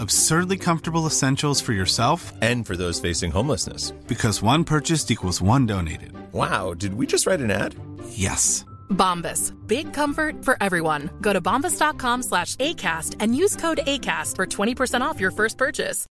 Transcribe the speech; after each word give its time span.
Absurdly 0.00 0.56
comfortable 0.56 1.04
essentials 1.06 1.60
for 1.60 1.74
yourself 1.74 2.32
And 2.40 2.64
for 2.66 2.74
those 2.74 2.98
facing 2.98 3.30
homelessness. 3.30 3.90
because 4.06 4.40
one 4.40 4.64
purchased 4.64 5.10
equals 5.10 5.42
one 5.42 5.66
donated. 5.66 6.12
Wow, 6.32 6.72
did 6.72 6.94
we 6.94 7.06
just 7.06 7.26
write 7.26 7.40
an 7.40 7.50
ad? 7.50 7.74
Yes. 8.08 8.64
Bombas. 8.88 9.52
Big 9.66 9.92
comfort 9.92 10.42
for 10.42 10.56
everyone. 10.62 11.10
Go 11.20 11.32
to 11.34 11.40
bombas.com 11.42 12.22
slash 12.22 12.56
ACAST 12.56 13.16
and 13.20 13.36
use 13.36 13.56
code 13.56 13.80
ACAST 13.86 14.36
for 14.36 14.46
20% 14.46 15.02
off 15.02 15.20
your 15.20 15.30
first 15.32 15.58
purchase. 15.58 16.06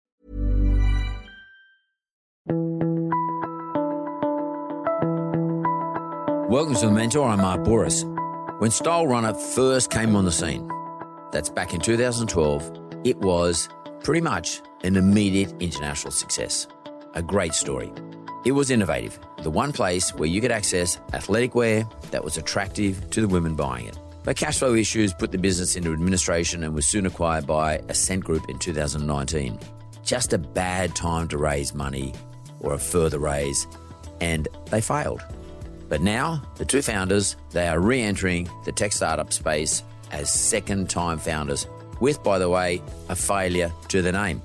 Welcome 6.50 6.74
to 6.76 6.88
The 6.88 6.92
Mentor. 6.92 7.28
I'm 7.30 7.40
Mark 7.40 7.62
Bouris. 7.64 8.04
When 8.60 8.72
Stylerunner 8.72 9.36
first 9.56 9.90
came 9.92 10.16
on 10.16 10.26
the 10.26 10.32
scene, 10.32 10.68
that's 11.32 11.50
back 11.50 11.74
in 11.74 11.80
2012, 11.80 12.72
it 13.06 13.18
was 13.20 13.70
pretty 14.04 14.22
much 14.22 14.62
an 14.84 14.96
immediate 14.96 15.54
international 15.60 16.12
success. 16.12 16.68
A 17.16 17.22
great 17.22 17.54
story. 17.54 17.92
It 18.46 18.54
was 18.54 18.72
innovative, 18.72 19.20
the 19.44 19.50
one 19.50 19.74
place 19.74 20.14
where 20.16 20.30
you 20.30 20.40
could 20.40 20.52
access 20.52 21.00
athletic 21.14 21.56
wear 21.56 21.88
that 22.12 22.24
was 22.24 22.38
attractive 22.38 23.10
to 23.10 23.22
the 23.22 23.28
women 23.28 23.56
buying 23.56 23.88
it. 23.88 24.00
But 24.24 24.38
cash 24.38 24.60
flow 24.60 24.76
issues 24.76 25.14
put 25.14 25.32
the 25.32 25.38
business 25.38 25.76
into 25.76 25.92
administration 25.92 26.64
and 26.64 26.74
was 26.74 26.88
soon 26.88 27.06
acquired 27.06 27.46
by 27.46 27.82
Ascent 27.90 28.24
Group 28.24 28.50
in 28.50 28.60
2019. 28.60 29.60
Just 30.04 30.34
a 30.34 30.38
bad 30.38 30.96
time 30.96 31.28
to 31.30 31.38
raise 31.38 31.74
money 31.74 32.14
or 32.60 32.74
a 32.74 32.80
further 32.80 33.20
raise, 33.20 33.68
and 34.22 34.48
they 34.70 34.82
failed. 34.82 35.22
But 35.88 36.02
now, 36.02 36.42
the 36.56 36.66
two 36.66 36.82
founders, 36.82 37.36
they 37.52 37.68
are 37.68 37.80
re-entering 37.80 38.50
the 38.66 38.72
tech 38.72 38.92
startup 38.92 39.34
space 39.34 39.84
as 40.12 40.32
second-time 40.32 41.18
founders, 41.18 41.68
with, 42.00 42.24
by 42.24 42.40
the 42.40 42.50
way, 42.50 42.82
a 43.10 43.16
failure 43.16 43.72
to 43.90 44.02
the 44.02 44.12
name, 44.12 44.42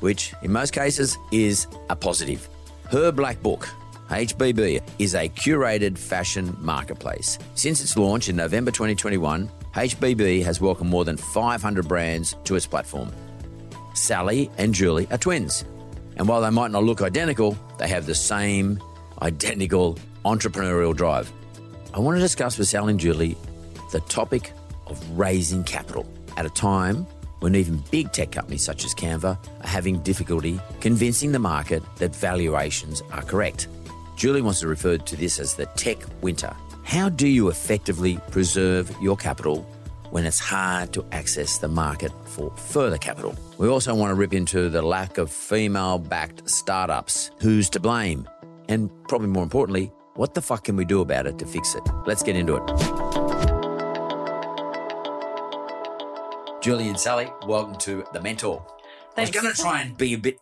which 0.00 0.34
in 0.42 0.52
most 0.52 0.72
cases 0.72 1.16
is 1.32 1.66
a 1.90 1.96
positive. 1.96 2.48
Her 2.90 3.10
Black 3.10 3.42
Book, 3.42 3.68
HBB, 4.08 4.82
is 4.98 5.14
a 5.14 5.28
curated 5.28 5.96
fashion 5.98 6.56
marketplace. 6.60 7.38
Since 7.54 7.82
its 7.82 7.96
launch 7.96 8.28
in 8.28 8.36
November 8.36 8.70
2021, 8.70 9.50
HBB 9.74 10.44
has 10.44 10.60
welcomed 10.60 10.90
more 10.90 11.04
than 11.04 11.16
500 11.16 11.88
brands 11.88 12.36
to 12.44 12.54
its 12.54 12.66
platform. 12.66 13.12
Sali 13.94 14.50
and 14.58 14.74
Julie 14.74 15.08
are 15.10 15.18
twins. 15.18 15.64
And 16.16 16.28
while 16.28 16.40
they 16.40 16.50
might 16.50 16.70
not 16.70 16.84
look 16.84 17.02
identical, 17.02 17.58
they 17.78 17.88
have 17.88 18.06
the 18.06 18.14
same 18.14 18.80
identical 19.22 19.98
entrepreneurial 20.24 20.94
drive. 20.94 21.32
I 21.92 21.98
want 21.98 22.16
to 22.16 22.20
discuss 22.20 22.58
with 22.58 22.68
Sali 22.68 22.92
and 22.92 23.00
Julie 23.00 23.36
the 23.92 24.00
topic 24.00 24.52
of 24.86 25.18
raising 25.18 25.64
capital 25.64 26.06
at 26.36 26.46
a 26.46 26.50
time 26.50 27.06
when 27.40 27.54
even 27.54 27.82
big 27.90 28.10
tech 28.12 28.32
companies 28.32 28.64
such 28.64 28.84
as 28.84 28.94
Canva 28.94 29.36
are 29.62 29.66
having 29.66 29.98
difficulty 30.02 30.58
convincing 30.80 31.32
the 31.32 31.38
market 31.38 31.82
that 31.96 32.14
valuations 32.16 33.02
are 33.12 33.22
correct. 33.22 33.68
Julie 34.16 34.42
wants 34.42 34.60
to 34.60 34.68
refer 34.68 34.96
to 34.96 35.16
this 35.16 35.38
as 35.38 35.54
the 35.54 35.66
tech 35.76 35.98
winter. 36.22 36.54
How 36.84 37.08
do 37.08 37.26
you 37.26 37.48
effectively 37.48 38.18
preserve 38.30 38.94
your 39.00 39.16
capital 39.16 39.62
when 40.10 40.24
it's 40.24 40.38
hard 40.38 40.92
to 40.92 41.04
access 41.12 41.58
the 41.58 41.68
market 41.68 42.12
for 42.24 42.50
further 42.56 42.98
capital? 42.98 43.34
We 43.58 43.68
also 43.68 43.94
want 43.94 44.10
to 44.10 44.14
rip 44.14 44.32
into 44.32 44.68
the 44.68 44.82
lack 44.82 45.18
of 45.18 45.30
female 45.30 45.98
backed 45.98 46.48
startups. 46.48 47.30
Who's 47.40 47.68
to 47.70 47.80
blame? 47.80 48.28
And 48.68 48.90
probably 49.08 49.28
more 49.28 49.42
importantly, 49.42 49.92
what 50.14 50.34
the 50.34 50.42
fuck 50.42 50.64
can 50.64 50.76
we 50.76 50.84
do 50.84 51.00
about 51.00 51.26
it 51.26 51.38
to 51.38 51.46
fix 51.46 51.74
it? 51.74 51.82
Let's 52.06 52.22
get 52.22 52.36
into 52.36 52.56
it. 52.56 53.53
Julie 56.64 56.88
and 56.88 56.98
Sali, 56.98 57.28
welcome 57.46 57.76
to 57.80 58.04
The 58.14 58.20
Mentor. 58.22 58.64
Thanks. 59.14 59.30
I 59.30 59.32
was 59.36 59.42
going 59.42 59.54
to 59.54 59.60
try 59.60 59.82
and 59.82 59.96
be 59.98 60.14
a 60.14 60.18
bit 60.18 60.36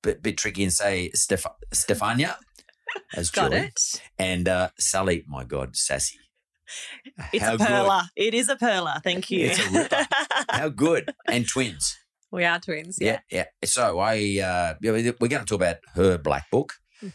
bit, 0.00 0.22
bit 0.22 0.36
tricky 0.38 0.62
and 0.62 0.72
say 0.72 1.10
Steph- 1.12 1.44
Stevanja 1.74 2.36
as 3.16 3.30
Got 3.30 3.50
Julie. 3.50 3.64
it. 3.64 3.80
And 4.16 4.48
uh, 4.48 4.68
Sali, 4.78 5.24
my 5.26 5.42
God, 5.42 5.74
Sasi. 5.74 6.14
It's 7.32 7.44
How 7.44 7.54
a 7.54 7.58
good. 7.58 7.66
perler. 7.66 8.04
It 8.14 8.32
is 8.34 8.48
a 8.48 8.54
perler. 8.54 9.02
Thank 9.02 9.28
you. 9.32 9.46
It's 9.46 9.58
a 9.58 9.70
ripper. 9.72 10.06
How 10.50 10.68
good. 10.68 11.12
And 11.26 11.48
twins. 11.48 11.96
we 12.30 12.44
are 12.44 12.60
twins. 12.60 12.98
Yeah, 13.00 13.18
yeah. 13.30 13.46
So 13.64 13.98
I, 13.98 14.38
uh, 14.40 14.74
we- 14.80 14.90
we're 14.92 15.28
going 15.28 15.44
to 15.44 15.44
talk 15.44 15.52
about 15.56 15.76
her 15.94 16.16
black 16.16 16.48
book, 16.50 16.74
Mhm. 17.02 17.12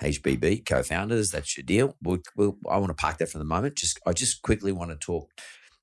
HBB 0.00 0.64
co-founders. 0.66 1.30
That's 1.30 1.56
your 1.58 1.64
deal. 1.64 1.94
We'll, 2.02 2.18
we'll, 2.36 2.56
I 2.70 2.78
want 2.78 2.88
to 2.88 2.94
park 2.94 3.18
that 3.18 3.28
for 3.28 3.38
the 3.38 3.44
moment. 3.44 3.76
Just, 3.76 4.00
I 4.06 4.12
just 4.14 4.40
quickly 4.40 4.72
want 4.72 4.90
to 4.90 4.96
talk. 4.96 5.28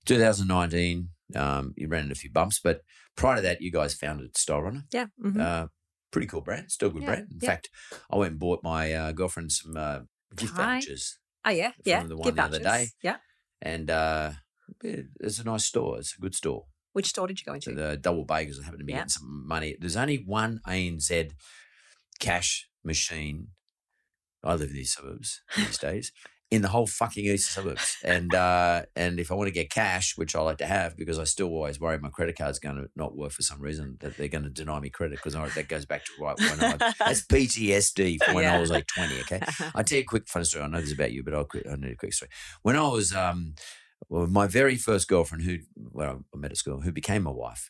2019, 0.06 1.09
um, 1.35 1.73
you 1.78 1.88
ran 1.88 2.03
into 2.03 2.13
a 2.13 2.16
few 2.16 2.31
bumps, 2.31 2.59
but 2.59 2.81
prior 3.16 3.35
to 3.38 3.41
that, 3.41 3.62
you 3.62 3.72
guys 3.72 3.94
founded 3.94 4.34
Stylerunner. 4.34 4.84
Yeah. 4.91 5.07
mhm. 5.23 5.40
Uh, 5.40 5.67
pretty 6.12 6.28
cool 6.28 6.41
brand, 6.41 6.72
still 6.72 6.90
good 6.90 7.01
Yeah, 7.03 7.07
brand. 7.07 7.28
In 7.31 7.40
yeah. 7.41 7.50
fact, 7.50 7.69
I 8.12 8.17
went 8.17 8.31
and 8.31 8.40
bought 8.40 8.63
my 8.63 8.91
uh, 8.94 9.12
girlfriend 9.12 9.51
some 9.51 9.75
uh, 9.78 10.00
gift 10.35 10.56
Tie. 10.56 10.75
vouchers, 10.79 11.19
oh 11.45 11.51
yeah. 11.51 11.72
Yeah. 11.85 12.03
the 12.03 12.16
one 12.17 12.25
Give 12.25 12.35
the 12.35 12.44
other 12.44 12.59
day. 12.59 12.88
Yeah. 13.03 13.17
and 13.62 13.90
uh, 13.91 14.31
it's 14.84 15.40
a 15.40 15.44
nice 15.44 15.66
store. 15.66 16.00
It's 16.00 16.16
a 16.17 16.22
good 16.22 16.34
store. 16.35 16.66
Which 16.94 17.07
store 17.07 17.28
did 17.28 17.40
you 17.40 17.46
go 17.46 17.59
So 17.59 17.72
into? 17.72 17.81
the 17.81 17.97
double 17.97 18.25
bagels 18.25 18.59
I 18.59 18.63
happened 18.66 18.79
to 18.79 18.85
be 18.85 18.94
Yeah. 18.94 19.00
getting 19.00 19.09
some 19.09 19.47
money. 19.47 19.75
There's 19.79 19.96
only 19.97 20.23
one 20.25 20.59
ANZ 20.67 21.31
cash 22.19 22.67
machine. 22.84 23.50
I 24.44 24.53
live 24.56 24.69
in 24.69 24.75
these 24.75 24.94
suburbs 24.94 25.41
these 25.56 25.78
days. 25.88 26.11
In 26.51 26.63
the 26.63 26.67
whole 26.67 26.87
fucking 26.87 27.25
east 27.25 27.51
suburbs, 27.51 27.97
and 28.03 28.33
uh, 28.33 28.81
and 28.95 29.19
if 29.19 29.31
I 29.31 29.35
want 29.35 29.49
to 29.49 29.53
get 29.53 29.69
cash, 29.69 30.17
which 30.17 30.35
I 30.35 30.41
like 30.41 30.57
to 30.57 30.65
have, 30.65 30.97
because 30.97 31.19
I 31.19 31.23
still 31.25 31.49
always 31.49 31.79
worry 31.79 31.99
my 31.99 32.09
credit 32.09 32.37
card's 32.39 32.57
going 32.57 32.77
to 32.77 32.89
not 32.95 33.15
work 33.15 33.33
for 33.33 33.43
some 33.43 33.61
reason, 33.61 33.97
that 33.99 34.17
they're 34.17 34.29
going 34.29 34.45
to 34.45 34.49
deny 34.49 34.79
me 34.79 34.89
credit 34.89 35.19
because 35.23 35.33
that 35.33 35.67
goes 35.67 35.85
back 35.85 36.05
to 36.05 36.11
right 36.19 36.39
when 36.39 36.63
I 36.63 36.93
that's 36.97 37.21
PTSD 37.27 38.23
from 38.23 38.33
when 38.33 38.45
I 38.45 38.59
was 38.59 38.71
like 38.71 38.87
twenty. 38.87 39.19
Okay, 39.19 39.39
I'll 39.75 39.83
tell 39.83 39.97
you 39.97 40.03
a 40.03 40.07
quick 40.07 40.27
fun 40.27 40.43
story. 40.43 40.65
I 40.65 40.67
know 40.67 40.79
this 40.79 40.87
is 40.87 40.93
about 40.93 41.11
you, 41.11 41.23
but 41.23 41.35
I'll, 41.35 41.45
quick- 41.45 41.67
I 41.71 41.75
need 41.75 41.91
a 41.91 41.95
quick 41.95 42.13
story. 42.13 42.29
When 42.63 42.75
I 42.75 42.87
was, 42.87 43.13
um, 43.13 43.53
well, 44.09 44.25
my 44.25 44.47
very 44.47 44.75
first 44.75 45.07
girlfriend, 45.07 45.43
who 45.43 45.59
well, 45.91 46.25
I 46.34 46.37
met 46.37 46.49
at 46.52 46.57
school, 46.57 46.81
who 46.81 46.91
became 46.91 47.23
my 47.23 47.31
wife 47.31 47.69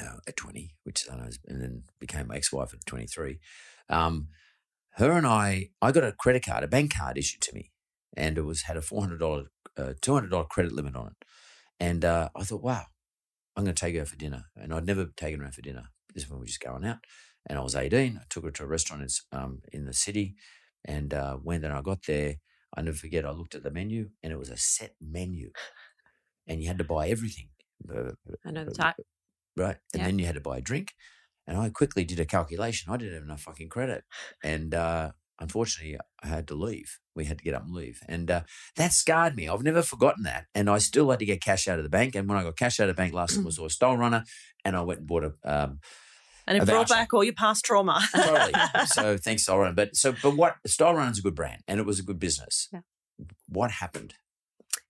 uh, 0.00 0.16
at 0.26 0.36
20, 0.36 0.70
which 0.84 1.06
I 1.10 1.16
know, 1.16 1.28
and 1.46 1.60
then 1.60 1.82
became 1.98 2.28
my 2.28 2.36
ex-wife 2.36 2.72
at 2.72 2.86
23. 2.86 3.38
Um, 3.88 4.28
her 4.98 5.12
and 5.12 5.26
I, 5.26 5.70
I 5.82 5.92
got 5.92 6.04
a 6.04 6.12
credit 6.12 6.44
card, 6.44 6.64
a 6.64 6.68
bank 6.68 6.94
card 6.96 7.18
issued 7.18 7.42
to 7.42 7.54
me, 7.54 7.72
and 8.16 8.38
it 8.38 8.42
was 8.42 8.62
had 8.62 8.76
a 8.76 8.82
$400, 8.82 9.48
uh, 9.76 9.94
$200 10.02 10.48
credit 10.48 10.72
limit 10.72 10.96
on 10.96 11.08
it. 11.08 11.26
And 11.80 12.04
uh, 12.04 12.30
I 12.36 12.44
thought, 12.44 12.62
wow, 12.62 12.86
I'm 13.56 13.64
going 13.64 13.74
to 13.74 13.80
take 13.80 13.96
her 13.96 14.04
for 14.06 14.16
dinner. 14.16 14.46
And 14.56 14.74
I'd 14.74 14.86
never 14.86 15.06
taken 15.16 15.40
her 15.40 15.46
out 15.46 15.54
for 15.54 15.62
dinner. 15.62 15.88
This 16.14 16.24
is 16.24 16.30
when 16.30 16.38
we 16.38 16.44
were 16.44 16.48
just 16.48 16.60
going 16.60 16.84
out. 16.84 16.98
And 17.48 17.58
I 17.58 17.62
was 17.62 17.76
18. 17.76 18.18
I 18.20 18.24
took 18.30 18.44
her 18.44 18.50
to 18.52 18.64
a 18.64 18.66
restaurant 18.68 19.02
in, 19.02 19.38
um, 19.38 19.62
in 19.72 19.86
the 19.86 19.94
city. 19.94 20.36
And 20.84 21.14
uh, 21.14 21.36
when 21.36 21.62
then 21.62 21.72
I 21.72 21.82
got 21.82 22.04
there, 22.06 22.36
I 22.76 22.82
never 22.82 22.96
forget, 22.96 23.26
I 23.26 23.30
looked 23.30 23.54
at 23.54 23.62
the 23.62 23.70
menu 23.70 24.10
and 24.22 24.32
it 24.32 24.38
was 24.38 24.50
a 24.50 24.56
set 24.56 24.94
menu. 25.00 25.50
And 26.46 26.60
you 26.62 26.68
had 26.68 26.78
to 26.78 26.84
buy 26.84 27.08
everything. 27.08 27.50
Uh, 27.94 28.12
I 28.44 28.50
know 28.50 28.64
the 28.64 28.72
type. 28.72 28.96
Right. 29.56 29.76
And 29.92 30.00
Yeah. 30.00 30.06
then 30.06 30.18
you 30.18 30.26
had 30.26 30.36
to 30.36 30.40
buy 30.40 30.58
a 30.58 30.62
drink. 30.62 30.94
And 31.48 31.56
I 31.56 31.70
quickly 31.70 32.04
did 32.04 32.20
a 32.20 32.26
calculation. 32.26 32.92
I 32.92 32.98
didn't 32.98 33.14
have 33.14 33.22
enough 33.24 33.40
fucking 33.40 33.70
credit. 33.70 34.04
And 34.44 34.74
uh, 34.74 35.12
unfortunately, 35.40 35.98
I 36.22 36.26
had 36.26 36.46
to 36.48 36.54
leave. 36.54 36.98
We 37.16 37.24
had 37.24 37.38
to 37.38 37.44
get 37.44 37.54
up 37.54 37.64
and 37.64 37.74
leave. 37.74 38.00
And 38.06 38.30
uh, 38.30 38.42
that 38.76 38.92
scarred 38.92 39.34
me. 39.34 39.48
I've 39.48 39.62
never 39.62 39.82
forgotten 39.82 40.24
that. 40.24 40.44
And 40.54 40.68
I 40.68 40.76
still 40.76 41.10
had 41.10 41.18
to 41.20 41.24
get 41.24 41.40
cash 41.40 41.66
out 41.66 41.78
of 41.78 41.84
the 41.84 41.90
bank. 41.90 42.14
And 42.14 42.28
when 42.28 42.36
I 42.36 42.42
got 42.42 42.56
cash 42.58 42.78
out 42.78 42.90
of 42.90 42.94
the 42.94 43.00
bank 43.00 43.14
last 43.14 43.34
time, 43.34 43.46
I 43.46 43.50
saw 43.50 43.64
a 43.64 43.68
Stylerunner 43.68 44.24
and 44.64 44.76
I 44.76 44.82
went 44.82 45.00
and 45.00 45.08
bought 45.08 45.24
a. 45.24 45.32
Um, 45.42 45.80
And 46.46 46.58
it 46.58 46.66
brought 46.66 46.88
back 46.90 47.14
all 47.14 47.24
your 47.24 47.32
past 47.34 47.64
trauma. 47.64 48.06
totally. 48.14 48.52
so 48.86 49.16
thanks, 49.24 49.46
Stylerunner. 49.46 49.74
But 49.74 49.96
so, 49.96 50.14
but 50.22 50.36
what 50.36 50.56
Stylerunner's 50.66 51.18
a 51.18 51.22
good 51.22 51.34
brand, 51.34 51.62
and 51.66 51.80
it 51.80 51.86
was 51.86 51.98
a 51.98 52.02
good 52.02 52.18
business. 52.18 52.68
Yeah. 52.70 52.80
What 53.48 53.70
happened? 53.70 54.14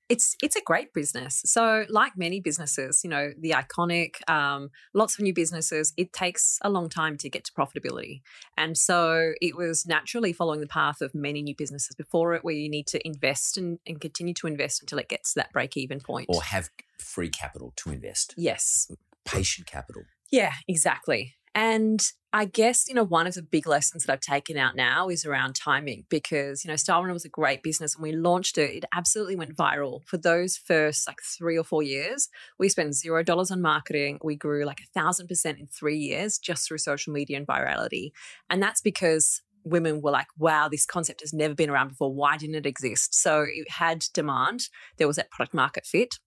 It's 0.08 0.37
it's 0.43 0.56
a 0.56 0.62
great 0.62 0.93
business. 0.93 1.43
So, 1.44 1.84
like 1.88 2.12
many 2.16 2.40
businesses, 2.40 3.00
you 3.05 3.10
know, 3.10 3.32
the 3.38 3.50
iconic, 3.50 4.28
um, 4.28 4.70
lots 4.94 5.19
of 5.19 5.22
new 5.22 5.34
businesses, 5.34 5.93
it 5.96 6.12
takes 6.12 6.58
a 6.62 6.70
long 6.70 6.88
time 6.88 7.16
to 7.19 7.28
get 7.28 7.44
to 7.44 7.52
profitability. 7.52 8.22
And 8.56 8.76
so, 8.76 9.32
it 9.40 9.56
was 9.56 9.87
naturally 9.87 10.32
following 10.32 10.60
the 10.60 10.66
path 10.66 11.00
of 11.00 11.14
many 11.14 11.43
new 11.43 11.55
businesses 11.56 11.94
before 11.94 12.34
it, 12.34 12.44
where 12.44 12.55
you 12.55 12.69
need 12.69 12.87
to 12.88 13.06
invest 13.06 13.58
and, 13.58 13.78
and 13.87 14.00
continue 14.00 14.34
to 14.34 14.46
invest 14.46 14.82
until 14.82 14.99
it 14.99 15.08
gets 15.08 15.34
to 15.34 15.40
that 15.40 15.52
break 15.52 15.76
even 15.76 16.00
point. 16.00 16.26
Or 16.28 16.43
have 16.43 16.70
free 16.99 17.31
capital 17.31 17.72
to 17.76 17.90
invest? 17.90 18.34
yes, 18.37 18.90
Patient 19.25 19.66
capital. 19.66 20.02
Yeah, 20.31 20.52
exactly. 20.66 21.34
And 21.58 22.00
I 22.32 22.44
guess, 22.44 22.87
you 22.87 22.94
know, 22.94 23.02
one 23.02 23.26
of 23.26 23.34
the 23.34 23.43
big 23.43 23.66
lessons 23.66 24.05
that 24.05 24.12
I've 24.12 24.20
taken 24.20 24.56
out 24.56 24.76
now 24.76 25.08
is 25.08 25.25
around 25.25 25.56
timing 25.56 26.05
because, 26.08 26.64
you 26.64 26.69
know, 26.69 26.76
Stylerunner 26.76 27.12
was 27.12 27.25
a 27.25 27.28
great 27.28 27.64
business 27.64 27.96
and 27.96 28.02
we 28.05 28.12
launched 28.12 28.58
it. 28.58 28.70
It 28.70 28.84
absolutely 28.94 29.34
went 29.34 29.56
viral. 29.56 30.06
For 30.06 30.19
those 30.19 30.56
first 30.56 31.08
like 31.08 31.19
three 31.37 31.58
or 31.58 31.64
four 31.64 31.82
years, 31.82 32.28
we 32.60 32.69
spent 32.69 32.94
zero 32.94 33.25
dollars 33.25 33.50
on 33.50 33.60
marketing. 33.60 34.20
We 34.22 34.37
grew 34.37 34.64
like 34.64 34.78
a 34.78 35.00
thousand 35.00 35.26
percent 35.26 35.58
in 35.58 35.66
three 35.66 35.99
years 35.99 36.38
just 36.38 36.69
through 36.69 36.78
social 36.78 37.12
media 37.12 37.37
and 37.37 37.46
virality. 37.46 38.12
And 38.49 38.62
that's 38.62 38.81
because 38.81 39.43
women 39.64 40.00
were 40.00 40.12
like, 40.12 40.28
wow, 40.38 40.69
this 40.69 40.87
concept 40.87 41.22
has 41.22 41.32
never 41.32 41.56
been 41.56 41.70
around 41.70 41.88
before. 41.88 42.14
Why 42.14 42.37
didn't 42.37 42.55
it 42.55 42.66
exist? 42.66 43.20
So 43.20 43.43
it 43.43 43.69
had 43.69 44.05
demand. 44.14 44.69
There 44.96 45.08
was 45.08 45.16
that 45.16 45.32
product 45.32 45.55
market 45.55 45.87
fit. 45.87 46.20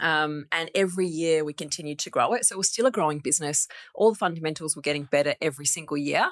Um, 0.00 0.46
and 0.52 0.70
every 0.74 1.06
year 1.06 1.44
we 1.44 1.52
continued 1.52 1.98
to 2.00 2.10
grow 2.10 2.32
it. 2.32 2.44
So 2.46 2.54
it 2.54 2.58
was 2.58 2.68
still 2.68 2.86
a 2.86 2.90
growing 2.90 3.18
business. 3.18 3.68
All 3.94 4.10
the 4.10 4.18
fundamentals 4.18 4.74
were 4.74 4.82
getting 4.82 5.04
better 5.04 5.34
every 5.40 5.66
single 5.66 5.96
year. 5.96 6.30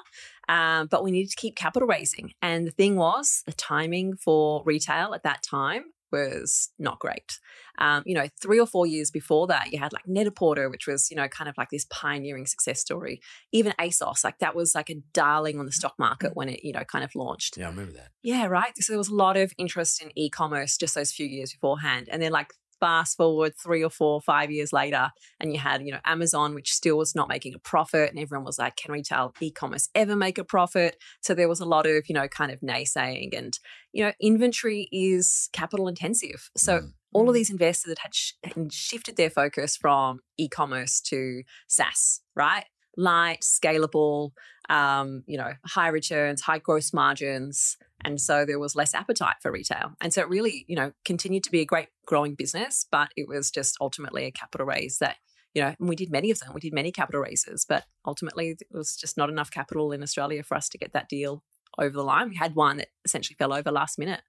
Um, 0.49 0.87
but 0.87 1.03
we 1.03 1.11
needed 1.11 1.29
to 1.31 1.37
keep 1.37 1.55
capital 1.55 1.87
raising. 1.87 2.33
And 2.41 2.65
the 2.65 2.71
thing 2.71 2.95
was, 2.95 3.43
the 3.45 3.53
timing 3.53 4.15
for 4.15 4.63
retail 4.65 5.13
at 5.13 5.23
that 5.23 5.43
time 5.43 5.83
was 6.11 6.71
not 6.77 6.99
great. 6.99 7.39
Um, 7.77 8.03
you 8.05 8.13
know, 8.13 8.27
three 8.41 8.59
or 8.59 8.65
four 8.65 8.85
years 8.85 9.09
before 9.09 9.47
that, 9.47 9.71
you 9.71 9.79
had 9.79 9.93
like 9.93 10.05
Net-a-Porter, 10.05 10.69
which 10.69 10.85
was, 10.85 11.09
you 11.09 11.15
know, 11.15 11.29
kind 11.29 11.49
of 11.49 11.55
like 11.57 11.69
this 11.69 11.85
pioneering 11.89 12.45
success 12.45 12.81
story. 12.81 13.21
Even 13.53 13.73
ASOS, 13.79 14.23
like 14.23 14.39
that 14.39 14.53
was 14.55 14.75
like 14.75 14.89
a 14.89 15.01
darling 15.13 15.57
on 15.57 15.65
the 15.65 15.71
stock 15.71 15.93
market 15.97 16.35
when 16.35 16.49
it, 16.49 16.65
you 16.65 16.73
know, 16.73 16.83
kind 16.83 17.05
of 17.05 17.15
launched. 17.15 17.55
Yeah, 17.55 17.67
I 17.67 17.69
remember 17.69 17.93
that. 17.93 18.09
Yeah, 18.23 18.47
right. 18.47 18.73
So 18.77 18.91
there 18.91 18.97
was 18.97 19.07
a 19.07 19.15
lot 19.15 19.37
of 19.37 19.53
interest 19.57 20.01
in 20.01 20.11
e-commerce 20.17 20.77
just 20.77 20.95
those 20.95 21.13
few 21.13 21.25
years 21.25 21.53
beforehand, 21.53 22.09
and 22.11 22.21
then 22.21 22.33
like 22.33 22.51
fast 22.81 23.15
forward 23.15 23.53
three 23.55 23.81
or 23.81 23.89
four, 23.89 24.19
five 24.21 24.51
years 24.51 24.73
later, 24.73 25.11
and 25.39 25.53
you 25.53 25.59
had 25.59 25.81
you 25.81 25.91
know 25.93 26.01
Amazon, 26.03 26.53
which 26.53 26.73
still 26.73 26.97
was 26.97 27.15
not 27.15 27.29
making 27.29 27.53
a 27.53 27.59
profit, 27.59 28.09
and 28.09 28.19
everyone 28.19 28.45
was 28.45 28.59
like, 28.59 28.75
"Can 28.75 28.91
retail 28.91 29.33
e-commerce 29.39 29.87
ever 29.95 30.17
make 30.17 30.37
a 30.37 30.43
profit?" 30.43 30.97
So 31.21 31.33
there 31.33 31.47
was 31.47 31.61
a 31.61 31.65
lot 31.65 31.85
of 31.85 32.09
you 32.09 32.15
know 32.15 32.27
kind 32.27 32.51
of 32.51 32.59
naysaying, 32.59 33.37
and 33.37 33.57
you 33.93 34.03
know 34.03 34.11
inventory 34.19 34.89
is 34.91 35.47
capital 35.53 35.87
intensive, 35.87 36.49
so. 36.57 36.79
Mm. 36.79 36.93
All 37.13 37.27
of 37.27 37.35
these 37.35 37.49
investors 37.49 37.89
that 37.89 37.99
had, 37.99 38.15
sh- 38.15 38.35
had 38.41 38.71
shifted 38.71 39.17
their 39.17 39.29
focus 39.29 39.75
from 39.75 40.21
e-commerce 40.37 41.01
to 41.01 41.43
SaaS, 41.67 42.21
right? 42.37 42.63
Light, 42.97 43.41
scalable, 43.41 44.31
um, 44.69 45.23
you 45.27 45.37
know, 45.37 45.53
high 45.65 45.87
returns, 45.87 46.41
high 46.41 46.59
gross 46.59 46.93
margins, 46.93 47.77
and 48.03 48.19
so 48.19 48.45
there 48.45 48.59
was 48.59 48.75
less 48.75 48.93
appetite 48.93 49.35
for 49.41 49.51
retail. 49.51 49.91
And 50.01 50.13
so 50.13 50.21
it 50.21 50.29
really, 50.29 50.65
you 50.67 50.75
know, 50.75 50.91
continued 51.05 51.43
to 51.43 51.51
be 51.51 51.61
a 51.61 51.65
great 51.65 51.89
growing 52.05 52.35
business, 52.35 52.85
but 52.91 53.09
it 53.15 53.27
was 53.27 53.51
just 53.51 53.77
ultimately 53.79 54.25
a 54.25 54.31
capital 54.31 54.65
raise 54.65 54.97
that, 54.99 55.17
you 55.53 55.61
know, 55.61 55.75
and 55.79 55.89
we 55.89 55.95
did 55.95 56.11
many 56.11 56.31
of 56.31 56.39
them. 56.39 56.53
We 56.53 56.61
did 56.61 56.73
many 56.73 56.91
capital 56.91 57.21
raises, 57.21 57.65
but 57.67 57.85
ultimately 58.05 58.49
it 58.59 58.67
was 58.71 58.95
just 58.95 59.17
not 59.17 59.29
enough 59.29 59.51
capital 59.51 59.91
in 59.91 60.03
Australia 60.03 60.43
for 60.43 60.55
us 60.55 60.69
to 60.69 60.77
get 60.77 60.93
that 60.93 61.09
deal 61.09 61.43
over 61.77 61.95
the 61.95 62.03
line. 62.03 62.29
We 62.29 62.35
had 62.37 62.55
one 62.55 62.77
that 62.77 62.89
essentially 63.05 63.35
fell 63.37 63.53
over 63.53 63.71
last 63.71 63.99
minute. 63.99 64.21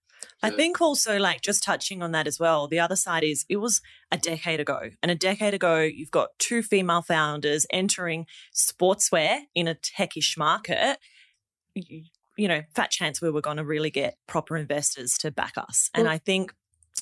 I 0.43 0.51
think 0.51 0.81
also, 0.81 1.19
like, 1.19 1.41
just 1.41 1.63
touching 1.63 2.03
on 2.03 2.13
that 2.13 2.27
as 2.27 2.39
well, 2.39 2.69
the 2.69 2.81
other 2.81 2.97
side 2.97 3.25
is 3.25 3.45
it 3.49 3.57
was 3.57 3.81
a 4.11 4.19
decade 4.19 4.61
ago. 4.61 4.91
And 5.03 5.11
a 5.11 5.15
decade 5.15 5.55
ago, 5.55 5.81
you've 5.81 6.11
got 6.11 6.31
two 6.39 6.63
female 6.63 7.03
founders 7.03 7.67
entering 7.73 8.27
sportswear 8.55 9.41
in 9.55 9.69
a 9.69 9.75
techish 9.75 10.37
market. 10.37 10.99
You, 11.75 12.05
you 12.37 12.49
know, 12.49 12.63
fat 12.75 12.91
chance 12.91 13.21
we 13.21 13.31
were 13.31 13.41
going 13.41 13.59
to 13.59 13.65
really 13.65 13.91
get 13.91 14.17
proper 14.27 14.57
investors 14.57 15.17
to 15.19 15.31
back 15.31 15.55
us. 15.57 15.91
And 15.95 16.09
I 16.09 16.19
think, 16.19 16.53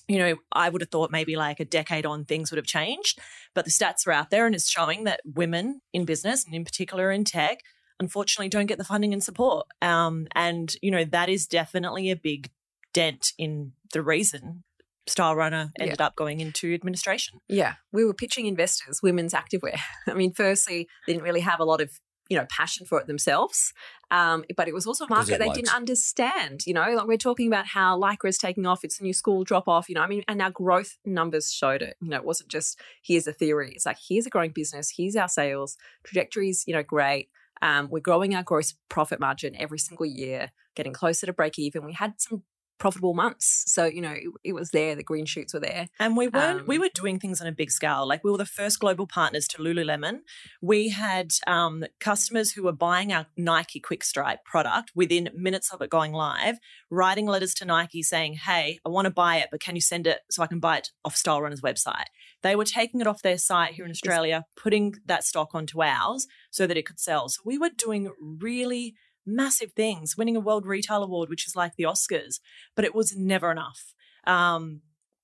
you 0.09 0.19
know, 0.19 0.37
I 0.53 0.69
would 0.69 0.83
have 0.83 0.91
thought 0.91 1.11
maybe 1.11 1.37
like 1.37 1.61
a 1.61 1.65
decade 1.65 2.05
on 2.05 2.25
things 2.25 2.51
would 2.51 2.59
have 2.59 2.67
changed. 2.67 3.21
But 3.55 3.65
the 3.65 3.71
stats 3.71 4.07
are 4.07 4.13
out 4.13 4.31
there 4.31 4.47
and 4.47 4.55
it's 4.55 4.69
showing 4.69 5.05
that 5.05 5.21
women 5.25 5.83
in 5.93 6.05
business 6.05 6.45
and 6.45 6.55
in 6.55 6.65
particular 6.65 7.11
in 7.11 7.25
tech, 7.25 7.61
unfortunately, 8.01 8.49
don't 8.49 8.67
get 8.67 8.79
the 8.79 8.85
funding 8.85 9.13
and 9.13 9.23
support. 9.23 9.67
Um, 9.81 10.27
and, 10.35 10.75
you 10.83 10.91
know, 10.91 11.05
that 11.05 11.29
is 11.29 11.47
definitely 11.47 12.11
a 12.11 12.17
big 12.17 12.51
dent 12.93 13.33
in 13.39 13.73
the 13.93 14.03
reason 14.03 14.65
Stylerunner 15.09 15.71
ended 15.79 16.01
up 16.01 16.17
going 16.17 16.41
into 16.41 16.73
administration. 16.73 17.41
Yeah, 17.49 17.75
we 17.93 18.05
were 18.05 18.15
pitching 18.15 18.47
investors 18.47 19.01
women's 19.03 19.35
activewear. 19.35 19.79
I 20.07 20.15
mean, 20.15 20.33
firstly, 20.33 20.89
they 21.07 21.13
didn't 21.13 21.25
really 21.25 21.41
have 21.41 21.61
a 21.61 21.65
lot 21.65 21.81
of 21.81 21.91
you 22.29 22.39
know 22.39 22.47
passion 22.49 22.87
for 22.87 23.01
it 23.01 23.07
themselves, 23.07 23.73
um, 24.11 24.45
but 24.57 24.69
it 24.69 24.75
was 24.75 24.87
also 24.87 25.05
a 25.05 25.09
market 25.09 25.39
they're 25.39 25.49
they 25.49 25.53
didn't 25.53 25.75
understand. 25.75 26.65
You 26.67 26.75
know, 26.75 26.93
like 26.95 27.07
we're 27.07 27.17
talking 27.17 27.49
about 27.49 27.67
how 27.67 27.99
Lycra 27.99 28.29
is 28.29 28.39
taking 28.39 28.67
off; 28.67 28.85
it's 28.85 29.01
a 29.01 29.03
new 29.03 29.13
school 29.13 29.43
drop 29.43 29.67
off. 29.67 29.89
You 29.89 29.97
know, 29.97 30.03
I 30.03 30.07
mean, 30.07 30.23
and 30.29 30.41
our 30.41 30.51
growth 30.51 30.97
numbers 31.05 31.53
showed 31.53 31.83
it. 31.83 31.97
You 32.01 32.11
know, 32.11 32.17
it 32.17 32.25
wasn't 32.25 32.51
just 32.51 32.79
here's 33.03 33.27
a 33.27 33.33
theory; 33.33 33.73
it's 33.75 33.87
like 33.87 33.99
here's 34.09 34.27
a 34.27 34.31
growing 34.31 34.53
business, 34.53 34.93
here's 34.97 35.17
our 35.17 35.29
sales 35.29 35.77
trajectories. 36.05 36.65
You 36.67 36.75
know, 36.75 36.83
great. 36.83 37.29
Um, 37.63 37.89
we're 37.91 38.01
growing 38.01 38.35
our 38.35 38.43
gross 38.43 38.75
profit 38.89 39.21
margin 39.21 39.55
every 39.59 39.79
single 39.79 40.07
year, 40.07 40.53
getting 40.75 40.95
closer 40.95 41.27
to 41.27 41.33
break 41.33 41.59
even. 41.59 41.85
We 41.85 41.93
had 41.93 42.15
some 42.19 42.43
profitable 42.81 43.15
months, 43.15 43.63
so 43.67 43.85
you 43.85 44.01
know, 44.01 44.11
it, 44.13 44.31
it 44.43 44.53
was 44.55 44.71
there. 44.71 44.97
The 44.97 45.05
green 45.05 45.27
shoots 45.27 45.55
were 45.55 45.61
there. 45.61 45.89
And 46.01 46.17
we 46.17 46.27
weren't, 46.27 46.63
Um, 46.63 46.67
we 46.67 46.79
were 46.79 46.89
doing 46.93 47.21
things 47.21 47.41
on 47.41 47.47
a 47.47 47.53
big 47.53 47.71
scale. 47.71 48.09
Like 48.09 48.25
we 48.25 48.31
were 48.33 48.39
the 48.39 48.47
first 48.47 48.81
global 48.81 49.07
partners 49.07 49.47
to 49.49 49.59
Lululemon. 49.59 50.21
We 50.61 50.89
had 50.89 51.31
um, 51.47 51.85
customers 52.01 52.53
who 52.53 52.65
were 52.65 52.73
buying 52.73 53.13
our 53.13 53.27
Nike 53.37 53.79
Quick 53.79 54.03
Stripe 54.03 54.45
product 54.45 54.91
within 54.97 55.31
minutes 55.37 55.73
of 55.73 55.81
it 55.83 55.91
going 55.91 56.13
live, 56.13 56.59
writing 56.91 57.27
letters 57.27 57.55
to 57.55 57.65
Nike 57.65 58.03
saying, 58.03 58.35
Hey, 58.35 58.81
I 58.85 58.89
want 58.89 59.05
to 59.05 59.11
buy 59.13 59.37
it, 59.37 59.49
but 59.51 59.61
can 59.61 59.77
you 59.77 59.83
send 59.83 60.07
it 60.07 60.21
so 60.31 60.43
I 60.43 60.47
can 60.49 60.59
buy 60.59 60.79
it 60.79 60.89
off 61.05 61.15
Stylerunner's 61.15 61.61
website? 61.61 62.07
They 62.43 62.57
were 62.57 62.65
taking 62.65 63.01
it 63.03 63.07
off 63.07 63.23
their 63.23 63.39
site 63.39 63.75
here 63.75 63.85
in 63.85 63.91
Australia, 63.91 64.47
putting 64.57 64.95
that 65.05 65.25
stock 65.25 65.55
onto 65.55 65.83
ours 65.83 66.27
so 66.51 66.67
that 66.67 66.77
it 66.79 66.87
could 66.87 66.99
sell. 66.99 67.29
So 67.29 67.43
we 67.45 67.59
were 67.59 67.71
doing 67.77 68.11
really 68.19 68.95
massive 69.27 69.73
things, 69.73 70.17
winning 70.17 70.37
a 70.37 70.41
World 70.41 70.67
Retail 70.67 71.03
Award, 71.03 71.29
which 71.29 71.47
is 71.47 71.55
like 71.57 71.77
the 71.77 71.85
Oscars, 71.85 72.41
but 72.77 72.85
it 72.85 72.95
was 72.95 73.15
never 73.17 73.51
enough. 73.51 73.95
Um, 74.27 74.83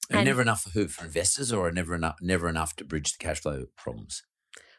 And, 0.09 0.19
And- 0.21 0.27
never 0.27 0.41
enough 0.43 0.63
for 0.63 0.71
who? 0.71 0.87
For 0.87 1.05
investors 1.05 1.53
or 1.53 1.71
never 1.73 1.95
enough 1.97 2.17
never 2.21 2.49
enough 2.49 2.77
to 2.77 2.85
bridge 2.85 3.13
the 3.13 3.19
cash 3.19 3.41
flow 3.41 3.67
problems? 3.77 4.23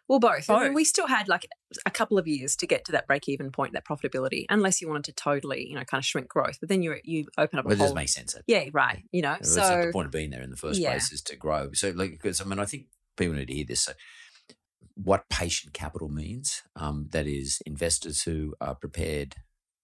Well, 0.07 0.19
both. 0.21 0.49
I 0.49 0.63
mean, 0.63 0.73
we 0.73 0.85
still 0.85 1.07
had 1.07 1.27
like 1.27 1.45
a 1.85 1.91
couple 1.91 2.17
of 2.17 2.25
years 2.29 2.55
to 2.55 2.65
get 2.65 2.85
to 2.85 2.93
that 2.93 3.07
break 3.07 3.27
even 3.27 3.51
point, 3.51 3.73
that 3.73 3.83
profitability, 3.85 4.45
unless 4.49 4.79
you 4.81 4.87
wanted 4.87 5.03
to 5.03 5.11
totally, 5.21 5.67
you 5.67 5.75
know, 5.75 5.83
kind 5.83 5.99
of 5.99 6.05
shrink 6.05 6.29
growth. 6.29 6.59
But 6.61 6.69
then 6.69 6.81
you 6.81 6.95
you 7.03 7.27
open 7.37 7.59
up 7.59 7.65
a 7.65 7.67
Well, 7.67 7.73
it 7.75 7.79
whole. 7.79 7.87
does 7.87 7.93
make 7.95 8.07
sense. 8.07 8.33
yeah, 8.47 8.69
right. 8.71 9.03
You 9.11 9.21
know, 9.21 9.33
That's 9.33 9.53
not 9.57 9.67
so 9.67 9.85
the 9.87 9.91
point 9.91 10.05
of 10.05 10.13
being 10.13 10.29
there 10.29 10.41
in 10.41 10.49
the 10.49 10.55
first 10.55 10.79
Yeah. 10.79 10.91
place 10.91 11.11
is 11.11 11.21
to 11.23 11.35
grow. 11.35 11.73
So, 11.73 11.89
like, 11.89 12.11
because 12.11 12.39
I 12.39 12.45
mean, 12.45 12.57
I 12.59 12.63
think 12.65 12.87
people 13.17 13.35
need 13.35 13.47
to 13.49 13.53
hear 13.53 13.65
this. 13.65 13.81
So, 13.81 13.91
what 14.95 15.29
patient 15.29 15.73
capital 15.73 16.09
means 16.09 16.63
um, 16.75 17.07
that 17.11 17.27
is 17.27 17.61
investors 17.65 18.23
who 18.23 18.55
are 18.59 18.75
prepared 18.75 19.35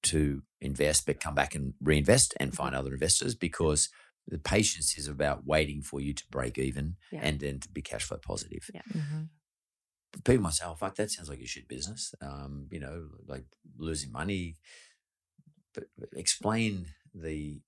to 0.04 0.44
invest 0.60 1.06
but 1.06 1.20
come 1.20 1.36
back 1.36 1.56
and 1.56 1.74
reinvest 1.82 2.34
and 2.38 2.52
Mm-hmm. 2.52 2.58
find 2.64 2.76
other 2.76 2.94
investors 2.94 3.36
because 3.36 3.90
the 4.28 4.40
patience 4.40 4.98
is 4.98 5.08
about 5.08 5.46
waiting 5.46 5.82
for 5.82 6.00
you 6.02 6.14
to 6.14 6.24
break 6.32 6.58
even 6.58 6.96
Yeah. 7.12 7.20
and 7.24 7.40
then 7.40 7.60
to 7.60 7.70
be 7.70 7.82
cash 7.82 8.04
flow 8.04 8.18
positive. 8.18 8.70
Yeah. 8.74 8.82
People 10.24 10.44
might 10.44 10.54
say, 10.54 10.66
"Oh, 10.66 10.76
fuck, 10.76 10.96
that 10.96 11.10
sounds 11.10 11.28
like 11.30 11.40
a 11.42 11.48
shit 11.48 11.68
business." 11.68 12.14
Um, 12.22 12.68
you 12.70 12.80
know, 12.80 13.10
like 13.28 13.46
losing 13.78 14.12
money. 14.12 14.56
But 15.74 15.86
but 15.98 16.10
explain 16.16 16.86
the 17.16 17.62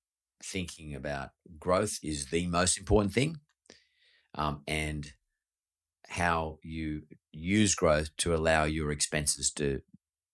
thinking 0.43 0.93
about 0.93 1.29
growth 1.59 1.97
is 2.03 2.27
the 2.27 2.45
most 2.45 2.77
important 2.77 3.13
thing, 3.13 3.39
um, 4.35 4.61
and 4.67 5.13
how 6.09 6.59
you 6.63 7.03
use 7.31 7.75
growth 7.75 8.09
to 8.17 8.33
allow 8.35 8.63
your 8.63 8.91
expenses 8.91 9.51
to 9.53 9.81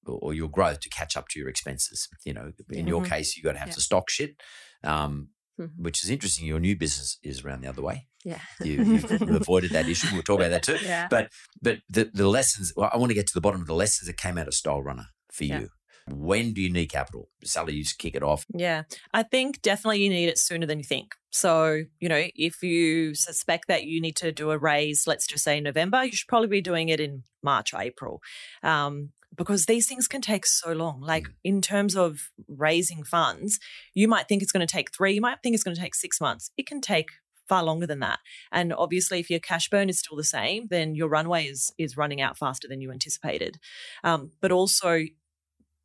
or 0.06 0.34
your 0.34 0.50
growth 0.50 0.80
to 0.80 0.90
catch 0.90 1.16
up 1.16 1.28
to 1.30 1.40
your 1.40 1.48
expenses. 1.48 2.08
You 2.26 2.34
know, 2.34 2.52
in 2.72 2.88
your 2.88 3.02
Mhm. 3.04 3.10
case, 3.10 3.38
you 3.38 3.44
got 3.44 3.54
to 3.54 3.60
have 3.60 3.68
Yeah. 3.70 3.76
to 3.76 3.82
stock 3.82 4.10
shit, 4.10 4.42
um, 4.84 5.30
Mhm. 5.60 5.78
which 5.78 6.04
is 6.04 6.10
interesting. 6.10 6.48
Your 6.48 6.60
new 6.60 6.76
business 6.76 7.18
is 7.24 7.44
around 7.46 7.62
the 7.62 7.70
other 7.70 7.84
way. 7.84 8.08
yeah, 8.24 8.42
You, 8.64 8.84
you've 8.84 9.12
avoided 9.42 9.72
that 9.72 9.88
issue. 9.88 10.08
We'll 10.14 10.24
talk 10.24 10.40
about 10.40 10.50
that 10.50 10.64
too. 10.64 10.78
yeah. 10.84 11.08
But 11.10 11.32
but 11.62 11.80
the 11.90 12.06
the 12.14 12.28
lessons. 12.28 12.74
Well, 12.76 12.90
I 12.94 12.98
want 12.98 13.10
to 13.12 13.16
get 13.16 13.28
to 13.28 13.34
the 13.34 13.42
bottom 13.42 13.62
of 13.62 13.68
the 13.68 13.76
lessons 13.76 14.08
that 14.08 14.18
came 14.18 14.38
out 14.38 14.48
of 14.48 14.54
Stylerunner 14.54 15.08
for 15.32 15.44
Yeah. 15.46 15.60
you. 15.62 15.70
When 16.12 16.54
do 16.54 16.62
you 16.62 16.72
need 16.72 16.88
capital? 16.88 17.30
Sali, 17.44 17.74
you 17.74 17.84
just 17.84 17.98
kick 17.98 18.16
it 18.16 18.24
off. 18.24 18.46
Yeah, 18.54 18.84
I 19.14 19.24
think 19.24 19.62
definitely 19.62 20.04
you 20.04 20.10
need 20.10 20.28
it 20.28 20.38
sooner 20.38 20.66
than 20.66 20.80
you 20.80 20.84
think. 20.86 21.16
So, 21.32 21.84
you 22.00 22.10
know, 22.10 22.28
if 22.36 22.62
you 22.62 23.16
suspect 23.16 23.68
that 23.68 23.86
you 23.86 24.02
need 24.02 24.16
to 24.18 24.32
do 24.32 24.52
a 24.52 24.58
raise, 24.58 25.08
let's 25.08 25.26
just 25.26 25.44
say 25.44 25.60
November, 25.62 26.04
you 26.04 26.12
should 26.12 26.28
probably 26.28 26.50
be 26.50 26.62
doing 26.62 26.90
it 26.90 27.00
in 27.00 27.24
March 27.42 27.74
or 27.74 27.82
April. 27.82 28.22
Um, 28.64 29.12
because 29.38 29.66
these 29.66 29.88
things 29.88 30.10
can 30.10 30.20
take 30.22 30.46
so 30.46 30.74
long. 30.74 31.00
Like 31.00 31.24
Mm. 31.30 31.34
in 31.46 31.62
terms 31.62 31.96
of 31.96 32.32
raising 32.50 33.04
funds, 33.04 33.60
you 33.94 34.10
might 34.10 34.28
think 34.28 34.44
it's 34.44 34.52
going 34.52 34.68
to 34.68 34.72
take 34.72 34.92
three, 34.94 35.14
you 35.14 35.22
might 35.22 35.38
think 35.42 35.54
it's 35.56 35.64
going 35.64 35.76
to 35.76 35.82
take 35.82 35.96
six 35.96 36.20
months. 36.20 36.52
It 36.58 36.68
can 36.68 36.82
take 36.82 37.08
far 37.48 37.64
longer 37.64 37.88
than 37.88 38.00
that. 38.00 38.20
And 38.52 38.74
obviously, 38.74 39.20
if 39.20 39.30
your 39.30 39.40
cash 39.40 39.70
burn 39.70 39.90
is 39.90 40.00
still 40.00 40.18
the 40.18 40.24
same, 40.26 40.68
then 40.70 40.96
your 40.96 41.08
runway 41.08 41.46
is 41.46 41.74
is 41.78 41.96
running 41.96 42.20
out 42.22 42.38
faster 42.38 42.68
than 42.68 42.82
you 42.82 42.92
anticipated. 42.92 43.58
Um, 44.04 44.32
but 44.42 44.52
also, 44.52 45.06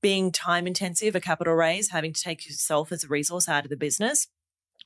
being 0.02 0.30
time 0.32 0.66
intensive, 0.66 1.14
a 1.16 1.20
capital 1.20 1.54
raise, 1.54 1.90
having 1.90 2.12
to 2.12 2.22
take 2.22 2.46
yourself 2.46 2.92
as 2.92 3.04
a 3.04 3.08
resource 3.08 3.48
out 3.48 3.64
of 3.64 3.70
the 3.70 3.76
business 3.76 4.28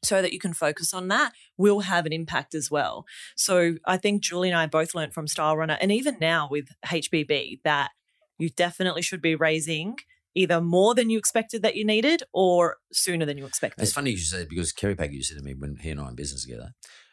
so 0.03 0.23
that 0.23 0.33
you 0.33 0.39
can 0.39 0.55
focus 0.55 0.95
on 0.95 1.09
that 1.09 1.33
will 1.59 1.81
have 1.81 2.07
an 2.07 2.13
impact 2.13 2.55
as 2.55 2.71
well. 2.71 3.05
So 3.37 3.75
I 3.85 3.97
think 3.99 4.23
Julie 4.23 4.49
and 4.49 4.57
I 4.59 4.67
both 4.67 4.95
learned 4.95 5.13
from 5.13 5.27
Stylerunner 5.27 5.77
and 5.81 5.93
even 5.93 6.17
now 6.21 6.49
with 6.51 6.69
HBB 6.87 7.61
that 7.65 7.91
you 8.39 8.49
definitely 8.49 9.03
should 9.03 9.21
be 9.21 9.35
raising 9.35 9.97
either 10.35 10.61
more 10.61 10.95
than 10.95 11.11
you 11.11 11.19
expected 11.19 11.61
that 11.63 11.77
you 11.77 11.85
needed 11.85 12.23
or 12.33 12.77
sooner 12.93 13.27
than 13.27 13.37
you 13.37 13.45
expected. 13.45 13.83
It's 13.83 13.93
funny 13.93 14.13
you 14.13 14.17
should 14.17 14.29
say 14.29 14.47
because 14.49 14.73
Kerry 14.73 14.95
Packer 14.95 15.13
used 15.13 15.29
to 15.31 15.35
say 15.35 15.41
to 15.41 15.45
me 15.45 15.55
when 15.55 15.77
he 15.77 15.91
and 15.91 16.01
I 16.01 16.05
were 16.05 16.09
in 16.11 16.15
business 16.15 16.45
together, 16.45 16.71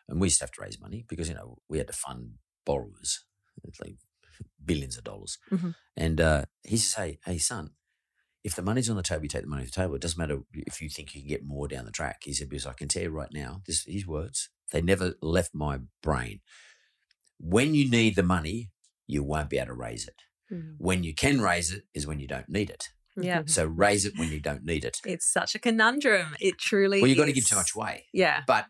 and 0.08 0.22
we 0.22 0.28
used 0.28 0.38
to 0.40 0.44
have 0.46 0.52
to 0.52 0.62
raise 0.62 0.80
money 0.80 1.04
because 1.10 1.28
you 1.28 1.36
know 1.36 1.58
we 1.68 1.80
had 1.80 1.88
to 1.88 1.94
fund 1.94 2.36
borrowers, 2.66 3.26
it's 3.66 3.82
like 3.82 3.96
billions 4.64 4.98
of 4.98 5.04
dollars, 5.04 5.40
Mhm. 5.52 5.76
and 5.98 6.22
uh, 6.22 6.46
he 6.64 6.72
used 6.76 6.86
to 6.86 6.92
say, 6.92 7.20
"Hey 7.26 7.38
son, 7.40 7.72
if 8.44 8.56
the 8.56 8.62
money's 8.62 8.90
on 8.90 8.96
the 8.96 9.04
table, 9.04 9.24
you 9.24 9.30
take 9.30 9.44
the 9.44 9.48
money 9.48 9.64
off 9.64 9.72
the 9.72 9.82
table. 9.82 9.96
It 9.96 10.02
doesn't 10.02 10.18
matter 10.18 10.40
if 10.54 10.82
you 10.82 10.90
think 10.90 11.16
you 11.16 11.22
can 11.22 11.30
get 11.30 11.46
more 11.46 11.68
down 11.68 11.86
the 11.86 11.92
track." 11.92 12.22
He 12.24 12.34
said, 12.34 12.50
"Because 12.50 12.66
I 12.66 12.74
can 12.74 12.88
tell 12.88 13.04
you 13.04 13.10
right 13.10 13.34
now, 13.34 13.62
this 13.66 13.84
his 13.86 14.06
words, 14.08 14.50
they 14.72 14.82
never 14.82 15.16
left 15.22 15.54
my 15.54 15.80
brain. 16.02 16.42
When 17.40 17.76
you 17.76 17.90
need 17.90 18.16
the 18.16 18.24
money, 18.24 18.70
you 19.06 19.24
won't 19.24 19.50
be 19.50 19.58
able 19.58 19.68
to 19.68 19.74
raise 19.74 20.08
it. 20.08 20.22
Hmm. 20.50 20.74
When 20.78 21.04
you 21.04 21.14
can 21.14 21.42
raise 21.42 21.72
it 21.72 21.84
is 21.94 22.08
when 22.08 22.20
you 22.20 22.28
don't 22.28 22.50
need 22.50 22.70
it. 22.70 22.90
Yeah. 23.16 23.44
So 23.48 23.66
raise 23.66 24.06
it 24.06 24.14
when 24.18 24.32
you 24.32 24.40
don't 24.40 24.64
need 24.64 24.86
it. 24.86 24.98
It's 25.06 25.26
such 25.26 25.56
a 25.56 25.60
conundrum. 25.60 26.36
It 26.40 26.58
truly 26.60 27.02
Well, 27.02 27.10
you've 27.10 27.18
got 27.18 27.26
to 27.26 27.34
give 27.34 27.48
too 27.48 27.56
much 27.56 27.76
away. 27.76 28.06
Yeah. 28.14 28.44
But 28.46 28.66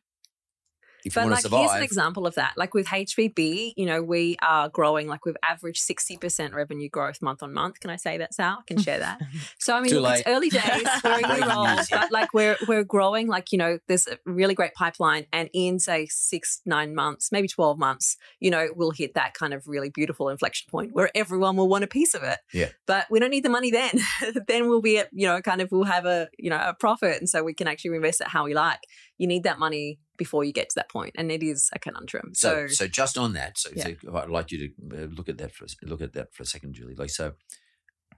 if 1.07 1.13
But 1.15 1.21
you 1.21 1.25
want 1.25 1.31
like 1.31 1.43
to 1.43 1.49
survive, 1.49 1.59
here's 1.61 1.73
an 1.73 1.83
example 1.83 2.27
of 2.27 2.35
that. 2.35 2.53
Like 2.57 2.73
with 2.73 2.87
HBB, 2.87 3.73
you 3.75 3.85
know, 3.85 4.01
we 4.01 4.37
are 4.41 4.69
growing. 4.69 5.07
Like 5.07 5.25
we've 5.25 5.37
averaged 5.43 5.81
sixty 5.81 6.17
percent 6.17 6.53
revenue 6.53 6.89
growth 6.89 7.21
month 7.21 7.41
on 7.43 7.53
month. 7.53 7.79
Can 7.79 7.89
I 7.89 7.95
say 7.95 8.17
that, 8.17 8.33
Sal? 8.33 8.57
I 8.59 8.63
can 8.67 8.79
share 8.81 8.99
that. 8.99 9.21
So 9.59 9.75
I 9.75 9.81
mean, 9.81 9.91
Too 9.91 9.99
look, 9.99 10.19
it's 10.19 10.27
early 10.27 10.49
days. 10.49 10.63
We're 11.03 11.19
in 11.19 11.21
new 11.21 11.27
Breaking 11.27 11.49
roles, 11.49 11.89
but 11.89 12.11
like 12.11 12.33
we're 12.33 12.57
we're 12.67 12.83
growing. 12.83 13.27
Like 13.27 13.51
you 13.51 13.57
know, 13.57 13.79
there's 13.87 14.07
a 14.07 14.17
really 14.25 14.53
great 14.53 14.73
pipeline, 14.73 15.25
and 15.33 15.49
in 15.53 15.79
say 15.79 16.07
six 16.09 16.61
nine 16.65 16.95
months, 16.95 17.31
maybe 17.31 17.47
twelve 17.47 17.77
months, 17.77 18.17
you 18.39 18.51
know, 18.51 18.67
we'll 18.75 18.91
hit 18.91 19.13
that 19.15 19.33
kind 19.33 19.53
of 19.53 19.67
really 19.67 19.89
beautiful 19.89 20.29
inflection 20.29 20.69
point 20.69 20.93
where 20.93 21.09
everyone 21.15 21.55
will 21.55 21.67
want 21.67 21.83
a 21.83 21.87
piece 21.87 22.13
of 22.13 22.23
it. 22.23 22.39
Yeah. 22.53 22.69
But 22.85 23.07
we 23.09 23.19
don't 23.19 23.31
need 23.31 23.43
the 23.43 23.49
money 23.49 23.71
then. 23.71 23.99
then 24.47 24.67
we'll 24.67 24.81
be 24.81 24.99
at 24.99 25.09
you 25.11 25.27
know 25.27 25.41
kind 25.41 25.61
of 25.61 25.71
we'll 25.71 25.83
have 25.83 26.05
a 26.05 26.29
you 26.37 26.49
know 26.49 26.57
a 26.57 26.73
profit, 26.73 27.19
and 27.19 27.29
so 27.29 27.43
we 27.43 27.53
can 27.53 27.67
actually 27.67 27.95
invest 27.95 28.21
it 28.21 28.27
how 28.27 28.45
we 28.45 28.53
like. 28.53 28.79
You 29.17 29.27
need 29.27 29.43
that 29.43 29.59
money 29.59 29.99
before 30.17 30.43
you 30.43 30.51
get 30.53 30.69
to 30.69 30.75
that 30.75 30.89
point, 30.89 31.13
and 31.17 31.31
it 31.31 31.43
is 31.43 31.69
a 31.73 31.79
conundrum. 31.79 32.33
so, 32.33 32.67
So, 32.67 32.73
so 32.73 32.87
just 32.87 33.17
on 33.17 33.33
that, 33.33 33.57
so, 33.57 33.69
Yeah. 33.75 33.89
so 34.03 34.15
I'd 34.17 34.29
like 34.29 34.51
you 34.51 34.57
to 34.69 35.03
uh, 35.03 35.05
look 35.07 35.29
at 35.29 35.37
that 35.37 35.53
for 35.53 35.65
a- 35.65 35.85
look 35.85 36.01
at 36.01 36.13
that 36.13 36.33
for 36.33 36.43
a 36.43 36.45
second, 36.45 36.73
Julie. 36.73 36.95
Like 36.95 37.09
so, 37.09 37.33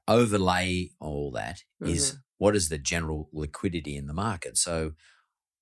overlay 0.07 0.89
all 0.99 1.31
that 1.31 1.63
is 1.81 2.11
Mm-hmm. 2.11 2.17
what 2.37 2.55
is 2.55 2.69
the 2.69 2.77
general 2.77 3.29
liquidity 3.33 3.95
in 3.95 4.07
the 4.07 4.13
market. 4.13 4.57
So, 4.57 4.93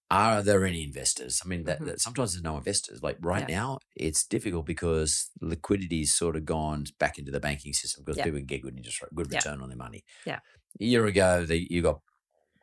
are 0.10 0.42
there 0.42 0.66
any 0.66 0.84
investors? 0.84 1.42
I 1.44 1.48
mean, 1.50 1.66
that, 1.66 1.82
Mhm. 1.82 1.86
that 1.88 2.00
sometimes 2.00 2.32
there's 2.32 2.44
no 2.44 2.56
investors. 2.56 3.04
Like 3.04 3.18
right 3.20 3.48
Yeah. 3.50 3.56
now, 3.60 3.80
it's 3.96 4.26
difficult 4.26 4.66
because 4.66 5.30
liquidity 5.42 5.58
liquidity's 5.88 6.14
sort 6.16 6.38
of 6.38 6.46
gone 6.46 6.86
back 6.98 7.18
into 7.20 7.30
the 7.32 7.42
banking 7.42 7.74
system 7.74 8.04
because 8.06 8.18
Yeah. 8.18 8.24
people 8.24 8.40
can 8.40 8.46
get 8.46 8.62
good 8.62 8.78
interest, 8.78 9.04
good 9.14 9.30
return 9.34 9.62
on 9.62 9.68
their 9.68 9.78
money. 9.78 10.06
Yeah. 10.26 10.40
A 10.80 10.86
year 10.86 11.06
ago, 11.08 11.46
the, 11.46 11.68
you 11.70 11.82
got 11.82 12.00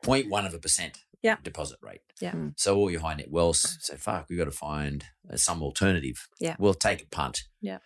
0.1 0.02 0.46
of 0.46 0.54
a 0.54 0.58
percent 0.58 1.04
Yeah. 1.24 1.36
deposit 1.42 1.78
rate. 1.82 2.02
Yeah. 2.20 2.32
Mm. 2.32 2.52
So 2.56 2.76
all 2.76 2.90
your 2.90 3.00
high 3.00 3.14
net 3.14 3.30
wealth 3.30 3.56
say, 3.56 3.96
fuck, 3.96 4.26
we've 4.28 4.38
got 4.38 4.44
to 4.44 4.50
find 4.52 5.04
uh, 5.32 5.36
some 5.36 5.62
alternative. 5.62 6.28
Yeah. 6.38 6.54
We'll 6.58 6.74
take 6.74 7.02
a 7.02 7.06
punt. 7.06 7.44
Yeah. 7.60 7.78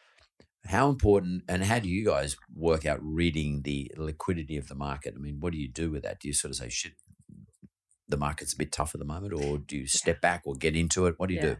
How 0.66 0.90
important 0.90 1.44
and 1.48 1.62
how 1.64 1.78
do 1.78 1.88
you 1.88 2.04
guys 2.04 2.36
work 2.54 2.84
out 2.84 2.98
reading 3.00 3.62
the 3.62 3.92
liquidity 3.96 4.56
of 4.58 4.66
the 4.68 4.74
market? 4.74 5.14
I 5.16 5.20
mean, 5.20 5.38
what 5.40 5.52
do 5.52 5.58
you 5.58 5.68
do 5.68 5.90
with 5.90 6.02
that? 6.02 6.20
Do 6.20 6.28
you 6.28 6.34
sort 6.34 6.50
of 6.50 6.56
say, 6.56 6.68
shit, 6.68 6.92
the 8.08 8.16
market's 8.16 8.54
a 8.54 8.56
bit 8.58 8.72
tough 8.72 8.94
at 8.94 8.98
the 8.98 9.04
moment, 9.06 9.32
or 9.34 9.58
do 9.58 9.76
you 9.78 9.86
step 9.86 10.20
back 10.20 10.42
or 10.44 10.54
get 10.54 10.74
into 10.74 11.06
it? 11.06 11.14
What 11.18 11.28
do 11.28 11.34
you 11.34 11.40
Yeah. 11.40 11.54
do? 11.54 11.56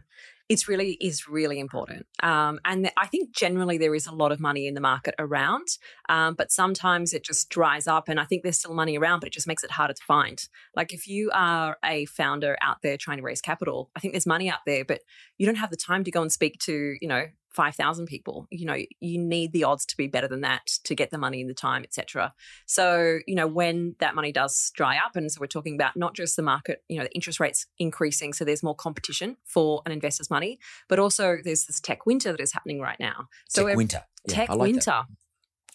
It's 0.49 0.67
really 0.67 0.97
is 0.99 1.27
really 1.27 1.59
important. 1.59 2.07
Um, 2.23 2.59
and 2.65 2.85
th- 2.85 2.93
I 2.97 3.05
think 3.05 3.31
generally 3.31 3.77
there 3.77 3.93
is 3.93 4.07
a 4.07 4.11
lot 4.11 4.31
of 4.31 4.39
money 4.39 4.65
in 4.65 4.73
the 4.73 4.81
market 4.81 5.13
around, 5.19 5.67
um, 6.09 6.33
but 6.33 6.51
sometimes 6.51 7.13
it 7.13 7.23
just 7.23 7.49
dries 7.49 7.87
up. 7.87 8.09
And 8.09 8.19
I 8.19 8.25
think 8.25 8.41
there's 8.41 8.57
still 8.57 8.73
money 8.73 8.97
around, 8.97 9.19
but 9.19 9.27
it 9.27 9.33
just 9.33 9.47
makes 9.47 9.63
it 9.63 9.69
harder 9.69 9.93
to 9.93 10.03
find. 10.03 10.43
Like 10.75 10.91
if 10.91 11.07
you 11.07 11.29
are 11.33 11.77
a 11.85 12.05
founder 12.05 12.57
out 12.63 12.77
there 12.81 12.97
trying 12.97 13.17
to 13.17 13.23
raise 13.23 13.41
capital, 13.41 13.91
I 13.95 13.99
think 13.99 14.13
there's 14.13 14.25
money 14.25 14.49
out 14.49 14.59
there, 14.65 14.83
but 14.83 15.01
you 15.37 15.45
don't 15.45 15.55
have 15.55 15.69
the 15.69 15.77
time 15.77 16.03
to 16.03 16.11
go 16.11 16.21
and 16.21 16.31
speak 16.31 16.57
to 16.61 16.95
you 16.99 17.07
know. 17.07 17.25
5,000 17.51 18.05
people. 18.05 18.47
You 18.51 18.65
know, 18.65 18.77
you 18.99 19.17
need 19.17 19.53
the 19.53 19.63
odds 19.63 19.85
to 19.87 19.97
be 19.97 20.07
better 20.07 20.27
than 20.27 20.41
that 20.41 20.67
to 20.83 20.95
get 20.95 21.09
the 21.09 21.17
money 21.17 21.41
and 21.41 21.49
the 21.49 21.53
time, 21.53 21.83
etc. 21.83 22.33
So, 22.65 23.19
you 23.27 23.35
know, 23.35 23.47
when 23.47 23.95
that 23.99 24.15
money 24.15 24.31
does 24.31 24.71
dry 24.75 24.97
up, 24.97 25.15
and 25.15 25.31
so 25.31 25.39
we're 25.41 25.47
talking 25.47 25.75
about 25.75 25.95
not 25.95 26.15
just 26.15 26.35
the 26.35 26.41
market, 26.43 26.83
you 26.87 26.97
know, 26.97 27.03
the 27.03 27.13
interest 27.13 27.39
rates 27.39 27.65
increasing, 27.77 28.33
so 28.33 28.45
there's 28.45 28.63
more 28.63 28.75
competition 28.75 29.37
for 29.45 29.81
an 29.85 29.91
investor's 29.91 30.29
money, 30.29 30.59
but 30.87 30.99
also 30.99 31.37
there's 31.43 31.65
this 31.65 31.79
tech 31.79 32.05
winter 32.05 32.31
that 32.31 32.41
is 32.41 32.53
happening 32.53 32.79
right 32.79 32.99
now. 32.99 33.27
So 33.47 33.67
Tech 33.67 33.77
winter. 33.77 34.03
Yeah, 34.27 34.35
tech 34.35 34.49
I 34.49 34.53
like 34.53 34.59
that. 34.59 34.73
winter. 34.73 35.03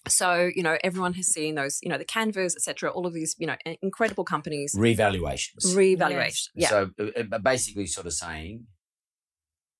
So, 0.06 0.50
you 0.54 0.62
know, 0.62 0.76
everyone 0.84 1.14
has 1.14 1.28
seen 1.28 1.54
those, 1.54 1.78
you 1.82 1.88
know, 1.88 1.96
the 1.96 2.04
Canvas, 2.04 2.54
etc., 2.54 2.90
all 2.90 3.06
of 3.06 3.14
these, 3.14 3.34
you 3.38 3.46
know, 3.46 3.56
incredible 3.80 4.24
companies 4.24 4.74
Revaluations. 4.78 5.74
reevaluation. 5.74 6.48
Yeah. 6.54 6.68
So 6.68 6.90
uh, 7.00 7.22
uh, 7.32 7.38
basically, 7.38 7.86
sort 7.86 8.06
of 8.06 8.12
saying 8.12 8.66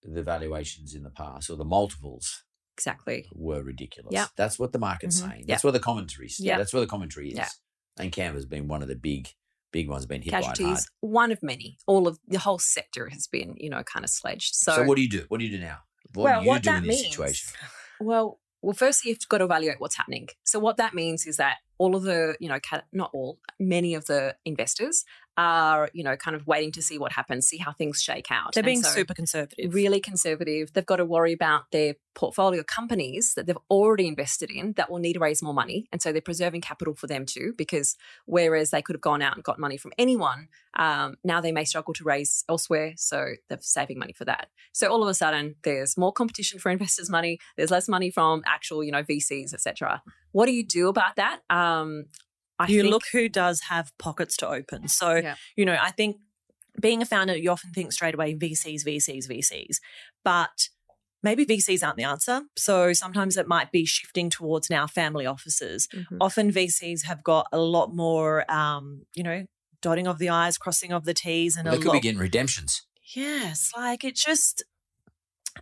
the 0.04 0.22
valuations 0.22 0.94
in 0.94 1.02
the 1.02 1.10
past 1.10 1.50
or 1.50 1.56
the 1.56 1.64
multiples 1.64 2.44
exactly. 2.76 3.26
were 3.32 3.62
ridiculous. 3.62 4.12
Yeah. 4.12 4.26
That's 4.36 4.58
what 4.58 4.72
the 4.72 4.78
market's 4.78 5.20
Mhm. 5.20 5.30
saying. 5.30 5.44
That's 5.48 5.64
what 5.64 5.72
the 5.72 5.80
commentary 5.80 6.26
is. 6.26 6.40
Yeah. 6.40 6.58
That's 6.58 6.72
where 6.72 6.80
the 6.80 6.86
commentary 6.86 7.30
is. 7.30 7.36
Yeah. 7.36 7.48
And 7.96 8.12
Canva's 8.12 8.46
been 8.46 8.68
one 8.68 8.82
of 8.82 8.88
the 8.88 8.96
big, 8.96 9.28
big 9.72 9.88
ones 9.88 10.06
been 10.06 10.22
hit 10.22 10.32
by 10.32 10.42
hard. 10.42 10.78
One 11.00 11.32
of 11.32 11.42
many. 11.42 11.78
All 11.86 12.06
of 12.06 12.18
the 12.26 12.38
whole 12.38 12.58
sector 12.58 13.08
has 13.08 13.26
been, 13.26 13.54
you 13.56 13.70
know, 13.70 13.82
kind 13.82 14.04
of 14.04 14.10
sledged. 14.10 14.54
So, 14.54 14.74
So, 14.76 14.84
what 14.84 14.96
do 14.96 15.02
you 15.02 15.08
do? 15.08 15.24
What 15.28 15.38
do 15.38 15.44
you 15.46 15.56
do 15.56 15.62
now? 15.62 15.78
What 16.12 16.24
well, 16.24 16.40
do 16.40 16.44
you 16.44 16.50
what 16.50 16.62
do 16.62 16.70
that 16.70 16.82
in 16.82 16.88
this 16.88 17.02
means, 17.02 17.14
situation? 17.14 17.52
Well, 18.00 18.40
well, 18.60 18.74
firstly, 18.74 19.10
you've 19.10 19.28
got 19.28 19.38
to 19.38 19.44
evaluate 19.44 19.78
what's 19.78 19.96
happening. 19.96 20.28
So, 20.44 20.58
what 20.58 20.76
that 20.78 20.94
means 20.94 21.26
is 21.26 21.36
that 21.36 21.58
all 21.78 21.94
of 21.96 22.02
the, 22.02 22.36
you 22.40 22.48
know, 22.48 22.58
not 22.92 23.10
all, 23.12 23.38
many 23.58 23.94
of 23.94 24.06
the 24.06 24.36
investors 24.44 25.04
are, 25.36 25.90
you 25.92 26.04
know, 26.04 26.16
kind 26.16 26.36
of 26.36 26.46
waiting 26.46 26.72
to 26.72 26.82
see 26.82 26.98
what 26.98 27.12
happens, 27.12 27.46
see 27.46 27.58
how 27.58 27.72
things 27.72 28.02
shake 28.02 28.30
out. 28.30 28.54
They're 28.54 28.62
being 28.62 28.82
so- 28.82 28.90
super 28.90 29.14
conservative. 29.14 29.74
really 29.74 30.00
conservative. 30.00 30.72
They've 30.72 30.86
got 30.86 30.96
to 30.96 31.04
worry 31.04 31.32
about 31.32 31.70
their 31.72 31.94
portfolio 32.14 32.62
companies 32.62 33.34
that 33.34 33.46
they've 33.46 33.58
already 33.70 34.06
invested 34.06 34.50
in 34.50 34.72
that 34.74 34.90
will 34.90 34.98
need 34.98 35.14
to 35.14 35.18
raise 35.18 35.42
more 35.42 35.54
money. 35.54 35.88
And 35.92 36.00
so 36.00 36.12
they're 36.12 36.20
preserving 36.20 36.60
capital 36.60 36.94
for 36.94 37.06
them 37.06 37.26
too, 37.26 37.54
because 37.56 37.96
whereas 38.26 38.70
they 38.70 38.82
could 38.82 38.94
have 38.94 39.00
gone 39.00 39.22
out 39.22 39.34
and 39.34 39.44
got 39.44 39.58
money 39.58 39.76
from 39.76 39.92
anyone, 39.98 40.48
um, 40.76 41.16
now 41.24 41.40
they 41.40 41.52
may 41.52 41.64
struggle 41.64 41.94
to 41.94 42.04
raise 42.04 42.44
elsewhere. 42.48 42.94
So 42.96 43.34
they're 43.48 43.58
saving 43.60 43.98
money 43.98 44.12
for 44.12 44.24
that. 44.24 44.48
So 44.72 44.88
all 44.88 45.02
of 45.02 45.08
a 45.08 45.14
sudden, 45.14 45.56
there's 45.64 45.96
more 45.96 46.12
competition 46.12 46.58
for 46.58 46.70
investors' 46.70 47.10
money. 47.10 47.38
There's 47.56 47.70
less 47.70 47.88
money 47.88 48.10
from 48.10 48.42
actual, 48.46 48.84
you 48.84 48.92
know, 48.92 49.02
VCs, 49.02 49.52
etc. 49.52 50.02
What 50.32 50.46
do 50.46 50.52
you 50.52 50.64
do 50.64 50.88
about 50.88 51.16
that? 51.16 51.40
Um, 51.48 52.06
I 52.58 52.66
you 52.68 52.82
think, 52.82 52.92
look 52.92 53.02
who 53.12 53.28
does 53.28 53.60
have 53.62 53.92
pockets 53.98 54.36
to 54.38 54.48
open. 54.48 54.88
So, 54.88 55.16
Yeah. 55.16 55.36
you 55.56 55.64
know, 55.64 55.76
I 55.80 55.90
think 55.90 56.16
being 56.80 57.02
a 57.02 57.06
founder, 57.06 57.36
you 57.36 57.50
often 57.50 57.70
think 57.72 57.92
straight 57.92 58.14
away 58.14 58.34
VCs, 58.34 58.84
VCs, 58.84 59.28
VCs. 59.28 59.76
But 60.24 60.68
maybe 61.22 61.44
VCs 61.46 61.82
aren't 61.84 61.96
the 61.96 62.04
answer. 62.04 62.42
So 62.56 62.92
sometimes 62.92 63.36
it 63.36 63.48
might 63.48 63.72
be 63.72 63.84
shifting 63.86 64.28
towards 64.30 64.68
now 64.70 64.86
family 64.86 65.24
offices. 65.26 65.88
Mhm. 65.88 66.18
Often 66.20 66.52
VCs 66.52 67.04
have 67.04 67.22
got 67.24 67.46
a 67.52 67.58
lot 67.58 67.94
more, 67.94 68.50
um, 68.50 69.06
you 69.14 69.22
know, 69.22 69.46
dotting 69.80 70.06
of 70.06 70.18
the 70.18 70.28
I's, 70.28 70.58
crossing 70.58 70.92
of 70.92 71.04
the 71.04 71.14
T's, 71.14 71.56
and 71.56 71.66
They 71.66 71.72
a 71.74 71.76
could 71.76 71.86
lot. 71.86 71.92
be 71.94 72.00
getting 72.00 72.18
redemptions. 72.20 72.82
Yes, 73.14 73.70
like 73.76 74.02
it 74.04 74.16
just 74.16 74.62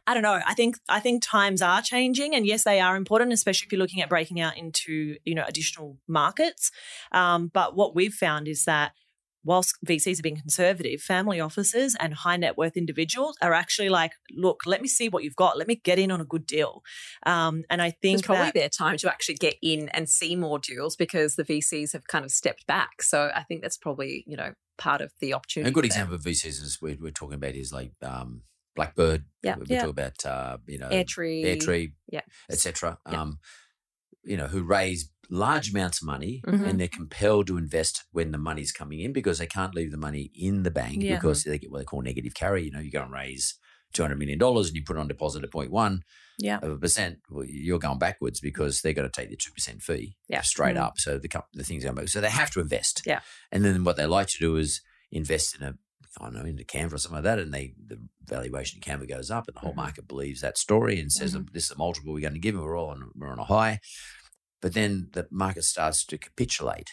I 0.06 0.14
don't 0.14 0.22
know. 0.22 0.40
I 0.46 0.54
think 0.54 0.76
I 0.88 1.00
think 1.00 1.22
times 1.22 1.62
are 1.62 1.82
changing, 1.82 2.34
and 2.34 2.46
yes, 2.46 2.64
they 2.64 2.80
are 2.80 2.96
important, 2.96 3.32
especially 3.32 3.66
if 3.66 3.72
you're 3.72 3.80
looking 3.80 4.02
at 4.02 4.08
breaking 4.08 4.40
out 4.40 4.56
into 4.56 5.16
you 5.24 5.34
know 5.34 5.44
additional 5.46 5.98
markets. 6.08 6.70
Um, 7.12 7.50
but 7.52 7.76
what 7.76 7.94
we've 7.94 8.14
found 8.14 8.48
is 8.48 8.64
that 8.64 8.92
whilst 9.44 9.76
VCs 9.84 10.18
are 10.18 10.22
being 10.22 10.36
conservative, 10.36 11.00
family 11.00 11.40
offices 11.40 11.96
and 11.98 12.14
high 12.14 12.36
net 12.36 12.56
worth 12.56 12.76
individuals 12.76 13.36
are 13.42 13.52
actually 13.52 13.88
like, 13.88 14.12
look, 14.30 14.60
let 14.66 14.80
me 14.80 14.88
see 14.88 15.08
what 15.08 15.24
you've 15.24 15.36
got. 15.36 15.58
Let 15.58 15.68
me 15.68 15.80
get 15.82 15.98
in 15.98 16.10
on 16.10 16.20
a 16.20 16.24
good 16.24 16.46
deal. 16.46 16.82
Um, 17.26 17.64
and 17.68 17.82
I 17.82 17.90
think 17.90 18.20
it's 18.20 18.26
probably 18.26 18.46
that, 18.46 18.54
their 18.54 18.68
time 18.68 18.96
to 18.98 19.10
actually 19.10 19.36
get 19.36 19.56
in 19.62 19.88
and 19.90 20.08
see 20.08 20.36
more 20.36 20.58
deals 20.58 20.96
because 20.96 21.36
the 21.36 21.44
VCs 21.44 21.92
have 21.92 22.06
kind 22.06 22.24
of 22.24 22.30
stepped 22.30 22.66
back. 22.66 23.02
So 23.02 23.30
I 23.34 23.42
think 23.42 23.62
that's 23.62 23.76
probably 23.76 24.24
you 24.26 24.36
know 24.36 24.52
part 24.78 25.00
of 25.00 25.12
the 25.20 25.34
opportunity. 25.34 25.70
A 25.70 25.72
good 25.72 25.84
there. 25.84 25.88
example 25.88 26.14
of 26.14 26.22
VCs 26.22 26.62
is 26.62 26.78
we're, 26.80 26.96
we're 27.00 27.10
talking 27.10 27.34
about 27.34 27.54
is 27.54 27.72
like 27.72 27.92
um, 28.02 28.42
Blackbird. 28.74 29.24
Yeah. 29.42 29.56
we, 29.56 29.66
Yeah. 29.68 29.80
talk 29.82 29.90
about 29.90 30.24
uh, 30.26 30.58
you 30.66 30.78
know 30.78 30.88
Airtree. 30.88 31.44
Airtree, 31.44 31.92
Yeah. 32.10 32.22
etc. 32.50 32.98
Um, 33.06 33.38
you 34.24 34.36
know, 34.36 34.46
who 34.46 34.62
raise 34.62 35.10
large 35.30 35.70
amounts 35.70 36.00
of 36.02 36.06
money 36.06 36.42
Mhm. 36.46 36.66
and 36.68 36.80
they're 36.80 36.88
compelled 36.88 37.46
to 37.48 37.56
invest 37.56 38.04
when 38.12 38.32
the 38.32 38.38
money's 38.38 38.70
coming 38.72 39.00
in 39.00 39.12
because 39.12 39.38
they 39.38 39.46
can't 39.46 39.74
leave 39.74 39.90
the 39.90 39.96
money 39.96 40.30
in 40.34 40.62
the 40.62 40.70
bank 40.70 41.02
Yeah. 41.02 41.16
because 41.16 41.44
they 41.44 41.58
get 41.58 41.70
what 41.70 41.78
they 41.78 41.84
call 41.84 42.02
negative 42.02 42.34
carry. 42.34 42.64
You 42.64 42.70
know, 42.70 42.80
you 42.80 42.90
go 42.90 43.02
and 43.02 43.12
raise 43.12 43.54
two 43.92 44.02
hundred 44.02 44.18
million 44.18 44.38
dollars 44.38 44.68
and 44.68 44.76
you 44.76 44.82
put 44.84 44.96
it 44.96 45.00
on 45.00 45.08
deposit 45.08 45.42
at 45.44 45.50
0.1 45.50 46.02
yeah. 46.38 46.58
of 46.62 46.70
a 46.70 46.78
percent, 46.78 47.18
well, 47.30 47.44
you're 47.46 47.78
going 47.78 47.98
backwards 47.98 48.40
because 48.40 48.80
they're 48.80 48.92
going 48.94 49.08
to 49.10 49.20
take 49.20 49.28
the 49.30 49.36
two 49.36 49.52
percent 49.52 49.82
fee 49.82 50.16
Yeah. 50.28 50.40
straight 50.42 50.76
Mm. 50.76 50.80
up. 50.82 50.98
So 50.98 51.18
the 51.18 51.28
the 51.52 51.64
things 51.64 51.82
going 51.84 51.96
back. 51.96 52.08
So 52.08 52.20
they 52.20 52.30
have 52.30 52.50
to 52.52 52.60
invest. 52.60 53.02
Yeah. 53.06 53.20
And 53.50 53.64
then 53.64 53.84
what 53.84 53.96
they 53.96 54.06
like 54.06 54.28
to 54.28 54.38
do 54.38 54.56
is 54.56 54.80
invest 55.10 55.56
in 55.56 55.62
a 55.62 55.74
I 56.18 56.24
don't 56.24 56.34
know 56.34 56.44
into 56.44 56.64
Canva 56.64 56.92
or 56.92 56.98
something 56.98 57.16
like 57.16 57.24
that, 57.24 57.38
and 57.38 57.52
they 57.54 57.74
the 57.86 57.98
valuation 58.24 58.78
of 58.78 58.84
Canva 58.84 59.08
goes 59.08 59.30
up, 59.30 59.48
and 59.48 59.56
the 59.56 59.60
whole 59.60 59.72
Mhm. 59.72 59.76
market 59.76 60.08
believes 60.08 60.40
that 60.42 60.58
story 60.58 61.00
and 61.00 61.10
says 61.10 61.34
Mhm. 61.34 61.52
this 61.52 61.64
is 61.64 61.68
the 61.70 61.76
multiple 61.76 62.12
we're 62.12 62.20
going 62.20 62.34
to 62.34 62.38
give, 62.40 62.54
and 62.54 62.62
we're 62.64 62.76
all 62.76 62.90
on 62.90 63.10
we're 63.14 63.28
on 63.32 63.38
a 63.38 63.44
high. 63.44 63.80
But 64.60 64.74
then 64.74 65.08
the 65.12 65.26
market 65.30 65.64
starts 65.64 66.04
to 66.04 66.18
capitulate, 66.18 66.90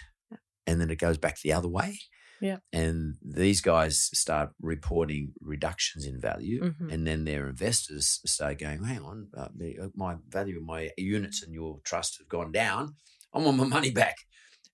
and 0.66 0.80
then 0.80 0.90
it 0.90 1.00
goes 1.00 1.18
back 1.18 1.40
the 1.42 1.54
other 1.54 1.68
way. 1.68 2.00
Yeah. 2.42 2.60
And 2.72 3.18
these 3.22 3.60
guys 3.60 4.10
start 4.18 4.52
reporting 4.62 5.34
reductions 5.42 6.06
in 6.06 6.22
value, 6.22 6.62
Mhm. 6.62 6.94
and 6.94 7.06
then 7.06 7.26
their 7.26 7.50
investors 7.50 8.22
start 8.26 8.60
going, 8.60 8.84
"Hang 8.86 9.02
on, 9.02 9.30
uh, 9.36 9.50
my 9.94 10.16
value 10.30 10.58
of 10.58 10.64
my 10.64 10.92
units 10.98 11.44
and 11.44 11.54
your 11.54 11.82
trust 11.84 12.18
have 12.20 12.30
gone 12.30 12.54
down. 12.54 12.96
I 13.34 13.40
want 13.40 13.58
my 13.58 13.68
money 13.68 13.92
back." 13.92 14.16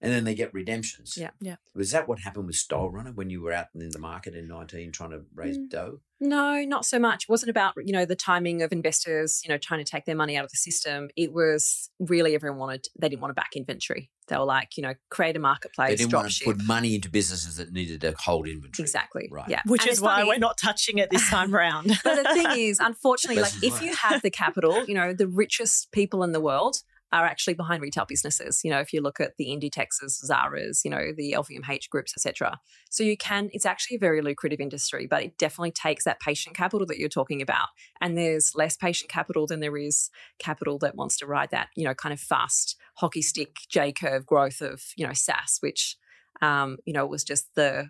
And 0.05 0.13
then 0.13 0.23
they 0.23 0.35
get 0.35 0.53
redemptions. 0.53 1.17
Yeah. 1.17 1.31
Yeah. 1.41 1.55
Was 1.73 1.91
that 1.91 2.07
what 2.07 2.19
happened 2.19 2.47
with 2.47 2.55
Style 2.55 2.89
Runner 2.89 3.11
when 3.11 3.29
you 3.29 3.41
were 3.41 3.51
out 3.53 3.67
in 3.75 3.89
the 3.89 3.99
market 3.99 4.35
in 4.35 4.47
nineteen 4.47 4.91
trying 4.91 5.11
to 5.11 5.21
raise 5.33 5.57
Mm. 5.57 5.69
dough? 5.69 5.99
No, 6.21 6.63
not 6.63 6.85
so 6.85 6.97
much. 6.97 7.23
It 7.25 7.29
wasn't 7.29 7.49
about, 7.49 7.73
you 7.83 7.91
know, 7.91 8.05
the 8.05 8.15
timing 8.15 8.61
of 8.61 8.71
investors, 8.71 9.41
you 9.43 9.49
know, 9.49 9.57
trying 9.57 9.83
to 9.83 9.89
take 9.89 10.05
their 10.05 10.15
money 10.15 10.37
out 10.37 10.45
of 10.45 10.49
the 10.51 10.55
system. 10.57 11.09
It 11.17 11.33
was 11.33 11.89
really 11.99 12.35
everyone 12.35 12.57
wanted, 12.57 12.87
they 12.97 13.09
didn't 13.09 13.21
want 13.21 13.31
to 13.31 13.35
back 13.35 13.49
inventory. 13.55 14.09
They 14.29 14.37
were 14.37 14.45
like, 14.45 14.77
you 14.77 14.81
know, 14.83 14.93
create 15.09 15.35
a 15.35 15.39
marketplace, 15.39 15.89
they 15.89 15.95
didn't 15.97 16.11
drop 16.11 16.21
want 16.23 16.31
to 16.31 16.33
ship. 16.37 16.45
put 16.45 16.65
money 16.65 16.95
into 16.95 17.09
businesses 17.09 17.57
that 17.57 17.73
needed 17.73 17.99
to 18.01 18.15
hold 18.17 18.47
inventory. 18.47 18.83
Exactly. 18.85 19.27
Right. 19.29 19.49
Yeah. 19.49 19.61
Which 19.65 19.81
And 19.83 19.91
is 19.91 19.99
why 19.99 20.15
funny- 20.19 20.29
we're 20.29 20.37
not 20.39 20.57
touching 20.57 20.99
it 20.99 21.09
this 21.11 21.27
time 21.29 21.53
around. 21.53 21.87
But 22.03 22.23
the 22.23 22.33
thing 22.33 22.47
is, 22.59 22.79
unfortunately, 22.91 23.41
like 23.41 23.61
if 23.61 23.81
you 23.81 23.93
have 23.95 24.21
the 24.21 24.31
capital, 24.31 24.85
you 24.87 24.93
know, 24.93 25.13
the 25.13 25.27
richest 25.27 25.91
people 25.91 26.23
in 26.23 26.31
the 26.31 26.41
world 26.41 26.77
are 27.15 27.25
actually 27.25 27.53
behind 27.53 27.81
retail 27.81 28.05
businesses. 28.05 28.61
You 28.63 28.71
know, 28.71 28.79
if 28.79 28.91
you 28.93 29.01
look 29.01 29.19
at 29.19 29.37
the 29.37 29.47
Inditexes, 29.47 30.11
Zara's, 30.25 30.81
you 30.83 30.91
know, 30.91 31.11
the 31.15 31.33
LVMH 31.33 31.89
groups, 31.89 32.13
etc. 32.15 32.59
So 32.89 33.03
you 33.03 33.17
can, 33.17 33.49
it's 33.53 33.65
actually 33.65 33.97
a 33.97 33.99
very 33.99 34.21
lucrative 34.21 34.59
industry, 34.59 35.07
but 35.07 35.23
it 35.23 35.37
definitely 35.37 35.71
takes 35.71 36.03
that 36.03 36.19
patient 36.19 36.55
capital 36.55 36.85
that 36.87 36.97
you're 36.99 37.09
talking 37.09 37.41
about. 37.41 37.69
And 38.01 38.17
there's 38.17 38.53
less 38.55 38.75
patient 38.75 39.09
capital 39.09 39.47
than 39.47 39.61
there 39.61 39.77
is 39.77 40.09
capital 40.39 40.77
that 40.79 40.95
wants 40.95 41.17
to 41.17 41.25
ride 41.25 41.51
that, 41.51 41.69
you 41.75 41.85
know, 41.85 41.93
kind 41.93 42.13
of 42.13 42.19
fast 42.19 42.75
hockey 42.95 43.21
stick 43.21 43.55
J 43.69 43.91
curve 43.91 44.25
growth 44.25 44.61
of, 44.61 44.81
you 44.97 45.07
know, 45.07 45.13
SaaS, 45.13 45.57
which, 45.61 45.97
um, 46.41 46.77
you 46.85 46.93
know, 46.93 47.05
was 47.05 47.23
just 47.23 47.55
the, 47.55 47.89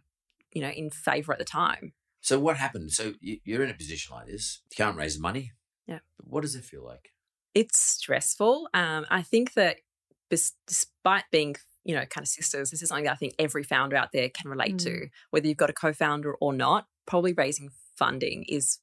you 0.51 0.61
know, 0.61 0.69
in 0.69 0.89
favor 0.91 1.33
at 1.33 1.39
the 1.39 1.45
time. 1.45 1.93
So 2.21 2.39
what 2.39 2.57
happened? 2.57 2.91
So 2.91 3.13
you- 3.19 3.39
you're 3.43 3.63
in 3.63 3.69
a 3.69 3.75
position 3.75 4.15
like 4.15 4.27
this. 4.27 4.61
You 4.71 4.75
can't 4.77 4.97
raise 4.97 5.19
money. 5.19 5.51
Yeah. 5.87 5.99
What 6.17 6.41
does 6.41 6.55
it 6.55 6.63
feel 6.63 6.83
like? 6.83 7.14
It's 7.55 7.79
stressful. 7.79 8.69
Um, 8.73 9.05
I 9.09 9.21
think 9.23 9.53
that 9.53 9.77
bes- 10.29 10.53
despite 10.67 11.23
being, 11.31 11.55
you 11.83 11.95
know, 11.95 12.05
kind 12.05 12.23
of 12.23 12.27
sisters, 12.27 12.69
this 12.69 12.81
is 12.81 12.89
something 12.89 13.05
that 13.05 13.13
I 13.13 13.15
think 13.15 13.33
every 13.39 13.63
founder 13.63 13.95
out 13.95 14.11
there 14.11 14.29
can 14.29 14.49
relate 14.51 14.77
to, 14.79 15.07
whether 15.31 15.47
you've 15.47 15.57
got 15.57 15.69
a 15.69 15.73
co-founder 15.73 16.35
or 16.35 16.53
not. 16.53 16.85
Probably 17.07 17.33
raising 17.33 17.69
funding 17.95 18.43
is 18.47 18.79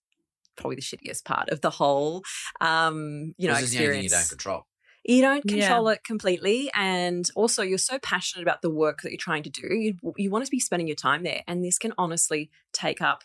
probably 0.57 0.77
the 0.77 0.83
shittiest 0.83 1.25
part 1.25 1.51
of 1.51 1.61
the 1.61 1.71
whole, 1.71 2.23
um, 2.61 3.35
you 3.39 3.49
know, 3.49 3.55
this 3.55 3.65
is 3.65 3.71
the 3.73 3.79
only 3.79 3.91
thing 3.97 4.03
you 4.05 4.09
don't 4.09 4.29
control. 4.29 4.67
You 5.05 5.21
don't 5.21 5.45
Yeah. 5.45 5.55
control 5.55 5.89
it 5.89 6.05
completely, 6.05 6.71
and 6.75 7.29
also 7.35 7.63
you're 7.63 7.79
so 7.79 7.99
passionate 7.99 8.43
about 8.43 8.63
the 8.63 8.71
work 8.71 9.03
that 9.03 9.11
you're 9.11 9.19
trying 9.19 9.43
to 9.43 9.51
do. 9.51 9.75
You, 9.75 9.95
you 10.17 10.31
want 10.31 10.45
to 10.45 10.51
be 10.51 10.61
spending 10.61 10.87
your 10.87 10.97
time 10.97 11.25
there, 11.25 11.43
and 11.49 11.65
this 11.65 11.79
can 11.79 11.93
honestly 11.99 12.51
take 12.73 13.01
up 13.01 13.25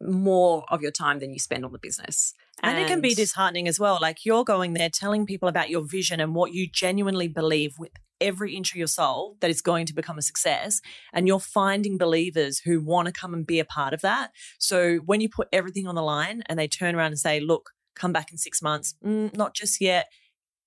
more 0.00 0.64
of 0.68 0.82
your 0.82 0.90
time 0.90 1.18
than 1.18 1.32
you 1.32 1.38
spend 1.38 1.64
on 1.64 1.72
the 1.72 1.78
business. 1.78 2.34
And, 2.62 2.78
it 2.78 2.86
can 2.86 3.00
be 3.00 3.14
disheartening 3.14 3.66
as 3.66 3.80
well. 3.80 3.98
Like 4.00 4.24
you're 4.24 4.44
going 4.44 4.74
there 4.74 4.90
telling 4.90 5.26
people 5.26 5.48
about 5.48 5.70
your 5.70 5.82
vision 5.82 6.20
and 6.20 6.34
what 6.34 6.52
you 6.52 6.68
genuinely 6.70 7.28
believe 7.28 7.74
with 7.78 7.90
every 8.20 8.54
inch 8.54 8.70
of 8.72 8.76
your 8.76 8.86
soul 8.86 9.36
that 9.40 9.50
is 9.50 9.60
going 9.60 9.86
to 9.86 9.94
become 9.94 10.18
a 10.18 10.22
success. 10.22 10.80
And 11.12 11.26
you're 11.26 11.40
finding 11.40 11.98
believers 11.98 12.60
who 12.60 12.80
want 12.80 13.06
to 13.06 13.12
come 13.12 13.34
and 13.34 13.46
be 13.46 13.58
a 13.58 13.64
part 13.64 13.92
of 13.92 14.00
that. 14.02 14.30
So 14.58 14.98
when 14.98 15.20
you 15.20 15.28
put 15.28 15.48
everything 15.52 15.86
on 15.86 15.96
the 15.96 16.02
line 16.02 16.42
and 16.46 16.58
they 16.58 16.68
turn 16.68 16.94
around 16.94 17.08
and 17.08 17.18
say, 17.18 17.40
look, 17.40 17.70
come 17.94 18.12
back 18.12 18.30
in 18.30 18.38
six 18.38 18.62
months, 18.62 18.94
mm, 19.04 19.34
not 19.36 19.54
just 19.54 19.80
yet. 19.80 20.06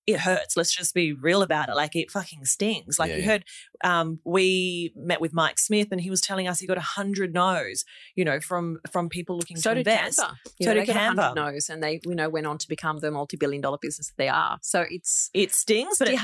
It 0.07 0.19
hurts. 0.19 0.55
Let's 0.55 0.75
just 0.75 0.93
be 0.93 1.13
real 1.13 1.41
about 1.41 1.69
it. 1.69 1.75
Like 1.75 1.95
it 1.95 2.11
fucking 2.11 2.45
stings. 2.45 2.99
Like 2.99 3.09
Yeah, 3.09 3.15
you 3.17 3.21
yeah. 3.23 3.27
heard, 3.31 3.45
um, 3.83 4.19
we 4.23 4.93
met 4.95 5.19
with 5.19 5.33
Mike 5.33 5.57
Smith, 5.59 5.87
and 5.91 5.99
he 5.99 6.09
was 6.09 6.21
telling 6.21 6.47
us 6.47 6.59
he 6.59 6.67
got 6.67 6.77
a 6.77 6.81
hundred 6.81 7.33
no's, 7.33 7.85
you 8.15 8.23
know, 8.23 8.39
from 8.39 8.79
from 8.91 9.09
people 9.09 9.37
looking 9.37 9.57
so 9.57 9.71
to 9.71 9.75
did 9.75 9.87
invest. 9.87 10.19
Canva. 10.19 10.35
You 10.59 10.65
So 10.65 10.69
know, 10.73 10.79
did 10.79 10.87
they 10.87 10.93
got 10.93 10.95
100 11.15 11.21
Canva. 11.21 11.35
no's 11.35 11.69
and 11.69 11.81
they, 11.83 11.99
you 12.05 12.15
know, 12.15 12.29
went 12.29 12.45
on 12.45 12.57
to 12.59 12.67
become 12.67 12.99
the 12.99 13.11
multi-billion 13.11 13.61
dollar 13.61 13.77
business 13.81 14.07
that 14.07 14.17
they 14.17 14.29
are. 14.29 14.59
So 14.61 14.85
it's 14.89 15.29
It 15.33 15.51
stings, 15.53 15.97
but 15.97 16.09
it, 16.09 16.19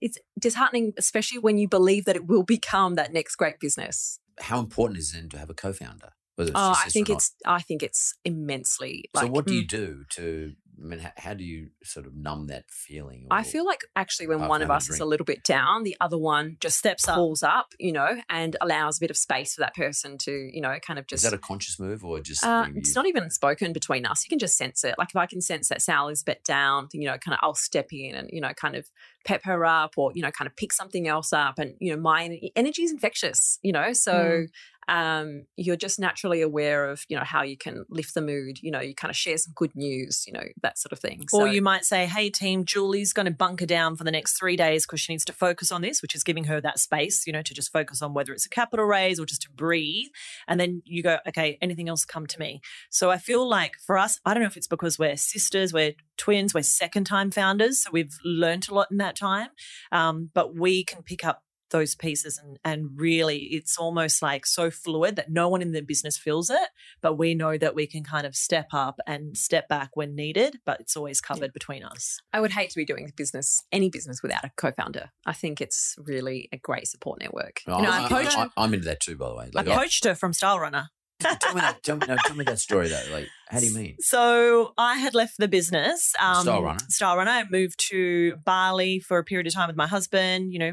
it's 0.00 0.18
disheartening, 0.38 0.92
especially 0.96 1.38
when 1.38 1.58
you 1.58 1.68
believe 1.68 2.04
that 2.06 2.16
it 2.16 2.26
will 2.26 2.42
become 2.42 2.94
that 2.96 3.12
next 3.12 3.36
great 3.36 3.60
business. 3.60 4.18
How 4.40 4.58
important 4.58 4.98
is 4.98 5.12
it 5.12 5.18
then 5.18 5.28
to 5.30 5.38
have 5.38 5.50
a 5.50 5.54
co-founder? 5.54 6.10
Whether 6.36 6.50
it's 6.52 6.58
Oh, 6.58 6.74
I 6.76 6.88
think 6.88 7.10
it's 7.10 7.34
I 7.44 7.60
think 7.60 7.82
it's 7.82 8.14
immensely. 8.24 9.04
So 9.14 9.26
what 9.26 9.46
do 9.46 9.54
you 9.54 9.64
mm, 9.64 9.68
do 9.68 10.04
to? 10.12 10.52
I 10.80 10.86
mean, 10.86 10.98
how, 11.00 11.12
how 11.16 11.34
do 11.34 11.44
you 11.44 11.68
sort 11.84 12.06
of 12.06 12.14
numb 12.14 12.46
that 12.46 12.64
feeling? 12.70 13.26
I 13.30 13.42
feel 13.42 13.64
like 13.66 13.80
actually 13.94 14.28
when 14.28 14.48
one 14.48 14.62
of 14.62 14.70
us 14.70 14.88
is 14.88 15.00
a 15.00 15.04
little 15.04 15.24
bit 15.24 15.44
down, 15.44 15.82
the 15.82 15.96
other 16.00 16.18
one 16.18 16.56
just 16.60 16.78
Steps 16.78 17.06
up. 17.06 17.16
pulls 17.16 17.42
up, 17.42 17.74
you 17.78 17.92
know, 17.92 18.20
and 18.28 18.56
allows 18.60 18.98
a 18.98 19.00
bit 19.00 19.10
of 19.10 19.16
space 19.16 19.54
for 19.54 19.60
that 19.60 19.74
person 19.74 20.16
to, 20.18 20.32
you 20.32 20.60
know, 20.60 20.74
kind 20.80 20.98
of 20.98 21.06
just. 21.06 21.24
is 21.24 21.30
that 21.30 21.36
a 21.36 21.40
conscious 21.40 21.78
move 21.78 22.04
or 22.04 22.20
just? 22.20 22.44
Uh, 22.44 22.66
it's 22.74 22.94
not 22.94 23.06
even 23.06 23.30
spoken 23.30 23.72
between 23.72 24.06
us. 24.06 24.24
You 24.24 24.28
can 24.28 24.38
just 24.38 24.56
sense 24.56 24.82
it. 24.84 24.94
Like 24.98 25.10
if 25.10 25.16
I 25.16 25.26
can 25.26 25.40
sense 25.40 25.68
that 25.68 25.82
Sal 25.82 26.08
is 26.08 26.22
a 26.22 26.24
bit 26.24 26.44
down, 26.44 26.88
you 26.92 27.06
know, 27.06 27.18
kind 27.18 27.34
of 27.34 27.40
I'll 27.42 27.54
step 27.54 27.88
in 27.92 28.14
and 28.14 28.30
you 28.32 28.40
know, 28.40 28.52
kind 28.54 28.76
of 28.76 28.86
pep 29.24 29.42
her 29.44 29.64
up, 29.64 29.94
or 29.96 30.12
you 30.14 30.22
know, 30.22 30.30
kind 30.30 30.46
of 30.46 30.56
pick 30.56 30.72
something 30.72 31.06
else 31.06 31.32
up. 31.32 31.58
And 31.58 31.74
you 31.78 31.94
know, 31.94 32.00
my 32.00 32.38
energy 32.56 32.82
is 32.82 32.92
infectious. 32.92 33.58
You 33.62 33.72
know, 33.72 33.92
so 33.92 34.46
um, 34.90 35.44
you're 35.56 35.76
just 35.76 36.00
naturally 36.00 36.42
aware 36.42 36.90
of 36.90 37.04
you 37.08 37.16
know 37.16 37.22
how 37.24 37.42
you 37.42 37.56
can 37.56 37.84
lift 37.88 38.12
the 38.14 38.20
mood. 38.20 38.58
You 38.60 38.72
know, 38.72 38.80
you 38.80 38.94
kind 38.94 39.10
of 39.10 39.16
share 39.16 39.38
some 39.38 39.52
good 39.54 39.74
news. 39.76 40.24
You 40.26 40.32
know, 40.32 40.42
that 40.62 40.78
sort 40.78 40.92
of 40.92 40.98
thing. 40.98 41.20
Or 41.32 41.42
So- 41.42 41.44
you 41.44 41.62
might 41.62 41.84
say, 41.84 42.06
hey, 42.06 42.28
team, 42.28 42.64
Julie's 42.64 43.12
going 43.12 43.26
to 43.26 43.32
bunker 43.32 43.66
down 43.66 43.96
for 43.96 44.02
the 44.04 44.10
next 44.10 44.38
three 44.38 44.56
days 44.56 44.84
because 44.86 45.00
she 45.00 45.12
needs 45.12 45.24
to 45.26 45.32
focus 45.32 45.70
on 45.70 45.80
this, 45.80 46.02
which 46.02 46.14
is 46.14 46.24
giving 46.24 46.44
her 46.44 46.60
that 46.60 46.80
space, 46.80 47.26
you 47.26 47.32
know, 47.32 47.42
to 47.42 47.54
just 47.54 47.72
focus 47.72 48.02
on 48.02 48.14
whether 48.14 48.32
it's 48.32 48.46
a 48.46 48.50
capital 48.50 48.84
raise 48.84 49.20
or 49.20 49.26
just 49.26 49.42
to 49.42 49.50
breathe. 49.50 50.08
And 50.48 50.58
then 50.58 50.82
you 50.84 51.02
go, 51.02 51.18
okay, 51.28 51.56
anything 51.62 51.88
else 51.88 52.04
come 52.04 52.26
to 52.26 52.38
me. 52.40 52.60
So 52.90 53.10
I 53.10 53.18
feel 53.18 53.48
like 53.48 53.74
for 53.86 53.96
us, 53.96 54.18
I 54.24 54.34
don't 54.34 54.42
know 54.42 54.48
if 54.48 54.56
it's 54.56 54.66
because 54.66 54.98
we're 54.98 55.16
sisters, 55.16 55.72
we're 55.72 55.92
twins, 56.16 56.52
we're 56.52 56.62
second 56.62 57.04
time 57.04 57.30
founders. 57.30 57.84
So 57.84 57.90
we've 57.92 58.16
learned 58.24 58.68
a 58.68 58.74
lot 58.74 58.88
in 58.90 58.96
that 58.96 59.16
time. 59.16 59.48
Um, 59.92 60.30
but 60.34 60.56
we 60.56 60.84
can 60.84 61.02
pick 61.02 61.24
up 61.24 61.42
those 61.70 61.94
pieces 61.94 62.38
and 62.42 62.58
and 62.64 62.90
really 62.96 63.38
it's 63.38 63.76
almost 63.78 64.22
like 64.22 64.44
so 64.46 64.70
fluid 64.70 65.16
that 65.16 65.30
no 65.30 65.48
one 65.48 65.62
in 65.62 65.72
the 65.72 65.80
business 65.82 66.16
feels 66.18 66.50
it 66.50 66.68
but 67.00 67.14
we 67.14 67.34
know 67.34 67.56
that 67.56 67.74
we 67.74 67.86
can 67.86 68.02
kind 68.04 68.26
of 68.26 68.34
step 68.34 68.68
up 68.72 68.98
and 69.06 69.36
step 69.36 69.68
back 69.68 69.90
when 69.94 70.14
needed 70.14 70.58
but 70.66 70.80
it's 70.80 70.96
always 70.96 71.20
covered 71.20 71.52
between 71.52 71.82
us 71.82 72.18
I 72.32 72.40
would 72.40 72.52
hate 72.52 72.70
to 72.70 72.76
be 72.76 72.84
doing 72.84 73.10
business, 73.16 73.64
any 73.72 73.90
business, 73.90 74.22
without 74.22 74.44
a 74.44 74.50
co-founder. 74.56 75.10
I 75.26 75.32
think 75.32 75.60
it's 75.60 75.96
really 75.98 76.48
a 76.52 76.58
great 76.58 76.86
support 76.86 77.20
network. 77.20 77.60
No, 77.66 77.76
You 77.78 77.82
know, 77.82 77.90
I, 77.90 78.04
I 78.04 78.08
coach- 78.08 78.50
am 78.56 78.74
into 78.74 78.86
that 78.86 79.00
too, 79.00 79.16
by 79.16 79.28
the 79.28 79.34
way. 79.34 79.44
i 79.46 79.50
Like, 79.52 79.68
I- 79.68 79.76
coached 79.76 80.04
her 80.04 80.14
from 80.14 80.32
Stylerunner 80.32 80.86
tell 81.20 81.54
me 81.54 81.60
that. 81.60 81.82
Tell 81.82 81.96
me, 81.96 82.06
no, 82.06 82.16
tell 82.24 82.36
me 82.36 82.44
that 82.44 82.58
story 82.68 82.88
though. 82.88 83.02
Like, 83.12 83.28
how 83.48 83.60
do 83.60 83.66
you 83.66 83.74
mean? 83.74 83.96
So 84.00 84.72
I 84.78 84.96
had 84.96 85.14
left 85.14 85.34
the 85.38 85.48
business. 85.48 86.14
Um, 86.18 86.46
Stylerunner. 86.46 86.90
Style 86.90 87.16
Runner. 87.16 87.30
I 87.30 87.44
moved 87.50 87.78
to 87.90 88.36
Bali 88.44 89.00
for 89.00 89.18
a 89.18 89.24
period 89.24 89.46
of 89.46 89.52
time 89.54 89.68
with 89.68 89.76
my 89.76 89.86
husband, 89.86 90.52
you 90.52 90.58
know, 90.58 90.72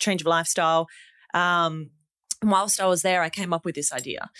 change 0.00 0.22
of 0.22 0.26
lifestyle. 0.26 0.88
Um, 1.34 1.90
and 2.40 2.50
whilst 2.50 2.80
I 2.80 2.86
was 2.86 3.02
there, 3.02 3.22
I 3.22 3.30
came 3.30 3.52
up 3.52 3.64
with 3.64 3.74
this 3.74 3.92
idea. 3.92 4.30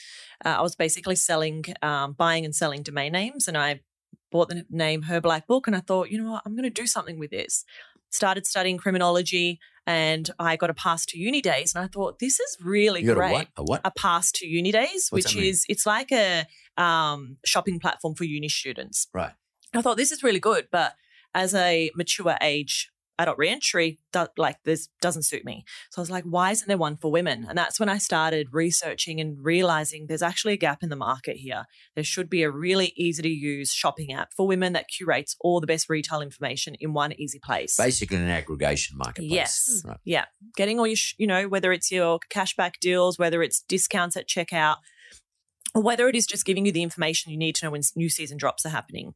Uh, 0.45 0.57
I 0.59 0.63
was 0.63 0.77
basically 0.77 1.17
selling, 1.17 1.65
um, 1.83 2.13
buying 2.13 2.45
and 2.45 2.55
selling 2.55 2.83
domain 2.83 3.13
names, 3.13 3.49
and 3.49 3.57
I 3.57 3.81
bought 4.31 4.49
the 4.49 4.65
name 4.71 5.03
Her 5.03 5.21
Black 5.21 5.47
Book, 5.47 5.67
and 5.67 5.75
I 5.75 5.81
thought, 5.81 6.11
you 6.11 6.23
know 6.23 6.33
what, 6.33 6.43
I'm 6.47 6.55
going 6.55 6.65
to 6.65 6.71
do 6.71 6.87
something 6.87 7.19
with 7.19 7.31
this. 7.31 7.65
Started 8.11 8.47
studying 8.47 8.79
criminology, 8.79 9.59
and 9.87 10.31
I 10.39 10.57
got 10.57 10.71
a 10.71 10.75
pass 10.75 11.05
to 11.07 11.19
UNiDAYS. 11.19 11.75
And 11.75 11.85
I 11.85 11.89
thought, 11.89 12.21
this 12.21 12.39
is 12.39 12.57
really 12.63 13.03
great. 13.03 13.31
a 13.31 13.33
what? 13.33 13.49
A 13.57 13.63
what? 13.65 13.81
A 13.85 13.91
pass 13.91 14.31
to 14.33 14.47
UNiDAYS, 14.47 15.11
What's 15.11 15.11
which 15.11 15.37
is 15.37 15.65
it's 15.69 15.85
like 15.85 16.13
a 16.13 16.47
um, 16.77 17.39
shopping 17.45 17.81
platform 17.81 18.15
for 18.15 18.25
uni 18.25 18.49
students. 18.49 19.09
right. 19.13 19.33
I 19.75 19.83
thought 19.83 19.99
this 19.99 20.13
is 20.13 20.23
really 20.23 20.41
good, 20.41 20.69
but 20.73 20.95
as 21.35 21.55
a 21.55 21.91
mature 21.95 22.39
age 22.41 22.91
adult 23.19 23.39
reentry, 23.39 23.99
do, 24.13 24.27
like 24.37 24.57
this 24.65 24.89
doesn't 25.01 25.25
suit 25.25 25.45
me. 25.45 25.65
So 25.91 26.01
I 26.01 26.03
was 26.03 26.11
like, 26.11 26.25
why 26.25 26.51
isn't 26.53 26.69
there 26.69 26.79
one 26.79 26.97
for 26.97 27.11
women? 27.11 27.47
And 27.49 27.59
that's 27.59 27.81
when 27.81 27.89
I 27.89 27.99
started 27.99 28.49
researching 28.53 29.21
and 29.21 29.37
realizing 29.43 30.07
there's 30.07 30.23
actually 30.23 30.55
a 30.55 30.59
gap 30.59 30.83
in 30.83 30.89
the 30.89 30.97
market 30.97 31.37
here. 31.37 31.65
There 31.95 32.05
should 32.05 32.31
be 32.31 32.43
a 32.43 32.51
really 32.51 32.93
easy 32.97 33.23
to 33.23 33.29
use 33.29 33.73
shopping 33.73 34.13
app 34.13 34.33
for 34.37 34.47
women 34.47 34.73
that 34.75 34.89
curates 34.89 35.37
all 35.41 35.61
the 35.61 35.67
best 35.67 35.89
retail 35.89 36.21
information 36.21 36.75
in 36.81 36.93
one 36.93 37.13
easy 37.13 37.39
place. 37.39 37.77
Basically, 37.77 38.17
an 38.17 38.29
aggregation 38.29 38.97
marketplace. 38.97 39.31
Yes. 39.31 39.83
Right. 39.85 39.99
Yeah. 40.05 40.25
Getting 40.57 40.79
all 40.79 40.87
your, 40.87 40.97
you 41.17 41.27
know, 41.27 41.49
whether 41.49 41.73
it's 41.73 41.91
your 41.91 42.21
cashback 42.33 42.75
deals, 42.81 43.19
whether 43.19 43.43
it's 43.43 43.61
discounts 43.63 44.17
at 44.17 44.29
checkout, 44.29 44.77
or 45.75 45.83
whether 45.83 46.09
it 46.09 46.17
is 46.17 46.27
just 46.27 46.45
giving 46.45 46.65
you 46.67 46.73
the 46.73 46.83
information 46.83 47.31
you 47.31 47.39
need 47.39 47.55
to 47.57 47.67
know 47.67 47.71
when 47.73 47.83
new 47.95 48.09
season 48.09 48.39
drops 48.39 48.65
are 48.65 48.71
happening. 48.71 49.15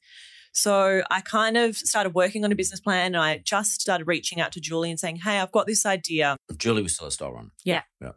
So 0.52 1.02
I 1.10 1.22
kind 1.22 1.56
of 1.56 1.76
started 1.76 2.14
working 2.14 2.44
on 2.44 2.52
a 2.52 2.54
business 2.54 2.78
plan 2.78 3.06
and 3.06 3.16
I 3.16 3.38
just 3.38 3.80
started 3.80 4.06
reaching 4.06 4.40
out 4.40 4.52
to 4.52 4.60
Julie 4.60 4.90
and 4.90 5.00
saying, 5.00 5.16
Hey, 5.16 5.38
I've 5.38 5.52
got 5.52 5.66
this 5.66 5.84
idea. 5.86 6.36
Julie 6.56 6.82
was 6.82 6.94
still 6.94 7.08
a 7.08 7.10
Stylerunner. 7.10 7.50
Yeah, 7.64 7.82
yeah. 8.00 8.12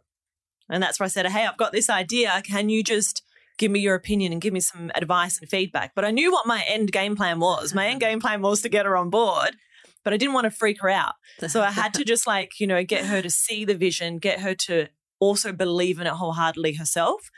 And 0.68 0.82
that's 0.82 1.00
where 1.00 1.06
I 1.06 1.08
said, 1.08 1.26
Hey, 1.26 1.46
I've 1.46 1.56
got 1.56 1.72
this 1.72 1.88
idea. 1.88 2.42
Can 2.44 2.68
you 2.68 2.84
just 2.84 3.22
give 3.58 3.70
me 3.70 3.80
your 3.80 3.94
opinion 3.94 4.32
and 4.32 4.40
give 4.40 4.52
me 4.52 4.60
some 4.60 4.92
advice 4.94 5.40
and 5.40 5.48
feedback? 5.48 5.94
But 5.94 6.04
I 6.04 6.10
knew 6.10 6.30
what 6.30 6.46
my 6.46 6.62
end 6.68 6.92
game 6.92 7.16
plan 7.16 7.40
was. 7.40 7.74
My 7.74 7.86
end 7.86 8.02
uh-huh. 8.02 8.10
game 8.10 8.20
plan 8.20 8.42
was 8.42 8.60
to 8.62 8.68
get 8.68 8.84
her 8.84 8.96
on 8.96 9.08
board, 9.08 9.56
but 10.04 10.12
I 10.12 10.18
didn't 10.18 10.34
want 10.34 10.44
to 10.44 10.50
freak 10.50 10.80
her 10.82 10.90
out. 10.90 11.14
So 11.48 11.62
I 11.62 11.70
had 11.70 11.94
to 11.94 12.04
just 12.04 12.26
like, 12.26 12.60
you 12.60 12.66
know, 12.66 12.84
get 12.84 13.06
her 13.06 13.22
to 13.22 13.30
see 13.30 13.64
the 13.64 13.74
vision, 13.74 14.18
get 14.18 14.40
her 14.40 14.54
to 14.54 14.88
also 15.20 15.52
believe 15.52 15.98
in 16.00 16.06
it 16.06 16.12
wholeheartedly 16.12 16.74
herself. 16.74 17.30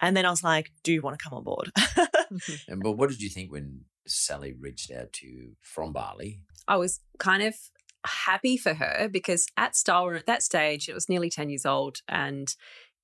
And 0.00 0.16
then 0.16 0.24
I 0.24 0.30
was 0.30 0.44
like, 0.44 0.70
do 0.84 0.92
you 0.92 1.02
want 1.02 1.18
to 1.18 1.24
come 1.24 1.36
on 1.36 1.42
board? 1.44 1.72
Mm-hmm. 2.28 2.72
And 2.72 2.82
but 2.82 2.92
what 2.92 3.08
did 3.08 3.22
you 3.22 3.30
think 3.30 3.50
when 3.50 3.86
Sali 4.10 4.54
reached 4.58 4.90
out 4.90 5.12
to 5.14 5.52
from 5.60 5.92
Bali? 5.92 6.40
I 6.66 6.76
was 6.76 7.00
kind 7.18 7.42
of 7.42 7.54
happy 8.06 8.56
for 8.56 8.74
her 8.74 9.08
because 9.10 9.46
at 9.56 9.76
Style 9.76 10.14
at 10.14 10.26
that 10.26 10.42
stage, 10.42 10.88
it 10.88 10.94
was 10.94 11.08
nearly 11.08 11.30
10 11.30 11.50
years 11.50 11.66
old 11.66 12.00
and 12.08 12.54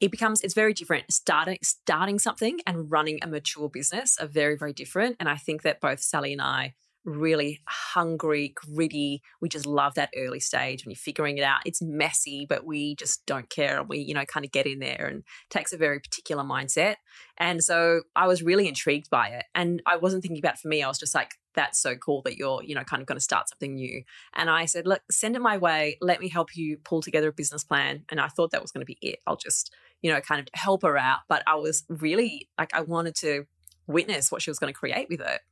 it 0.01 0.11
becomes 0.11 0.41
it's 0.43 0.55
very 0.55 0.75
different 0.75 1.11
starting 1.13 1.59
starting 1.63 2.19
something 2.19 2.61
and 2.67 2.91
running 2.91 3.19
a 3.23 3.27
mature 3.27 3.69
business 3.69 4.19
are 4.19 4.27
very 4.27 4.57
very 4.57 4.73
different 4.73 5.17
and 5.21 5.29
i 5.29 5.37
think 5.37 5.63
that 5.63 5.81
both 5.81 6.01
Sali 6.01 6.33
and 6.33 6.43
i 6.43 6.75
really 7.05 7.61
hungry 7.67 8.55
gritty. 8.55 9.23
We 9.41 9.49
just 9.49 9.67
love 9.67 9.95
that 9.95 10.11
early 10.17 10.41
stage 10.41 10.85
when 10.85 10.91
you're 10.91 10.97
figuring 10.97 11.39
it 11.39 11.43
out. 11.43 11.61
It's 11.67 11.83
messy 11.83 12.47
but 12.49 12.65
we 12.65 12.95
just 12.97 13.25
don't 13.27 13.49
care 13.51 13.83
we 13.83 13.99
you 13.99 14.15
know 14.15 14.25
kind 14.25 14.45
of 14.45 14.53
get 14.53 14.67
in 14.67 14.79
there 14.79 15.07
and 15.11 15.23
takes 15.51 15.73
a 15.73 15.77
very 15.77 16.01
particular 16.01 16.43
mindset. 16.43 16.97
And 17.37 17.63
so 17.63 18.03
i 18.17 18.27
was 18.27 18.43
really 18.43 18.69
intrigued 18.69 19.11
by 19.11 19.29
it. 19.29 19.45
And 19.55 19.83
i 19.87 19.97
wasn't 19.97 20.23
thinking 20.23 20.39
about 20.39 20.59
for 20.59 20.69
me. 20.69 20.83
I 20.83 20.89
was 20.89 20.99
just 20.99 21.15
like 21.15 21.33
that's 21.55 21.81
so 21.81 21.95
cool 21.95 22.23
that 22.23 22.37
you're 22.37 22.63
you 22.65 22.75
know 22.75 22.85
kind 22.85 23.01
of 23.01 23.07
going 23.07 23.19
to 23.19 23.25
start 23.25 23.49
something 23.49 23.75
new. 23.75 24.03
And 24.35 24.49
i 24.49 24.65
said 24.65 24.87
look 24.87 25.03
send 25.11 25.37
it 25.37 25.43
my 25.43 25.59
way. 25.59 25.99
Let 26.01 26.21
me 26.21 26.29
help 26.29 26.57
you 26.57 26.79
pull 26.85 27.03
together 27.03 27.29
a 27.29 27.33
business 27.33 27.65
plan. 27.65 28.05
And 28.11 28.21
i 28.21 28.29
thought 28.29 28.51
that 28.53 28.63
was 28.63 28.73
going 28.73 28.83
to 28.83 28.87
be 28.87 28.99
it. 29.03 29.19
I'll 29.27 29.37
just 29.37 29.75
you 30.01 30.13
know 30.13 30.21
kind 30.21 30.41
of 30.41 30.49
help 30.55 30.83
her 30.83 30.97
out. 30.97 31.21
But 31.29 31.43
i 31.47 31.55
was 31.55 31.85
really 31.89 32.49
like 32.59 32.75
i 32.75 32.81
wanted 32.81 33.15
to 33.17 33.45
witness 33.87 34.33
what 34.33 34.41
she 34.41 34.51
was 34.51 34.59
going 34.59 34.73
to 34.73 34.79
create 34.79 35.09
with 35.11 35.21
it 35.21 35.43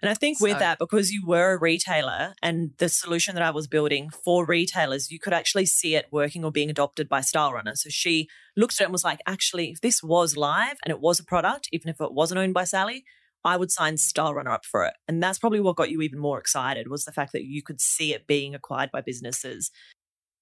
And 0.00 0.08
I 0.08 0.14
think 0.14 0.40
with 0.40 0.60
that, 0.60 0.78
because 0.78 1.10
you 1.10 1.26
were 1.26 1.52
a 1.52 1.58
retailer 1.58 2.34
and 2.40 2.70
the 2.78 2.88
solution 2.88 3.34
that 3.34 3.42
I 3.42 3.50
was 3.50 3.66
building 3.66 4.10
for 4.10 4.46
retailers, 4.46 5.10
you 5.10 5.18
could 5.18 5.32
actually 5.32 5.66
see 5.66 5.96
it 5.96 6.06
working 6.12 6.44
or 6.44 6.52
being 6.52 6.70
adopted 6.70 7.08
by 7.08 7.20
Stylerunner. 7.20 7.76
So 7.76 7.88
she 7.90 8.28
looked 8.56 8.74
at 8.74 8.82
it 8.82 8.84
and 8.84 8.92
was 8.92 9.02
like, 9.02 9.20
actually, 9.26 9.70
if 9.70 9.80
this 9.80 10.00
was 10.00 10.36
live 10.36 10.76
and 10.84 10.92
it 10.92 11.00
was 11.00 11.18
a 11.18 11.24
product, 11.24 11.68
even 11.72 11.88
if 11.88 12.00
it 12.00 12.12
wasn't 12.12 12.38
owned 12.38 12.54
by 12.54 12.62
Sali, 12.62 13.04
I 13.44 13.56
would 13.56 13.72
sign 13.72 13.94
Stylerunner 13.94 14.52
up 14.52 14.64
for 14.64 14.84
it. 14.84 14.94
And 15.08 15.20
that's 15.20 15.38
probably 15.38 15.60
what 15.60 15.76
got 15.76 15.90
you 15.90 16.00
even 16.02 16.20
more 16.20 16.38
excited 16.38 16.88
was 16.88 17.04
the 17.04 17.12
fact 17.12 17.32
that 17.32 17.44
you 17.44 17.62
could 17.62 17.80
see 17.80 18.14
it 18.14 18.26
being 18.28 18.54
acquired 18.54 18.92
by 18.92 19.00
businesses. 19.00 19.72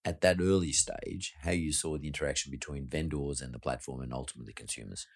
At 0.04 0.20
that 0.20 0.38
early 0.38 0.72
stage, 0.72 1.32
how 1.42 1.52
you 1.52 1.72
saw 1.72 1.96
the 1.96 2.06
interaction 2.06 2.50
between 2.50 2.88
vendors 2.88 3.40
and 3.40 3.54
the 3.54 3.58
platform 3.58 4.02
and 4.02 4.12
ultimately 4.12 4.52
consumers. 4.52 5.06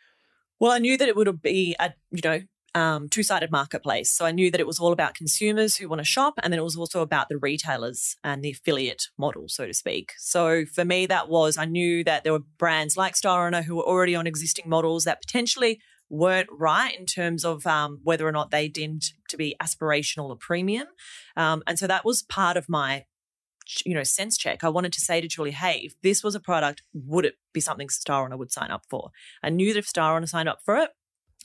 Well, 0.59 0.73
I 0.73 0.79
knew 0.79 0.97
that 0.97 1.09
it 1.09 1.17
would 1.17 1.43
be 1.43 1.77
a, 1.79 1.93
you 2.11 2.21
know, 2.25 2.41
um, 2.75 3.09
two 3.09 3.23
sided 3.23 3.51
marketplace. 3.51 4.11
So 4.11 4.25
I 4.25 4.33
knew 4.33 4.51
that 4.51 4.61
it 4.61 4.67
was 4.67 4.79
all 4.79 4.93
about 4.93 5.15
consumers 5.15 5.77
who 5.77 5.89
want 5.89 6.01
to 6.01 6.05
shop, 6.05 6.35
and 6.43 6.53
then 6.53 6.61
it 6.61 6.65
was 6.65 6.77
also 6.77 7.03
about 7.03 7.29
the 7.29 7.39
retailers 7.39 8.17
and 8.23 8.43
the 8.43 8.51
affiliate 8.51 9.09
model, 9.19 9.49
so 9.49 9.67
to 9.67 9.75
speak. 9.75 10.13
So 10.19 10.65
for 10.65 10.85
me, 10.85 11.07
that 11.07 11.29
was 11.29 11.59
I 11.59 11.65
knew 11.65 12.05
that 12.05 12.25
there 12.25 12.33
were 12.33 12.45
brands 12.59 12.97
like 12.97 13.15
Stylerunner 13.15 13.65
who 13.65 13.77
were 13.77 13.87
already 13.87 14.15
on 14.15 14.27
existing 14.27 14.69
models 14.69 15.05
that 15.05 15.21
potentially 15.21 15.81
weren't 16.09 16.49
right 16.51 16.99
in 16.99 17.07
terms 17.07 17.45
of 17.45 17.67
um, 17.67 18.01
whether 18.03 18.27
or 18.27 18.33
not 18.33 18.51
they 18.51 18.69
deemed 18.69 19.03
to 19.29 19.37
be 19.37 19.55
aspirational 19.63 20.29
or 20.29 20.37
premium. 20.37 20.89
Um, 21.37 21.63
and 21.67 21.79
so 21.79 21.87
that 21.87 22.05
was 22.05 22.23
part 22.23 22.57
of 22.57 22.69
my 22.69 23.05
you 23.85 23.95
know 23.95 24.03
sense 24.03 24.37
check 24.37 24.65
i 24.65 24.69
wanted 24.69 24.93
to 24.93 25.01
say 25.01 25.21
to 25.21 25.29
julie 25.29 25.51
hey 25.51 25.83
if 25.85 25.95
this 26.03 26.25
was 26.25 26.35
a 26.35 26.41
product 26.41 26.83
would 26.93 27.25
it 27.25 27.35
be 27.53 27.61
something 27.61 27.89
Stylerunner 27.89 28.39
would 28.39 28.51
sign 28.51 28.71
up 28.71 28.85
for 28.89 29.11
i 29.43 29.51
knew 29.51 29.73
that 29.73 29.79
if 29.79 29.87
Stylerunner 29.87 30.29
signed 30.29 30.49
up 30.49 30.59
for 30.65 30.77
it 30.77 30.91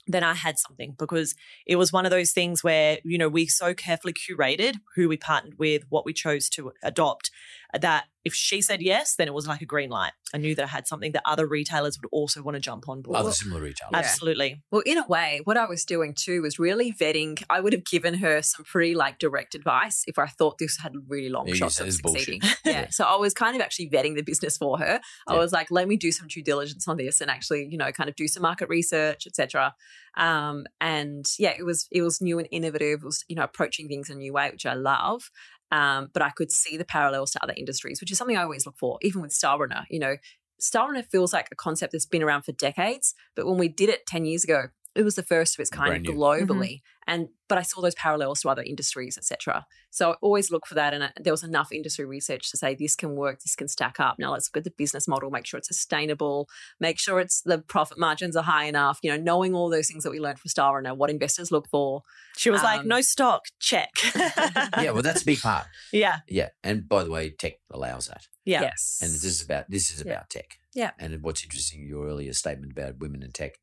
then 0.07 0.23
I 0.23 0.33
had 0.33 0.59
something 0.59 0.95
because 0.97 1.35
it 1.65 1.77
was 1.77 1.91
one 1.91 2.05
of 2.05 2.11
those 2.11 2.31
things 2.31 2.63
where, 2.63 2.99
you 3.03 3.17
know, 3.17 3.29
we 3.29 3.47
so 3.47 3.73
carefully 3.73 4.13
curated 4.13 4.75
who 4.95 5.09
we 5.09 5.17
partnered 5.17 5.57
with, 5.57 5.83
what 5.89 6.05
we 6.05 6.13
chose 6.13 6.49
to 6.49 6.73
adopt, 6.83 7.31
uh, 7.73 7.79
that 7.79 8.05
if 8.25 8.33
she 8.33 8.61
said 8.61 8.81
yes, 8.81 9.15
then 9.15 9.27
it 9.27 9.33
was 9.33 9.47
like 9.47 9.61
a 9.61 9.65
green 9.65 9.89
light. 9.89 10.11
I 10.33 10.37
knew 10.37 10.55
that 10.55 10.63
I 10.63 10.67
had 10.67 10.87
something 10.87 11.11
that 11.13 11.21
other 11.25 11.45
retailers 11.47 11.97
would 12.01 12.09
also 12.11 12.41
want 12.43 12.55
to 12.55 12.59
jump 12.59 12.89
on 12.89 13.01
board. 13.01 13.15
Other 13.17 13.31
similar 13.31 13.61
retailers. 13.61 13.91
Yeah. 13.93 13.99
Absolutely. 13.99 14.63
Well, 14.71 14.81
in 14.85 14.97
a 14.97 15.05
way, 15.07 15.41
what 15.45 15.55
I 15.57 15.65
was 15.65 15.85
doing 15.85 16.13
too 16.13 16.41
was 16.41 16.57
really 16.59 16.91
vetting. 16.91 17.41
I 17.49 17.59
would 17.61 17.71
have 17.71 17.85
given 17.85 18.15
her 18.15 18.41
some 18.41 18.65
pretty 18.65 18.95
like 18.95 19.19
direct 19.19 19.55
advice 19.55 20.03
if 20.07 20.17
I 20.19 20.27
thought 20.27 20.57
this 20.57 20.77
had 20.79 20.93
really 21.07 21.29
long 21.29 21.47
Yeah, 21.47 21.53
shots 21.55 21.79
of 21.79 21.87
it's 21.87 22.01
bullshit. 22.01 22.25
succeeding. 22.25 22.41
Yeah. 22.65 22.87
So 22.89 23.05
I 23.05 23.15
was 23.15 23.33
kind 23.33 23.55
of 23.55 23.61
actually 23.61 23.89
vetting 23.91 24.15
the 24.15 24.23
business 24.23 24.57
for 24.57 24.79
her. 24.79 24.99
I 25.27 25.33
Yeah. 25.33 25.39
was 25.39 25.53
like, 25.53 25.69
let 25.69 25.87
me 25.87 25.95
do 25.95 26.11
some 26.11 26.27
due 26.27 26.43
diligence 26.43 26.87
on 26.87 26.97
this 26.97 27.21
and 27.21 27.29
actually, 27.29 27.67
you 27.69 27.77
know, 27.77 27.91
kind 27.91 28.09
of 28.09 28.15
do 28.15 28.27
some 28.27 28.41
market 28.41 28.67
research, 28.69 29.27
etc. 29.27 29.75
Um, 30.17 30.65
and 30.81 31.25
yeah, 31.37 31.53
it 31.57 31.63
was 31.63 31.87
it 31.91 32.01
was 32.01 32.21
new 32.21 32.39
and 32.39 32.47
innovative. 32.49 33.01
It 33.01 33.05
was 33.05 33.23
you 33.27 33.35
know 33.35 33.43
approaching 33.43 33.87
things 33.87 34.09
in 34.09 34.15
a 34.15 34.19
new 34.19 34.33
way, 34.33 34.49
which 34.49 34.65
I 34.65 34.73
love. 34.73 35.29
Um, 35.71 36.09
but 36.13 36.21
I 36.21 36.29
could 36.29 36.51
see 36.51 36.77
the 36.77 36.85
parallels 36.85 37.31
to 37.31 37.43
other 37.43 37.53
industries, 37.57 37.99
which 37.99 38.11
is 38.11 38.17
something 38.17 38.37
I 38.37 38.43
always 38.43 38.65
look 38.65 38.77
for, 38.77 38.97
even 39.01 39.21
with 39.21 39.31
Stylerunner. 39.31 39.85
You 39.89 39.99
know, 39.99 40.15
Stylerunner 40.61 41.05
feels 41.05 41.33
like 41.33 41.47
a 41.51 41.55
concept 41.55 41.91
that's 41.91 42.05
been 42.05 42.23
around 42.23 42.43
for 42.43 42.51
decades, 42.53 43.13
but 43.35 43.45
when 43.45 43.57
we 43.57 43.67
did 43.67 43.89
it 43.89 44.05
10 44.05 44.25
years 44.25 44.43
ago, 44.43 44.67
it 44.95 45.03
was 45.03 45.15
the 45.15 45.23
first 45.23 45.55
of 45.55 45.61
its 45.61 45.69
kind 45.69 45.89
Brand 45.89 46.03
new. 46.03 46.13
globally. 46.13 46.81
And 47.07 47.27
but 47.47 47.59
I 47.59 47.61
saw 47.61 47.81
those 47.81 47.93
parallels 47.93 48.41
to 48.41 48.49
other 48.49 48.63
industries, 48.63 49.15
etc. 49.17 49.67
So 49.91 50.11
I 50.11 50.15
always 50.21 50.49
look 50.49 50.65
for 50.65 50.73
that. 50.73 50.93
And 50.95 51.03
uh, 51.03 51.09
there 51.21 51.31
was 51.33 51.43
enough 51.43 51.71
industry 51.71 52.03
research 52.05 52.49
to 52.49 52.57
say 52.57 52.73
this 52.73 52.95
can 52.95 53.15
work, 53.15 53.41
this 53.41 53.55
can 53.55 53.67
stack 53.67 53.99
up. 53.99 54.15
Now 54.17 54.31
let's 54.31 54.49
look 54.49 54.61
at 54.61 54.63
the 54.63 54.73
business 54.75 55.07
model, 55.07 55.29
make 55.29 55.45
sure 55.45 55.59
it's 55.59 55.67
sustainable, 55.67 56.47
make 56.79 56.97
sure 56.97 57.19
it's 57.19 57.41
the 57.41 57.59
profit 57.59 57.99
margins 57.99 58.35
are 58.35 58.43
high 58.43 58.65
enough. 58.65 58.97
You 59.03 59.11
know, 59.11 59.17
knowing 59.21 59.53
all 59.53 59.69
those 59.69 59.87
things 59.87 60.03
that 60.03 60.09
we 60.11 60.19
learned 60.19 60.39
from 60.39 60.49
Stylerunner, 60.49 60.97
what 60.97 61.11
investors 61.11 61.51
look 61.51 61.67
for. 61.69 62.01
She 62.37 62.49
was 62.49 62.63
like, 62.63 62.79
Um, 62.81 62.87
no 62.87 63.01
stock, 63.01 63.43
check. 63.59 63.89
Yeah, 64.15 64.91
well, 64.91 65.03
that's 65.03 65.21
a 65.21 65.25
big 65.25 65.39
part. 65.41 65.67
yeah. 65.93 66.19
Yeah, 66.27 66.49
and 66.63 66.87
by 66.89 67.03
the 67.03 67.11
way, 67.11 67.29
tech 67.29 67.53
allows 67.71 68.07
that. 68.07 68.23
Yeah. 68.45 68.61
Yes. 68.61 68.99
And 69.03 69.11
this 69.11 69.23
is 69.23 69.43
about 69.43 69.69
this 69.69 69.91
is 69.91 70.03
Yeah. 70.03 70.13
about 70.13 70.29
tech. 70.31 70.57
Yeah. 70.73 70.91
And 70.99 71.21
what's 71.21 71.43
interesting, 71.43 71.85
your 71.87 72.07
earlier 72.07 72.33
statement 72.33 72.71
about 72.71 72.97
women 72.97 73.21
in 73.23 73.31
tech, 73.31 73.53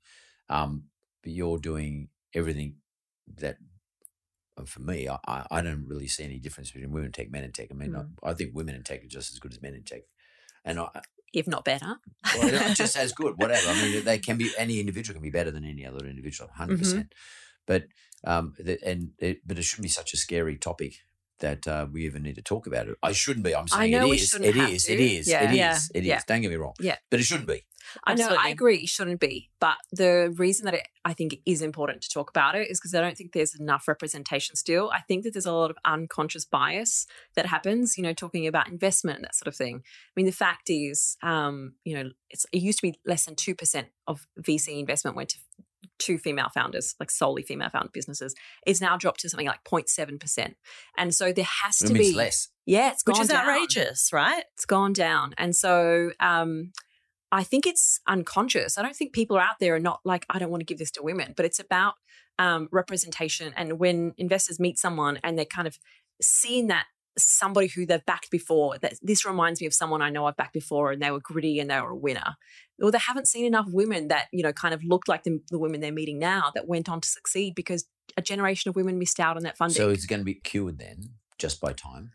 um, 0.48 0.84
but 1.22 1.32
you're 1.32 1.58
doing 1.58 2.08
everything 2.34 2.76
that. 3.38 3.56
uh, 4.58 4.64
For 4.64 4.80
me, 4.80 5.08
I, 5.08 5.46
I 5.50 5.62
don't 5.62 5.86
really 5.88 6.08
see 6.08 6.24
any 6.24 6.38
difference 6.38 6.70
between 6.70 6.92
women 6.92 7.06
in 7.06 7.12
tech, 7.12 7.30
men 7.30 7.44
in 7.44 7.52
tech. 7.52 7.68
I 7.70 7.74
mean, 7.74 7.92
Mm. 7.92 8.10
I, 8.22 8.30
I 8.30 8.34
think 8.34 8.54
women 8.54 8.74
in 8.74 8.82
tech 8.82 9.02
are 9.04 9.08
just 9.08 9.32
as 9.32 9.38
good 9.38 9.52
as 9.52 9.62
men 9.62 9.74
in 9.74 9.82
tech, 9.84 10.02
and 10.64 10.78
I, 10.80 10.88
if 11.32 11.46
not 11.48 11.64
better. 11.64 11.96
well, 12.36 12.74
just 12.82 12.96
as 12.96 13.12
good, 13.12 13.34
whatever. 13.38 13.68
I 13.70 13.74
mean, 13.80 14.04
they 14.04 14.18
can 14.18 14.36
be 14.36 14.50
any 14.58 14.78
individual 14.80 15.14
can 15.14 15.22
be 15.22 15.30
better 15.38 15.50
than 15.50 15.64
any 15.64 15.86
other 15.86 16.06
individual, 16.06 16.48
100 16.50 16.78
percent. 16.78 17.14
But 17.66 17.84
um, 18.24 18.54
the, 18.58 18.78
and 18.84 19.12
it, 19.18 19.40
but 19.46 19.58
it 19.58 19.62
shouldn't 19.64 19.84
be 19.84 19.88
such 19.88 20.12
a 20.12 20.16
scary 20.18 20.56
topic 20.58 20.96
that 21.42 21.68
uh, 21.68 21.86
we 21.92 22.06
even 22.06 22.22
need 22.22 22.34
to 22.36 22.42
talk 22.42 22.66
about 22.66 22.88
it. 22.88 22.96
I 23.02 23.12
shouldn't 23.12 23.44
be. 23.44 23.54
I'm 23.54 23.66
I 23.72 23.76
saying 23.80 23.90
know 23.92 24.06
it 24.06 24.10
we 24.10 24.16
is. 24.16 24.28
shouldn't 24.28 24.48
It 24.48 24.56
have 24.56 24.70
is. 24.70 24.84
to. 24.84 24.92
It 24.94 25.00
is. 25.00 25.28
Yeah. 25.28 25.44
It 25.44 25.50
is. 25.50 25.56
Yeah. 25.56 25.76
It 25.94 26.00
is. 26.00 26.06
Yeah. 26.06 26.20
Don't 26.26 26.40
get 26.40 26.50
me 26.50 26.56
wrong. 26.56 26.74
Yeah. 26.80 26.96
But 27.10 27.20
it 27.20 27.24
shouldn't 27.24 27.48
be. 27.48 27.64
I 28.04 28.14
know, 28.14 28.28
I 28.38 28.48
agree, 28.48 28.78
it 28.78 28.88
shouldn't 28.88 29.20
be. 29.20 29.50
But 29.60 29.76
the 29.92 30.32
reason 30.36 30.64
that 30.66 30.74
it, 30.74 30.88
I 31.04 31.12
think 31.12 31.34
it 31.34 31.40
is 31.44 31.62
important 31.62 32.02
to 32.02 32.08
talk 32.08 32.30
about 32.30 32.54
it 32.54 32.70
is 32.70 32.78
because 32.78 32.94
I 32.94 33.00
don't 33.00 33.16
think 33.16 33.32
there's 33.32 33.58
enough 33.58 33.88
representation 33.88 34.56
still. 34.56 34.90
I 34.94 35.00
think 35.00 35.24
that 35.24 35.32
there's 35.34 35.46
a 35.46 35.52
lot 35.52 35.70
of 35.70 35.76
unconscious 35.84 36.44
bias 36.44 37.06
that 37.34 37.46
happens, 37.46 37.96
you 37.96 38.02
know, 38.02 38.12
talking 38.12 38.46
about 38.46 38.68
investment 38.68 39.16
and 39.16 39.24
that 39.24 39.34
sort 39.34 39.48
of 39.48 39.56
thing. 39.56 39.82
I 39.84 40.10
mean, 40.16 40.26
the 40.26 40.32
fact 40.32 40.70
is, 40.70 41.16
um, 41.22 41.74
you 41.84 41.94
know, 41.96 42.10
it's, 42.30 42.46
it 42.52 42.62
used 42.62 42.78
to 42.78 42.90
be 42.90 42.98
less 43.04 43.24
than 43.24 43.34
2% 43.34 43.86
of 44.06 44.26
VC 44.40 44.78
investment 44.78 45.16
went 45.16 45.30
to 45.30 45.38
two 46.02 46.18
female 46.18 46.48
founders, 46.52 46.94
like 46.98 47.10
solely 47.10 47.42
female 47.42 47.70
founded 47.70 47.92
businesses, 47.92 48.34
is 48.66 48.80
now 48.80 48.96
dropped 48.96 49.20
to 49.20 49.28
something 49.28 49.46
like 49.46 49.62
0.7%. 49.64 50.54
And 50.98 51.14
so 51.14 51.32
there 51.32 51.46
has 51.62 51.78
to 51.78 51.92
means 51.92 52.10
be 52.10 52.14
less. 52.14 52.48
Yeah, 52.66 52.90
it's 52.90 53.02
gone 53.02 53.14
Which 53.14 53.22
is 53.22 53.28
down. 53.28 53.48
outrageous, 53.48 54.12
right? 54.12 54.44
It's 54.54 54.64
gone 54.64 54.92
down. 54.92 55.34
And 55.38 55.54
so 55.54 56.10
um, 56.20 56.72
I 57.30 57.44
think 57.44 57.66
it's 57.66 58.00
unconscious. 58.08 58.78
I 58.78 58.82
don't 58.82 58.96
think 58.96 59.12
people 59.12 59.36
are 59.36 59.42
out 59.42 59.58
there 59.60 59.74
and 59.76 59.84
not 59.84 60.00
like, 60.04 60.26
I 60.28 60.38
don't 60.38 60.50
want 60.50 60.60
to 60.60 60.66
give 60.66 60.78
this 60.78 60.90
to 60.92 61.02
women, 61.02 61.34
but 61.36 61.46
it's 61.46 61.60
about 61.60 61.94
um, 62.38 62.68
representation. 62.72 63.52
And 63.56 63.78
when 63.78 64.14
investors 64.18 64.58
meet 64.58 64.78
someone 64.78 65.18
and 65.22 65.38
they're 65.38 65.44
kind 65.44 65.68
of 65.68 65.78
seeing 66.20 66.66
that 66.68 66.86
somebody 67.18 67.66
who 67.66 67.84
they've 67.86 68.04
backed 68.04 68.30
before, 68.30 68.78
that 68.78 68.94
this 69.02 69.24
reminds 69.24 69.60
me 69.60 69.66
of 69.66 69.74
someone 69.74 70.02
I 70.02 70.10
know 70.10 70.26
I've 70.26 70.36
backed 70.36 70.54
before 70.54 70.92
and 70.92 71.02
they 71.02 71.10
were 71.10 71.20
gritty 71.20 71.60
and 71.60 71.70
they 71.70 71.80
were 71.80 71.90
a 71.90 71.96
winner. 71.96 72.36
Or 72.82 72.90
they 72.90 72.98
haven't 72.98 73.28
seen 73.28 73.44
enough 73.44 73.66
women 73.68 74.08
that, 74.08 74.26
you 74.32 74.42
know, 74.42 74.52
kind 74.52 74.74
of 74.74 74.82
looked 74.82 75.08
like 75.08 75.22
the, 75.22 75.40
the 75.50 75.58
women 75.58 75.80
they're 75.80 75.92
meeting 75.92 76.18
now 76.18 76.50
that 76.54 76.66
went 76.66 76.88
on 76.88 77.00
to 77.00 77.08
succeed 77.08 77.54
because 77.54 77.84
a 78.16 78.22
generation 78.22 78.68
of 78.68 78.76
women 78.76 78.98
missed 78.98 79.20
out 79.20 79.36
on 79.36 79.42
that 79.44 79.56
funding. 79.56 79.76
So 79.76 79.90
it's 79.90 80.06
going 80.06 80.20
to 80.20 80.24
be 80.24 80.34
cured 80.34 80.78
then, 80.78 81.10
just 81.38 81.60
by 81.60 81.72
time. 81.72 82.12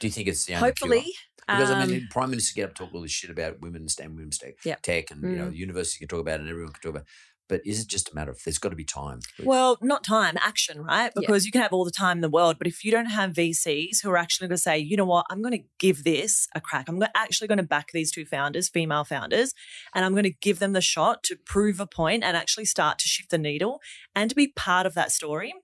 Do 0.00 0.06
you 0.06 0.12
think 0.12 0.28
it's 0.28 0.46
the 0.46 0.54
only 0.54 0.72
cure? 0.72 0.88
Hopefully. 0.94 1.12
Because 1.46 1.70
I 1.70 1.82
um, 1.82 1.90
mean, 1.90 2.08
prime 2.10 2.30
ministers 2.30 2.54
get 2.54 2.68
up 2.68 2.74
talk 2.74 2.90
all 2.92 3.00
this 3.00 3.10
shit 3.10 3.30
about 3.30 3.60
women 3.60 3.82
and 3.82 3.90
STEM, 3.90 4.16
women's 4.16 4.36
tech, 4.36 4.56
Yeah. 4.64 4.76
tech, 4.82 5.10
and 5.10 5.22
you 5.22 5.38
know, 5.38 5.46
Mm. 5.46 5.50
the 5.52 5.56
university 5.56 6.00
can 6.00 6.08
talk 6.08 6.20
about 6.20 6.34
it, 6.34 6.40
and 6.40 6.50
everyone 6.50 6.72
can 6.72 6.82
talk 6.82 6.90
about. 6.90 7.02
it. 7.02 7.08
But 7.48 7.62
is 7.64 7.80
it 7.80 7.88
just 7.88 8.12
a 8.12 8.14
matter 8.14 8.30
of 8.30 8.42
there's 8.44 8.58
got 8.58 8.70
to 8.70 8.76
be 8.76 8.84
time? 8.84 9.20
Well, 9.42 9.78
not 9.80 10.04
time, 10.04 10.36
action, 10.40 10.82
right? 10.82 11.10
Yeah. 11.16 11.20
Because 11.20 11.46
you 11.46 11.52
can 11.52 11.62
have 11.62 11.72
all 11.72 11.84
the 11.84 11.90
time 11.90 12.18
in 12.18 12.22
the 12.22 12.28
world, 12.28 12.56
but 12.58 12.66
if 12.66 12.84
you 12.84 12.90
don't 12.90 13.06
have 13.06 13.32
VCs 13.32 14.02
who 14.02 14.10
are 14.10 14.16
actually 14.16 14.48
going 14.48 14.56
to 14.56 14.62
say, 14.62 14.78
you 14.78 14.96
know 14.96 15.04
what, 15.04 15.26
I'm 15.30 15.42
going 15.42 15.58
to 15.58 15.64
give 15.78 16.04
this 16.04 16.48
a 16.54 16.60
crack. 16.60 16.88
I'm 16.88 17.02
actually 17.14 17.48
going 17.48 17.58
to 17.58 17.64
back 17.64 17.90
these 17.92 18.12
two 18.12 18.24
founders, 18.24 18.68
female 18.68 19.04
founders, 19.04 19.54
and 19.94 20.04
I'm 20.04 20.12
going 20.12 20.24
to 20.24 20.30
give 20.30 20.58
them 20.58 20.72
the 20.72 20.80
shot 20.80 21.22
to 21.24 21.36
prove 21.36 21.80
a 21.80 21.86
point 21.86 22.22
and 22.22 22.36
actually 22.36 22.66
start 22.66 22.98
to 22.98 23.08
shift 23.08 23.30
the 23.30 23.38
needle 23.38 23.80
and 24.14 24.28
to 24.30 24.36
be 24.36 24.48
part 24.48 24.86
of 24.86 24.94
that 24.94 25.12
story 25.12 25.54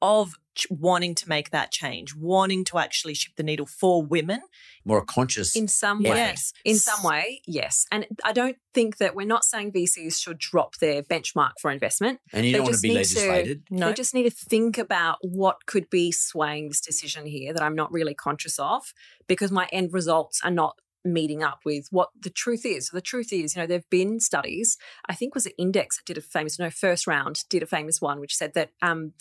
of 0.00 0.34
ch- 0.54 0.66
wanting 0.70 1.14
to 1.16 1.28
make 1.28 1.50
that 1.50 1.70
change, 1.72 2.14
wanting 2.14 2.64
to 2.66 2.78
actually 2.78 3.14
shift 3.14 3.36
the 3.36 3.42
needle 3.42 3.66
for 3.66 4.02
women. 4.02 4.40
More 4.84 5.04
conscious. 5.04 5.54
in 5.56 5.68
some 5.68 6.00
Yeah. 6.00 6.10
way. 6.10 6.16
Yes. 6.16 6.52
In 6.64 6.76
some 6.76 7.02
way, 7.02 7.42
yes. 7.46 7.86
And 7.92 8.06
I 8.24 8.32
don't 8.32 8.56
think 8.74 8.98
that 8.98 9.14
we're 9.14 9.26
not 9.26 9.44
saying 9.44 9.72
VCs 9.72 10.18
should 10.20 10.38
drop 10.38 10.76
their 10.78 11.02
benchmark 11.02 11.52
for 11.60 11.70
investment. 11.70 12.20
and 12.32 12.44
you 12.46 12.52
they 12.52 12.58
don't 12.58 12.64
want 12.64 12.70
to 12.70 12.72
just 12.74 12.82
be 12.82 12.88
need 12.90 12.94
legislated. 12.96 13.62
No. 13.70 13.88
They 13.88 13.94
just 13.94 14.14
need 14.14 14.24
to 14.24 14.30
think 14.30 14.78
about 14.78 15.18
what 15.22 15.66
could 15.66 15.88
be 15.90 16.10
swaying 16.12 16.68
this 16.68 16.80
decision 16.80 17.26
here 17.26 17.52
that 17.52 17.62
I'm 17.62 17.74
not 17.76 17.92
really 17.92 18.14
conscious 18.14 18.58
of 18.58 18.92
because 19.28 19.50
my 19.52 19.68
end 19.72 19.92
results 19.92 20.40
are 20.44 20.50
not 20.50 20.76
meeting 21.04 21.42
up 21.42 21.58
with 21.64 21.88
what 21.90 22.10
the 22.20 22.30
truth 22.30 22.64
is. 22.64 22.88
The 22.92 23.00
truth 23.00 23.32
is, 23.32 23.56
you 23.56 23.62
know, 23.62 23.66
there've 23.66 23.90
been 23.90 24.20
studies. 24.20 24.76
I 25.08 25.14
think 25.16 25.34
was 25.34 25.46
an 25.46 25.52
index 25.58 25.96
that 25.96 26.04
did 26.06 26.16
a 26.16 26.20
famous, 26.20 26.60
no, 26.60 26.70
first 26.70 27.08
round 27.08 27.40
did 27.50 27.60
a 27.62 27.66
famous 27.66 28.00
one, 28.00 28.20
which 28.20 28.36
said 28.36 28.54
that 28.54 28.70
um, 28.82 29.12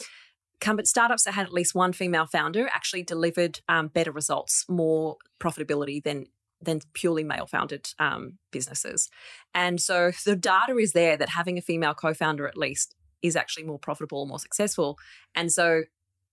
company 0.61 0.85
startups 0.85 1.23
that 1.23 1.33
had 1.33 1.45
at 1.45 1.53
least 1.53 1.75
one 1.75 1.93
female 1.93 2.25
founder 2.25 2.69
actually 2.73 3.03
delivered 3.03 3.59
um, 3.67 3.87
better 3.87 4.11
results, 4.11 4.65
more 4.69 5.17
profitability 5.39 6.01
than 6.01 6.27
than 6.63 6.79
purely 6.93 7.23
male 7.23 7.47
founded 7.47 7.89
um, 7.97 8.37
businesses. 8.51 9.09
And 9.53 9.81
so 9.81 10.11
the 10.25 10.35
data 10.35 10.77
is 10.77 10.93
there 10.93 11.17
that 11.17 11.29
having 11.29 11.57
a 11.57 11.61
female 11.61 11.95
co-founder 11.95 12.47
at 12.47 12.55
least 12.55 12.95
is 13.23 13.35
actually 13.35 13.65
more 13.65 13.79
profitable, 13.79 14.27
more 14.27 14.37
successful. 14.37 14.99
And 15.33 15.51
so 15.51 15.83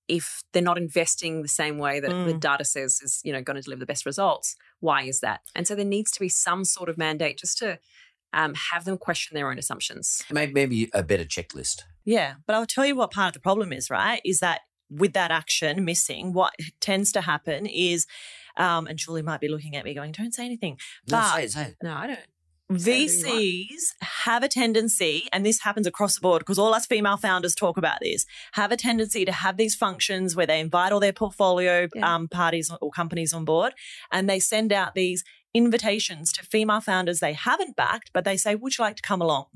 if 0.06 0.42
they're 0.52 0.62
not 0.62 0.76
investing 0.76 1.40
the 1.40 1.48
same 1.48 1.78
way 1.78 2.00
that 2.00 2.10
the 2.10 2.34
Mm. 2.34 2.40
data 2.40 2.64
says 2.64 3.00
is, 3.02 3.20
you 3.24 3.32
know, 3.32 3.42
going 3.42 3.56
to 3.56 3.62
deliver 3.62 3.80
the 3.80 3.86
best 3.86 4.06
results, 4.06 4.56
why 4.80 5.02
is 5.02 5.20
that? 5.20 5.40
And 5.54 5.66
so 5.66 5.74
there 5.74 5.84
needs 5.84 6.10
to 6.12 6.20
be 6.20 6.28
some 6.28 6.64
sort 6.64 6.88
of 6.90 6.98
mandate 6.98 7.38
just 7.38 7.58
to 7.58 7.78
um, 8.32 8.54
have 8.72 8.84
them 8.84 8.98
question 8.98 9.34
their 9.34 9.50
own 9.50 9.58
assumptions. 9.58 10.22
Maybe, 10.30 10.52
maybe 10.52 10.90
a 10.94 11.02
better 11.02 11.24
checklist. 11.24 11.82
Yeah, 12.04 12.34
but 12.46 12.54
I'll 12.56 12.66
tell 12.66 12.86
you 12.86 12.96
what 12.96 13.10
part 13.10 13.28
of 13.28 13.34
the 13.34 13.40
problem 13.40 13.72
is, 13.72 13.90
right? 13.90 14.20
Is 14.24 14.40
that 14.40 14.60
with 14.90 15.12
that 15.12 15.30
action 15.30 15.84
missing, 15.84 16.32
what 16.32 16.54
tends 16.80 17.12
to 17.12 17.20
happen 17.20 17.66
is, 17.66 18.06
um, 18.56 18.86
and 18.86 18.98
Julie 18.98 19.22
might 19.22 19.40
be 19.40 19.48
looking 19.48 19.76
at 19.76 19.84
me 19.84 19.94
going, 19.94 20.12
"Don't 20.12 20.34
say 20.34 20.44
anything." 20.46 20.78
No, 21.10 21.18
But 21.18 21.34
say 21.34 21.44
it, 21.44 21.52
say 21.52 21.62
it. 21.64 21.76
No, 21.82 21.94
I 21.94 22.06
don't. 22.06 22.18
Say 22.80 23.06
whatever 23.06 23.40
you 23.40 23.66
VCs 23.66 23.82
have 24.26 24.42
a 24.42 24.48
tendency, 24.48 25.26
and 25.32 25.44
this 25.44 25.60
happens 25.62 25.86
across 25.86 26.16
the 26.16 26.20
board 26.20 26.40
because 26.40 26.58
all 26.58 26.74
us 26.74 26.84
female 26.84 27.16
founders 27.16 27.54
talk 27.54 27.78
about 27.78 27.98
this, 28.02 28.26
have 28.52 28.70
a 28.72 28.76
tendency 28.76 29.24
to 29.24 29.32
have 29.32 29.56
these 29.56 29.74
functions 29.74 30.36
where 30.36 30.46
they 30.46 30.60
invite 30.60 30.92
all 30.92 31.00
their 31.00 31.14
portfolio 31.14 31.88
Yeah. 31.94 32.14
um, 32.14 32.28
parties 32.28 32.70
or 32.82 32.90
companies 32.90 33.32
on 33.32 33.46
board 33.46 33.72
and 34.12 34.28
they 34.28 34.38
send 34.38 34.70
out 34.70 34.94
these 34.94 35.24
invitations 35.54 36.32
to 36.32 36.42
female 36.44 36.80
founders 36.80 37.20
they 37.20 37.32
haven't 37.32 37.76
backed, 37.76 38.10
but 38.12 38.24
they 38.24 38.36
say, 38.36 38.54
Would 38.54 38.78
you 38.78 38.84
like 38.84 38.96
to 38.96 39.02
come 39.02 39.20
along? 39.22 39.46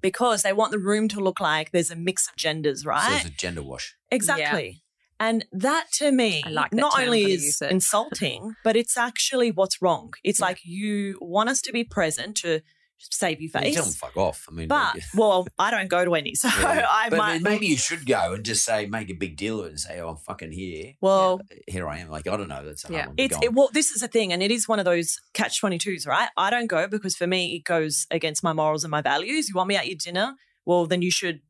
Because 0.00 0.42
they 0.42 0.52
want 0.52 0.72
the 0.72 0.78
room 0.78 1.08
to 1.08 1.20
look 1.20 1.40
like 1.40 1.72
there's 1.72 1.90
a 1.90 1.96
mix 1.96 2.28
of 2.28 2.36
genders, 2.36 2.86
right? 2.86 3.02
So 3.02 3.08
right? 3.12 3.26
it's 3.26 3.34
a 3.34 3.36
gender 3.38 3.62
wash. 3.62 3.96
Exactly. 4.10 4.82
And 5.18 5.44
that 5.52 5.88
to 5.94 6.10
me, 6.10 6.42
like 6.48 6.70
that 6.70 6.76
not 6.76 6.94
term, 6.94 7.04
only 7.04 7.32
is 7.32 7.60
insulting, 7.70 8.54
but 8.64 8.74
it's 8.76 8.96
actually 8.96 9.50
what's 9.50 9.82
wrong. 9.82 10.14
It's 10.24 10.40
Yeah. 10.40 10.46
like 10.46 10.60
you 10.64 11.18
want 11.20 11.50
us 11.50 11.60
to 11.62 11.72
be 11.72 11.84
present 11.84 12.36
to 12.38 12.62
save 13.10 13.40
your 13.40 13.46
You 13.46 13.48
face. 13.50 13.74
tell 13.74 13.84
them 13.84 13.92
fuck 13.94 14.16
off. 14.16 14.46
I 14.48 14.52
mean, 14.52 14.68
But 14.68 14.94
like- 14.94 15.02
well, 15.14 15.46
I 15.58 15.70
don't 15.70 15.88
go 15.88 16.04
to 16.04 16.14
any, 16.14 16.34
so 16.34 16.48
Yeah. 16.48 16.86
I 16.92 17.08
but 17.10 17.16
might. 17.18 17.42
maybe 17.42 17.66
you 17.66 17.76
should 17.76 18.06
go 18.06 18.34
and 18.34 18.44
just 18.44 18.64
say, 18.64 18.86
make 18.86 19.10
a 19.10 19.14
big 19.14 19.36
deal 19.36 19.60
of 19.60 19.66
it 19.66 19.68
and 19.70 19.80
say, 19.80 20.00
oh, 20.00 20.10
I'm 20.10 20.16
fucking 20.16 20.52
here. 20.52 20.94
Well, 21.00 21.40
Here 21.66 21.88
I 21.88 21.98
am. 21.98 22.08
Like, 22.10 22.26
I 22.28 22.36
don't 22.36 22.48
know. 22.48 22.64
That's 22.64 22.84
Yeah. 22.90 23.08
it's 23.16 23.36
it, 23.42 23.52
well. 23.54 23.70
This 23.72 23.90
is 23.90 24.02
a 24.02 24.08
thing, 24.08 24.32
and 24.32 24.42
it 24.42 24.50
is 24.50 24.68
one 24.68 24.78
of 24.78 24.84
those 24.84 25.18
catch 25.34 25.58
twenty 25.60 25.78
twos, 25.78 26.06
right? 26.06 26.28
I 26.36 26.50
don't 26.50 26.66
go 26.66 26.86
because 26.88 27.16
for 27.16 27.26
me 27.26 27.56
it 27.56 27.64
goes 27.64 28.06
against 28.10 28.42
my 28.42 28.52
morals 28.52 28.84
and 28.84 28.90
my 28.90 29.00
values. 29.02 29.48
You 29.48 29.54
want 29.54 29.68
me 29.68 29.76
at 29.76 29.86
your 29.86 29.96
dinner? 29.96 30.34
Well, 30.66 30.86
then 30.86 31.02
you 31.02 31.10
should 31.10 31.40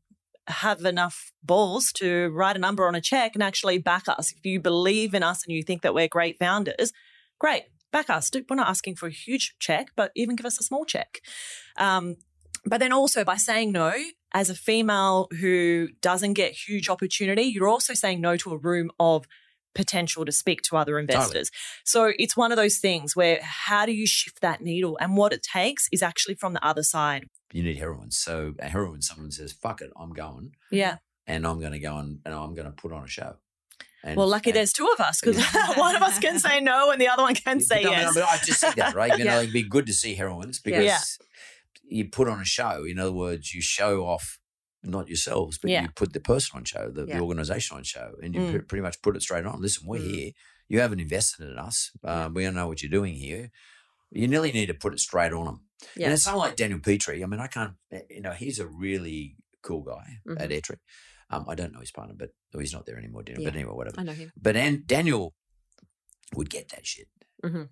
have 0.47 0.81
enough 0.85 1.31
balls 1.43 1.91
to 1.93 2.29
write 2.29 2.55
a 2.55 2.59
number 2.59 2.87
on 2.87 2.95
a 2.95 3.01
check 3.01 3.31
and 3.35 3.43
actually 3.43 3.77
back 3.77 4.07
us. 4.09 4.31
If 4.31 4.43
you 4.45 4.59
believe 4.59 5.13
in 5.13 5.21
us 5.23 5.43
and 5.45 5.55
you 5.55 5.61
think 5.63 5.81
that 5.83 5.93
we're 5.93 6.07
great 6.07 6.39
founders, 6.39 6.91
great, 7.39 7.63
back 7.91 8.09
us. 8.09 8.31
We're 8.49 8.55
not 8.55 8.69
asking 8.69 8.95
for 8.95 9.07
a 9.07 9.11
huge 9.11 9.55
check, 9.59 9.89
but 9.95 10.11
even 10.15 10.35
give 10.35 10.45
us 10.45 10.59
a 10.59 10.63
small 10.63 10.85
check. 10.85 11.21
Um, 11.77 12.17
but 12.65 12.79
then 12.79 12.91
also 12.91 13.23
by 13.23 13.37
saying 13.37 13.71
no, 13.71 13.93
as 14.33 14.49
a 14.49 14.55
female 14.55 15.27
who 15.39 15.89
doesn't 16.01 16.33
get 16.33 16.53
huge 16.53 16.89
opportunity, 16.89 17.43
you're 17.43 17.67
also 17.67 17.93
saying 17.93 18.21
no 18.21 18.37
to 18.37 18.51
a 18.53 18.57
room 18.57 18.91
of 18.99 19.25
potential 19.73 20.25
to 20.25 20.31
speak 20.31 20.61
to 20.63 20.77
other 20.77 20.99
investors. 20.99 21.49
So 21.85 22.11
it's 22.19 22.35
one 22.35 22.51
of 22.51 22.57
those 22.57 22.77
things 22.77 23.15
where 23.15 23.39
how 23.41 23.85
do 23.85 23.93
you 23.93 24.05
shift 24.05 24.41
that 24.41 24.61
needle? 24.61 24.97
And 24.99 25.15
what 25.15 25.33
it 25.33 25.43
takes 25.43 25.87
is 25.91 26.03
actually 26.03 26.35
from 26.35 26.53
the 26.53 26.65
other 26.65 26.83
side. 26.83 27.25
You 27.53 27.63
need 27.63 27.77
heroines. 27.77 28.17
So, 28.17 28.53
a 28.59 28.69
heroine, 28.69 29.01
someone 29.01 29.31
says, 29.31 29.51
fuck 29.51 29.81
it, 29.81 29.91
I'm 29.97 30.13
going. 30.13 30.53
Yeah. 30.71 30.97
And 31.27 31.45
I'm 31.45 31.59
going 31.59 31.73
to 31.73 31.79
go 31.79 31.97
and, 31.97 32.19
and 32.25 32.33
I'm 32.33 32.53
going 32.53 32.65
to 32.65 32.71
put 32.71 32.91
on 32.91 33.03
a 33.03 33.07
show. 33.07 33.35
And, 34.03 34.17
Well, 34.17 34.27
lucky 34.27 34.49
and- 34.49 34.57
there's 34.57 34.73
two 34.73 34.87
of 34.87 34.99
us 34.99 35.19
because 35.21 35.37
Yeah. 35.37 35.73
one 35.77 35.95
of 35.95 36.01
us 36.01 36.17
can 36.19 36.39
say 36.39 36.59
no 36.59 36.91
and 36.91 36.99
the 36.99 37.07
other 37.07 37.23
one 37.23 37.35
can 37.35 37.59
Yeah, 37.59 37.65
say 37.65 37.83
no, 37.83 37.91
yes. 37.91 38.17
I 38.17 38.37
just 38.43 38.59
see 38.59 38.71
that, 38.77 38.95
right? 38.95 39.15
You 39.17 39.25
know, 39.25 39.39
it'd 39.41 39.53
be 39.53 39.63
good 39.63 39.85
to 39.87 39.93
see 39.93 40.15
heroines 40.15 40.59
because 40.59 40.85
Yeah. 40.85 40.99
you 41.83 42.05
put 42.09 42.27
on 42.27 42.39
a 42.41 42.45
show. 42.45 42.83
In 42.83 42.97
other 42.99 43.11
words, 43.11 43.53
you 43.53 43.61
show 43.61 44.05
off 44.05 44.39
not 44.83 45.07
yourselves, 45.07 45.59
but 45.61 45.69
Yeah. 45.69 45.83
you 45.83 45.89
put 45.95 46.13
the 46.13 46.19
person 46.19 46.57
on 46.57 46.63
show, 46.65 46.89
the, 46.89 47.05
Yeah. 47.05 47.17
the 47.17 47.21
organization 47.21 47.77
on 47.77 47.83
show, 47.83 48.15
and 48.23 48.33
you 48.33 48.41
Mm. 48.41 48.49
pre- 48.51 48.61
pretty 48.61 48.81
much 48.81 49.01
put 49.03 49.15
it 49.15 49.21
straight 49.21 49.45
on. 49.45 49.61
Listen, 49.61 49.85
we're 49.85 49.99
Mm. 50.01 50.11
here. 50.15 50.31
You 50.67 50.79
haven't 50.79 50.99
invested 51.01 51.47
in 51.51 51.59
us. 51.59 51.91
Um, 52.03 52.33
we 52.33 52.43
don't 52.43 52.55
know 52.55 52.67
what 52.67 52.81
you're 52.81 52.89
doing 52.89 53.13
here. 53.13 53.51
You 54.09 54.27
nearly 54.27 54.51
need 54.51 54.65
to 54.67 54.73
put 54.73 54.93
it 54.93 54.99
straight 54.99 55.33
on 55.33 55.45
them. 55.45 55.59
And 56.01 56.11
it's 56.13 56.23
someone 56.23 56.47
like 56.47 56.55
Daniel 56.55 56.79
Petre. 56.79 57.21
I 57.23 57.25
mean, 57.27 57.39
I 57.39 57.47
can't, 57.47 57.73
eh, 57.91 58.01
you 58.09 58.21
know, 58.21 58.31
he's 58.31 58.57
a 58.59 58.67
really 58.67 59.35
cool 59.61 59.81
guy 59.83 60.19
at 60.39 60.49
Mhm. 60.49 60.61
Airtree. 60.61 60.79
Um, 61.31 61.45
I 61.47 61.55
don't 61.55 61.73
know 61.73 61.79
his 61.79 61.91
partner, 61.91 62.13
but 62.17 62.29
oh, 62.53 62.59
he's 62.59 62.73
not 62.73 62.85
there 62.85 62.97
anymore. 62.97 63.23
Daniel. 63.23 63.45
But 63.45 63.55
anyway, 63.55 63.73
whatever. 63.73 63.99
I 63.99 64.03
know 64.03 64.13
him. 64.13 64.31
But 64.39 64.55
and 64.55 64.85
Daniel 64.85 65.33
would 66.35 66.49
get 66.49 66.69
that 66.69 66.85
shit. 66.85 67.07
Mhm. 67.43 67.69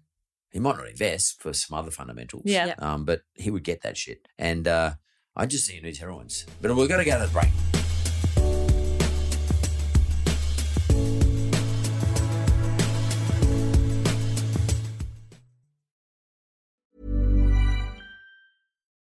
He 0.52 0.60
might 0.60 0.78
not 0.78 0.88
invest 0.88 1.42
for 1.42 1.54
some 1.54 1.78
other 1.78 1.92
fundamentals. 1.92 2.44
Yeah. 2.46 2.68
Yeah. 2.68 2.74
Um, 2.80 3.06
but 3.06 3.22
he 3.36 3.52
would 3.52 3.64
get 3.64 3.82
that 3.84 3.98
shit. 3.98 4.28
And 4.38 4.68
uh, 4.68 4.94
I 5.36 5.46
just 5.46 5.68
think 5.68 5.80
he 5.80 5.86
needs 5.86 6.00
heroines. 6.00 6.46
But 6.62 6.76
we're 6.76 6.88
going 6.88 7.04
to 7.04 7.06
go 7.06 7.20
to 7.20 7.28
the 7.28 7.32
break. 7.32 7.69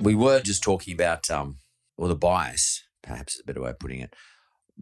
We 0.00 0.14
were 0.14 0.40
just 0.40 0.62
talking 0.62 0.94
about, 0.94 1.30
um, 1.30 1.56
or 1.96 2.08
the 2.08 2.14
bias, 2.14 2.82
perhaps 3.02 3.34
is 3.34 3.40
a 3.40 3.44
better 3.44 3.62
way 3.62 3.70
of 3.70 3.78
putting 3.78 4.00
it, 4.00 4.14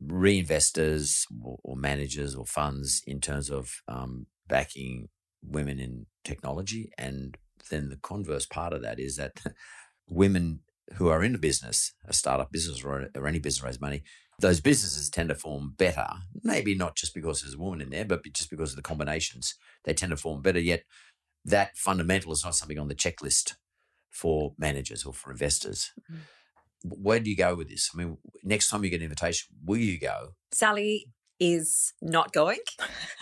reinvestors 0.04 1.26
or, 1.42 1.76
managers 1.76 2.34
or 2.34 2.46
funds 2.46 3.02
in 3.06 3.20
terms 3.20 3.50
of 3.50 3.70
um, 3.88 4.26
backing 4.48 5.08
women 5.42 5.78
in 5.78 6.06
technology. 6.24 6.90
And 6.96 7.36
then 7.70 7.88
the 7.88 7.96
converse 7.96 8.46
part 8.46 8.72
of 8.72 8.82
that 8.82 8.98
is 8.98 9.16
that 9.16 9.32
women 10.08 10.60
who 10.94 11.08
are 11.08 11.22
in 11.22 11.34
a 11.34 11.38
business, 11.38 11.92
a 12.06 12.12
startup 12.12 12.50
business 12.50 12.82
or, 12.82 13.08
or 13.14 13.26
any 13.26 13.38
business 13.38 13.62
raise 13.62 13.80
money, 13.80 14.02
those 14.38 14.60
businesses 14.60 15.08
tend 15.08 15.28
to 15.28 15.34
form 15.34 15.74
better. 15.76 16.06
Maybe 16.42 16.74
not 16.74 16.96
just 16.96 17.14
because 17.14 17.42
there's 17.42 17.54
a 17.54 17.58
woman 17.58 17.80
in 17.80 17.90
there, 17.90 18.04
but 18.04 18.24
just 18.32 18.50
because 18.50 18.70
of 18.70 18.76
the 18.76 18.82
combinations, 18.82 19.54
they 19.84 19.94
tend 19.94 20.10
to 20.10 20.16
form 20.16 20.42
better. 20.42 20.58
Yet 20.58 20.82
that 21.44 21.76
fundamental 21.76 22.32
is 22.32 22.44
not 22.44 22.54
something 22.54 22.78
on 22.78 22.88
the 22.88 22.94
checklist 22.94 23.54
for 24.10 24.54
managers 24.58 25.04
or 25.04 25.12
for 25.12 25.30
investors. 25.30 25.90
Where 26.84 27.20
do 27.20 27.30
you 27.30 27.36
go 27.36 27.54
with 27.54 27.68
this? 27.68 27.90
I 27.94 27.98
mean, 27.98 28.18
next 28.42 28.68
time 28.68 28.84
you 28.84 28.90
get 28.90 28.96
an 28.96 29.04
invitation, 29.04 29.48
will 29.64 29.78
you 29.78 29.98
go? 29.98 30.34
Sali 30.52 31.06
is 31.40 31.92
not 32.00 32.32
going. 32.32 32.58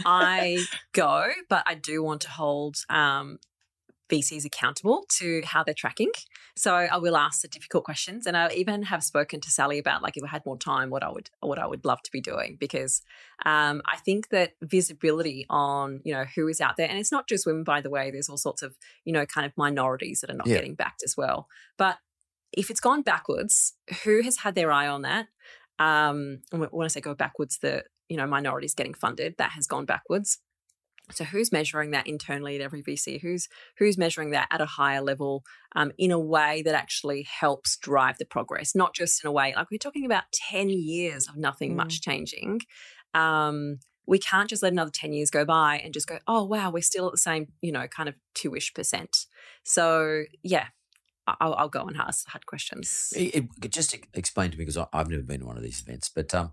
I 0.04 0.64
go, 0.92 1.28
but 1.48 1.62
I 1.66 1.74
do 1.74 2.02
want 2.02 2.22
to 2.22 2.30
hold 2.30 2.76
um, 2.88 3.38
VCs 4.10 4.44
accountable 4.44 5.04
to 5.18 5.42
how 5.44 5.62
they're 5.62 5.74
tracking. 5.74 6.10
So 6.56 6.74
I 6.74 6.96
will 6.98 7.16
ask 7.16 7.42
the 7.42 7.48
difficult 7.48 7.84
questions, 7.84 8.26
and 8.26 8.36
I 8.36 8.50
even 8.52 8.82
have 8.84 9.02
spoken 9.02 9.40
to 9.40 9.50
Sali 9.50 9.78
about 9.78 10.02
like 10.02 10.16
if 10.16 10.24
I 10.24 10.28
had 10.28 10.44
more 10.44 10.58
time, 10.58 10.90
what 10.90 11.02
I 11.02 11.10
would 11.10 11.30
what 11.40 11.58
I 11.58 11.66
would 11.66 11.84
love 11.84 12.02
to 12.02 12.10
be 12.12 12.20
doing 12.20 12.56
because 12.58 13.02
um, 13.46 13.80
I 13.86 13.96
think 13.96 14.28
that 14.30 14.52
visibility 14.62 15.46
on 15.48 16.00
you 16.04 16.12
know 16.12 16.24
who 16.34 16.48
is 16.48 16.60
out 16.60 16.76
there, 16.76 16.88
and 16.88 16.98
it's 16.98 17.12
not 17.12 17.28
just 17.28 17.46
women, 17.46 17.64
by 17.64 17.80
the 17.80 17.90
way. 17.90 18.10
There's 18.10 18.28
all 18.28 18.36
sorts 18.36 18.62
of 18.62 18.76
you 19.04 19.12
know 19.12 19.24
kind 19.26 19.46
of 19.46 19.52
minorities 19.56 20.20
that 20.20 20.30
are 20.30 20.36
not 20.36 20.46
Yeah. 20.46 20.56
getting 20.56 20.74
backed 20.74 21.02
as 21.04 21.16
well. 21.16 21.46
But 21.78 21.98
if 22.52 22.68
it's 22.70 22.80
gone 22.80 23.02
backwards, 23.02 23.74
who 24.04 24.22
has 24.22 24.38
had 24.38 24.54
their 24.54 24.72
eye 24.72 24.88
on 24.88 25.02
that? 25.02 25.28
Um, 25.78 26.40
when 26.50 26.84
I 26.84 26.88
say 26.88 27.00
go 27.00 27.14
backwards, 27.14 27.58
the 27.62 27.84
you 28.08 28.16
know 28.16 28.26
minorities 28.26 28.74
getting 28.74 28.94
funded 28.94 29.36
that 29.38 29.52
has 29.52 29.66
gone 29.66 29.86
backwards. 29.86 30.38
So 31.12 31.24
who's 31.24 31.50
measuring 31.52 31.90
that 31.92 32.06
internally 32.06 32.54
at 32.56 32.60
every 32.60 32.82
VC? 32.82 33.20
Who's 33.20 33.48
who's 33.78 33.96
measuring 33.98 34.30
that 34.30 34.48
at 34.50 34.60
a 34.60 34.66
higher 34.66 35.00
level 35.00 35.44
um, 35.74 35.92
in 35.98 36.10
a 36.10 36.18
way 36.18 36.62
that 36.62 36.74
actually 36.74 37.22
helps 37.22 37.76
drive 37.76 38.18
the 38.18 38.24
progress, 38.26 38.74
not 38.74 38.94
just 38.94 39.22
in 39.24 39.28
a 39.28 39.32
way 39.32 39.52
like 39.56 39.70
we're 39.70 39.78
talking 39.78 40.04
about 40.06 40.24
ten 40.32 40.68
years 40.68 41.28
of 41.28 41.36
nothing 41.36 41.76
much 41.76 42.00
changing. 42.00 42.60
Um, 43.14 43.78
we 44.06 44.18
can't 44.18 44.48
just 44.48 44.62
let 44.62 44.72
another 44.72 44.90
ten 44.92 45.12
years 45.12 45.30
go 45.30 45.44
by 45.44 45.78
and 45.78 45.94
just 45.94 46.06
go, 46.08 46.18
oh 46.26 46.44
wow, 46.44 46.70
we're 46.70 46.82
still 46.82 47.06
at 47.06 47.12
the 47.12 47.18
same, 47.18 47.48
you 47.60 47.72
know, 47.72 47.86
kind 47.86 48.08
of 48.08 48.14
two 48.34 48.54
ish 48.56 48.72
percent. 48.74 49.26
So 49.62 50.22
yeah, 50.42 50.66
I'll, 51.26 51.54
I'll 51.54 51.68
go 51.68 51.84
and 51.86 51.96
ask 51.96 52.26
hard 52.28 52.46
questions. 52.46 53.12
It, 53.14 53.34
it- 53.62 53.70
just 53.70 53.96
explain 54.14 54.50
to 54.50 54.56
me 54.58 54.64
because 54.64 54.78
I've 54.92 55.08
never 55.08 55.22
been 55.22 55.40
to 55.40 55.46
one 55.46 55.56
of 55.56 55.62
these 55.62 55.80
events, 55.80 56.08
but 56.08 56.34
um, 56.34 56.52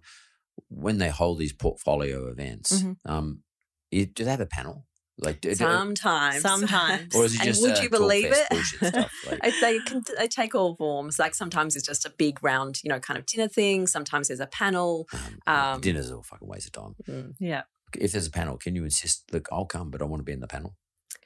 when 0.69 0.97
they 0.97 1.09
hold 1.09 1.39
these 1.39 1.53
portfolio 1.53 2.27
events, 2.27 2.81
Mhm. 2.83 2.97
um, 3.05 3.43
you, 3.91 4.05
do 4.05 4.23
they 4.25 4.31
have 4.31 4.39
a 4.41 4.45
panel? 4.45 4.85
Like, 5.19 5.41
do, 5.41 5.49
do- 5.49 5.55
Sometimes, 5.55 6.41
Sometimes. 6.43 7.15
or 7.15 7.25
is 7.25 7.33
it 7.35 7.47
and 7.47 7.57
would 7.61 7.77
uh, 7.79 7.81
you 7.81 7.89
believe 7.89 8.25
it? 8.31 8.47
stuff? 8.65 9.11
Like, 9.31 9.39
It- 9.43 9.55
they 9.61 9.79
can 9.79 10.03
they 10.17 10.27
take 10.27 10.53
all 10.53 10.75
forms. 10.75 11.17
Like 11.17 11.33
sometimes 11.33 11.75
it's 11.75 11.87
just 11.87 12.05
a 12.05 12.11
big 12.11 12.43
round, 12.43 12.83
you 12.83 12.89
know, 12.89 12.99
kind 12.99 13.17
of 13.17 13.25
dinner 13.25 13.47
thing. 13.47 13.87
Sometimes 13.87 14.27
there's 14.27 14.39
a 14.39 14.45
panel. 14.47 15.07
um, 15.47 15.55
Um, 15.55 15.81
dinner's 15.81 16.11
a 16.11 16.21
fucking 16.21 16.47
waste 16.47 16.67
of 16.67 16.73
time. 16.73 16.95
Mm, 17.09 17.33
Yeah. 17.39 17.63
If 17.97 18.11
there's 18.11 18.27
a 18.27 18.31
panel, 18.31 18.57
can 18.57 18.75
you 18.75 18.83
insist? 18.83 19.23
Look, 19.33 19.47
I'll 19.51 19.65
come, 19.65 19.89
but 19.89 20.01
I 20.01 20.05
want 20.05 20.19
to 20.19 20.23
be 20.25 20.33
in 20.33 20.39
the 20.41 20.47
panel. 20.47 20.75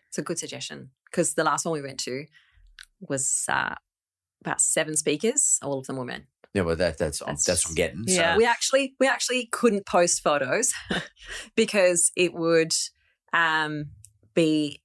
It's 0.08 0.18
a 0.18 0.22
good 0.22 0.38
suggestion 0.40 0.92
because 1.06 1.34
the 1.34 1.44
last 1.44 1.66
one 1.66 1.74
we 1.74 1.82
went 1.82 2.00
to 2.02 2.26
was 3.02 3.46
uh, 3.50 3.76
about 4.46 4.62
seven 4.62 4.96
speakers. 4.96 5.58
All 5.64 5.80
of 5.80 5.88
them 5.88 5.98
were 5.98 6.06
men. 6.06 6.28
Yeah, 6.54 6.64
well, 6.64 6.76
that, 6.76 6.98
that's 6.98 7.20
That's 7.20 7.46
that's, 7.46 7.66
what 7.66 7.72
I'm 7.72 7.76
getting. 7.76 8.04
Yeah. 8.08 8.34
So, 8.34 8.38
We 8.38 8.46
actually 8.46 8.96
we 9.00 9.08
actually 9.08 9.48
couldn't 9.52 9.86
post 9.86 10.22
photos 10.22 10.74
because 11.56 12.12
it 12.16 12.34
would 12.34 12.74
um, 13.32 13.92
be 14.34 14.82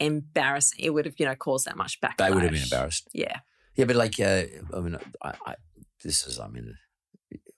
embarrassing. 0.00 0.78
It 0.82 0.90
would 0.90 1.04
have 1.04 1.14
you 1.18 1.26
know 1.26 1.34
caused 1.34 1.66
that 1.66 1.76
much 1.76 2.00
backlash. 2.00 2.16
they 2.16 2.30
would 2.30 2.42
have 2.42 2.52
been 2.52 2.62
embarrassed. 2.62 3.08
Yeah. 3.12 3.40
Yeah, 3.74 3.86
but 3.86 3.96
like, 3.96 4.20
uh, 4.20 4.44
I 4.74 4.80
mean, 4.80 4.98
I, 5.22 5.32
I, 5.46 5.54
this 6.04 6.26
is, 6.26 6.38
I 6.38 6.46
mean, 6.48 6.64
I'm 6.64 6.76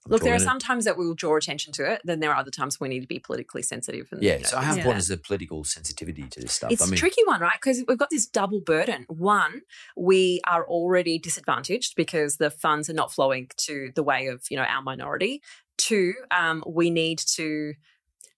Look, 0.07 0.21
there 0.21 0.35
are 0.35 0.39
some 0.39 0.59
times 0.59 0.85
that 0.85 0.97
we 0.97 1.07
will 1.07 1.15
draw 1.15 1.35
attention 1.35 1.73
to 1.73 1.91
it. 1.93 2.01
Then 2.03 2.19
there 2.19 2.29
are 2.31 2.35
other 2.37 2.51
times 2.51 2.79
we 2.79 2.87
need 2.89 2.99
to 3.01 3.07
be 3.07 3.17
politically 3.17 3.63
sensitive. 3.63 4.07
And, 4.11 4.21
Yeah. 4.21 4.43
So 4.43 4.57
how 4.59 4.75
important 4.75 4.99
is 4.99 5.07
the 5.07 5.17
political 5.17 5.63
sensitivity 5.63 6.23
to 6.29 6.41
this 6.41 6.53
stuff? 6.53 6.71
It's 6.71 6.81
I 6.83 6.85
mean, 6.85 6.93
a 6.93 6.97
tricky 6.97 7.23
one, 7.25 7.41
right? 7.41 7.57
Because 7.59 7.83
we've 7.87 7.97
got 7.97 8.09
this 8.11 8.27
double 8.27 8.61
burden. 8.61 9.05
One, 9.07 9.61
we 9.97 10.41
are 10.47 10.63
already 10.65 11.17
disadvantaged 11.17 11.95
because 11.95 12.37
the 12.37 12.51
funds 12.51 12.89
are 12.89 12.93
not 12.93 13.11
flowing 13.11 13.49
to 13.57 13.91
the 13.95 14.03
way 14.03 14.27
of 14.27 14.43
you 14.51 14.57
know 14.57 14.63
our 14.63 14.81
minority. 14.83 15.41
Two, 15.77 16.13
um, 16.29 16.63
we 16.67 16.89
need 16.91 17.19
to 17.35 17.73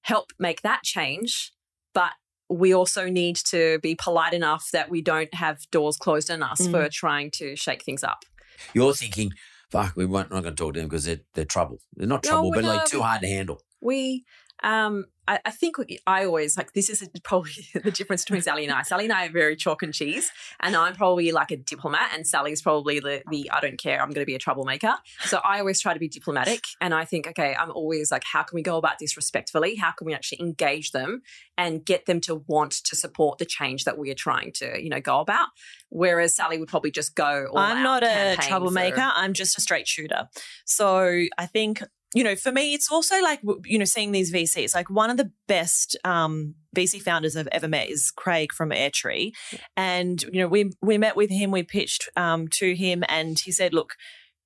help 0.01 0.32
make 0.39 0.62
that 0.62 0.84
change, 0.84 1.51
but 1.93 2.12
we 2.49 2.73
also 2.73 3.10
need 3.10 3.36
to 3.36 3.77
be 3.80 3.93
polite 3.93 4.34
enough 4.34 4.69
that 4.71 4.89
we 4.89 5.01
don't 5.01 5.34
have 5.34 5.69
doors 5.69 5.97
closed 5.97 6.32
on 6.32 6.41
us 6.41 6.62
Mm. 6.62 6.71
for 6.71 6.89
trying 6.89 7.30
to 7.32 7.58
shake 7.58 7.84
things 7.84 8.06
up. 8.06 8.23
You're 8.73 8.93
thinking, 8.93 9.34
fuck, 9.71 9.95
we 9.95 10.06
weren't 10.06 10.32
not 10.32 10.43
going 10.43 10.56
to 10.56 10.63
talk 10.63 10.73
to 10.73 10.80
them 10.80 10.89
because 10.89 11.06
they're, 11.06 11.21
they're 11.34 11.45
trouble. 11.45 11.80
They're 11.95 12.08
not 12.08 12.23
trouble, 12.23 12.51
we 12.51 12.58
but 12.58 12.63
like 12.63 12.86
too 12.86 13.01
hard 13.01 13.21
to 13.21 13.27
handle. 13.27 13.62
We, 13.82 14.25
um, 14.63 15.06
I, 15.28 15.39
I 15.46 15.52
think 15.52 15.76
I 16.06 16.26
always 16.26 16.58
like 16.58 16.74
this 16.74 16.89
is 16.89 17.08
probably 17.24 17.52
the 17.74 17.91
difference 17.91 18.24
between 18.24 18.41
Sali 18.41 18.63
and 18.63 18.74
I. 18.74 18.82
Sali 18.84 19.06
and 19.06 19.13
I 19.13 19.28
are 19.28 19.32
very 19.32 19.56
chalk 19.56 19.84
and 19.84 19.93
cheese, 19.93 20.32
and 20.60 20.76
I'm 20.76 20.96
probably 20.96 21.32
like 21.32 21.52
a 21.52 21.58
diplomat, 21.58 22.12
and 22.13 22.26
Sali's 22.26 22.62
probably 22.62 23.00
the, 23.00 23.22
the 23.30 23.52
I 23.52 23.60
don't 23.60 23.78
care, 23.78 24.02
I'm 24.02 24.10
going 24.10 24.22
to 24.22 24.26
be 24.26 24.36
a 24.36 24.39
troublemaker. 24.39 24.96
So 25.26 25.39
I 25.43 25.60
always 25.60 25.80
try 25.82 25.93
to 25.93 26.00
be 26.00 26.10
diplomatic, 26.10 26.62
and 26.82 26.93
I 26.93 27.06
think, 27.06 27.28
okay, 27.28 27.56
I'm 27.60 27.72
always 27.72 28.12
like, 28.12 28.24
how 28.24 28.43
can 28.43 28.56
we 28.56 28.62
go 28.63 28.78
about 28.78 29.00
this 29.00 29.15
respectfully? 29.15 29.76
How 29.76 29.91
can 29.91 30.08
we 30.08 30.13
actually 30.13 30.41
engage 30.41 30.91
them 30.91 31.22
and 31.58 31.84
get 31.84 32.06
them 32.06 32.22
to 32.22 32.36
want 32.48 32.72
to 32.72 32.96
support 32.96 33.38
the 33.38 33.46
change 33.46 33.84
that 33.84 33.98
we 33.98 34.10
are 34.12 34.15
trying 34.15 34.52
to, 34.54 34.82
you 34.82 34.89
know, 34.89 35.02
go 35.02 35.20
about? 35.20 35.50
Whereas 35.89 36.36
Sali 36.36 36.58
would 36.58 36.70
probably 36.70 36.91
just 36.91 37.15
go. 37.15 37.48
all 37.52 37.58
I'm 37.58 37.84
not 37.84 38.04
a 38.04 38.08
campaign 38.08 38.36
for- 38.36 38.48
troublemaker. 38.48 39.12
I'm 39.15 39.34
just 39.34 39.58
a 39.58 39.62
straight 39.62 39.88
shooter. 39.88 40.28
So 40.65 41.26
I 41.38 41.46
think, 41.46 41.82
you 42.13 42.24
know, 42.24 42.36
for 42.36 42.52
me, 42.52 42.74
it's 42.74 42.91
also 42.91 43.22
like, 43.22 43.41
you 43.65 43.78
know, 43.78 43.86
seeing 43.86 44.12
these 44.12 44.32
VCs. 44.32 44.74
Like 44.74 44.89
one 44.89 45.10
of 45.10 45.17
the 45.17 45.32
best 45.48 45.98
um, 46.04 46.56
VC 46.76 47.02
founders 47.02 47.36
I've 47.36 47.48
ever 47.48 47.67
met 47.67 47.89
is 47.89 48.12
Craig 48.12 48.54
from 48.54 48.70
Airtree. 48.70 49.34
And, 49.76 50.22
you 50.24 50.41
know, 50.41 50.48
we, 50.48 50.72
we 50.82 50.98
met 50.98 51.15
with 51.15 51.30
him, 51.30 51.52
we 51.52 51.63
pitched 51.63 52.10
um, 52.15 52.48
to 52.50 52.76
him, 52.76 53.04
and 53.10 53.38
he 53.38 53.52
said, 53.52 53.74
look, 53.74 53.96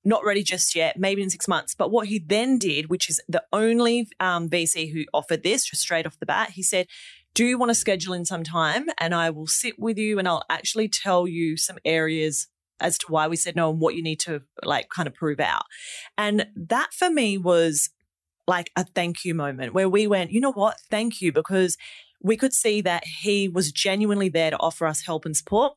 not 0.04 0.24
ready 0.24 0.42
just 0.42 0.74
yet, 0.74 0.98
maybe 0.98 1.22
in 1.22 1.30
six 1.30 1.46
months. 1.46 1.74
But 1.74 1.90
what 1.92 2.08
he 2.08 2.18
then 2.18 2.58
did, 2.58 2.90
which 2.90 3.08
is 3.08 3.20
the 3.28 3.44
only 3.52 4.08
um, 4.18 4.48
VC 4.48 4.92
who 4.92 5.04
offered 5.14 5.44
this 5.44 5.64
just 5.64 5.82
straight 5.82 6.06
off 6.06 6.18
the 6.18 6.26
bat, 6.26 6.50
he 6.50 6.62
said, 6.62 6.88
do 7.34 7.46
you 7.46 7.58
want 7.58 7.70
to 7.70 7.74
schedule 7.74 8.12
in 8.12 8.24
some 8.24 8.44
time 8.44 8.88
and 8.98 9.14
I 9.14 9.30
will 9.30 9.46
sit 9.46 9.78
with 9.78 9.96
you 9.96 10.18
and 10.18 10.28
I'll 10.28 10.44
actually 10.50 10.88
tell 10.88 11.26
you 11.26 11.56
some 11.56 11.78
areas 11.84 12.48
as 12.82 12.98
to 12.98 13.06
why 13.08 13.28
we 13.28 13.36
said 13.36 13.56
no 13.56 13.70
and 13.70 13.80
what 13.80 13.94
you 13.94 14.02
need 14.02 14.20
to 14.20 14.42
like 14.62 14.88
kind 14.88 15.06
of 15.06 15.14
prove 15.14 15.40
out. 15.40 15.64
And 16.18 16.46
that 16.54 16.92
for 16.92 17.10
me 17.10 17.38
was 17.38 17.90
like 18.46 18.70
a 18.76 18.84
thank 18.84 19.24
you 19.24 19.34
moment 19.34 19.74
where 19.74 19.88
we 19.88 20.06
went, 20.06 20.32
you 20.32 20.40
know 20.40 20.52
what? 20.52 20.76
Thank 20.90 21.20
you 21.20 21.32
because 21.32 21.76
we 22.22 22.36
could 22.36 22.52
see 22.52 22.80
that 22.82 23.04
he 23.04 23.48
was 23.48 23.72
genuinely 23.72 24.28
there 24.28 24.50
to 24.50 24.58
offer 24.58 24.86
us 24.86 25.04
help 25.04 25.24
and 25.24 25.36
support. 25.36 25.74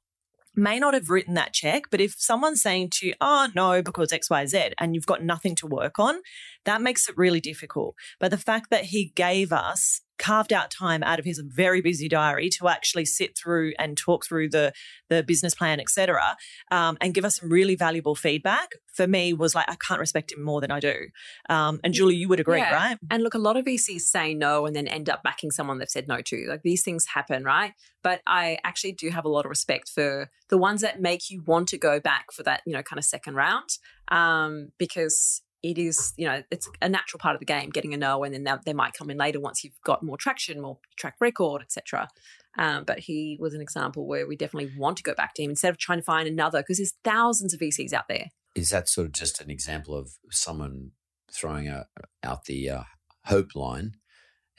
May 0.58 0.80
not 0.80 0.94
have 0.94 1.10
written 1.10 1.34
that 1.34 1.54
check, 1.54 1.84
but 1.91 2.00
if 2.00 2.15
someone's 2.18 2.62
saying 2.62 2.91
to 2.93 3.08
you, 3.08 3.14
oh, 3.20 3.49
no, 3.56 3.82
because 3.82 4.12
XYZ, 4.12 4.72
and 4.80 4.95
you've 4.95 5.06
got 5.06 5.22
nothing 5.22 5.53
to 5.56 5.68
work 5.68 5.99
on, 5.99 6.22
that 6.64 6.82
makes 6.82 7.10
it 7.10 7.18
really 7.18 7.41
difficult. 7.41 7.93
But 8.22 8.32
the 8.32 8.38
fact 8.38 8.70
that 8.70 8.86
he 8.86 9.12
gave 9.16 9.51
us 9.51 10.01
carved 10.18 10.53
out 10.53 10.72
time 10.72 11.03
out 11.03 11.20
of 11.20 11.26
his 11.26 11.39
very 11.45 11.82
busy 11.82 12.07
diary 12.07 12.49
to 12.49 12.68
actually 12.68 13.05
sit 13.05 13.38
through 13.38 13.74
and 13.78 13.97
talk 13.97 14.26
through 14.26 14.49
the 14.49 14.74
the 15.09 15.24
business 15.24 15.53
plan, 15.53 15.80
etc., 15.80 16.36
um, 16.72 16.97
and 17.01 17.13
give 17.13 17.26
us 17.26 17.39
some 17.39 17.49
really 17.49 17.76
valuable 17.76 18.16
feedback. 18.16 18.70
For 18.93 19.07
me, 19.07 19.34
was 19.34 19.53
like 19.53 19.70
I 19.70 19.76
can't 19.76 19.99
respect 19.99 20.32
him 20.32 20.41
more 20.43 20.61
than 20.61 20.72
I 20.72 20.80
do. 20.80 20.93
Um, 21.49 21.80
and 21.84 21.93
Julie, 21.93 22.16
you 22.16 22.30
would 22.30 22.39
agree, 22.39 22.59
Yeah. 22.59 22.74
right? 22.74 22.97
And 23.11 23.24
look, 23.24 23.34
a 23.34 23.38
lot 23.39 23.57
of 23.57 23.66
VCs 23.66 24.01
say 24.01 24.34
no 24.34 24.66
and 24.66 24.76
then 24.76 24.88
end 24.88 25.09
up 25.09 25.22
backing 25.22 25.51
someone 25.51 25.80
they've 25.80 25.89
said 25.89 26.07
no 26.07 26.22
to. 26.22 26.45
Like 26.47 26.61
these 26.63 26.82
things 26.84 27.05
happen, 27.13 27.43
right? 27.43 27.74
But 28.03 28.22
I 28.26 28.57
actually 28.63 28.93
do 28.93 29.09
have 29.09 29.26
a 29.26 29.30
lot 29.30 29.45
of 29.45 29.49
respect 29.49 29.89
for 29.89 30.30
the 30.49 30.57
ones 30.57 30.82
that 30.82 31.01
make 31.01 31.30
you 31.30 31.43
want 31.45 31.68
to 31.70 31.78
go 31.78 31.99
back 31.99 32.32
for 32.32 32.43
that, 32.43 32.61
you 32.66 32.74
know, 32.74 32.84
kind 32.84 32.97
of 32.99 33.03
second 33.05 33.36
round, 33.36 33.70
um, 34.09 34.70
because 34.78 35.41
it 35.66 35.80
is, 35.80 36.13
you 36.16 36.28
know, 36.28 36.43
it's 36.51 36.70
a 36.80 36.88
natural 36.88 37.20
part 37.20 37.36
of 37.36 37.39
the 37.39 37.45
game, 37.45 37.72
getting 37.72 37.95
a 37.95 37.97
no, 37.97 38.24
and 38.24 38.32
then 38.36 38.43
they, 38.43 38.53
they 38.68 38.74
might 38.74 38.93
come 38.93 39.09
in 39.09 39.18
later 39.18 39.39
once 39.39 39.63
you've 39.63 39.82
got 39.84 40.03
more 40.03 40.16
traction, 40.16 40.61
more 40.61 40.78
track 40.95 41.16
record, 41.20 41.63
etc. 41.63 42.07
Um, 42.59 42.84
but 42.84 42.99
he 42.99 43.36
was 43.39 43.55
an 43.55 43.61
example 43.61 44.05
where 44.05 44.28
we 44.28 44.36
definitely 44.36 44.72
want 44.78 44.97
to 44.97 45.03
go 45.03 45.16
back 45.16 45.34
to 45.34 45.41
him 45.43 45.49
instead 45.49 45.72
of 45.72 45.80
trying 45.80 45.97
to 45.97 46.03
find 46.03 46.28
another, 46.28 46.59
because 46.61 46.78
there's 46.78 46.93
thousands 47.03 47.51
of 47.51 47.59
VCs 47.59 47.93
out 47.93 48.07
there. 48.07 48.28
Is 48.53 48.70
that 48.70 48.88
sort 48.88 49.07
of 49.07 49.13
just 49.13 49.41
an 49.41 49.49
example 49.49 49.95
of 49.95 50.11
someone 50.30 50.91
throwing 51.32 51.68
a, 51.68 51.88
out 52.24 52.45
the 52.45 52.70
uh, 52.70 52.84
hope 53.26 53.55
line, 53.55 53.93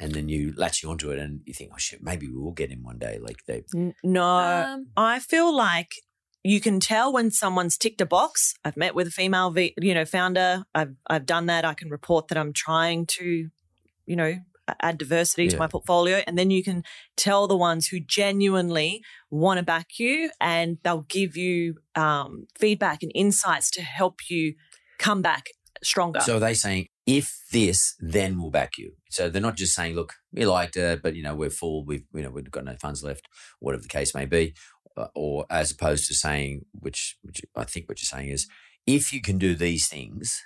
and 0.00 0.12
then 0.12 0.28
you 0.28 0.54
latching 0.56 0.90
onto 0.90 1.10
it, 1.12 1.20
and 1.20 1.40
you 1.46 1.54
think, 1.54 1.70
oh 1.72 1.78
shit, 1.78 2.02
maybe 2.02 2.26
we 2.26 2.36
will 2.36 2.50
get 2.50 2.70
him 2.70 2.82
one 2.82 2.98
day. 2.98 3.20
Like 3.22 3.44
they, 3.46 3.62
No, 4.02 4.24
Um, 4.24 4.88
I 4.96 5.20
feel 5.20 5.54
like 5.56 5.92
you 6.46 6.60
can 6.60 6.80
tell 6.80 7.12
when 7.12 7.30
someone's 7.30 7.76
ticked 7.76 8.00
a 8.00 8.06
box. 8.06 8.54
I've 8.64 8.76
met 8.76 8.94
with 8.94 9.08
a 9.08 9.10
female, 9.10 9.50
v, 9.50 9.74
you 9.80 9.94
know, 9.94 10.04
founder. 10.04 10.64
I've 10.74 10.94
I've 11.08 11.26
done 11.26 11.46
that. 11.46 11.64
I 11.64 11.74
can 11.74 11.90
report 11.90 12.28
that 12.28 12.38
I'm 12.38 12.52
trying 12.52 13.06
to, 13.18 13.48
you 14.06 14.16
know, 14.16 14.36
add 14.80 14.98
diversity 14.98 15.48
to 15.48 15.58
my 15.58 15.66
portfolio, 15.66 16.22
and 16.26 16.38
then 16.38 16.50
you 16.50 16.62
can 16.62 16.84
tell 17.16 17.46
the 17.48 17.56
ones 17.56 17.88
who 17.88 18.00
genuinely 18.00 19.02
want 19.30 19.58
to 19.58 19.64
back 19.64 19.98
you, 19.98 20.30
and 20.40 20.78
they'll 20.84 21.06
give 21.08 21.36
you 21.36 21.76
um, 21.94 22.46
feedback 22.58 23.02
and 23.02 23.12
insights 23.14 23.70
to 23.72 23.82
help 23.82 24.30
you 24.30 24.54
come 24.98 25.22
back 25.22 25.46
stronger. 25.82 26.20
So 26.20 26.36
are 26.36 26.40
they 26.40 26.54
saying 26.54 26.86
if 27.06 27.32
this, 27.52 27.94
then 28.00 28.40
we'll 28.40 28.50
back 28.50 28.72
you. 28.78 28.92
So 29.10 29.28
they're 29.28 29.40
not 29.40 29.56
just 29.56 29.74
saying, 29.74 29.94
look, 29.94 30.14
we 30.32 30.44
liked 30.44 30.76
it, 30.76 31.02
but 31.02 31.14
you 31.14 31.22
know 31.22 31.34
we're 31.34 31.50
full. 31.50 31.84
We've 31.84 32.04
you 32.14 32.22
know 32.22 32.30
we've 32.30 32.50
got 32.50 32.64
no 32.64 32.76
funds 32.80 33.02
left, 33.02 33.26
whatever 33.60 33.82
the 33.82 33.88
case 33.88 34.14
may 34.14 34.26
be, 34.26 34.54
or 35.14 35.46
as 35.50 35.70
opposed 35.70 36.06
to 36.08 36.14
saying, 36.14 36.64
which 36.72 37.16
which 37.22 37.40
I 37.54 37.64
think 37.64 37.88
what 37.88 38.00
you're 38.00 38.06
saying 38.18 38.30
is, 38.30 38.46
if 38.86 39.12
you 39.12 39.20
can 39.20 39.38
do 39.38 39.54
these 39.54 39.88
things. 39.88 40.42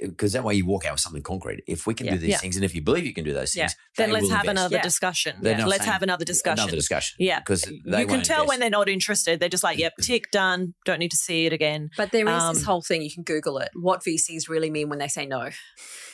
Because 0.00 0.34
that 0.34 0.44
way 0.44 0.54
you 0.54 0.64
walk 0.64 0.84
out 0.86 0.92
with 0.92 1.00
something 1.00 1.20
concrete. 1.24 1.64
If 1.66 1.84
we 1.84 1.94
can 1.94 2.06
Yeah. 2.06 2.12
do 2.12 2.18
these 2.18 2.30
Yeah. 2.30 2.38
things, 2.38 2.54
and 2.54 2.64
if 2.64 2.76
you 2.76 2.80
believe 2.80 3.04
you 3.04 3.12
can 3.12 3.24
do 3.24 3.32
those 3.34 3.56
yeah, 3.56 3.66
things, 3.66 3.76
then 3.96 4.10
let's 4.12 4.28
have 4.30 4.42
invest. 4.42 4.50
another 4.50 4.76
Yeah. 4.76 4.82
discussion. 4.82 5.36
They're 5.42 5.66
Let's 5.66 5.82
saying- 5.82 5.92
have 5.92 6.02
another 6.04 6.24
discussion. 6.24 6.62
Another 6.62 6.76
discussion. 6.76 7.16
Yeah. 7.18 7.40
because 7.40 7.66
you 7.66 7.82
can 7.82 8.06
won't 8.06 8.24
tell 8.24 8.46
when 8.46 8.60
they're 8.60 8.70
not 8.70 8.88
interested. 8.88 9.40
They're 9.40 9.48
just 9.48 9.64
like, 9.64 9.76
yep, 9.78 9.94
tick, 10.00 10.30
done. 10.30 10.74
Don't 10.84 11.00
need 11.00 11.10
to 11.10 11.16
see 11.16 11.46
it 11.46 11.52
again. 11.52 11.90
But 11.96 12.12
there 12.12 12.24
is 12.28 12.40
Um, 12.42 12.54
this 12.54 12.62
whole 12.62 12.82
thing, 12.82 13.02
you 13.02 13.10
can 13.12 13.24
Google 13.24 13.58
it, 13.58 13.70
what 13.74 14.04
VCs 14.04 14.48
really 14.48 14.70
mean 14.70 14.88
when 14.88 15.00
they 15.00 15.08
say 15.08 15.26
no. 15.26 15.50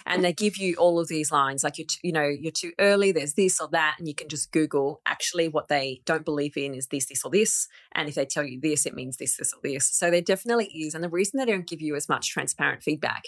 And 0.06 0.24
they 0.24 0.32
give 0.32 0.56
you 0.56 0.74
all 0.76 0.98
of 0.98 1.08
these 1.08 1.30
lines, 1.30 1.64
like, 1.64 1.78
you're 1.78 1.86
t- 1.86 2.00
you 2.02 2.12
know, 2.12 2.26
you're 2.26 2.52
too 2.52 2.72
early, 2.78 3.12
there's 3.12 3.34
this 3.34 3.60
or 3.60 3.68
that. 3.72 3.96
And 3.98 4.08
you 4.08 4.14
can 4.14 4.28
just 4.28 4.52
Google 4.52 5.00
actually 5.06 5.48
what 5.48 5.68
they 5.68 6.00
don't 6.04 6.24
believe 6.24 6.56
in 6.56 6.74
is 6.74 6.88
this, 6.88 7.06
this, 7.06 7.24
or 7.24 7.30
this. 7.30 7.68
And 7.94 8.08
if 8.08 8.14
they 8.14 8.24
tell 8.24 8.44
you 8.44 8.60
this, 8.60 8.86
it 8.86 8.94
means 8.94 9.16
this, 9.16 9.36
this, 9.36 9.52
or 9.52 9.60
this. 9.62 9.88
So 9.90 10.10
there 10.10 10.20
definitely 10.20 10.66
is. 10.66 10.94
And 10.94 11.04
the 11.04 11.08
reason 11.08 11.38
they 11.38 11.50
don't 11.50 11.66
give 11.66 11.80
you 11.80 11.96
as 11.96 12.08
much 12.08 12.30
transparent 12.30 12.82
feedback 12.82 13.24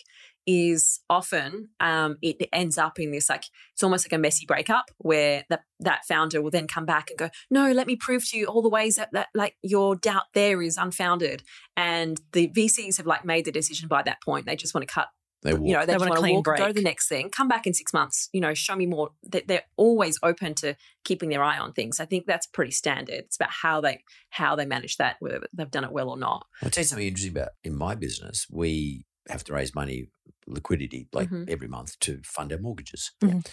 is 0.46 1.00
often 1.08 1.68
um, 1.80 2.16
it 2.20 2.48
ends 2.52 2.76
up 2.76 2.98
in 2.98 3.12
this 3.12 3.28
like 3.28 3.44
it's 3.72 3.82
almost 3.82 4.06
like 4.06 4.16
a 4.16 4.20
messy 4.20 4.44
breakup 4.44 4.90
where 4.98 5.44
that 5.48 5.62
that 5.78 6.04
founder 6.06 6.42
will 6.42 6.50
then 6.50 6.66
come 6.66 6.84
back 6.84 7.10
and 7.10 7.18
go 7.18 7.28
no 7.50 7.70
let 7.70 7.86
me 7.86 7.94
prove 7.94 8.28
to 8.28 8.36
you 8.36 8.46
all 8.46 8.62
the 8.62 8.68
ways 8.68 8.96
that, 8.96 9.10
that 9.12 9.28
like 9.34 9.56
your 9.62 9.94
doubt 9.94 10.24
there 10.34 10.60
is 10.60 10.76
unfounded 10.76 11.42
and 11.76 12.20
the 12.32 12.48
vcs 12.48 12.96
have 12.96 13.06
like 13.06 13.24
made 13.24 13.44
the 13.44 13.52
decision 13.52 13.88
by 13.88 14.02
that 14.02 14.20
point 14.22 14.46
they 14.46 14.56
just 14.56 14.74
want 14.74 14.86
to 14.86 14.92
cut 14.92 15.08
They 15.42 15.54
walk. 15.54 15.66
you 15.66 15.72
know 15.74 15.80
they, 15.80 15.86
They 15.86 15.92
just 15.94 16.00
want 16.00 16.10
want 16.10 16.18
to 16.18 16.22
clean 16.22 16.34
walk 16.36 16.44
go 16.58 16.66
to 16.68 16.72
the 16.72 16.82
next 16.82 17.08
thing 17.08 17.28
come 17.30 17.48
back 17.48 17.66
in 17.66 17.74
six 17.74 17.92
months 17.92 18.28
you 18.32 18.40
know 18.40 18.54
show 18.54 18.76
me 18.76 18.86
more 18.86 19.10
They- 19.28 19.42
they're 19.46 19.64
always 19.76 20.18
open 20.22 20.54
to 20.56 20.76
keeping 21.04 21.28
their 21.30 21.42
eye 21.42 21.58
on 21.58 21.72
things 21.72 21.98
i 22.00 22.04
think 22.04 22.26
that's 22.26 22.46
pretty 22.46 22.70
standard 22.70 23.16
it's 23.26 23.36
about 23.36 23.50
how 23.50 23.80
they 23.80 24.02
how 24.30 24.54
they 24.56 24.66
manage 24.66 24.96
that 24.98 25.16
whether 25.20 25.40
they've 25.52 25.70
done 25.70 25.84
it 25.84 25.92
well 25.92 26.08
or 26.10 26.16
not 26.16 26.46
I'll 26.62 26.70
tell 26.70 26.82
you 26.82 26.86
something 26.88 27.06
interesting 27.06 27.32
about 27.36 27.50
in 27.64 27.76
my 27.76 27.94
business. 27.96 28.46
We 28.50 29.04
have 29.28 29.44
to 29.44 29.52
raise 29.52 29.72
money, 29.74 30.08
liquidity, 30.46 31.06
like 31.12 31.30
Mhm. 31.30 31.48
every 31.48 31.68
month 31.68 31.98
to 32.00 32.20
fund 32.24 32.52
our 32.52 32.58
mortgages. 32.58 33.12
Mhm. 33.22 33.46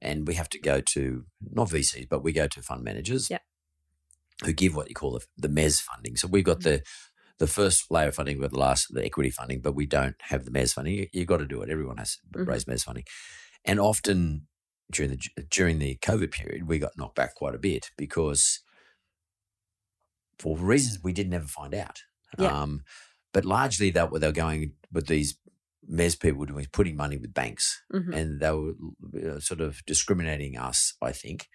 And 0.00 0.26
we 0.26 0.34
have 0.34 0.48
to 0.50 0.58
go 0.58 0.80
to, 0.94 1.26
not 1.40 1.68
VCs, 1.68 2.08
but 2.08 2.22
we 2.24 2.32
go 2.32 2.46
to 2.48 2.62
fund 2.62 2.82
managers 2.84 3.28
Yep. 3.28 3.42
who 4.44 4.52
give 4.54 4.74
what 4.74 4.88
you 4.88 4.94
call 4.94 5.12
the, 5.18 5.26
the 5.36 5.48
MES 5.48 5.80
funding. 5.80 6.16
So 6.16 6.26
we've 6.28 6.44
got 6.44 6.60
the 6.62 6.82
the 7.40 7.46
first 7.48 7.90
layer 7.90 8.08
of 8.08 8.14
funding, 8.14 8.36
we've 8.36 8.42
got 8.48 8.52
the 8.52 8.58
last, 8.58 8.86
the 8.94 9.04
equity 9.04 9.30
funding, 9.30 9.60
but 9.60 9.74
we 9.74 9.86
don't 9.86 10.14
have 10.30 10.44
the 10.44 10.50
MES 10.52 10.74
funding. 10.74 10.94
You, 10.94 11.06
you've 11.12 11.26
got 11.26 11.38
to 11.38 11.46
do 11.46 11.62
it. 11.62 11.70
Everyone 11.70 11.96
has 11.96 12.18
to 12.34 12.38
Mhm. 12.38 12.46
raise 12.46 12.66
MES 12.68 12.84
funding. 12.84 13.04
And 13.64 13.80
often 13.80 14.46
during 14.92 15.10
the 15.10 15.18
during 15.58 15.78
the 15.80 15.96
COVID 16.08 16.30
period, 16.30 16.68
we 16.68 16.78
got 16.78 16.96
knocked 16.98 17.16
back 17.16 17.34
quite 17.34 17.54
a 17.54 17.58
bit 17.58 17.90
because 17.96 18.60
for 20.38 20.56
reasons 20.56 21.02
we 21.02 21.12
didn't 21.12 21.34
ever 21.34 21.46
find 21.46 21.74
out. 21.74 21.98
Yeah. 22.38 22.62
Um, 22.62 22.82
but 23.32 23.44
largely 23.44 23.90
that 23.90 24.10
what 24.10 24.20
they're 24.20 24.32
going 24.32 24.74
with 24.92 25.06
these 25.06 25.36
MES 25.88 26.16
people 26.16 26.44
doing 26.44 26.60
is 26.60 26.68
putting 26.68 26.96
money 26.96 27.16
with 27.16 27.34
banks, 27.34 27.82
Mhm. 27.92 28.14
and 28.14 28.40
they 28.40 28.50
were 28.52 28.74
uh, 29.36 29.40
sort 29.40 29.60
of 29.60 29.84
discriminating 29.86 30.56
us, 30.56 30.94
I 31.02 31.12
think, 31.12 31.48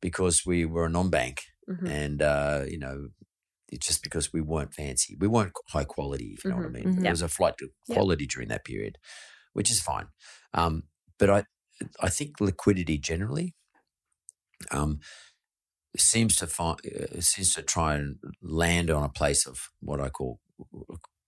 because 0.00 0.44
we 0.46 0.64
were 0.64 0.86
a 0.86 0.90
non-bank, 0.90 1.42
Mhm. 1.68 1.88
and 1.88 2.22
uh, 2.22 2.64
you 2.68 2.78
know, 2.78 3.08
just 3.80 4.02
because 4.02 4.32
we 4.32 4.40
weren't 4.40 4.74
fancy, 4.74 5.16
we 5.18 5.26
weren't 5.28 5.52
high 5.68 5.84
quality, 5.84 6.34
if 6.36 6.44
you 6.44 6.50
know 6.50 6.56
what 6.56 6.66
I 6.66 6.68
Mhm. 6.68 6.72
mean. 6.72 6.96
Mhm. 6.96 7.02
There 7.02 7.10
was 7.12 7.22
a 7.22 7.28
flight 7.28 7.56
to 7.58 7.68
quality 7.90 8.26
during 8.26 8.48
that 8.48 8.64
period, 8.64 8.98
which 9.52 9.70
is 9.70 9.80
fine. 9.80 10.08
Um, 10.54 10.84
but 11.18 11.30
I, 11.30 11.44
I 12.00 12.10
think 12.10 12.40
liquidity 12.40 12.98
generally, 12.98 13.54
um, 14.70 15.00
seems 15.96 16.36
to 16.36 16.46
find 16.46 16.78
uh, 16.86 17.20
seems 17.20 17.54
to 17.54 17.62
try 17.62 17.94
and 17.94 18.16
land 18.40 18.90
on 18.90 19.02
a 19.04 19.08
place 19.08 19.46
of 19.46 19.58
what 19.80 20.00
I 20.00 20.08
call 20.08 20.40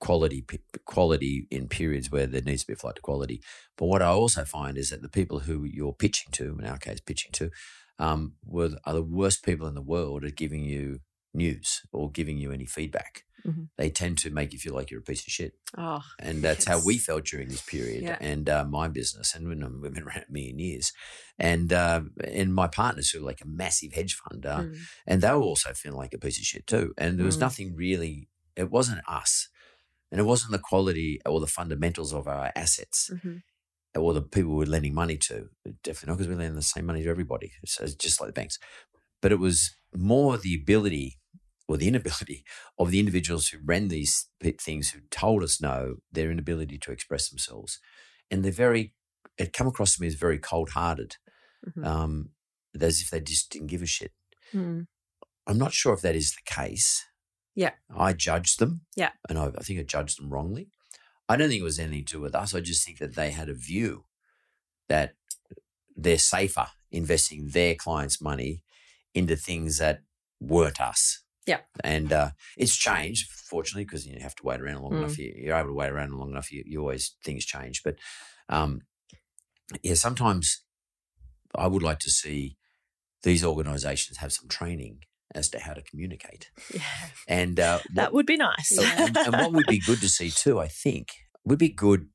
quality 0.00 0.44
quality 0.86 1.46
in 1.50 1.68
periods 1.68 2.10
where 2.10 2.26
there 2.26 2.42
needs 2.42 2.62
to 2.62 2.68
be 2.68 2.72
a 2.72 2.76
flight 2.76 2.96
to 2.96 3.02
quality. 3.02 3.42
But 3.76 3.86
what 3.86 4.02
I 4.02 4.06
also 4.08 4.44
find 4.44 4.78
is 4.78 4.90
that 4.90 5.02
the 5.02 5.08
people 5.08 5.40
who 5.40 5.64
you're 5.64 5.92
pitching 5.94 6.32
to, 6.32 6.58
in 6.58 6.64
our 6.66 6.78
case, 6.78 7.00
pitching 7.00 7.32
to, 7.32 7.50
um, 7.98 8.36
were 8.44 8.70
are 8.84 8.94
the 8.94 9.02
worst 9.02 9.44
people 9.44 9.66
in 9.66 9.74
the 9.74 9.82
world 9.82 10.24
at 10.24 10.36
giving 10.36 10.64
you 10.64 11.00
news 11.34 11.82
or 11.92 12.10
giving 12.10 12.38
you 12.38 12.52
any 12.52 12.66
feedback. 12.66 13.24
Mhm. 13.46 13.68
They 13.76 13.90
tend 13.90 14.16
to 14.18 14.30
make 14.30 14.52
you 14.54 14.58
feel 14.58 14.72
like 14.74 14.90
you're 14.90 15.00
a 15.00 15.02
piece 15.02 15.26
of 15.26 15.32
shit, 15.32 15.52
oh 15.76 16.02
and 16.18 16.40
that's 16.46 16.64
how 16.64 16.80
we 16.82 16.96
felt 16.98 17.24
during 17.26 17.48
this 17.48 17.60
period. 17.62 18.02
Yeah. 18.02 18.16
And 18.20 18.48
uh, 18.48 18.64
my 18.64 18.88
business, 18.88 19.34
and 19.34 19.46
we've 19.48 19.58
been 19.92 20.02
around 20.02 20.24
a 20.28 20.32
million 20.32 20.58
years, 20.58 20.92
and 21.38 21.70
uh, 21.72 22.02
and 22.26 22.54
my 22.54 22.68
partners 22.68 23.10
who 23.10 23.18
are 23.18 23.26
like 23.26 23.42
a 23.42 23.46
massive 23.46 23.92
hedge 23.92 24.14
fund, 24.14 24.46
uh, 24.46 24.60
Mm. 24.62 24.78
and 25.06 25.20
they 25.20 25.30
were 25.30 25.42
also 25.52 25.74
feeling 25.74 25.98
like 25.98 26.14
a 26.14 26.18
piece 26.18 26.38
of 26.38 26.44
shit 26.44 26.66
too. 26.66 26.94
And 26.96 27.18
there 27.18 27.26
was 27.26 27.36
Mm. 27.36 27.40
nothing 27.40 27.74
really. 27.76 28.28
It 28.56 28.70
wasn't 28.70 29.02
us, 29.06 29.48
and 30.10 30.18
it 30.20 30.24
wasn't 30.24 30.52
the 30.52 30.58
quality 30.70 31.20
or 31.26 31.40
the 31.40 31.46
fundamentals 31.58 32.14
of 32.14 32.26
our 32.26 32.50
assets 32.56 33.10
Mhm. 33.12 33.42
or 33.96 34.14
the 34.14 34.22
people 34.22 34.54
we're 34.56 34.64
lending 34.76 34.94
money 34.94 35.18
to. 35.18 35.50
Definitely 35.82 36.06
not 36.08 36.16
because 36.16 36.28
we're 36.28 36.38
lending 36.38 36.54
the 36.56 36.62
same 36.62 36.86
money 36.86 37.02
to 37.02 37.10
everybody. 37.10 37.52
So 37.66 37.84
it's 37.84 37.94
just 37.94 38.20
like 38.20 38.28
the 38.28 38.40
banks. 38.40 38.58
But 39.20 39.32
it 39.32 39.38
was 39.38 39.76
more 39.94 40.38
the 40.38 40.54
ability 40.54 41.18
or 41.68 41.76
the 41.76 41.88
inability 41.88 42.44
of 42.78 42.90
the 42.90 43.00
individuals 43.00 43.48
who 43.48 43.58
ran 43.64 43.88
these 43.88 44.28
things 44.60 44.90
who 44.90 45.00
told 45.10 45.42
us 45.42 45.60
no, 45.60 45.96
their 46.12 46.30
inability 46.30 46.78
to 46.78 46.92
express 46.92 47.28
themselves. 47.28 47.78
And 48.30 48.44
they're 48.44 48.52
very, 48.52 48.94
it 49.38 49.52
come 49.52 49.66
across 49.66 49.94
to 49.96 50.00
me 50.02 50.06
as 50.08 50.14
very 50.14 50.38
cold 50.38 50.70
hearted, 50.70 51.16
Mhm. 51.66 51.86
um, 51.86 52.30
as 52.80 53.00
if 53.00 53.10
they 53.10 53.20
just 53.20 53.50
didn't 53.50 53.68
give 53.68 53.82
a 53.82 53.86
shit. 53.86 54.12
Mm. 54.52 54.86
I'm 55.46 55.58
not 55.58 55.72
sure 55.72 55.94
if 55.94 56.02
that 56.02 56.14
is 56.16 56.32
the 56.32 56.42
case. 56.44 57.02
Yeah. 57.54 57.72
I 57.94 58.12
judged 58.12 58.58
them. 58.58 58.82
Yeah. 58.96 59.12
And 59.28 59.38
I, 59.38 59.46
I 59.56 59.62
think 59.62 59.80
I 59.80 59.84
judged 59.84 60.18
them 60.18 60.30
wrongly. 60.30 60.68
I 61.28 61.36
don't 61.36 61.48
think 61.48 61.60
it 61.60 61.64
was 61.64 61.78
anything 61.78 62.04
to 62.04 62.12
do 62.14 62.20
with 62.20 62.34
us. 62.34 62.54
I 62.54 62.60
just 62.60 62.84
think 62.84 62.98
that 62.98 63.14
they 63.14 63.30
had 63.30 63.48
a 63.48 63.54
view 63.54 64.04
that 64.88 65.14
they're 65.96 66.18
safer 66.18 66.66
investing 66.90 67.48
their 67.48 67.74
clients' 67.74 68.20
money 68.20 68.62
into 69.14 69.36
things 69.36 69.78
that 69.78 70.00
weren't 70.40 70.80
us. 70.80 71.23
Yeah. 71.46 71.60
And 71.82 72.12
uh, 72.12 72.30
it's 72.56 72.76
changed, 72.76 73.30
fortunately, 73.30 73.84
because 73.84 74.06
you 74.06 74.18
have 74.20 74.34
to 74.36 74.42
wait 74.44 74.60
around 74.60 74.82
long 74.82 74.92
Mm. 74.92 74.98
enough. 74.98 75.18
You, 75.18 75.32
you're 75.36 75.56
able 75.56 75.68
to 75.70 75.74
wait 75.74 75.90
around 75.90 76.12
long 76.12 76.30
enough. 76.30 76.50
You, 76.52 76.62
you 76.66 76.80
always, 76.80 77.16
things 77.24 77.44
change. 77.44 77.82
But 77.82 77.96
um, 78.48 78.82
yeah, 79.82 79.94
sometimes 79.94 80.62
I 81.54 81.66
would 81.66 81.82
like 81.82 81.98
to 82.00 82.10
see 82.10 82.56
these 83.22 83.44
organizations 83.44 84.18
have 84.18 84.32
some 84.32 84.48
training 84.48 85.00
as 85.34 85.48
to 85.50 85.58
how 85.58 85.72
to 85.74 85.82
communicate. 85.82 86.50
yeah 86.72 86.80
And 87.28 87.58
uh, 87.58 87.80
That 87.94 88.12
would 88.12 88.26
be 88.26 88.36
nice. 88.36 88.76
and, 88.78 89.16
and 89.26 89.38
what 89.38 89.52
would 89.52 89.66
be 89.66 89.80
good 89.80 90.00
to 90.00 90.08
see 90.08 90.30
too, 90.30 90.60
I 90.60 90.68
think, 90.68 91.08
would 91.44 91.58
be 91.58 91.68
good 91.70 92.08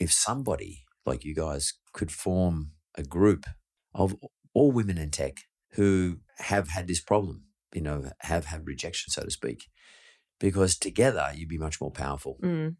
if 0.00 0.12
somebody 0.12 0.84
like 1.06 1.24
you 1.24 1.34
guys 1.34 1.74
could 1.92 2.10
form 2.10 2.72
a 2.96 3.02
group 3.02 3.46
of 3.94 4.16
all 4.54 4.72
women 4.72 4.98
in 4.98 5.10
tech 5.10 5.38
who 5.72 6.18
have 6.38 6.68
had 6.68 6.86
this 6.88 7.00
problem, 7.00 7.43
you 7.74 7.82
know, 7.82 8.10
have 8.20 8.46
had 8.46 8.66
rejection, 8.66 9.10
so 9.10 9.22
to 9.22 9.30
speak, 9.30 9.64
because 10.40 10.78
together 10.78 11.30
you'd 11.34 11.48
be 11.48 11.58
much 11.58 11.80
more 11.80 11.90
powerful. 11.90 12.38
Mm. 12.42 12.76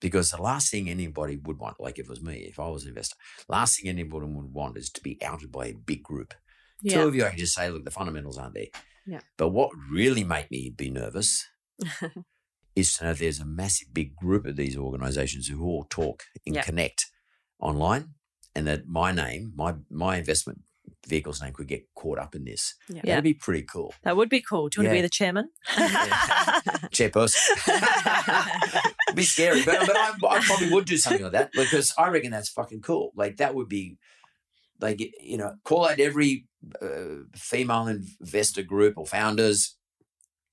Because 0.00 0.32
the 0.32 0.42
last 0.42 0.70
thing 0.70 0.90
anybody 0.90 1.36
would 1.36 1.58
want, 1.58 1.78
like 1.78 1.98
if 1.98 2.06
it 2.06 2.10
was 2.10 2.22
me, 2.22 2.38
if 2.38 2.58
I 2.58 2.68
was 2.68 2.82
an 2.82 2.88
investor, 2.88 3.14
last 3.48 3.78
thing 3.78 3.88
anybody 3.88 4.26
would 4.26 4.52
want 4.52 4.76
is 4.76 4.90
to 4.90 5.00
be 5.00 5.16
outed 5.22 5.52
by 5.52 5.66
a 5.66 5.74
big 5.74 6.02
group. 6.02 6.34
Two 6.88 7.02
of 7.06 7.14
you, 7.14 7.24
I 7.24 7.28
can 7.30 7.38
just 7.38 7.54
say, 7.54 7.70
look, 7.70 7.84
the 7.84 7.92
fundamentals 7.92 8.36
aren't 8.36 8.54
there. 8.54 8.66
Yeah. 9.06 9.20
But 9.36 9.50
what 9.50 9.70
really 9.88 10.24
made 10.24 10.50
me 10.50 10.70
be 10.76 10.90
nervous 10.90 11.46
is 12.74 12.94
to 12.94 13.04
know 13.04 13.14
there's 13.14 13.38
a 13.40 13.44
massive 13.44 13.88
big 13.92 14.16
group 14.16 14.46
of 14.46 14.56
these 14.56 14.76
organizations 14.76 15.46
who 15.48 15.62
all 15.62 15.84
talk 15.88 16.24
and 16.46 16.56
Yeah. 16.56 16.62
connect 16.62 17.06
online 17.60 18.14
and 18.56 18.66
that 18.66 18.88
my 18.88 19.12
name, 19.12 19.52
my 19.54 19.74
my 19.90 20.16
investment 20.16 20.62
vehicle's 21.06 21.42
name 21.42 21.52
could 21.52 21.68
get 21.68 21.86
caught 21.94 22.18
up 22.18 22.34
in 22.34 22.44
this. 22.44 22.74
Yeah. 22.88 23.02
That'd 23.04 23.24
be 23.24 23.34
pretty 23.34 23.62
cool. 23.62 23.94
That 24.04 24.16
would 24.16 24.28
be 24.28 24.40
cool. 24.40 24.68
Do 24.68 24.80
you 24.80 24.86
want 24.86 24.94
to 24.94 24.98
be 24.98 25.02
the 25.02 25.08
chairman? 25.08 25.48
Chairperson. 26.92 27.36
It'd 29.08 29.16
be 29.16 29.22
scary, 29.22 29.62
but, 29.64 29.86
but 29.86 29.96
I, 29.96 30.12
I 30.28 30.40
probably 30.40 30.70
would 30.70 30.84
do 30.84 30.96
something 30.96 31.22
like 31.22 31.32
that 31.32 31.52
because 31.52 31.92
I 31.98 32.08
reckon 32.08 32.30
that's 32.30 32.50
fucking 32.50 32.82
cool. 32.82 33.12
Like 33.16 33.38
that 33.38 33.54
would 33.54 33.68
be, 33.68 33.98
like 34.80 35.00
you 35.20 35.38
know, 35.38 35.54
call 35.64 35.86
out 35.86 36.00
every 36.00 36.46
uh, 36.80 37.24
female 37.34 37.88
investor 37.88 38.62
group 38.62 38.96
or 38.96 39.06
founders 39.06 39.76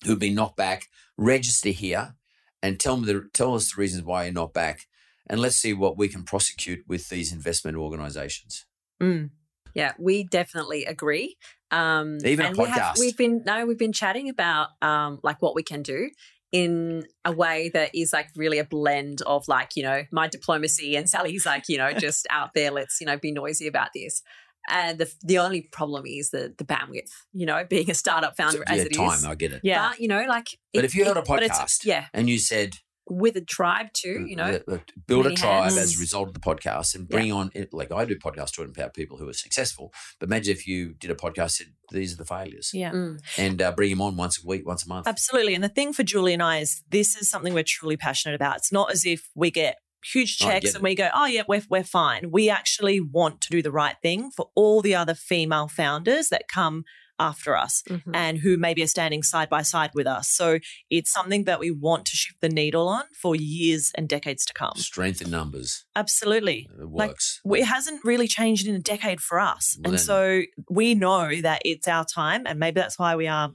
who've 0.06 0.20
been 0.20 0.36
knocked 0.36 0.58
back. 0.58 0.86
Register 1.18 1.70
here 1.70 2.16
and 2.62 2.80
tell 2.80 2.96
them 2.96 3.06
the 3.06 3.30
tell 3.34 3.56
us 3.56 3.74
the 3.74 3.82
reasons 3.82 4.04
why 4.04 4.24
you're 4.24 4.34
knocked 4.34 4.54
back, 4.54 4.88
and 5.28 5.40
let's 5.40 5.58
see 5.58 5.74
what 5.74 5.98
we 5.98 6.08
can 6.08 6.24
prosecute 6.24 6.84
with 6.88 7.10
these 7.10 7.32
investment 7.32 7.78
organisations. 7.78 8.66
Mm. 9.02 9.30
Yeah, 9.76 9.94
we 10.00 10.24
definitely 10.24 10.86
agree. 10.86 11.36
Um, 11.72 12.18
Even 12.26 12.46
a 12.46 12.50
and 12.50 12.58
we 12.58 12.66
have- 12.66 12.96
podcast. 12.96 13.00
we've 13.00 13.18
been 13.18 13.44
no, 13.46 13.66
we've 13.66 13.78
been 13.78 13.94
chatting 13.94 14.30
about 14.30 14.70
um, 14.82 15.20
like 15.24 15.42
what 15.42 15.56
we 15.56 15.64
can 15.64 15.82
do 15.84 16.10
in 16.52 17.06
a 17.24 17.32
way 17.32 17.70
that 17.76 17.94
is 17.94 18.12
like 18.12 18.28
really 18.36 18.58
a 18.58 18.66
blend 18.66 19.22
of 19.22 19.48
like 19.48 19.76
you 19.76 19.84
know 19.84 20.02
my 20.12 20.28
diplomacy 20.28 20.96
and 20.96 21.08
Sali's 21.08 21.46
like 21.46 21.64
you 21.70 21.78
know 21.78 21.94
just 21.94 22.26
out 22.32 22.50
there. 22.56 22.72
Let's 22.72 23.00
you 23.00 23.06
know 23.08 23.18
be 23.18 23.32
noisy 23.32 23.68
about 23.68 23.90
this. 23.94 24.24
And 24.72 24.98
the 25.00 25.12
the 25.24 25.38
only 25.40 25.62
problem 25.72 26.06
is 26.08 26.32
the 26.32 26.54
the 26.58 26.64
bandwidth. 26.66 27.12
You 27.34 27.46
know, 27.46 27.64
being 27.70 27.90
a 27.90 27.94
startup 27.94 28.36
founder 28.36 28.64
as 28.68 28.78
yeah, 28.78 28.84
it 28.84 28.92
is. 28.92 28.98
time, 28.98 29.32
I 29.32 29.36
get 29.36 29.54
it. 29.54 29.62
Yeah. 29.64 29.90
But 29.90 30.00
you 30.00 30.08
know, 30.08 30.24
like 30.28 30.58
But 30.74 30.84
it- 30.84 30.86
if 30.86 30.96
you 30.96 31.06
had 31.06 31.18
a 31.18 31.20
it- 31.22 31.26
podcast, 31.26 31.86
yeah, 31.86 32.06
and 32.14 32.30
you 32.30 32.40
said 32.40 32.74
with 33.10 33.36
a 33.36 33.42
tribe 33.42 33.88
too. 33.94 34.26
You 34.28 34.36
know, 34.36 34.60
build 35.08 35.26
a 35.28 35.34
tribe 35.34 35.64
hands. 35.64 35.78
as 35.78 35.98
a 35.98 36.00
result 36.00 36.28
of 36.30 36.34
the 36.34 36.40
podcast 36.40 36.96
and 36.96 37.08
bring 37.08 37.32
on 37.32 37.52
it- 37.54 37.74
like 37.74 37.92
I 37.92 38.06
do 38.06 38.16
podcasts 38.18 38.52
to 38.54 38.64
empower 38.64 38.90
people 38.90 39.18
who 39.18 39.28
are 39.28 39.34
successful. 39.34 39.92
But 40.20 40.30
imagine 40.30 40.52
if 40.54 40.68
you 40.68 40.94
did 40.94 41.12
a 41.12 41.16
podcast 41.16 41.52
said 41.52 41.68
these 41.92 42.14
are 42.14 42.18
the 42.18 42.26
failures 42.26 42.72
Yeah. 42.74 42.92
Mm. 42.92 43.20
and 43.38 43.62
uh, 43.62 43.72
bring 43.72 43.90
them 43.90 44.02
on 44.02 44.16
once 44.16 44.44
a 44.44 44.48
week, 44.48 44.66
once 44.68 44.86
a 44.86 44.90
month. 44.90 45.08
Absolutely. 45.08 45.56
And 45.56 45.64
the 45.64 45.70
thing 45.70 45.94
for 45.94 46.04
Julie 46.04 46.34
and 46.34 46.44
I 46.44 46.60
is 46.60 46.84
this 46.90 47.16
is 47.16 47.30
something 47.30 47.54
we're 47.54 47.64
truly 47.66 47.98
passionate 47.98 48.36
about. 48.36 48.58
It's 48.58 48.72
not 48.72 48.92
as 48.92 49.06
if 49.06 49.30
we 49.36 49.50
get 49.52 49.78
huge 50.04 50.38
Oh, 50.42 50.46
checks 50.46 50.76
and 50.76 50.84
we 50.84 50.96
go, 50.96 51.10
oh, 51.14 51.26
yeah, 51.26 51.44
we're, 51.48 51.62
we're 51.70 51.84
fine. 51.84 52.32
We 52.32 52.50
actually 52.50 53.02
want 53.02 53.42
to 53.42 53.50
do 53.50 53.62
the 53.62 53.72
right 53.72 53.96
thing 54.02 54.32
for 54.36 54.50
all 54.56 54.82
the 54.82 54.96
other 54.96 55.14
female 55.14 55.68
founders 55.68 56.30
that 56.30 56.44
come 56.48 56.84
after 57.20 57.56
us 57.58 57.84
Mhm. 57.90 58.02
and 58.14 58.38
who 58.40 58.58
maybe 58.58 58.82
are 58.82 58.88
standing 58.88 59.24
side 59.24 59.50
by 59.50 59.62
side 59.62 59.92
with 59.94 60.08
us. 60.08 60.30
So 60.32 60.60
it's 60.90 61.12
something 61.12 61.44
that 61.46 61.60
we 61.60 61.70
want 61.72 62.06
to 62.06 62.16
shift 62.16 62.40
the 62.42 62.50
needle 62.50 62.88
on 62.88 63.04
for 63.22 63.36
years 63.36 63.92
and 63.96 64.08
decades 64.08 64.46
to 64.46 64.54
come. 64.54 64.74
Strength 64.78 65.22
in 65.22 65.30
numbers 65.30 65.86
Absolutely. 65.96 66.68
it 66.72 66.86
Like, 66.92 67.10
works. 67.10 67.42
It 67.46 67.66
hasn't 67.66 68.04
really 68.06 68.28
changed 68.28 68.68
in 68.68 68.76
a 68.76 68.80
decade 68.80 69.20
for 69.22 69.40
us. 69.40 69.78
Well, 69.80 69.92
and 69.92 70.00
then- 70.00 70.06
so 70.06 70.42
we 70.70 70.96
know 70.96 71.42
that 71.42 71.62
it's 71.66 71.88
our 71.88 72.06
time. 72.06 72.44
And 72.46 72.60
maybe 72.60 72.80
that's 72.80 72.98
why 72.98 73.16
we 73.16 73.28
are 73.28 73.52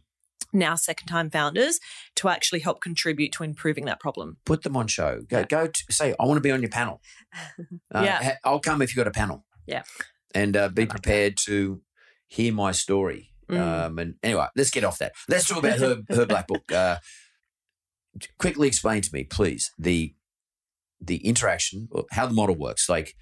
now 0.53 0.77
second 0.77 1.09
time 1.09 1.31
founders 1.31 1.81
to 2.17 2.29
actually 2.29 2.61
help 2.61 2.81
contribute 2.81 3.33
to 3.33 3.43
improving 3.43 3.87
that 3.87 3.99
problem. 3.99 4.37
Put 4.45 4.63
them 4.63 4.77
on 4.77 4.87
show. 4.87 5.23
Go, 5.29 5.45
go 5.45 5.67
to, 5.67 5.85
say, 5.91 6.15
I 6.21 6.25
want 6.27 6.37
to 6.37 6.41
be 6.43 6.53
on 6.53 6.61
your 6.63 6.71
panel. 6.71 7.01
Uh, 7.95 8.03
Yeah. 8.05 8.23
ha- 8.23 8.37
I'll 8.45 8.61
come 8.61 8.81
if 8.83 8.91
you've 8.91 9.05
got 9.05 9.09
a 9.09 9.11
panel. 9.19 9.45
Yeah. 9.67 9.83
And 10.35 10.57
uh, 10.57 10.69
be 10.69 10.87
prepared 10.87 11.37
to 11.47 11.83
hear 12.29 12.53
my 12.53 12.73
story. 12.73 13.31
Mm. 13.49 13.61
Um, 13.61 13.99
and 13.99 14.15
anyway, 14.23 14.47
let's 14.57 14.71
get 14.71 14.85
off 14.85 14.99
that. 14.99 15.13
Let's 15.29 15.47
talk 15.49 15.59
about 15.59 15.79
her, 15.79 16.03
her 16.11 16.27
black 16.33 16.47
book. 16.47 16.71
Uh, 16.73 16.97
quickly 18.39 18.69
explain 18.69 19.03
to 19.03 19.11
me, 19.13 19.25
please, 19.25 19.71
the 19.79 20.15
the 21.01 21.17
interaction, 21.27 21.89
how 22.13 22.27
the 22.27 22.33
model 22.35 22.55
works, 22.55 22.89
like 22.89 23.15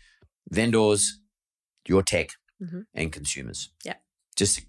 vendors, 0.50 1.18
your 1.88 2.02
tech, 2.02 2.30
Mhm. 2.62 2.84
and 2.94 3.10
consumers. 3.12 3.70
Yeah. 3.84 3.94
Just 4.36 4.60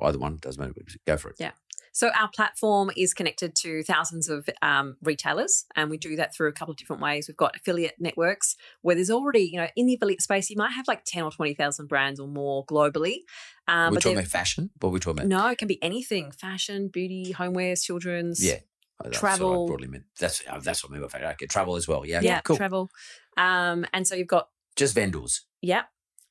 either 0.00 0.18
one 0.18 0.36
doesn't 0.36 0.60
matter. 0.60 0.72
Go 1.06 1.16
for 1.16 1.30
it. 1.30 1.36
Yeah. 1.40 1.52
So 1.96 2.10
our 2.10 2.28
platform 2.28 2.90
is 2.94 3.14
connected 3.14 3.54
to 3.62 3.82
thousands 3.82 4.28
of 4.28 4.50
um, 4.60 4.98
retailers, 5.02 5.64
and 5.74 5.88
we 5.88 5.96
do 5.96 6.14
that 6.16 6.34
through 6.34 6.50
a 6.50 6.52
couple 6.52 6.72
of 6.72 6.76
different 6.76 7.00
ways. 7.00 7.26
We've 7.26 7.38
got 7.38 7.56
affiliate 7.56 7.94
networks 7.98 8.54
where 8.82 8.94
there's 8.94 9.08
already, 9.08 9.48
you 9.50 9.58
know, 9.58 9.68
in 9.76 9.86
the 9.86 9.94
affiliate 9.94 10.20
space, 10.20 10.50
you 10.50 10.58
might 10.58 10.72
have 10.72 10.86
like 10.86 11.04
ten 11.06 11.22
or 11.22 11.30
twenty 11.30 11.54
thousand 11.54 11.86
brands 11.86 12.20
or 12.20 12.28
more 12.28 12.66
globally. 12.66 13.20
Um, 13.66 13.94
we're 13.94 14.00
talking 14.00 14.18
about 14.18 14.28
fashion. 14.28 14.68
What 14.78 14.90
are 14.90 14.92
we 14.92 15.00
talking 15.00 15.20
about? 15.24 15.28
no, 15.28 15.48
it 15.48 15.56
can 15.56 15.68
be 15.68 15.82
anything: 15.82 16.32
fashion, 16.32 16.88
beauty, 16.88 17.32
homewares, 17.32 17.82
children's. 17.82 18.44
Yeah. 18.44 18.58
Oh, 19.00 19.04
that's 19.04 19.18
Travel. 19.18 19.60
What 19.62 19.68
broadly 19.68 19.88
meant. 19.88 20.04
That's 20.20 20.42
uh, 20.46 20.60
that's 20.62 20.84
what 20.84 20.90
I 20.90 20.92
mean 20.96 21.02
by 21.02 21.08
fashion. 21.08 21.28
Okay, 21.28 21.46
travel 21.46 21.76
as 21.76 21.88
well. 21.88 22.04
Yeah. 22.04 22.20
yeah, 22.20 22.42
Cool. 22.42 22.58
travel. 22.58 22.90
Um, 23.38 23.86
and 23.94 24.06
so 24.06 24.14
you've 24.14 24.28
got 24.28 24.50
Just 24.76 24.94
vendors. 24.94 25.46
Yeah. 25.62 25.84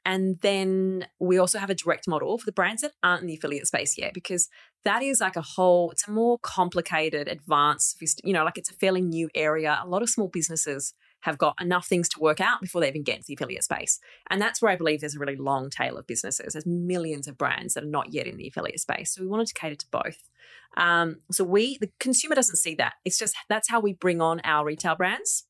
And 0.06 0.40
then 0.42 1.08
we 1.20 1.40
also 1.40 1.58
have 1.58 1.72
a 1.72 1.76
direct 1.76 2.08
model 2.08 2.38
for 2.38 2.46
the 2.46 2.52
brands 2.52 2.84
that 2.84 2.92
aren't 3.02 3.22
in 3.22 3.28
the 3.28 3.34
affiliate 3.36 3.66
space 3.66 3.98
yet, 3.98 4.14
because 4.14 4.50
that 4.86 5.04
is 5.04 5.20
like 5.20 5.36
a 5.36 5.42
whole, 5.42 5.92
it's 5.92 6.08
a 6.08 6.12
more 6.12 6.40
complicated, 6.40 7.28
advanced, 7.28 8.22
you 8.24 8.34
know, 8.34 8.44
like 8.44 8.58
it's 8.58 8.70
a 8.70 8.74
fairly 8.74 9.02
new 9.02 9.30
area. 9.36 9.80
A 9.84 9.88
lot 9.88 10.02
of 10.02 10.10
small 10.10 10.28
businesses 10.28 10.94
have 11.22 11.40
got 11.40 11.56
enough 11.60 11.88
things 11.88 12.08
to 12.08 12.20
work 12.20 12.40
out 12.40 12.62
before 12.62 12.82
they 12.82 12.88
even 12.88 13.02
get 13.02 13.18
into 13.18 13.28
the 13.28 13.34
affiliate 13.34 13.64
space. 13.64 14.00
And 14.30 14.40
that's 14.40 14.62
where 14.62 14.72
I 14.72 14.76
believe 14.76 15.02
there's 15.02 15.16
a 15.16 15.20
really 15.20 15.36
long 15.36 15.72
tail 15.72 15.98
of 15.98 16.06
businesses. 16.06 16.54
There's 16.54 16.68
millions 16.68 17.28
of 17.28 17.36
brands 17.36 17.74
that 17.74 17.84
are 17.84 17.88
not 17.88 18.14
yet 18.14 18.28
in 18.28 18.38
the 18.38 18.48
affiliate 18.48 18.80
space. 18.80 19.14
So 19.14 19.24
we 19.24 19.28
wanted 19.28 19.48
to 19.48 19.56
cater 19.56 19.76
to 19.76 19.88
both. 19.90 20.30
Um, 20.78 21.22
so 21.32 21.44
we, 21.44 21.80
the 21.80 21.90
consumer 22.00 22.36
doesn't 22.36 22.58
see 22.58 22.76
that. 22.76 22.94
It's 23.04 23.18
just 23.18 23.36
that's 23.50 23.70
how 23.70 23.80
we 23.80 23.94
bring 23.94 24.22
on 24.22 24.40
our 24.44 24.66
retail 24.66 24.96
brands. 24.96 25.46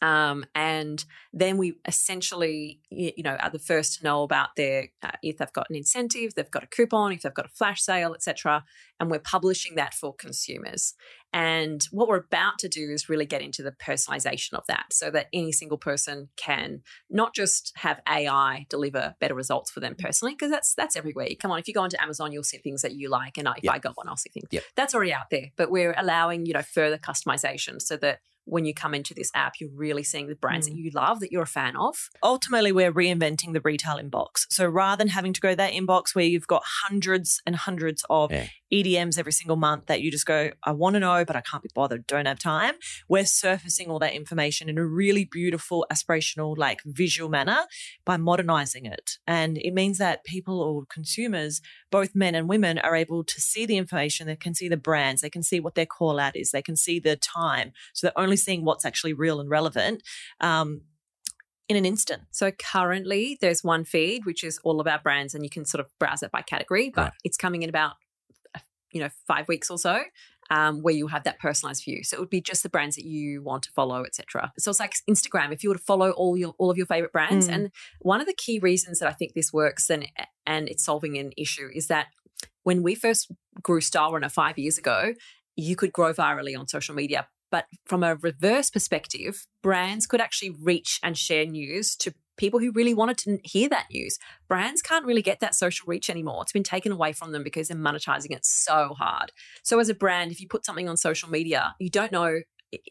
Um, 0.00 0.44
and 0.54 1.04
then 1.32 1.56
we 1.58 1.78
essentially, 1.86 2.80
you 2.90 3.22
know, 3.22 3.36
are 3.36 3.50
the 3.50 3.58
first 3.58 3.98
to 3.98 4.04
know 4.04 4.22
about 4.22 4.50
their 4.56 4.88
uh, 5.02 5.10
if 5.22 5.38
they've 5.38 5.52
got 5.52 5.68
an 5.70 5.76
incentive, 5.76 6.34
they've 6.34 6.50
got 6.50 6.62
a 6.62 6.68
coupon, 6.68 7.12
if 7.12 7.22
they've 7.22 7.34
got 7.34 7.46
a 7.46 7.50
flash 7.50 7.82
sale, 7.82 8.14
etc. 8.14 8.64
And 9.00 9.10
we're 9.10 9.18
publishing 9.18 9.74
that 9.76 9.94
for 9.94 10.14
consumers. 10.14 10.94
And 11.32 11.86
what 11.90 12.08
we're 12.08 12.16
about 12.16 12.58
to 12.60 12.68
do 12.68 12.90
is 12.90 13.08
really 13.08 13.26
get 13.26 13.42
into 13.42 13.62
the 13.62 13.72
personalization 13.72 14.54
of 14.54 14.64
that, 14.68 14.86
so 14.92 15.10
that 15.10 15.26
any 15.32 15.52
single 15.52 15.76
person 15.78 16.28
can 16.36 16.82
not 17.10 17.34
just 17.34 17.72
have 17.76 18.00
AI 18.08 18.66
deliver 18.70 19.14
better 19.20 19.34
results 19.34 19.70
for 19.70 19.80
them 19.80 19.94
personally, 19.98 20.34
because 20.34 20.50
that's 20.50 20.74
that's 20.74 20.96
everywhere. 20.96 21.28
Come 21.38 21.50
on, 21.50 21.58
if 21.58 21.68
you 21.68 21.74
go 21.74 21.82
onto 21.82 22.00
Amazon, 22.00 22.32
you'll 22.32 22.44
see 22.44 22.58
things 22.58 22.82
that 22.82 22.92
you 22.94 23.10
like, 23.10 23.36
and 23.36 23.48
if 23.56 23.64
Yep. 23.64 23.74
I 23.74 23.78
got 23.78 23.96
one, 23.96 24.08
I'll 24.08 24.16
see 24.16 24.30
things. 24.30 24.48
Yep. 24.50 24.62
That's 24.76 24.94
already 24.94 25.12
out 25.12 25.30
there, 25.30 25.50
but 25.56 25.70
we're 25.70 25.94
allowing 25.98 26.46
you 26.46 26.54
know 26.54 26.62
further 26.62 26.98
customization 26.98 27.82
so 27.82 27.96
that 27.98 28.20
when 28.48 28.64
you 28.64 28.74
come 28.74 28.94
into 28.94 29.14
this 29.14 29.30
app, 29.34 29.54
you're 29.60 29.70
really 29.70 30.02
seeing 30.02 30.26
the 30.26 30.34
brands 30.34 30.66
that 30.66 30.74
mm. 30.74 30.84
you 30.84 30.90
love, 30.94 31.20
that 31.20 31.30
you're 31.30 31.42
a 31.42 31.46
fan 31.46 31.76
of. 31.76 32.08
Ultimately, 32.22 32.72
we're 32.72 32.92
reinventing 32.92 33.52
the 33.52 33.60
retail 33.62 33.96
inbox. 33.96 34.46
So 34.50 34.66
rather 34.66 34.98
than 34.98 35.08
having 35.08 35.32
to 35.32 35.40
go 35.40 35.54
that 35.54 35.72
inbox 35.72 36.14
where 36.14 36.24
you've 36.24 36.46
got 36.46 36.62
hundreds 36.64 37.40
and 37.46 37.56
hundreds 37.56 38.04
of 38.08 38.30
Yeah. 38.32 38.46
EDMs 38.72 39.18
every 39.18 39.32
single 39.32 39.56
month 39.56 39.86
that 39.86 40.00
you 40.00 40.10
just 40.10 40.26
go, 40.26 40.50
I 40.62 40.72
want 40.72 40.94
to 40.94 41.00
know, 41.00 41.24
but 41.24 41.36
I 41.36 41.40
can't 41.40 41.62
be 41.62 41.70
bothered, 41.74 42.06
don't 42.06 42.26
have 42.26 42.38
time. 42.38 42.74
We're 43.08 43.24
surfacing 43.24 43.88
all 43.88 43.98
that 44.00 44.14
information 44.14 44.68
in 44.68 44.78
a 44.78 44.84
really 44.84 45.24
beautiful, 45.24 45.86
aspirational, 45.92 46.56
like 46.56 46.80
visual 46.84 47.30
manner 47.30 47.66
by 48.04 48.16
modernizing 48.16 48.86
it. 48.86 49.12
And 49.26 49.58
it 49.58 49.72
means 49.72 49.98
that 49.98 50.24
people 50.24 50.60
or 50.60 50.84
consumers, 50.88 51.60
both 51.90 52.14
men 52.14 52.34
and 52.34 52.48
women, 52.48 52.78
are 52.78 52.94
able 52.94 53.24
to 53.24 53.40
see 53.40 53.66
the 53.66 53.76
information. 53.76 54.26
They 54.26 54.36
can 54.36 54.54
see 54.54 54.68
the 54.68 54.76
brands, 54.76 55.22
they 55.22 55.30
can 55.30 55.42
see 55.42 55.60
what 55.60 55.74
their 55.74 55.86
call 55.86 56.18
out 56.18 56.36
is, 56.36 56.50
they 56.50 56.62
can 56.62 56.76
see 56.76 57.00
the 57.00 57.16
time. 57.16 57.72
So 57.94 58.06
they're 58.06 58.18
only 58.18 58.36
seeing 58.36 58.64
what's 58.64 58.84
actually 58.84 59.12
real 59.12 59.40
and 59.40 59.48
relevant. 59.48 60.02
Um, 60.40 60.82
in 61.68 61.76
an 61.76 61.84
instant. 61.84 62.22
So 62.30 62.50
currently, 62.50 63.36
there's 63.42 63.62
one 63.62 63.84
feed 63.84 64.24
which 64.24 64.42
is 64.42 64.58
all 64.64 64.80
of 64.80 64.86
our 64.86 64.98
brands, 64.98 65.34
and 65.34 65.44
you 65.44 65.50
can 65.50 65.66
sort 65.66 65.80
of 65.80 65.90
browse 65.98 66.22
it 66.22 66.30
by 66.32 66.40
category. 66.40 66.90
But 66.94 67.02
Right. 67.02 67.12
it's 67.24 67.36
coming 67.36 67.62
in 67.62 67.68
about 67.68 67.96
you 68.92 69.00
know 69.00 69.08
five 69.26 69.48
weeks 69.48 69.70
or 69.70 69.78
so, 69.78 70.02
um, 70.50 70.82
where 70.82 70.94
you 70.94 71.08
have 71.08 71.24
that 71.24 71.38
personalized 71.38 71.84
view. 71.84 72.02
So 72.04 72.16
it 72.16 72.20
would 72.20 72.30
be 72.30 72.40
just 72.40 72.62
the 72.62 72.68
brands 72.68 72.96
that 72.96 73.04
you 73.04 73.42
want 73.42 73.62
to 73.64 73.72
follow, 73.72 74.04
etc. 74.04 74.52
So 74.58 74.70
it's 74.70 74.80
like 74.80 74.94
Instagram. 75.08 75.52
If 75.52 75.62
you 75.62 75.70
were 75.70 75.76
to 75.76 75.82
follow 75.82 76.10
all 76.10 76.36
your 76.36 76.54
all 76.58 76.70
of 76.70 76.76
your 76.76 76.86
favorite 76.86 77.12
brands, 77.12 77.48
Mm. 77.48 77.54
and 77.54 77.70
one 78.00 78.20
of 78.20 78.26
the 78.26 78.34
key 78.34 78.58
reasons 78.58 78.98
that 79.00 79.08
I 79.08 79.12
think 79.12 79.34
this 79.34 79.52
works 79.52 79.90
and 79.90 80.06
and 80.46 80.68
it's 80.68 80.84
solving 80.84 81.18
an 81.18 81.32
issue 81.36 81.68
is 81.74 81.88
that 81.88 82.06
when 82.62 82.82
we 82.82 82.94
first 82.94 83.30
grew 83.62 83.80
Stylerunner 83.80 84.30
five 84.30 84.58
years 84.58 84.78
ago, 84.78 85.14
you 85.56 85.74
could 85.76 85.92
grow 85.92 86.12
virally 86.12 86.58
on 86.58 86.68
social 86.68 86.94
media. 86.94 87.26
But 87.50 87.64
from 87.86 88.02
a 88.04 88.14
reverse 88.16 88.68
perspective, 88.70 89.46
brands 89.62 90.06
could 90.06 90.20
actually 90.20 90.50
reach 90.50 91.00
and 91.02 91.16
share 91.16 91.46
news 91.46 91.96
to 91.96 92.12
people 92.38 92.60
who 92.60 92.72
really 92.72 92.94
wanted 92.94 93.18
to 93.18 93.38
hear 93.44 93.68
that 93.68 93.86
news. 93.92 94.18
Brands 94.48 94.80
can't 94.80 95.04
really 95.04 95.22
get 95.22 95.40
that 95.40 95.54
social 95.54 95.84
reach 95.86 96.08
anymore. 96.08 96.42
It's 96.42 96.52
been 96.52 96.62
taken 96.62 96.92
away 96.92 97.12
from 97.12 97.32
them 97.32 97.42
because 97.42 97.68
they're 97.68 97.76
monetizing 97.76 98.30
it 98.30 98.44
so 98.46 98.94
hard. 98.98 99.32
So, 99.62 99.78
as 99.78 99.88
a 99.88 99.94
brand, 99.94 100.32
if 100.32 100.40
you 100.40 100.48
put 100.48 100.64
something 100.64 100.88
on 100.88 100.96
social 100.96 101.28
media, 101.28 101.74
you 101.78 101.90
don't 101.90 102.12
know 102.12 102.40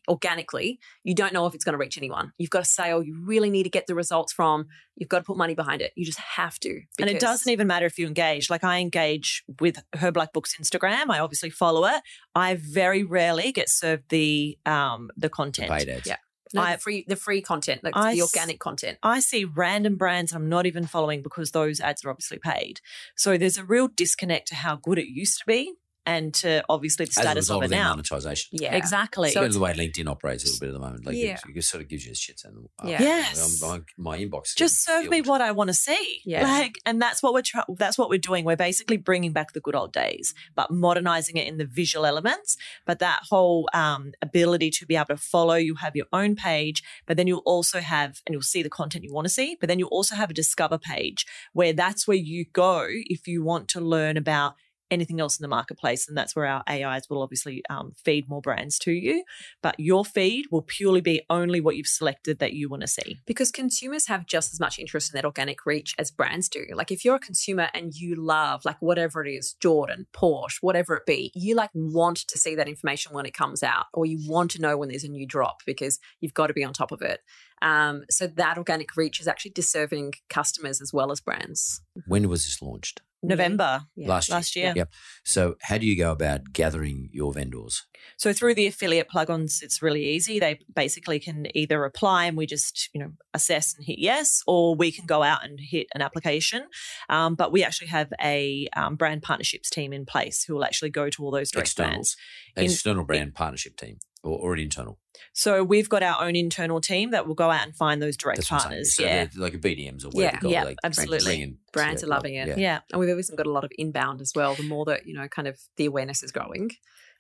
organically, 0.09 0.79
you 1.03 1.13
don't 1.13 1.33
know 1.33 1.45
if 1.45 1.53
it's 1.53 1.63
going 1.63 1.73
to 1.73 1.77
reach 1.77 1.97
anyone. 1.97 2.31
You've 2.37 2.49
got 2.49 2.63
a 2.63 2.65
sale 2.65 3.03
you 3.03 3.21
really 3.23 3.49
need 3.49 3.63
to 3.63 3.69
get 3.69 3.87
the 3.87 3.95
results 3.95 4.33
from. 4.33 4.67
You've 4.95 5.09
got 5.09 5.19
to 5.19 5.23
put 5.23 5.37
money 5.37 5.53
behind 5.53 5.81
it. 5.81 5.91
You 5.95 6.05
just 6.05 6.19
have 6.19 6.59
to. 6.61 6.81
And 6.99 7.09
it 7.09 7.19
doesn't 7.19 7.51
even 7.51 7.67
matter 7.67 7.85
if 7.85 7.97
you 7.97 8.07
engage. 8.07 8.49
Like 8.49 8.63
I 8.63 8.79
engage 8.79 9.43
with 9.59 9.77
Her 9.95 10.11
Black 10.11 10.33
Books 10.33 10.55
Instagram. 10.59 11.09
I 11.09 11.19
obviously 11.19 11.49
follow 11.49 11.85
it. 11.85 12.01
I 12.33 12.55
very 12.55 13.03
rarely 13.03 13.51
get 13.51 13.69
served 13.69 14.09
the 14.09 14.57
um 14.65 15.09
the 15.15 15.29
content. 15.29 15.69
The 15.69 15.75
paid 15.75 15.89
ads. 15.89 16.07
Yeah. 16.07 16.17
No, 16.53 16.61
I- 16.61 16.73
the 16.73 16.77
free 16.79 17.05
the 17.07 17.15
free 17.15 17.41
content, 17.41 17.83
like 17.83 17.95
I 17.95 18.13
the 18.15 18.21
s- 18.21 18.33
organic 18.35 18.59
content. 18.59 18.97
I 19.03 19.19
see 19.19 19.43
random 19.45 19.95
brands 19.95 20.33
I'm 20.33 20.49
not 20.49 20.65
even 20.65 20.85
following 20.87 21.21
because 21.21 21.51
those 21.51 21.79
ads 21.79 22.03
are 22.05 22.09
obviously 22.09 22.39
paid. 22.39 22.79
So 23.15 23.37
there's 23.37 23.57
a 23.57 23.65
real 23.65 23.87
disconnect 23.87 24.47
to 24.49 24.55
how 24.55 24.75
good 24.77 24.97
it 24.97 25.07
used 25.07 25.39
to 25.39 25.45
be 25.45 25.73
and 26.07 26.33
to 26.35 26.63
obviously 26.69 27.05
the 27.05 27.11
As 27.11 27.17
a 27.17 27.21
status 27.21 27.49
of 27.51 27.57
of 27.57 27.63
it 27.63 27.69
now. 27.75 27.89
monetization. 27.91 28.57
Yeah. 28.59 28.75
Exactly. 28.75 29.27
It's 29.29 29.37
a 29.37 29.47
the 29.47 29.59
way 29.59 29.73
LinkedIn 29.73 30.07
operates 30.07 30.43
a 30.43 30.47
little 30.47 30.59
bit 30.61 30.69
at 30.69 30.73
the 30.73 30.79
moment. 30.79 31.05
Like 31.05 31.15
Yeah. 31.17 31.33
it, 31.47 31.57
it 31.57 31.63
sort 31.63 31.83
of 31.83 31.89
gives 31.89 32.05
you 32.05 32.13
a 32.13 32.15
shit 32.15 32.39
ton. 32.41 32.53
of- 32.81 32.89
Yeah. 32.89 33.01
Yes. 33.01 33.61
I'm- 33.63 33.71
I'm- 33.71 33.85
my 33.97 34.17
inbox. 34.17 34.45
is 34.47 34.53
just 34.55 34.87
getting 34.87 35.03
serve 35.03 35.11
me 35.11 35.21
what 35.21 35.41
I 35.41 35.51
want 35.51 35.67
to 35.67 35.73
see. 35.73 36.21
Yeah. 36.25 36.43
Like, 36.43 36.79
and 36.85 36.99
that's 37.01 37.21
what 37.21 37.33
we're 37.33 37.41
try- 37.43 37.65
that's 37.77 37.97
what 37.97 38.09
we're 38.09 38.17
doing. 38.19 38.45
We're 38.45 38.55
basically 38.55 38.97
bringing 38.97 39.33
back 39.33 39.53
the 39.53 39.59
good 39.59 39.75
old 39.75 39.91
days, 39.93 40.33
but 40.55 40.71
modernizing 40.71 41.35
it 41.37 41.45
in 41.47 41.57
the 41.57 41.65
visual 41.65 42.05
elements. 42.05 42.55
But 42.85 42.99
that 42.99 43.19
whole 43.29 43.67
um, 43.73 44.13
ability 44.21 44.71
to 44.71 44.85
be 44.85 44.95
able 44.95 45.07
to 45.07 45.17
follow, 45.17 45.55
you 45.55 45.75
have 45.75 45.95
your 45.95 46.07
own 46.13 46.35
page, 46.35 46.81
but 47.05 47.17
then 47.17 47.27
you'll 47.27 47.43
also 47.45 47.79
have, 47.81 48.21
and 48.25 48.33
you'll 48.33 48.41
see 48.41 48.63
the 48.63 48.69
content 48.69 49.03
you 49.03 49.13
want 49.13 49.25
to 49.25 49.33
see. 49.33 49.57
But 49.59 49.67
then 49.67 49.77
you'll 49.79 49.89
also 49.89 50.15
have 50.15 50.29
a 50.29 50.33
discover 50.33 50.77
page 50.77 51.25
where 51.53 51.73
that's 51.73 52.07
where 52.07 52.17
you 52.17 52.45
go 52.53 52.85
if 52.89 53.27
you 53.27 53.43
want 53.43 53.67
to 53.69 53.81
learn 53.81 54.15
about 54.17 54.55
anything 54.91 55.19
else 55.19 55.37
in 55.37 55.43
the 55.43 55.47
marketplace. 55.47 56.07
And 56.07 56.17
that's 56.17 56.35
where 56.35 56.45
our 56.45 56.63
AIs 56.69 57.09
will 57.09 57.21
obviously 57.21 57.63
um, 57.69 57.93
feed 58.03 58.29
more 58.29 58.41
brands 58.41 58.77
to 58.79 58.91
you. 58.91 59.23
But 59.61 59.79
your 59.79 60.05
feed 60.05 60.45
will 60.51 60.61
purely 60.61 61.01
be 61.01 61.21
only 61.29 61.59
what 61.59 61.75
you've 61.75 61.87
selected 61.87 62.39
that 62.39 62.53
you 62.53 62.69
want 62.69 62.81
to 62.81 62.87
see. 62.87 63.17
because 63.25 63.51
consumers 63.51 64.07
have 64.07 64.25
just 64.25 64.53
as 64.53 64.59
much 64.59 64.79
interest 64.79 65.13
in 65.13 65.17
that 65.17 65.25
organic 65.25 65.65
reach 65.65 65.95
as 65.97 66.11
brands 66.11 66.49
do. 66.49 66.65
Like 66.73 66.91
if 66.91 67.03
you're 67.03 67.15
a 67.15 67.19
consumer 67.19 67.69
and 67.73 67.93
you 67.93 68.15
love 68.15 68.65
like 68.65 68.81
whatever 68.81 69.23
it 69.23 69.31
is, 69.31 69.53
Jordan, 69.59 70.07
Porsche, 70.13 70.57
whatever 70.61 70.95
it 70.95 71.05
be, 71.05 71.31
you 71.35 71.55
like 71.55 71.69
want 71.73 72.17
to 72.27 72.37
see 72.37 72.55
that 72.55 72.67
information 72.67 73.13
when 73.13 73.25
it 73.25 73.33
comes 73.33 73.63
out 73.63 73.85
or 73.93 74.05
you 74.05 74.19
want 74.27 74.51
to 74.51 74.61
know 74.61 74.77
when 74.77 74.89
there's 74.89 75.03
a 75.03 75.09
new 75.09 75.27
drop 75.27 75.61
because 75.65 75.99
you've 76.21 76.33
got 76.33 76.47
to 76.47 76.53
be 76.53 76.63
on 76.63 76.73
top 76.73 76.91
of 76.91 77.01
it. 77.01 77.21
Um, 77.61 78.03
so 78.09 78.27
that 78.27 78.57
organic 78.57 78.95
reach 78.95 79.19
is 79.19 79.27
actually 79.27 79.51
disserving 79.51 80.13
customers 80.29 80.81
as 80.81 80.93
well 80.93 81.11
as 81.11 81.19
brands. 81.19 81.81
When 82.05 82.29
was 82.29 82.45
this 82.45 82.61
launched? 82.61 83.01
November 83.23 83.81
Yeah. 83.95 84.07
Last 84.07 84.29
last 84.29 84.55
year. 84.55 84.73
Yep. 84.75 84.91
So 85.25 85.55
how 85.61 85.77
do 85.77 85.85
you 85.87 85.97
go 85.97 86.11
about 86.11 86.53
gathering 86.53 87.09
your 87.11 87.33
vendors? 87.33 87.85
So 88.15 88.31
through 88.31 88.55
the 88.55 88.67
affiliate 88.67 89.09
plugins, 89.09 89.61
it's 89.61 89.81
really 89.81 90.03
easy. 90.05 90.39
They 90.39 90.59
basically 90.73 91.19
can 91.19 91.47
either 91.55 91.83
apply 91.83 92.25
and 92.25 92.37
we 92.37 92.45
just, 92.45 92.89
you 92.93 93.01
know, 93.01 93.11
assess 93.33 93.75
and 93.75 93.85
hit 93.85 93.99
yes, 93.99 94.41
or 94.47 94.75
we 94.75 94.91
can 94.91 95.05
go 95.05 95.23
out 95.23 95.43
and 95.43 95.59
hit 95.59 95.87
an 95.95 96.01
application. 96.01 96.67
Um, 97.09 97.35
but 97.35 97.51
we 97.51 97.63
actually 97.63 97.87
have 97.87 98.13
a 98.21 98.67
um, 98.75 98.95
brand 98.95 99.23
partnerships 99.23 99.69
team 99.69 99.93
in 99.93 100.05
place 100.05 100.43
who 100.43 100.53
will 100.55 100.63
actually 100.63 100.91
go 100.91 101.09
to 101.09 101.23
all 101.23 101.31
those 101.31 101.51
direct 101.51 101.69
External. 101.69 101.91
brands. 101.91 102.15
An 102.55 102.65
In- 102.65 102.71
external 102.71 103.03
brand 103.03 103.33
partnership 103.33 103.75
team 103.77 103.97
or, 104.23 104.37
or 104.39 104.53
an 104.53 104.59
internal? 104.59 104.99
So 105.33 105.63
we've 105.63 105.89
got 105.89 106.03
our 106.03 106.23
own 106.23 106.35
internal 106.35 106.81
team 106.81 107.11
that 107.11 107.27
will 107.27 107.35
go 107.35 107.49
out 107.51 107.65
and 107.65 107.75
find 107.75 108.01
those 108.01 108.17
direct 108.17 108.37
That's 108.37 108.51
what 108.51 108.55
I'm 108.57 108.61
saying. 108.61 108.69
partners. 108.69 108.95
So 108.95 109.03
yeah. 109.03 109.27
like 109.35 109.53
a 109.53 109.57
BDMs 109.59 110.03
or 110.05 110.09
Yeah. 110.13 110.25
whatever. 110.25 110.37
call 110.41 110.51
Yeah, 110.51 110.63
like 110.63 110.77
absolutely. 110.83 111.57
Brands 111.73 112.03
are 112.03 112.07
loving 112.07 112.35
it. 112.35 112.47
Yeah. 112.49 112.55
Yeah. 112.57 112.79
And 112.91 112.99
we've 112.99 113.09
even 113.09 113.35
got 113.35 113.45
a 113.47 113.51
lot 113.51 113.63
of 113.63 113.71
inbound 113.77 114.21
as 114.21 114.33
well. 114.35 114.55
The 114.55 114.63
more 114.63 114.85
that, 114.85 115.05
you 115.05 115.13
know, 115.13 115.27
kind 115.27 115.47
of 115.47 115.59
the 115.77 115.85
awareness 115.85 116.23
is 116.23 116.31
growing. 116.31 116.71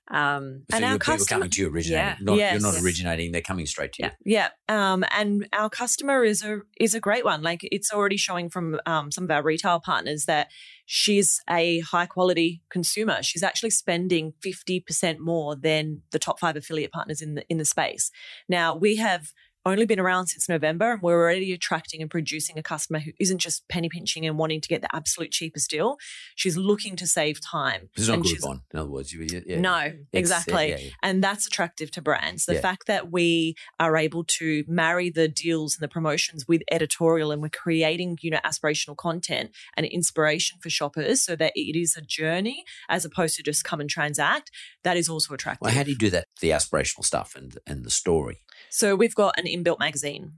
Um, 0.09 0.63
So 0.71 0.77
And 0.77 0.85
our 0.85 0.93
people 0.93 1.15
customer- 1.17 1.39
coming 1.39 1.49
to 1.51 1.61
you 1.61 1.69
originating. 1.69 2.05
Yeah. 2.05 2.15
Not, 2.21 2.37
Yes. 2.37 2.53
You're 2.61 2.71
not 2.73 2.81
originating, 2.81 3.31
they're 3.33 3.41
coming 3.41 3.65
straight 3.65 3.93
to 3.93 4.03
you. 4.03 4.09
Yeah. 4.25 4.49
Yeah, 4.69 4.93
um, 4.93 5.03
and 5.11 5.47
our 5.53 5.69
customer 5.69 6.23
is 6.23 6.43
a 6.43 6.61
is 6.79 6.93
a 6.95 6.99
great 6.99 7.25
one. 7.25 7.41
Like 7.41 7.59
it's 7.63 7.91
already 7.91 8.17
showing 8.17 8.49
from 8.49 8.79
um, 8.85 9.11
some 9.11 9.23
of 9.25 9.31
our 9.31 9.43
retail 9.43 9.79
partners 9.79 10.25
that 10.25 10.47
she's 10.85 11.41
a 11.49 11.79
high 11.81 12.05
quality 12.05 12.61
consumer. 12.69 13.21
She's 13.21 13.43
actually 13.43 13.71
spending 13.71 14.33
fifty 14.41 14.79
percent 14.79 15.19
more 15.19 15.55
than 15.55 16.01
the 16.11 16.19
top 16.19 16.39
five 16.39 16.55
affiliate 16.55 16.91
partners 16.91 17.21
in 17.21 17.35
the 17.35 17.43
in 17.49 17.57
the 17.57 17.65
space. 17.65 18.09
Now 18.47 18.75
we 18.75 18.95
have 18.97 19.33
only 19.67 19.85
been 19.85 19.99
around 19.99 20.27
since 20.27 20.47
November, 20.49 20.93
and 20.93 21.01
we're 21.01 21.19
already 21.21 21.53
attracting 21.53 22.01
and 22.01 22.09
producing 22.09 22.57
a 22.57 22.63
customer 22.63 22.99
who 22.99 23.11
isn't 23.19 23.39
just 23.39 23.67
penny 23.67 23.89
pinching 23.89 24.25
and 24.25 24.37
wanting 24.37 24.61
to 24.61 24.67
get 24.67 24.81
the 24.81 24.93
absolute 24.95 25.31
cheapest 25.31 25.69
deal. 25.69 25.97
She's 26.35 26.57
looking 26.57 26.95
to 26.97 27.07
save 27.07 27.39
time. 27.41 27.89
It's 27.95 28.07
not 28.07 28.25
she's- 28.25 28.43
In 28.45 28.79
other 28.79 28.89
words, 28.89 29.13
you, 29.13 29.27
yeah. 29.45 29.59
no, 29.59 29.93
exactly. 30.13 30.69
yeah. 30.69 30.77
And 31.03 31.23
that's 31.23 31.47
attractive 31.47 31.91
to 31.91 32.01
brands. 32.01 32.45
The 32.45 32.55
fact 32.55 32.87
that 32.87 33.11
we 33.11 33.55
are 33.79 33.97
able 33.97 34.23
to 34.39 34.63
marry 34.67 35.09
the 35.09 35.27
deals 35.27 35.75
and 35.75 35.83
the 35.83 35.87
promotions 35.91 36.47
with 36.47 36.61
editorial 36.71 37.31
and 37.31 37.41
we're 37.41 37.49
creating, 37.49 38.17
you 38.21 38.31
know, 38.31 38.39
aspirational 38.45 38.95
content 38.95 39.51
and 39.75 39.85
inspiration 39.85 40.59
for 40.61 40.69
shoppers 40.69 41.21
so 41.23 41.35
that 41.35 41.51
it 41.55 41.77
is 41.77 41.95
a 41.97 42.01
journey 42.01 42.63
as 42.89 43.05
opposed 43.05 43.35
to 43.35 43.43
just 43.43 43.63
come 43.63 43.79
and 43.79 43.89
transact, 43.89 44.51
that 44.83 44.97
is 44.97 45.09
also 45.09 45.33
attractive. 45.33 45.61
Well, 45.65 45.73
how 45.73 45.83
do 45.83 45.91
you 45.91 45.97
do 45.97 46.09
that? 46.11 46.25
The 46.41 46.49
aspirational 46.51 47.03
stuff 47.03 47.35
and 47.35 47.57
and 47.67 47.83
the 47.83 47.89
story. 47.89 48.37
So 48.69 48.95
we've 48.95 49.15
got 49.15 49.37
an 49.37 49.47
inbuilt 49.63 49.79
magazine. 49.79 50.33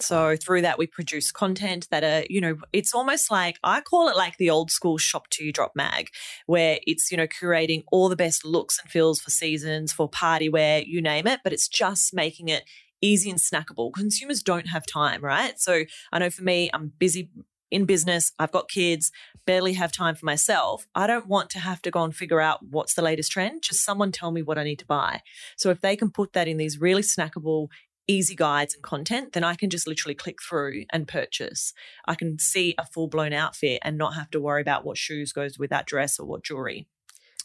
So 0.00 0.36
through 0.36 0.60
that, 0.62 0.78
we 0.78 0.86
produce 0.86 1.32
content 1.32 1.88
that 1.90 2.04
are, 2.04 2.26
you 2.28 2.40
know, 2.40 2.56
it's 2.72 2.94
almost 2.94 3.30
like 3.30 3.58
I 3.64 3.80
call 3.80 4.08
it 4.08 4.16
like 4.16 4.36
the 4.36 4.50
old 4.50 4.70
school 4.70 4.98
shop 4.98 5.30
to 5.30 5.50
drop 5.50 5.72
mag, 5.74 6.10
where 6.44 6.78
it's, 6.86 7.10
you 7.10 7.16
know, 7.16 7.26
curating 7.26 7.82
all 7.90 8.10
the 8.10 8.16
best 8.16 8.44
looks 8.44 8.78
and 8.78 8.90
feels 8.90 9.20
for 9.20 9.30
seasons, 9.30 9.94
for 9.94 10.08
party 10.08 10.50
wear, 10.50 10.82
you 10.82 11.00
name 11.00 11.26
it, 11.26 11.40
but 11.42 11.54
it's 11.54 11.68
just 11.68 12.12
making 12.12 12.48
it 12.48 12.64
easy 13.00 13.30
and 13.30 13.38
snackable. 13.38 13.92
Consumers 13.92 14.42
don't 14.42 14.68
have 14.68 14.84
time, 14.84 15.24
right? 15.24 15.58
So 15.58 15.84
I 16.12 16.18
know 16.18 16.28
for 16.28 16.42
me, 16.42 16.70
I'm 16.74 16.92
busy 16.98 17.30
in 17.70 17.84
business, 17.84 18.32
I've 18.38 18.52
got 18.52 18.68
kids, 18.68 19.10
barely 19.44 19.72
have 19.72 19.90
time 19.90 20.14
for 20.14 20.24
myself. 20.24 20.86
I 20.94 21.06
don't 21.06 21.26
want 21.26 21.50
to 21.50 21.58
have 21.58 21.82
to 21.82 21.90
go 21.90 22.04
and 22.04 22.14
figure 22.14 22.40
out 22.40 22.64
what's 22.64 22.94
the 22.94 23.02
latest 23.02 23.32
trend. 23.32 23.62
Just 23.62 23.84
someone 23.84 24.12
tell 24.12 24.30
me 24.30 24.42
what 24.42 24.58
I 24.58 24.64
need 24.64 24.78
to 24.80 24.86
buy. 24.86 25.22
So 25.56 25.70
if 25.70 25.80
they 25.80 25.96
can 25.96 26.10
put 26.10 26.32
that 26.34 26.48
in 26.48 26.58
these 26.58 26.80
really 26.80 27.02
snackable, 27.02 27.68
easy 28.08 28.34
guides 28.34 28.74
and 28.74 28.82
content, 28.82 29.32
then 29.32 29.44
I 29.44 29.54
can 29.54 29.70
just 29.70 29.86
literally 29.86 30.14
click 30.14 30.38
through 30.42 30.84
and 30.92 31.08
purchase. 31.08 31.72
I 32.06 32.14
can 32.14 32.38
see 32.38 32.74
a 32.78 32.86
full 32.86 33.08
blown 33.08 33.32
outfit 33.32 33.80
and 33.82 33.98
not 33.98 34.14
have 34.14 34.30
to 34.30 34.40
worry 34.40 34.62
about 34.62 34.84
what 34.84 34.98
shoes 34.98 35.32
goes 35.32 35.58
with 35.58 35.70
that 35.70 35.86
dress 35.86 36.18
or 36.18 36.26
what 36.26 36.44
jewelry. 36.44 36.86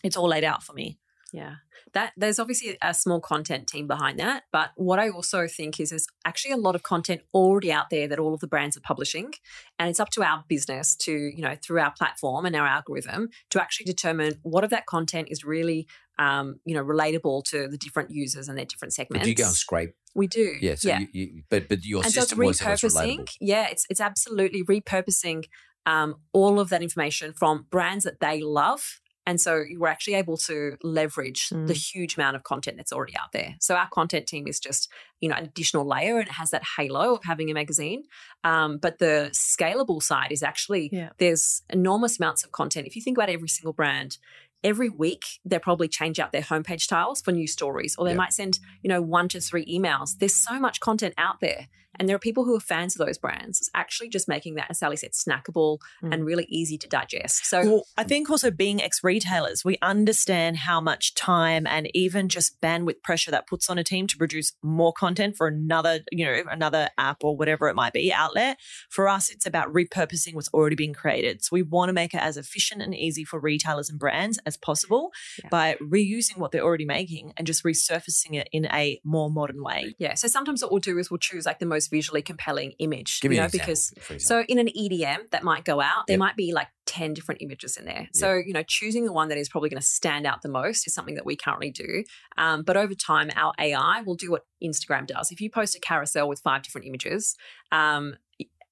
It's 0.04 0.18
all 0.18 0.28
laid 0.28 0.44
out 0.44 0.64
for 0.64 0.74
me. 0.74 1.00
Yeah. 1.34 1.56
That 1.94 2.14
there's 2.18 2.40
obviously 2.40 2.78
a 2.82 2.94
small 2.94 3.20
content 3.20 3.68
team 3.68 3.88
behind 3.88 4.20
that, 4.20 4.44
but 4.52 4.72
what 4.76 5.00
I 5.00 5.10
also 5.10 5.48
think 5.48 5.80
is 5.80 5.90
there's 5.90 6.08
actually 6.26 6.52
a 6.52 6.58
lot 6.58 6.76
of 6.76 6.84
content 6.84 7.22
already 7.34 7.72
out 7.72 7.90
there 7.90 8.08
that 8.08 8.20
all 8.20 8.34
of 8.34 8.40
the 8.40 8.48
brands 8.48 8.78
are 8.78 8.82
publishing, 8.82 9.32
and 9.80 9.90
it's 9.90 10.00
up 10.00 10.10
to 10.12 10.24
our 10.24 10.44
business 10.48 10.96
to, 10.98 11.12
you 11.12 11.42
know, 11.42 11.56
through 11.62 11.80
our 11.80 11.92
platform 11.98 12.46
and 12.46 12.56
our 12.56 12.68
algorithm 12.68 13.30
to 13.50 13.62
actually 13.62 13.86
determine 13.86 14.34
what 14.44 14.64
of 14.64 14.70
that 14.70 14.86
content 14.86 15.30
is 15.32 15.44
really 15.44 15.88
um, 16.20 16.60
you 16.66 16.76
know, 16.76 16.84
relatable 16.84 17.44
to 17.46 17.68
the 17.68 17.78
different 17.78 18.12
users 18.12 18.48
and 18.48 18.56
their 18.56 18.66
different 18.66 18.92
But 18.92 18.96
segments. 18.96 19.24
do 19.24 19.30
you 19.30 19.36
go 19.36 19.46
and 19.46 19.56
scrape? 19.56 19.96
we 20.16 20.28
do. 20.28 20.56
Yeah. 20.60 20.76
So 20.76 20.90
yeah. 20.90 21.00
You, 21.00 21.08
you, 21.14 21.44
but 21.50 21.70
but 21.70 21.84
your 21.84 22.04
and 22.04 22.12
so 22.12 22.22
system 22.22 22.42
it's 22.44 22.62
repurposing. 22.62 23.28
Yeah, 23.40 23.68
it's 23.70 23.86
it's 23.90 24.02
absolutely 24.02 24.64
repurposing 24.64 25.46
um, 25.86 26.16
all 26.34 26.60
of 26.60 26.70
that 26.70 26.82
information 26.82 27.34
from 27.34 27.66
brands 27.72 28.04
that 28.04 28.20
they 28.20 28.42
love. 28.42 29.00
And 29.26 29.40
so 29.40 29.64
we're 29.78 29.88
actually 29.88 30.16
able 30.16 30.38
to 30.38 30.78
leverage 30.84 31.50
Mm. 31.50 31.68
the 31.68 31.74
huge 31.74 32.16
amount 32.18 32.36
of 32.36 32.44
content 32.44 32.78
that's 32.78 32.92
already 32.92 33.16
out 33.16 33.32
there. 33.34 33.56
So 33.60 33.76
our 33.76 33.88
content 33.90 34.26
team 34.28 34.48
is 34.48 34.60
just, 34.60 34.90
you 35.20 35.30
know, 35.30 35.36
an 35.36 35.44
additional 35.44 35.86
layer 35.88 36.18
and 36.20 36.28
it 36.28 36.34
has 36.34 36.50
that 36.52 36.64
halo 36.78 37.16
of 37.16 37.24
having 37.24 37.50
a 37.52 37.54
magazine. 37.54 38.04
Um, 38.44 38.78
but 38.78 38.98
the 39.00 39.30
scalable 39.34 40.02
side 40.02 40.32
is 40.32 40.42
actually 40.44 40.90
Yeah. 40.92 41.10
there's 41.20 41.62
enormous 41.70 42.18
amounts 42.20 42.44
of 42.44 42.52
content. 42.52 42.88
If 42.88 42.96
you 42.96 43.02
think 43.02 43.18
about 43.18 43.30
every 43.30 43.48
single 43.50 43.74
brand, 43.74 44.18
every 44.64 44.90
week 44.90 45.24
they 45.46 45.60
probably 45.60 45.88
change 45.88 46.20
out 46.20 46.32
their 46.32 46.42
homepage 46.44 46.88
tiles 46.88 47.22
for 47.22 47.32
new 47.32 47.48
stories, 47.48 47.96
or 47.98 48.06
they 48.06 48.12
Yeah. 48.12 48.18
might 48.18 48.34
send, 48.34 48.60
you 48.82 48.90
know, 48.90 49.02
one 49.02 49.28
to 49.30 49.40
three 49.40 49.66
emails. 49.66 50.18
There's 50.20 50.36
so 50.36 50.60
much 50.60 50.80
content 50.80 51.14
out 51.18 51.40
there. 51.42 51.68
And 52.02 52.10
there 52.10 52.16
are 52.16 52.20
people 52.20 52.46
who 52.46 52.56
are 52.56 52.60
fans 52.60 53.00
of 53.00 53.06
those 53.06 53.20
brands. 53.20 53.60
It's 53.60 53.70
actually 53.76 54.10
just 54.10 54.28
making 54.28 54.56
that, 54.56 54.66
as 54.72 54.80
Sali 54.80 54.96
said, 54.96 55.12
snackable 55.12 55.78
Mm. 56.02 56.12
and 56.12 56.26
really 56.26 56.46
easy 56.50 56.76
to 56.80 56.88
digest. 56.88 57.46
So 57.46 57.62
Well, 57.64 57.84
I 57.96 58.04
think 58.04 58.28
also 58.28 58.50
being 58.50 58.82
ex 58.82 59.04
retailers, 59.04 59.64
we 59.64 59.78
understand 59.84 60.58
how 60.58 60.82
much 60.82 61.14
time 61.14 61.68
and 61.68 61.88
even 61.96 62.28
just 62.28 62.60
bandwidth 62.60 63.04
pressure 63.04 63.30
that 63.30 63.46
puts 63.46 63.70
on 63.70 63.78
a 63.78 63.84
team 63.84 64.08
to 64.08 64.18
produce 64.18 64.54
more 64.64 64.94
content 64.94 65.38
for 65.38 65.46
another, 65.46 66.00
you 66.12 66.26
know, 66.26 66.42
another 66.50 66.90
app 66.98 67.24
or 67.24 67.38
whatever 67.38 67.68
it 67.70 67.76
might 67.76 67.94
be 67.94 68.12
outlet. 68.12 68.58
For 68.90 69.08
us, 69.08 69.30
it's 69.30 69.46
about 69.46 69.72
repurposing 69.72 70.34
what's 70.34 70.50
already 70.56 70.76
been 70.76 70.96
created. 70.96 71.44
So 71.44 71.50
we 71.52 71.62
want 71.62 71.90
to 71.90 71.94
make 71.94 72.16
it 72.16 72.22
as 72.24 72.36
efficient 72.36 72.82
and 72.82 72.96
easy 72.96 73.24
for 73.24 73.40
retailers 73.40 73.92
and 73.92 74.00
brands 74.00 74.40
as 74.48 74.58
possible 74.58 75.12
Yeah. 75.44 75.50
by 75.50 75.76
reusing 75.80 76.38
what 76.38 76.52
they're 76.52 76.64
already 76.64 76.86
making 76.86 77.34
and 77.38 77.46
just 77.46 77.64
resurfacing 77.64 78.34
it 78.40 78.50
in 78.52 78.66
a 78.66 79.00
more 79.04 79.30
modern 79.30 79.62
way. 79.62 79.94
Yeah. 80.00 80.16
So 80.16 80.28
sometimes 80.28 80.64
what 80.64 80.72
we'll 80.72 80.80
do 80.80 80.98
is 80.98 81.12
we'll 81.12 81.20
choose 81.20 81.46
like 81.46 81.60
the 81.60 81.68
most 81.68 81.91
visually 81.92 82.22
compelling 82.22 82.72
image. 82.80 83.20
Give 83.22 83.30
me 83.30 83.36
you 83.36 83.42
know, 83.44 83.50
because 83.52 83.94
so 84.18 84.44
in 84.48 84.58
an 84.58 84.68
EDM 84.68 85.30
that 85.32 85.44
might 85.44 85.64
go 85.66 85.82
out, 85.82 86.08
there 86.08 86.16
Yep. 86.16 86.20
might 86.20 86.36
be 86.36 86.54
like 86.54 86.70
10 86.88 87.14
different 87.14 87.42
images 87.42 87.78
in 87.78 87.86
there. 87.86 88.08
So, 88.14 88.34
you 88.34 88.54
know, 88.54 88.64
choosing 88.68 89.06
the 89.06 89.14
one 89.14 89.30
that 89.30 89.38
is 89.38 89.48
probably 89.48 89.70
going 89.70 89.80
to 89.82 89.86
stand 89.88 90.26
out 90.26 90.42
the 90.42 90.50
most 90.50 90.88
is 90.88 90.94
something 90.94 91.16
that 91.16 91.26
we 91.26 91.36
currently 91.36 91.70
do. 91.72 92.04
Um, 92.38 92.64
but 92.64 92.76
over 92.76 92.96
time, 92.96 93.30
our 93.36 93.54
AI 93.60 94.02
will 94.02 94.16
do 94.16 94.32
what 94.32 94.46
Instagram 94.64 95.06
does. 95.06 95.32
If 95.32 95.40
you 95.42 95.50
post 95.50 95.76
a 95.76 95.80
carousel 95.80 96.28
with 96.28 96.40
five 96.40 96.64
different 96.64 96.88
images, 96.88 97.36
um, 97.72 98.16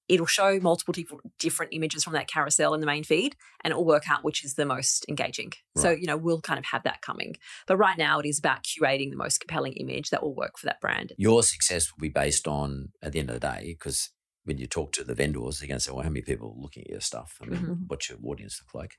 it'll 0.09 0.25
show 0.25 0.59
multiple 0.59 0.93
different 1.37 1.71
images 1.73 2.03
from 2.03 2.13
that 2.13 2.27
carousel 2.27 2.73
in 2.73 2.79
the 2.81 2.85
main 2.87 3.03
feed 3.03 3.35
and 3.63 3.71
it'll 3.71 3.85
work 3.85 4.09
out 4.11 4.23
which 4.23 4.43
is 4.43 4.55
the 4.55 4.65
most 4.65 5.05
engaging. 5.07 5.53
So, 5.77 5.91
you 5.91 6.07
know, 6.07 6.17
we'll 6.17 6.41
kind 6.41 6.57
of 6.59 6.65
have 6.65 6.83
that 6.83 7.01
coming. 7.01 7.35
But 7.67 7.77
right 7.77 7.97
now, 7.97 8.19
it 8.19 8.25
is 8.25 8.39
about 8.39 8.63
curating 8.63 9.11
the 9.11 9.15
most 9.15 9.39
compelling 9.39 9.73
image 9.73 10.09
that 10.09 10.21
will 10.23 10.35
work 10.35 10.57
for 10.57 10.65
that 10.65 10.81
brand. 10.81 11.13
your 11.17 11.43
success 11.43 11.91
will 11.91 12.01
be 12.01 12.09
based 12.09 12.47
on 12.47 12.89
at 13.01 13.11
the 13.13 13.19
end 13.19 13.29
of 13.29 13.35
the 13.39 13.47
day 13.53 13.75
because 13.79 14.09
when 14.45 14.57
you 14.57 14.65
talk 14.67 14.91
to 14.93 15.03
the 15.03 15.13
vendors 15.13 15.59
they're 15.59 15.67
going 15.67 15.77
to 15.77 15.83
say 15.85 15.91
well 15.91 16.01
how 16.03 16.09
many 16.09 16.21
people 16.23 16.47
are 16.57 16.61
looking 16.61 16.83
at 16.83 16.89
your 16.89 17.01
stuff 17.01 17.37
i 17.41 17.45
mean 17.45 17.59
Mhm. 17.59 17.77
what's 17.87 18.09
your 18.09 18.17
audience 18.25 18.59
look 18.61 18.73
like 18.81 18.93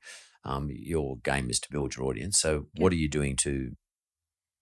um, 0.44 0.68
your 0.70 1.16
game 1.24 1.50
is 1.50 1.58
to 1.60 1.68
build 1.70 1.96
your 1.96 2.06
audience 2.06 2.38
so 2.38 2.66
what 2.76 2.92
are 2.92 2.96
you 3.04 3.08
doing 3.08 3.34
to 3.36 3.72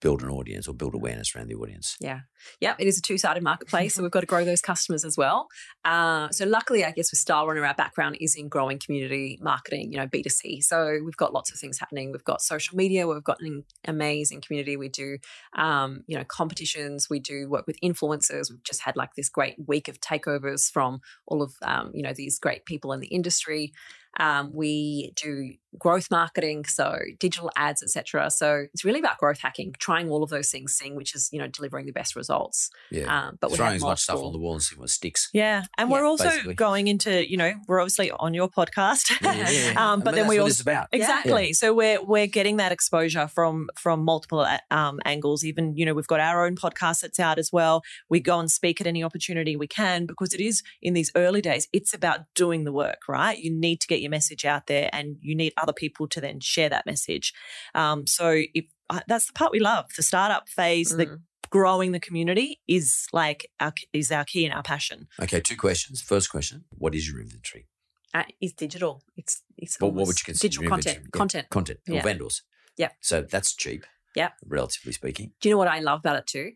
build 0.01 0.21
an 0.21 0.29
audience 0.29 0.67
or 0.67 0.73
build 0.73 0.95
awareness 0.95 1.35
around 1.35 1.47
the 1.47 1.55
audience 1.55 1.97
Yeah. 1.99 2.21
Yeah. 2.59 2.75
It 2.79 2.87
is 2.87 2.97
a 2.97 3.01
two 3.01 3.17
sided 3.17 3.43
marketplace. 3.43 3.95
so 3.95 4.01
we've 4.01 4.11
got 4.11 4.21
to 4.21 4.25
grow 4.25 4.45
those 4.45 4.61
customers 4.61 5.03
as 5.03 5.17
well. 5.17 5.47
Uh, 5.83 6.29
so 6.29 6.45
luckily, 6.45 6.85
I 6.85 6.91
guess 6.91 7.11
with 7.11 7.23
Stylerunner, 7.23 7.67
our 7.67 7.73
background 7.73 8.17
is 8.19 8.35
in 8.35 8.47
growing 8.47 8.79
community 8.79 9.39
marketing, 9.41 9.91
you 9.91 9.97
know, 9.97 10.07
B2C. 10.07 10.63
So 10.63 10.99
we've 11.03 11.17
got 11.17 11.33
lots 11.33 11.51
of 11.51 11.59
things 11.59 11.79
happening. 11.79 12.11
We've 12.11 12.23
got 12.23 12.41
social 12.41 12.77
media. 12.77 13.07
We've 13.07 13.23
got 13.23 13.41
an 13.41 13.63
amazing 13.85 14.41
community. 14.41 14.77
We 14.77 14.89
do, 14.89 15.17
um, 15.55 16.03
you 16.07 16.17
know, 16.17 16.23
competitions. 16.23 17.09
We 17.09 17.19
do 17.19 17.49
work 17.49 17.67
with 17.67 17.79
influencers. 17.81 18.49
We've 18.49 18.63
just 18.63 18.81
had 18.81 18.95
like 18.95 19.15
this 19.15 19.29
great 19.29 19.55
week 19.67 19.87
of 19.87 19.99
takeovers 19.99 20.71
from 20.71 21.01
all 21.27 21.41
of, 21.41 21.53
um, 21.61 21.91
you 21.93 22.03
know, 22.03 22.13
these 22.13 22.39
great 22.39 22.65
people 22.65 22.93
in 22.93 22.99
the 22.99 23.07
industry. 23.07 23.73
Um, 24.19 24.51
we 24.53 25.13
do 25.15 25.53
growth 25.77 26.09
marketing, 26.09 26.65
so 26.65 26.97
digital 27.19 27.51
ads, 27.55 27.83
etc. 27.83 28.31
So 28.31 28.65
it's 28.73 28.83
really 28.83 28.99
about 28.99 29.17
growth 29.19 29.39
hacking, 29.39 29.75
trying 29.79 30.09
all 30.09 30.23
of 30.23 30.29
those 30.29 30.49
things, 30.49 30.73
seeing 30.73 30.95
which 30.95 31.13
is 31.15 31.29
you 31.31 31.39
know 31.39 31.47
delivering 31.47 31.85
the 31.85 31.91
best 31.91 32.15
results. 32.15 32.69
yeah 32.91 33.27
Um, 33.27 33.37
but 33.39 33.53
throwing 33.53 33.75
as 33.75 33.81
much 33.81 34.01
stuff 34.01 34.19
on 34.19 34.31
the 34.31 34.39
wall 34.39 34.53
and 34.53 34.63
seeing 34.63 34.79
what 34.79 34.89
sticks 34.89 35.29
Yeah, 35.33 35.63
and 35.77 35.89
Yeah, 35.89 35.95
we're 35.95 36.05
also 36.05 36.25
basically. 36.25 36.55
going 36.55 36.87
into, 36.87 37.29
you 37.29 37.37
know, 37.37 37.53
we're 37.67 37.79
obviously 37.79 38.11
on 38.11 38.33
your 38.33 38.49
podcast. 38.49 39.11
Yeah, 39.21 39.49
yeah, 39.49 39.69
um, 39.77 40.01
I 40.01 40.03
but 40.03 40.13
mean, 40.13 40.15
then 40.21 40.27
we 40.27 40.39
also 40.39 40.61
about 40.61 40.87
Exactly. 40.91 41.53
So 41.53 41.73
we're 41.73 42.03
we're 42.03 42.27
getting 42.27 42.57
that 42.57 42.71
exposure 42.71 43.27
from 43.27 43.69
from 43.77 44.03
multiple 44.03 44.39
uh, 44.39 44.57
um, 44.71 44.99
angles. 45.05 45.43
Even 45.43 45.75
you 45.75 45.85
know 45.85 45.93
we've 45.93 46.07
got 46.07 46.19
our 46.19 46.45
own 46.45 46.55
podcast 46.55 47.01
that's 47.01 47.19
out 47.19 47.37
as 47.37 47.51
well. 47.51 47.83
We 48.09 48.19
go 48.19 48.39
and 48.39 48.49
speak 48.49 48.81
at 48.81 48.87
any 48.87 49.03
opportunity 49.03 49.55
we 49.55 49.67
can 49.67 50.05
because 50.05 50.33
it 50.33 50.41
is 50.41 50.63
in 50.81 50.93
these 50.93 51.11
early 51.15 51.41
days. 51.41 51.67
It's 51.71 51.93
about 51.93 52.21
doing 52.33 52.63
the 52.63 52.73
work, 52.73 52.99
right? 53.07 53.37
You 53.37 53.51
need 53.53 53.79
to 53.81 53.87
get 53.87 53.98
your 54.01 54.09
message 54.11 54.45
out 54.45 54.67
there, 54.67 54.89
and 54.93 55.17
you 55.21 55.35
need 55.35 55.53
other 55.57 55.73
people 55.73 56.07
to 56.09 56.21
then 56.21 56.39
share 56.39 56.69
that 56.69 56.85
message. 56.85 57.33
Um, 57.75 58.05
so 58.07 58.43
if 58.53 58.65
uh, 58.89 59.01
that's 59.07 59.27
the 59.27 59.33
part 59.33 59.51
we 59.51 59.59
love, 59.59 59.85
the 59.95 60.03
startup 60.03 60.47
phase, 60.49 60.89
the 60.89 61.05
Mm. 61.05 61.19
growing 61.51 61.91
the 61.93 61.99
community 61.99 62.59
is 62.67 63.07
like 63.11 63.49
our, 63.59 63.73
is 63.93 64.11
our 64.11 64.23
key 64.23 64.45
and 64.45 64.53
our 64.53 64.61
passion. 64.63 65.07
okay 65.21 65.39
two 65.41 65.55
questions 65.57 65.99
first 66.01 66.29
question 66.29 66.63
what 66.69 66.93
is 66.93 67.07
your 67.09 67.19
inventory 67.19 67.67
uh, 68.13 68.23
is 68.41 68.53
digital. 68.53 69.03
It's 69.15 69.41
it's 69.57 69.79
what, 69.79 69.93
what 69.93 70.07
would 70.07 70.19
you 70.19 70.25
consider 70.25 70.47
digital 70.49 70.69
content? 70.69 70.99
Yeah, 71.05 71.09
Content. 71.19 71.49
content 71.49 71.79
or 71.89 71.95
Yeah. 71.95 72.01
vendors 72.03 72.43
Yep. 72.77 72.91
so 73.01 73.15
that's 73.33 73.55
cheap 73.55 73.85
Yeah. 74.15 74.29
relatively 74.45 74.93
speaking 74.93 75.33
Do 75.41 75.49
you 75.49 75.53
know 75.55 75.59
what 75.59 75.67
I 75.67 75.79
love 75.79 75.99
about 76.01 76.17
it 76.17 76.27
too? 76.27 76.51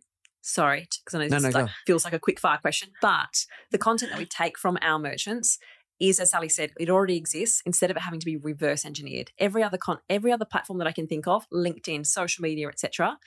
Sorry, 0.46 0.82
because 0.82 1.14
I 1.16 1.20
know 1.20 1.28
No, 1.30 1.38
this 1.38 1.44
no, 1.44 1.50
is 1.50 1.56
like, 1.56 1.70
feels 1.88 2.04
like 2.06 2.14
a 2.14 2.20
quick 2.20 2.40
fire 2.40 2.58
question, 2.58 2.90
but 3.02 3.46
the 3.72 3.78
content 3.78 4.12
that 4.12 4.20
we 4.20 4.26
take 4.26 4.58
from 4.60 4.78
our 4.82 5.00
merchants 5.00 5.58
is, 6.00 6.20
as 6.20 6.32
Sali 6.32 6.50
said, 6.50 6.72
it 6.80 6.90
already 6.90 7.18
exists. 7.18 7.62
Instead 7.66 7.92
of 7.92 7.98
it 7.98 8.02
having 8.02 8.20
to 8.20 8.26
be 8.26 8.36
reverse 8.38 8.86
engineered, 8.86 9.32
every 9.38 9.64
other 9.64 9.78
con, 9.78 10.00
every 10.10 10.32
other 10.32 10.46
platform 10.46 10.80
that 10.80 10.88
I 10.88 10.92
can 10.92 11.08
think 11.08 11.28
of, 11.28 11.46
LinkedIn, 11.52 12.06
social 12.06 12.42
media, 12.42 12.68
etc., 12.68 13.18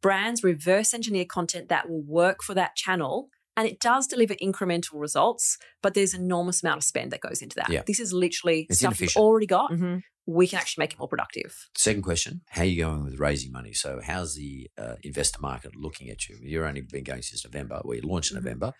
brands 0.00 0.42
reverse 0.42 0.92
engineer 0.94 1.24
content 1.24 1.68
that 1.68 1.88
will 1.88 2.02
work 2.02 2.42
for 2.42 2.54
that 2.54 2.76
channel. 2.76 3.28
And 3.56 3.68
it 3.68 3.80
does 3.80 4.06
deliver 4.06 4.34
incremental 4.36 4.94
results, 4.94 5.58
but 5.82 5.92
there's 5.94 6.14
enormous 6.14 6.62
amount 6.62 6.78
of 6.78 6.84
spend 6.84 7.10
that 7.12 7.20
goes 7.20 7.42
into 7.42 7.56
that. 7.56 7.68
Yeah. 7.70 7.82
This 7.86 8.00
is 8.00 8.12
literally 8.12 8.66
It's 8.70 8.78
stuff 8.78 8.98
we've 8.98 9.14
already 9.16 9.46
got. 9.46 9.70
Mm-hmm. 9.70 9.98
We 10.24 10.46
can 10.46 10.58
actually 10.58 10.82
make 10.82 10.92
it 10.94 10.98
more 10.98 11.08
productive. 11.08 11.68
Second 11.76 12.02
question: 12.02 12.42
How 12.48 12.62
are 12.62 12.64
you 12.64 12.82
going 12.82 13.04
with 13.04 13.18
raising 13.18 13.50
money? 13.52 13.72
So, 13.72 14.00
how's 14.02 14.36
the 14.36 14.70
uh, 14.78 14.94
investor 15.02 15.40
market 15.40 15.74
looking 15.76 16.08
at 16.10 16.28
you? 16.28 16.38
You've 16.40 16.64
only 16.64 16.80
been 16.82 17.02
going 17.04 17.22
since 17.22 17.44
November. 17.44 17.82
We 17.84 18.00
launched 18.00 18.30
in 18.30 18.38
Mhm. 18.38 18.44
November. 18.44 18.72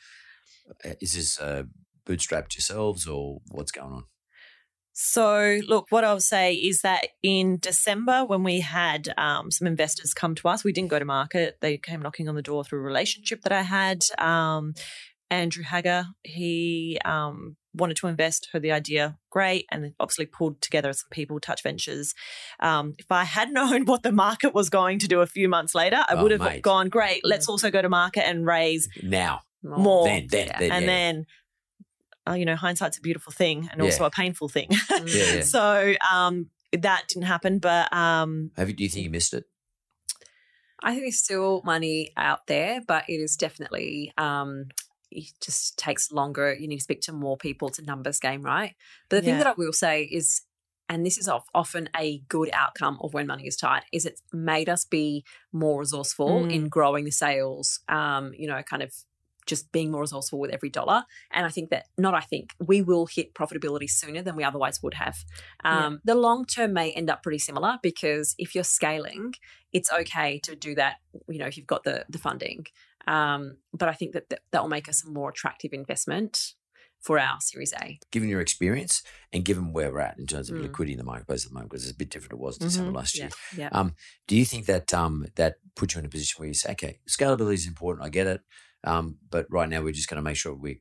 Uh, 0.85 0.95
Is 1.01 1.15
this 1.15 1.41
uh, 1.41 1.65
bootstrapped 2.07 2.55
yourselves, 2.55 3.07
or 3.07 3.41
what's 3.51 3.73
going 3.73 3.93
on? 3.93 4.05
So, 4.95 5.59
look, 5.67 5.87
what 5.89 6.05
I'll 6.05 6.21
say 6.21 6.53
is 6.55 6.83
that 6.83 7.07
in 7.23 7.57
December, 7.59 8.25
when 8.27 8.43
we 8.43 8.61
had 8.61 9.13
um, 9.17 9.51
some 9.51 9.67
investors 9.67 10.13
come 10.13 10.35
to 10.35 10.49
us, 10.49 10.65
we 10.65 10.73
didn't 10.73 10.91
go 10.91 10.99
to 10.99 11.05
market. 11.07 11.57
They 11.63 11.79
came 11.79 12.03
knocking 12.03 12.29
on 12.29 12.35
the 12.35 12.43
door 12.43 12.63
through 12.63 12.81
a 12.81 12.83
relationship 12.83 13.41
that 13.43 13.53
I 13.53 13.63
had. 13.63 14.05
Um, 14.19 14.75
Andrew 15.31 15.65
Hagger, 15.65 16.09
he 16.25 16.99
um, 17.07 17.57
wanted 17.73 17.97
to 17.97 18.07
invest, 18.07 18.49
heard 18.53 18.61
the 18.61 18.73
idea, 18.73 19.17
great, 19.31 19.65
and 19.71 19.95
obviously 19.99 20.27
pulled 20.27 20.61
together 20.61 20.93
some 20.93 21.09
people, 21.11 21.41
Touch 21.41 21.63
Ventures. 21.63 22.13
Um, 22.61 22.93
if 22.99 23.11
I 23.11 23.25
had 23.25 23.51
known 23.55 23.87
what 23.87 24.03
the 24.03 24.13
market 24.13 24.53
was 24.53 24.69
going 24.69 24.99
to 24.99 25.09
do 25.09 25.23
a 25.23 25.27
few 25.27 25.49
months 25.49 25.75
later, 25.75 26.05
I 26.07 26.17
Oh, 26.17 26.23
would 26.23 26.33
have 26.33 26.41
mate. 26.43 26.61
gone, 26.63 26.91
great, 26.91 27.23
let's 27.25 27.49
also 27.49 27.71
go 27.71 27.81
to 27.81 27.89
market 27.89 28.27
and 28.29 28.45
raise 28.45 28.91
Now, 29.03 29.41
more. 29.63 30.05
then, 30.05 30.27
then, 30.31 30.47
Yeah. 30.49 30.59
then, 30.59 30.71
and 30.71 30.83
yeah. 30.83 30.87
then, 30.91 31.27
uh, 32.29 32.33
you 32.35 32.45
know, 32.45 32.57
hindsight's 32.57 32.99
a 32.99 33.01
beautiful 33.01 33.33
thing 33.33 33.69
and 33.71 33.79
Yeah. 33.81 33.85
also 33.85 34.05
a 34.05 34.11
painful 34.11 34.49
thing. 34.49 34.69
Mm. 34.71 35.15
Yeah, 35.15 35.35
yeah. 35.37 35.43
So 35.57 35.95
um, 36.13 36.51
that 36.73 37.05
didn't 37.09 37.25
happen, 37.27 37.59
but 37.59 37.93
um, 37.93 38.51
Have 38.57 38.69
you, 38.69 38.75
do 38.75 38.85
you 38.85 38.91
think 38.91 39.05
you 39.05 39.11
missed 39.11 39.35
it? 39.35 39.45
I 40.83 40.91
think 40.93 41.05
there's 41.05 41.19
still 41.19 41.63
money 41.65 42.13
out 42.17 42.47
there, 42.49 42.81
but 42.87 43.05
it 43.09 43.15
is 43.21 43.37
definitely 43.37 44.13
um, 44.19 44.67
it 45.11 45.27
just 45.41 45.79
takes 45.79 46.11
longer. 46.11 46.55
You 46.59 46.67
need 46.67 46.79
to 46.79 46.83
speak 46.83 47.03
to 47.03 47.13
more 47.13 47.37
people. 47.37 47.69
It's 47.69 47.79
a 47.79 47.85
numbers 47.85 48.19
game, 48.19 48.43
right? 48.43 48.75
But 49.09 49.17
the 49.17 49.23
thing 49.23 49.39
that 49.39 49.47
I 49.47 49.53
will 49.57 49.73
say 49.73 50.03
is, 50.05 50.43
and 50.89 51.07
this 51.07 51.19
is 51.19 51.29
often 51.55 51.89
a 51.97 52.19
good 52.29 52.51
outcome 52.53 52.99
of 53.01 53.15
when 53.15 53.27
money 53.29 53.47
is 53.47 53.57
tight, 53.57 53.85
is 53.93 54.07
it's 54.07 54.23
made 54.33 54.69
us 54.69 54.85
be 54.85 55.25
more 55.53 55.81
resourceful 55.81 56.45
Mm. 56.47 56.53
in 56.53 56.69
growing 56.69 57.05
the 57.05 57.13
sales. 57.13 57.79
Um, 57.89 58.33
you 58.37 58.49
know, 58.49 58.61
kind 58.63 58.83
of 58.83 58.93
just 59.47 59.73
being 59.73 59.91
more 59.91 60.03
resourceful 60.03 60.39
with 60.39 60.51
every 60.53 60.71
dollar. 60.71 61.05
And 61.33 61.45
I 61.45 61.49
think 61.49 61.71
that, 61.71 61.87
not 61.99 62.15
I 62.15 62.21
think, 62.21 62.55
we 62.65 62.81
will 62.83 63.07
hit 63.07 63.35
profitability 63.35 63.91
sooner 63.91 64.23
than 64.23 64.37
we 64.37 64.45
otherwise 64.45 64.83
would 64.83 64.95
have. 64.95 65.17
Yeah. 65.65 65.87
Um, 65.87 66.01
The 66.05 66.15
long 66.15 66.45
term 66.47 66.73
may 66.73 66.93
end 66.93 67.11
up 67.11 67.23
pretty 67.23 67.39
similar 67.39 67.79
because 67.83 68.35
if 68.39 68.55
you're 68.55 68.65
scaling, 68.65 69.35
it's 69.73 69.91
okay 69.93 70.39
to 70.45 70.55
do 70.55 70.75
that, 70.77 70.97
you 71.29 71.39
know, 71.39 71.47
if 71.47 71.57
you've 71.57 71.67
got 71.67 71.85
the, 71.85 72.05
the 72.09 72.19
funding. 72.19 72.67
Um, 73.07 73.57
but 73.73 73.89
I 73.89 73.95
think 73.95 74.13
that, 74.13 74.29
that 74.31 74.41
that 74.53 74.63
will 74.63 74.69
make 74.69 74.89
us 74.89 75.05
a 75.05 75.11
more 75.11 75.31
attractive 75.31 75.73
investment 75.73 76.55
for 77.01 77.19
our 77.19 77.41
Series 77.41 77.73
A. 77.83 77.99
Given 78.13 78.29
your 78.29 78.41
experience 78.41 79.03
and 79.33 79.45
given 79.45 79.73
where 79.73 79.91
we're 79.91 79.99
at 79.99 80.19
in 80.21 80.27
terms 80.29 80.51
of 80.51 80.57
Mm. 80.57 80.63
liquidity 80.63 80.93
in 80.93 80.99
the 80.99 81.05
marketplace 81.05 81.45
at 81.45 81.49
the 81.51 81.55
moment, 81.55 81.71
because 81.73 81.83
it's 81.83 81.93
a 81.93 81.97
bit 81.97 82.11
different 82.11 82.31
than 82.31 82.39
it 82.39 82.43
was 82.43 82.59
December 82.59 82.93
Mhm. 82.93 82.95
last 82.95 83.19
year. 83.19 83.31
Yeah. 83.57 83.71
Um, 83.73 83.97
do 84.29 84.37
you 84.37 84.45
think 84.45 84.67
that 84.67 84.95
um, 84.95 85.27
that 85.35 85.57
puts 85.75 85.95
you 85.95 85.99
in 85.99 86.05
a 86.07 86.09
position 86.09 86.37
where 86.39 86.47
you 86.47 86.55
say, 86.55 86.71
okay, 86.73 87.01
scalability 87.09 87.55
is 87.55 87.67
important, 87.67 88.07
I 88.07 88.09
get 88.09 88.29
it, 88.29 88.43
um, 88.85 89.19
but 89.31 89.47
right 89.51 89.69
now 89.69 89.83
we're 89.83 89.93
just 89.93 90.09
going 90.09 90.17
to 90.17 90.23
make 90.23 90.37
sure 90.37 90.55
we 90.55 90.81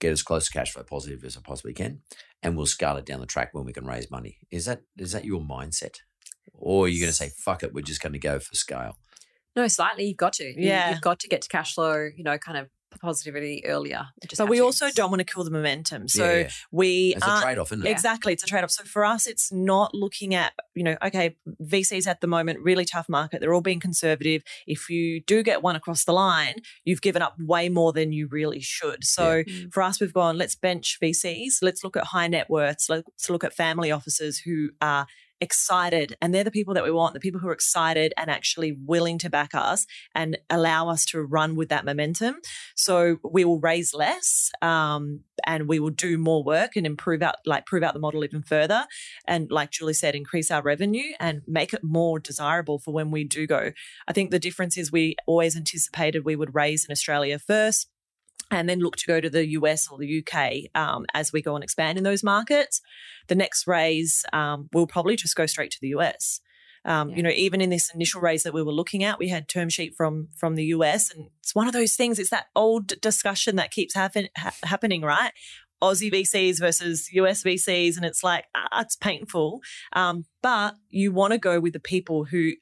get 0.00 0.12
as 0.12 0.22
close 0.22 0.46
to 0.46 0.52
cash 0.52 0.72
flow 0.72 0.82
positive 0.82 1.24
as 1.24 1.36
I 1.36 1.40
possibly 1.42 1.74
can, 1.74 2.00
and 2.42 2.56
we'll 2.56 2.66
scale 2.66 2.96
it 2.96 3.06
down 3.06 3.20
the 3.20 3.26
track 3.26 3.50
when 3.52 3.64
we 3.64 3.72
can 3.72 3.86
raise 3.86 4.10
money. 4.10 4.38
Is 4.50 4.64
that 4.66 4.82
is 4.96 5.12
that 5.12 5.24
your 5.24 5.40
mindset, 5.40 5.96
or 6.52 6.86
are 6.86 6.88
you 6.88 7.00
going 7.00 7.10
to 7.10 7.16
say, 7.16 7.30
fuck 7.36 7.62
it, 7.62 7.74
we're 7.74 7.82
just 7.82 8.02
going 8.02 8.12
to 8.12 8.18
go 8.18 8.38
for 8.38 8.54
scale? 8.54 8.96
No, 9.56 9.66
slightly. 9.66 10.04
You've 10.04 10.16
got 10.16 10.34
to. 10.34 10.54
Yeah. 10.56 10.90
You've 10.90 11.00
got 11.00 11.18
to 11.20 11.28
get 11.28 11.42
to 11.42 11.48
cash 11.48 11.74
flow, 11.74 12.08
you 12.16 12.22
know, 12.22 12.38
kind 12.38 12.58
of 12.58 12.68
positivity 13.00 13.64
earlier. 13.66 14.06
Just 14.26 14.38
but 14.38 14.48
we 14.48 14.58
to. 14.58 14.64
also 14.64 14.90
don't 14.90 15.10
want 15.10 15.20
to 15.20 15.24
kill 15.24 15.44
the 15.44 15.50
momentum. 15.50 16.08
So 16.08 16.24
yeah, 16.24 16.38
yeah. 16.38 16.50
we 16.70 17.14
it's 17.16 17.26
a 17.26 17.40
trade 17.42 17.58
off, 17.58 17.72
isn't 17.72 17.86
it? 17.86 17.90
Exactly, 17.90 18.32
it's 18.32 18.42
a 18.42 18.46
trade 18.46 18.64
off. 18.64 18.70
So 18.70 18.84
for 18.84 19.04
us, 19.04 19.26
it's 19.26 19.52
not 19.52 19.94
looking 19.94 20.34
at, 20.34 20.52
you 20.74 20.82
know, 20.84 20.96
okay, 21.04 21.36
VCs 21.62 22.06
at 22.06 22.20
the 22.20 22.26
moment, 22.26 22.60
really 22.60 22.84
tough 22.84 23.08
market. 23.08 23.40
They're 23.40 23.54
all 23.54 23.60
being 23.60 23.80
conservative. 23.80 24.42
If 24.66 24.88
you 24.90 25.20
do 25.20 25.42
get 25.42 25.62
one 25.62 25.76
across 25.76 26.04
the 26.04 26.12
line, 26.12 26.56
you've 26.84 27.02
given 27.02 27.22
up 27.22 27.34
way 27.38 27.68
more 27.68 27.92
than 27.92 28.12
you 28.12 28.26
really 28.28 28.60
should. 28.60 29.04
So 29.04 29.42
Mm. 29.44 29.72
for 29.72 29.82
us, 29.82 30.00
we've 30.00 30.12
gone, 30.12 30.36
let's 30.38 30.54
bench 30.56 30.98
VCs. 31.00 31.58
Let's 31.62 31.84
look 31.84 31.96
at 31.96 32.04
high 32.04 32.28
net 32.28 32.50
worths. 32.50 32.88
Let's 32.88 33.30
look 33.30 33.44
at 33.44 33.54
family 33.54 33.90
offices 33.90 34.38
who 34.40 34.70
are 34.80 35.06
excited. 35.40 36.16
And 36.20 36.34
they're 36.34 36.44
the 36.44 36.50
people 36.50 36.74
that 36.74 36.84
we 36.84 36.90
want, 36.90 37.14
the 37.14 37.20
people 37.20 37.40
who 37.40 37.48
are 37.48 37.52
excited 37.52 38.12
and 38.16 38.30
actually 38.30 38.72
willing 38.72 39.18
to 39.18 39.30
back 39.30 39.54
us 39.54 39.86
and 40.14 40.38
allow 40.50 40.88
us 40.88 41.04
to 41.06 41.20
run 41.22 41.56
with 41.56 41.68
that 41.68 41.84
momentum. 41.84 42.36
So 42.74 43.18
we 43.22 43.44
will 43.44 43.60
raise 43.60 43.94
less 43.94 44.50
um, 44.62 45.20
and 45.46 45.68
we 45.68 45.78
will 45.78 45.90
do 45.90 46.18
more 46.18 46.42
work 46.42 46.76
and 46.76 46.86
improve 46.86 47.22
out, 47.22 47.36
like 47.46 47.66
prove 47.66 47.82
out 47.82 47.94
the 47.94 48.00
model 48.00 48.24
even 48.24 48.42
further. 48.42 48.86
And 49.26 49.50
like 49.50 49.70
Julie 49.70 49.94
said, 49.94 50.14
increase 50.14 50.50
our 50.50 50.62
revenue 50.62 51.12
and 51.20 51.42
make 51.46 51.72
it 51.72 51.84
more 51.84 52.18
desirable 52.18 52.78
for 52.78 52.92
when 52.92 53.10
we 53.10 53.24
do 53.24 53.46
go. 53.46 53.72
I 54.06 54.12
think 54.12 54.30
the 54.30 54.38
difference 54.38 54.76
is 54.76 54.90
we 54.92 55.16
always 55.26 55.56
anticipated 55.56 56.24
we 56.24 56.36
would 56.36 56.54
raise 56.54 56.84
in 56.84 56.92
Australia 56.92 57.38
first 57.38 57.88
and 58.50 58.68
then 58.68 58.80
look 58.80 58.96
to 58.96 59.06
go 59.06 59.20
to 59.20 59.30
the 59.30 59.48
US 59.50 59.88
or 59.90 59.98
the 59.98 60.24
UK 60.24 60.70
um, 60.74 61.06
as 61.14 61.32
we 61.32 61.42
go 61.42 61.54
and 61.54 61.64
expand 61.64 61.98
in 61.98 62.04
those 62.04 62.22
markets. 62.22 62.80
The 63.28 63.34
next 63.34 63.66
raise 63.66 64.24
um, 64.32 64.68
will 64.72 64.86
probably 64.86 65.16
just 65.16 65.36
go 65.36 65.46
straight 65.46 65.70
to 65.72 65.78
the 65.80 65.88
US. 65.88 66.40
Um, 66.84 67.10
Yeah. 67.10 67.16
You 67.16 67.22
know, 67.24 67.30
even 67.30 67.60
in 67.60 67.70
this 67.70 67.90
initial 67.94 68.20
raise 68.20 68.44
that 68.44 68.54
we 68.54 68.62
were 68.62 68.72
looking 68.72 69.04
at, 69.04 69.18
we 69.18 69.28
had 69.28 69.48
term 69.48 69.68
sheet 69.68 69.94
from 69.96 70.28
from 70.36 70.54
the 70.54 70.64
US, 70.66 71.10
and 71.10 71.28
it's 71.40 71.54
one 71.54 71.66
of 71.66 71.72
those 71.72 71.94
things. 71.94 72.18
It's 72.18 72.30
that 72.30 72.46
old 72.54 73.00
discussion 73.00 73.56
that 73.56 73.70
keeps 73.70 73.94
happen, 73.94 74.28
ha- 74.36 74.54
happening, 74.62 75.02
right? 75.02 75.32
Aussie 75.82 76.12
VCs 76.12 76.58
versus 76.58 77.08
US 77.12 77.42
VCs, 77.42 77.96
and 77.96 78.04
it's 78.04 78.24
like 78.24 78.46
ah, 78.54 78.80
it's 78.80 78.96
painful. 78.96 79.60
Um, 79.92 80.24
but 80.42 80.76
you 80.88 81.12
want 81.12 81.32
to 81.32 81.38
go 81.38 81.60
with 81.60 81.72
the 81.72 81.80
people 81.80 82.24
who 82.24 82.52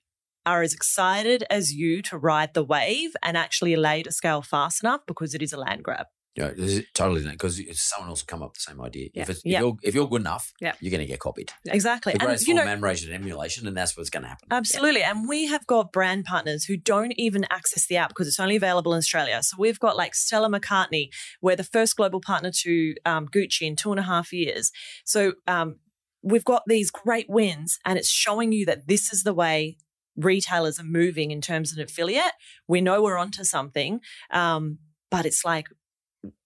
are 0.46 0.62
as 0.62 0.72
excited 0.72 1.44
as 1.50 1.72
you 1.72 2.00
to 2.02 2.16
ride 2.16 2.54
the 2.54 2.64
wave 2.64 3.10
and 3.22 3.36
actually 3.36 3.72
you 3.72 4.02
to 4.04 4.12
scale 4.12 4.42
fast 4.42 4.82
enough 4.82 5.00
because 5.06 5.34
it 5.34 5.42
is 5.42 5.52
a 5.52 5.58
land 5.58 5.82
grab. 5.82 6.06
Yeah, 6.36 6.50
totally 6.92 7.22
because 7.22 7.58
someone 7.80 8.10
else 8.10 8.20
will 8.22 8.26
come 8.26 8.42
up 8.42 8.50
with 8.50 8.56
the 8.56 8.70
same 8.70 8.80
idea. 8.82 9.08
Yeah. 9.14 9.22
If, 9.22 9.30
it's, 9.30 9.42
Yeah. 9.42 9.60
you're, 9.60 9.76
if 9.82 9.94
you're 9.94 10.06
good 10.06 10.20
enough, 10.20 10.52
Yeah. 10.60 10.74
you're 10.80 10.90
going 10.90 11.00
to 11.00 11.06
get 11.06 11.18
copied. 11.18 11.50
Exactly. 11.66 12.12
The 12.12 12.18
And 12.20 12.26
greatest 12.26 12.46
you 12.46 12.54
form 12.54 12.66
know, 12.66 12.72
admiration 12.72 13.10
and 13.10 13.22
emulation, 13.22 13.66
and 13.66 13.74
that's 13.74 13.96
what's 13.96 14.10
going 14.10 14.22
to 14.24 14.28
happen. 14.28 14.48
Absolutely. 14.50 15.02
And 15.02 15.26
we 15.26 15.46
have 15.46 15.66
got 15.66 15.92
brand 15.92 16.26
partners 16.26 16.64
who 16.64 16.76
don't 16.76 17.12
even 17.16 17.46
access 17.50 17.86
the 17.86 17.96
app 17.96 18.10
because 18.10 18.28
it's 18.28 18.38
only 18.38 18.56
available 18.56 18.92
in 18.92 18.98
Australia. 18.98 19.42
So 19.42 19.56
we've 19.58 19.80
got 19.80 19.96
like 19.96 20.14
Stella 20.14 20.50
McCartney, 20.50 21.08
we're 21.40 21.56
the 21.56 21.64
first 21.64 21.96
global 21.96 22.20
partner 22.20 22.50
to 22.64 22.94
um, 23.06 23.28
Gucci 23.28 23.62
in 23.62 23.74
two 23.74 23.90
and 23.90 23.98
a 23.98 24.02
half 24.04 24.30
years. 24.30 24.70
So 25.06 25.32
um, 25.46 25.76
we've 26.22 26.44
got 26.44 26.64
these 26.66 26.90
great 26.90 27.30
wins, 27.30 27.78
and 27.86 27.98
it's 27.98 28.10
showing 28.10 28.52
you 28.52 28.66
that 28.66 28.88
this 28.88 29.10
is 29.10 29.22
the 29.22 29.32
way 29.32 29.78
retailers 30.16 30.78
are 30.80 30.84
moving 30.84 31.30
in 31.30 31.40
terms 31.40 31.72
of 31.72 31.78
an 31.78 31.84
affiliate. 31.84 32.32
We 32.68 32.80
know 32.80 33.02
we're 33.02 33.18
onto 33.18 33.44
something, 33.44 34.00
um, 34.30 34.78
but 35.10 35.26
it's 35.26 35.44
like 35.44 35.68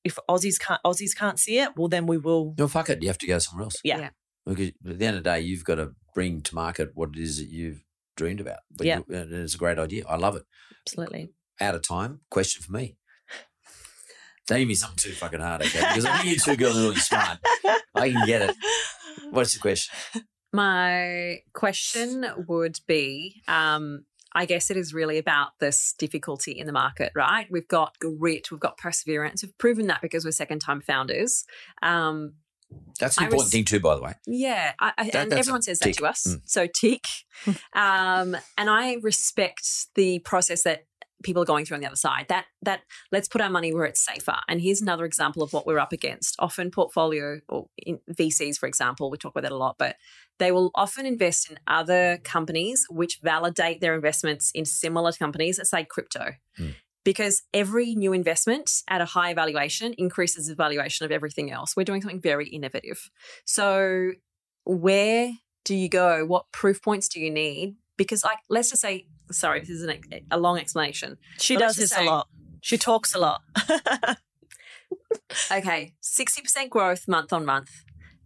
if 0.05 0.19
Aussies 0.29 0.59
can't 0.59 0.81
Aussies 0.85 1.15
can't 1.17 1.39
see 1.39 1.59
it, 1.59 1.71
well 1.77 1.89
then 1.89 2.07
we 2.07 2.19
will. 2.19 2.55
No, 2.59 2.69
fuck 2.69 2.91
it. 2.91 3.03
You 3.03 3.09
have 3.09 3.19
to 3.19 3.27
go 3.27 3.39
somewhere 3.39 3.65
else. 3.65 3.77
Yeah. 3.85 3.99
Yeah. 3.99 4.09
Because 4.47 4.69
at 4.89 4.99
the 4.99 5.07
end 5.07 5.17
of 5.17 5.25
the 5.25 5.31
day, 5.31 5.41
you've 5.41 5.65
got 5.65 5.77
to 5.77 5.93
bring 6.15 6.41
to 6.43 6.55
market 6.55 6.91
what 6.95 7.11
it 7.15 7.19
is 7.21 7.37
that 7.39 7.49
you've 7.51 7.85
dreamed 8.17 8.41
about. 8.41 8.59
But 8.77 8.87
Yeah. 8.87 9.01
you- 9.09 9.15
and 9.15 9.33
it's 9.33 9.55
a 9.55 9.59
great 9.59 9.79
idea. 9.79 10.05
I 10.09 10.17
love 10.17 10.35
it. 10.37 10.43
Absolutely. 10.87 11.33
Out 11.61 11.75
of 11.75 11.83
time. 11.87 12.21
Question 12.31 12.63
for 12.63 12.73
me. 12.73 12.97
Don't 14.47 14.59
give 14.59 14.69
me 14.69 14.75
something 14.75 14.97
too 14.99 15.13
fucking 15.13 15.41
hard, 15.41 15.63
okay? 15.63 15.79
Because 15.81 16.05
I 16.07 16.17
think 16.19 16.31
you 16.31 16.37
two 16.39 16.57
girls 16.57 16.77
are 16.77 16.81
really 16.81 16.97
smart. 16.97 17.39
I 17.95 18.11
can 18.11 18.27
get 18.27 18.43
it. 18.43 18.57
What's 19.31 19.55
the 19.55 19.61
question? 19.61 19.95
My 20.53 21.43
question 21.53 22.27
would 22.49 22.81
be 22.87 23.43
um, 23.47 24.05
I 24.33 24.47
guess 24.47 24.71
it 24.71 24.77
is 24.77 24.95
really 24.95 25.19
about 25.19 25.59
this 25.59 25.95
difficulty 25.99 26.53
in 26.53 26.67
the 26.67 26.73
market, 26.73 27.13
right? 27.15 27.47
We've 27.51 27.67
got 27.67 27.99
grit, 27.99 28.51
we've 28.51 28.61
got 28.61 28.77
perseverance. 28.79 29.43
We've 29.43 29.57
proven 29.59 29.89
that 29.89 30.01
because 30.01 30.25
we're 30.25 30.31
second 30.31 30.61
time 30.61 30.81
founders. 30.81 31.45
Um, 31.83 32.35
That's 33.01 33.19
an 33.19 33.25
important 33.25 33.47
res- 33.47 33.53
thing 33.53 33.65
too, 33.65 33.81
by 33.81 33.97
the 33.97 34.03
way. 34.03 34.15
yeah, 34.27 34.73
I, 34.79 34.93
I, 34.97 35.11
That- 35.11 35.23
and 35.25 35.33
everyone 35.33 35.63
says 35.63 35.81
that 35.81 35.95
to 35.95 36.07
us. 36.07 36.27
Mm. 36.29 36.43
So 36.45 36.67
tick. 36.67 37.07
um, 37.75 38.37
and 38.57 38.71
I 38.71 38.99
respect 39.03 39.67
the 39.97 40.21
process 40.21 40.63
that 40.63 40.85
people 41.23 41.43
are 41.43 41.47
going 41.47 41.65
through 41.65 41.77
on 41.77 41.81
the 41.81 41.87
other 41.87 41.97
side. 41.97 42.27
That 42.29 42.47
that 42.63 42.81
let's 43.13 43.29
put 43.29 43.41
our 43.41 43.51
money 43.51 43.75
where 43.75 43.85
it's 43.85 44.05
safer. 44.05 44.37
And 44.49 44.61
here's 44.61 44.81
another 44.81 45.05
example 45.05 45.43
of 45.43 45.53
what 45.53 45.67
we're 45.67 45.79
up 45.79 45.93
against. 45.93 46.37
Often 46.39 46.71
portfolio 46.71 47.41
or 47.49 47.67
in 47.79 48.01
VCs, 48.11 48.57
for 48.59 48.67
example, 48.67 49.11
we 49.11 49.19
talk 49.19 49.33
about 49.33 49.43
that 49.43 49.53
a 49.53 49.57
lot, 49.57 49.77
but 49.79 49.97
they 50.39 50.51
will 50.51 50.71
often 50.75 51.07
invest 51.07 51.51
in 51.51 51.59
other 51.67 52.19
companies 52.25 52.87
which 52.91 53.21
validate 53.23 53.81
their 53.81 53.95
investments 53.95 54.51
in 54.55 54.65
similar 54.65 55.13
companies, 55.13 55.59
let's 55.59 55.71
say 55.71 55.85
crypto. 55.85 56.33
Hmm. 56.57 56.71
Because 57.03 57.43
every 57.55 57.95
new 57.95 58.13
investment 58.13 58.71
at 58.89 59.01
a 59.01 59.07
high 59.07 59.33
valuation 59.33 59.95
increases 59.97 60.49
the 60.49 60.55
valuation 60.55 61.07
of 61.07 61.13
everything 61.13 61.51
else. 61.51 61.75
We're 61.75 61.85
doing 61.85 62.03
something 62.03 62.21
very 62.21 62.49
innovative. 62.49 63.11
So, 63.47 64.13
where 64.65 65.33
do 65.65 65.75
you 65.75 65.89
go? 65.89 66.27
What 66.27 66.53
proof 66.53 66.83
points 66.83 67.09
do 67.09 67.19
you 67.19 67.31
need? 67.31 67.77
Because, 67.97 68.23
like, 68.23 68.39
let's 68.51 68.69
just 68.69 68.83
say, 68.83 69.07
sorry, 69.31 69.61
this 69.61 69.71
is 69.71 69.83
an, 69.83 70.01
a 70.31 70.39
long 70.39 70.59
explanation. 70.59 71.19
She 71.39 71.55
But 71.55 71.61
does 71.61 71.77
this 71.77 71.97
a 71.97 72.05
lot. 72.05 72.29
She 72.61 72.77
talks 72.79 73.15
a 73.15 73.19
lot. 73.19 73.41
Okay, 75.51 75.95
60% 76.03 76.71
growth 76.71 77.07
month 77.09 77.33
on 77.33 77.45
month, 77.45 77.71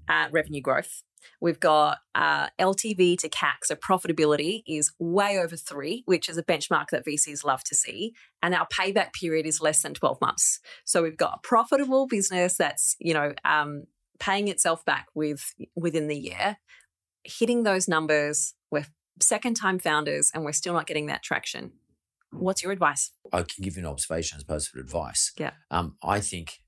uh, 0.09 0.28
revenue 0.30 0.61
growth. 0.61 1.02
We've 1.40 1.61
got 1.61 1.98
uh, 2.14 2.48
LTV 2.59 3.18
to 3.18 3.28
CAC, 3.28 3.64
so 3.64 3.74
profitability 3.74 4.62
is 4.66 4.92
way 4.98 5.38
over 5.38 5.57
three, 5.57 6.02
which 6.07 6.28
is 6.28 6.38
a 6.38 6.42
benchmark 6.42 6.86
that 6.92 7.05
VCs 7.05 7.44
love 7.44 7.64
to 7.64 7.74
see. 7.74 8.14
And 8.42 8.55
our 8.55 8.66
payback 8.68 9.12
period 9.12 9.46
is 9.46 9.61
less 9.61 9.82
than 9.82 9.94
12 9.94 10.20
months. 10.20 10.61
So 10.84 11.02
we've 11.02 11.16
got 11.16 11.40
a 11.42 11.46
profitable 11.46 12.07
business 12.07 12.57
that's, 12.57 12.96
you 12.98 13.14
know, 13.14 13.32
um, 13.44 13.84
paying 14.18 14.48
itself 14.48 14.84
back 14.84 15.07
with 15.14 15.55
within 15.74 16.09
the 16.09 16.18
year, 16.18 16.59
hitting 17.24 17.62
those 17.62 17.88
numbers. 17.88 18.55
We're 18.70 18.86
second 19.20 19.54
time 19.54 19.78
founders 19.78 20.30
and 20.34 20.44
we're 20.44 20.52
still 20.52 20.74
not 20.74 20.86
getting 20.86 21.06
that 21.06 21.22
traction. 21.22 21.72
What's 22.30 22.62
your 22.62 22.72
advice? 22.72 23.12
I 23.32 23.42
can 23.42 23.62
give 23.62 23.76
you 23.76 23.82
an 23.82 23.88
observation 23.88 24.36
as 24.36 24.42
opposed 24.42 24.72
to 24.72 24.80
advice. 24.80 25.32
Yeah. 25.38 25.52
Um, 25.70 25.96
I 26.02 26.20
think 26.20 26.60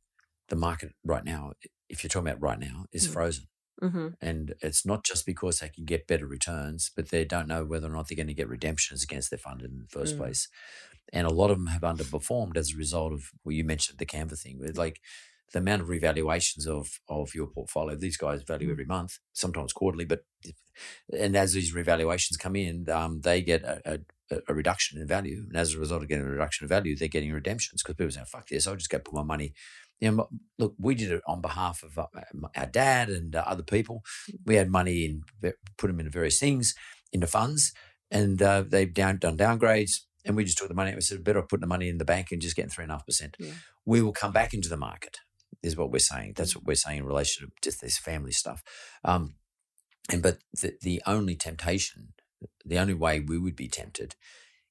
the 0.49 0.57
market 0.57 0.95
right 1.05 1.25
now, 1.25 1.53
if 1.89 2.05
you're 2.05 2.09
talking 2.09 2.29
about 2.29 2.41
right 2.41 2.59
now, 2.59 2.87
is 2.93 3.09
Mm. 3.09 3.13
frozen. 3.13 3.49
Mm-hmm. 3.83 4.09
And 4.21 4.55
it's 4.63 4.87
not 4.87 5.05
just 5.05 5.27
because 5.27 5.59
they 5.59 5.69
can 5.69 5.85
get 5.85 6.07
better 6.07 6.27
returns, 6.27 6.91
but 6.95 7.11
they 7.11 7.25
don't 7.25 7.49
know 7.49 7.65
whether 7.65 7.89
or 7.89 7.91
not 7.91 8.09
they're 8.09 8.17
going 8.17 8.27
to 8.29 8.33
get 8.35 8.49
redemptions 8.49 9.03
against 9.03 9.29
their 9.31 9.39
fund 9.39 9.61
in 9.63 9.79
the 9.79 9.89
first 9.89 10.15
Mm. 10.15 10.19
place. 10.19 10.49
And 11.13 11.27
a 11.27 11.31
lot 11.33 11.51
of 11.51 11.59
them 11.59 11.67
have 11.67 11.83
underperformed 11.83 12.57
as 12.57 12.73
a 12.73 12.77
result 12.77 13.13
of, 13.13 13.31
well, 13.45 13.53
you 13.53 13.65
mentioned 13.65 13.99
the 13.99 14.07
Canva 14.07 14.39
thing, 14.41 14.59
but 14.61 14.77
like 14.77 15.01
the 15.53 15.59
amount 15.61 15.83
of 15.83 15.89
revaluations 15.89 16.67
of 16.67 17.01
of 17.09 17.35
your 17.35 17.47
portfolio. 17.47 17.97
These 17.97 18.17
guys 18.17 18.43
value 18.43 18.69
Mm. 18.69 18.73
every 18.73 18.85
month, 18.85 19.19
sometimes 19.33 19.73
quarterly, 19.73 20.05
but 20.05 20.21
and 21.19 21.37
as 21.37 21.53
these 21.53 21.73
revaluations 21.75 22.39
come 22.39 22.57
in, 22.57 22.89
um, 22.91 23.21
they 23.23 23.41
get 23.41 23.63
a, 23.63 24.01
a, 24.31 24.39
a 24.49 24.55
reduction 24.55 25.01
in 25.01 25.07
value. 25.07 25.45
And 25.49 25.57
as 25.57 25.73
a 25.75 25.79
result 25.79 26.03
of 26.03 26.09
getting 26.09 26.27
a 26.27 26.31
reduction 26.31 26.65
in 26.65 26.69
value, 26.69 26.95
they're 26.97 27.09
getting 27.09 27.33
redemptions 27.33 27.83
because 27.83 27.97
people 27.97 28.11
say, 28.11 28.23
fuck 28.27 28.49
this, 28.49 28.67
I'll 28.67 28.77
just 28.77 28.91
go 28.91 28.99
put 28.99 29.15
my 29.15 29.23
money. 29.23 29.55
You 30.01 30.11
know, 30.11 30.29
look, 30.59 30.75
we 30.79 30.95
did 30.95 31.11
it 31.13 31.23
on 31.27 31.41
behalf 31.41 31.83
of 31.83 31.99
uh, 31.99 32.07
our 32.55 32.67
dad 32.67 33.09
and 33.09 33.35
uh, 33.35 33.45
other 33.47 33.63
people. 33.63 34.03
We 34.45 34.57
had 34.57 34.69
money 34.69 35.07
in, 35.07 35.23
put 35.79 35.87
them 35.87 36.01
into 36.01 36.11
various 36.11 36.39
things, 36.39 36.75
into 37.13 37.27
funds, 37.27 37.73
and 38.11 38.43
uh, 38.43 38.65
they've 38.69 38.93
down, 38.93 39.17
done 39.19 39.39
downgrades. 39.39 40.01
And 40.27 40.37
we 40.37 40.45
just 40.45 40.59
took 40.59 40.69
the 40.69 40.75
money. 40.75 40.91
out. 40.91 40.97
We 40.97 41.03
said, 41.03 41.25
better 41.25 41.41
putting 41.41 41.63
the 41.63 41.67
money 41.69 41.89
in 41.89 41.97
the 41.99 42.05
bank 42.05 42.33
and 42.33 42.43
just 42.43 42.57
getting 42.57 42.69
three 42.69 42.83
and 42.83 42.91
a 42.93 42.97
half 42.97 43.07
percent. 43.07 43.37
We 43.87 44.03
will 44.03 44.13
come 44.13 44.33
back 44.33 44.53
into 44.53 44.69
the 44.69 44.77
market, 44.77 45.19
is 45.67 45.77
what 45.77 45.91
we're 45.91 45.99
saying. 45.99 46.35
That's 46.37 46.55
what 46.57 46.65
we're 46.65 46.75
saying 46.75 46.99
in 46.99 47.05
relation 47.07 47.47
to 47.47 47.53
just 47.63 47.81
this 47.81 47.99
family 47.99 48.33
stuff. 48.33 48.63
Um, 49.05 49.35
and 50.11 50.23
but 50.23 50.39
the, 50.61 50.75
the 50.81 51.03
only 51.07 51.35
temptation, 51.35 52.15
the 52.65 52.79
only 52.79 52.95
way 52.95 53.21
we 53.21 53.39
would 53.39 53.57
be 53.57 53.69
tempted, 53.69 54.15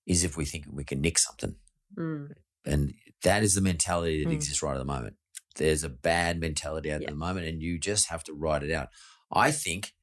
is 0.05 0.23
if 0.23 0.37
we 0.37 0.45
think 0.45 0.65
we 0.71 0.83
can 0.83 1.01
nick 1.01 1.17
something. 1.19 1.55
Mm. 1.97 2.31
And 2.65 2.93
that 3.23 3.43
is 3.43 3.53
the 3.53 3.61
mentality 3.61 4.23
that 4.23 4.29
Mm. 4.29 4.33
exists 4.33 4.63
right 4.63 4.73
at 4.73 4.79
the 4.79 4.85
moment. 4.85 5.15
There's 5.55 5.83
a 5.83 5.89
bad 5.89 6.39
mentality 6.39 6.89
at 6.91 7.01
Yeah. 7.01 7.09
the 7.09 7.15
moment, 7.15 7.47
and 7.47 7.61
you 7.61 7.77
just 7.79 8.09
have 8.09 8.23
to 8.25 8.33
write 8.33 8.63
it 8.63 8.71
out. 8.71 8.89
I 9.31 9.51
think 9.51 9.93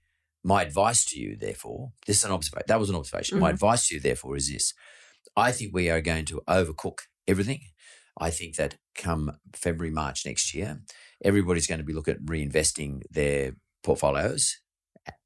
my 0.45 0.63
advice 0.63 1.05
to 1.07 1.21
you, 1.21 1.37
therefore, 1.37 1.93
this 2.07 2.19
is 2.19 2.25
an 2.25 2.33
observation. 2.33 2.65
That 2.69 2.81
was 2.81 2.91
an 2.91 2.97
observation. 2.97 3.39
My 3.39 3.51
Mhm. 3.51 3.55
advice 3.55 3.89
to 3.89 3.95
you, 3.95 4.01
therefore, 4.01 4.37
is 4.37 4.49
this: 4.51 4.75
I 5.37 5.53
think 5.53 5.73
we 5.73 5.89
are 5.91 6.01
going 6.01 6.25
to 6.27 6.43
overcook 6.49 6.99
everything. 7.29 7.61
I 8.19 8.31
think 8.31 8.57
that 8.57 8.77
come 8.95 9.39
February, 9.55 9.93
March 9.93 10.27
next 10.27 10.55
year, 10.55 10.81
everybody's 11.25 11.67
going 11.67 11.81
to 11.81 11.85
be 11.85 11.95
looking 11.95 12.15
at 12.15 12.25
reinvesting 12.25 13.03
their 13.11 13.53
portfolios, 13.83 14.59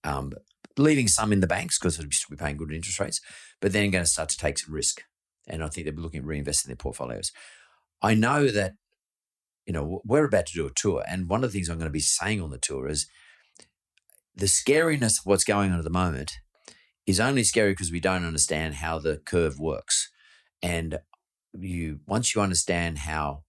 um, 0.05 0.33
leaving 0.79 1.09
some 1.09 1.33
in 1.33 1.41
the 1.41 1.47
banks 1.47 1.79
because 1.79 1.97
they'll 1.97 2.11
still 2.11 2.37
be 2.37 2.43
paying 2.43 2.57
good 2.57 2.73
interest 2.73 3.01
rates, 3.01 3.21
but 3.61 3.73
then 3.73 3.91
going 3.91 4.05
to 4.05 4.11
start 4.11 4.29
to 4.29 4.37
take 4.37 4.59
some 4.59 4.75
risk. 4.75 5.03
And 5.49 5.63
I 5.63 5.69
think 5.69 5.87
they'll 5.87 5.97
be 5.97 6.03
looking 6.03 6.21
at 6.21 6.27
reinvesting 6.27 6.67
their 6.67 6.77
portfolios. 6.77 7.33
I 8.03 8.15
know 8.15 8.49
that, 8.49 8.75
you 9.67 9.73
know, 9.73 10.01
we're 10.05 10.25
about 10.25 10.47
to 10.47 10.55
do 10.55 10.67
a 10.67 10.73
tour. 10.75 11.05
And 11.09 11.29
one 11.29 11.43
of 11.43 11.51
the 11.51 11.59
things 11.59 11.69
I'm 11.69 11.79
going 11.79 11.89
to 11.89 11.93
be 11.93 12.01
saying 12.01 12.41
on 12.41 12.51
the 12.51 12.59
tour 12.59 12.89
is 12.89 13.07
the 14.35 14.47
scariness 14.47 15.19
of 15.19 15.27
what's 15.27 15.45
going 15.45 15.73
on 15.73 15.79
at 15.79 15.85
the 15.85 15.91
moment 15.91 16.33
is 17.07 17.21
only 17.21 17.45
scary 17.45 17.73
because 17.73 17.93
we 17.93 18.01
don't 18.01 18.25
understand 18.25 18.75
how 18.75 18.99
the 18.99 19.19
curve 19.25 19.59
works. 19.59 20.11
And 20.63 20.99
you 21.61 22.01
once 22.07 22.35
you 22.35 22.41
understand 22.41 22.99
how 22.99 23.43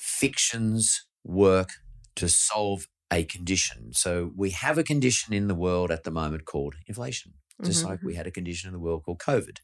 fictions 0.00 1.06
work 1.24 1.70
to 2.16 2.28
solve 2.28 2.86
a 3.12 3.24
condition. 3.24 3.92
So 3.92 4.32
we 4.36 4.50
have 4.50 4.78
a 4.78 4.84
condition 4.84 5.32
in 5.34 5.48
the 5.48 5.54
world 5.54 5.90
at 5.90 6.04
the 6.04 6.10
moment 6.10 6.44
called 6.44 6.74
inflation, 6.86 7.34
just 7.64 7.82
Mhm. 7.82 7.88
like 7.88 8.02
we 8.02 8.14
had 8.14 8.26
a 8.26 8.30
condition 8.30 8.68
in 8.68 8.74
the 8.74 8.80
world 8.80 9.04
called 9.04 9.18
COVID. 9.18 9.58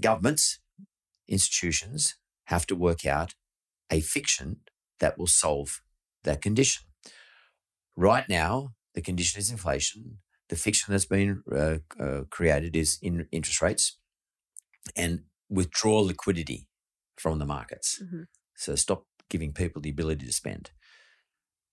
Governments, 0.00 0.58
institutions 1.28 2.14
have 2.44 2.66
to 2.66 2.76
work 2.76 3.04
out 3.04 3.34
a 3.90 4.00
fiction 4.00 4.60
that 4.98 5.18
will 5.18 5.26
solve 5.26 5.82
that 6.22 6.40
condition. 6.42 6.84
Right 7.96 8.28
now, 8.28 8.74
the 8.94 9.02
condition 9.02 9.38
is 9.40 9.50
inflation. 9.50 10.18
The 10.48 10.56
fiction 10.56 10.92
that's 10.92 11.06
been 11.06 11.42
uh, 11.50 11.78
uh, 11.98 12.24
created 12.30 12.76
is 12.76 12.98
in 13.02 13.28
interest 13.32 13.60
rates 13.60 13.98
and 14.94 15.24
withdraw 15.48 16.00
liquidity 16.00 16.68
from 17.18 17.38
the 17.38 17.46
markets. 17.46 18.00
Mhm. 18.02 18.26
So 18.56 18.74
stop 18.74 19.06
giving 19.28 19.52
people 19.52 19.80
the 19.82 19.90
ability 19.90 20.26
to 20.26 20.32
spend. 20.32 20.70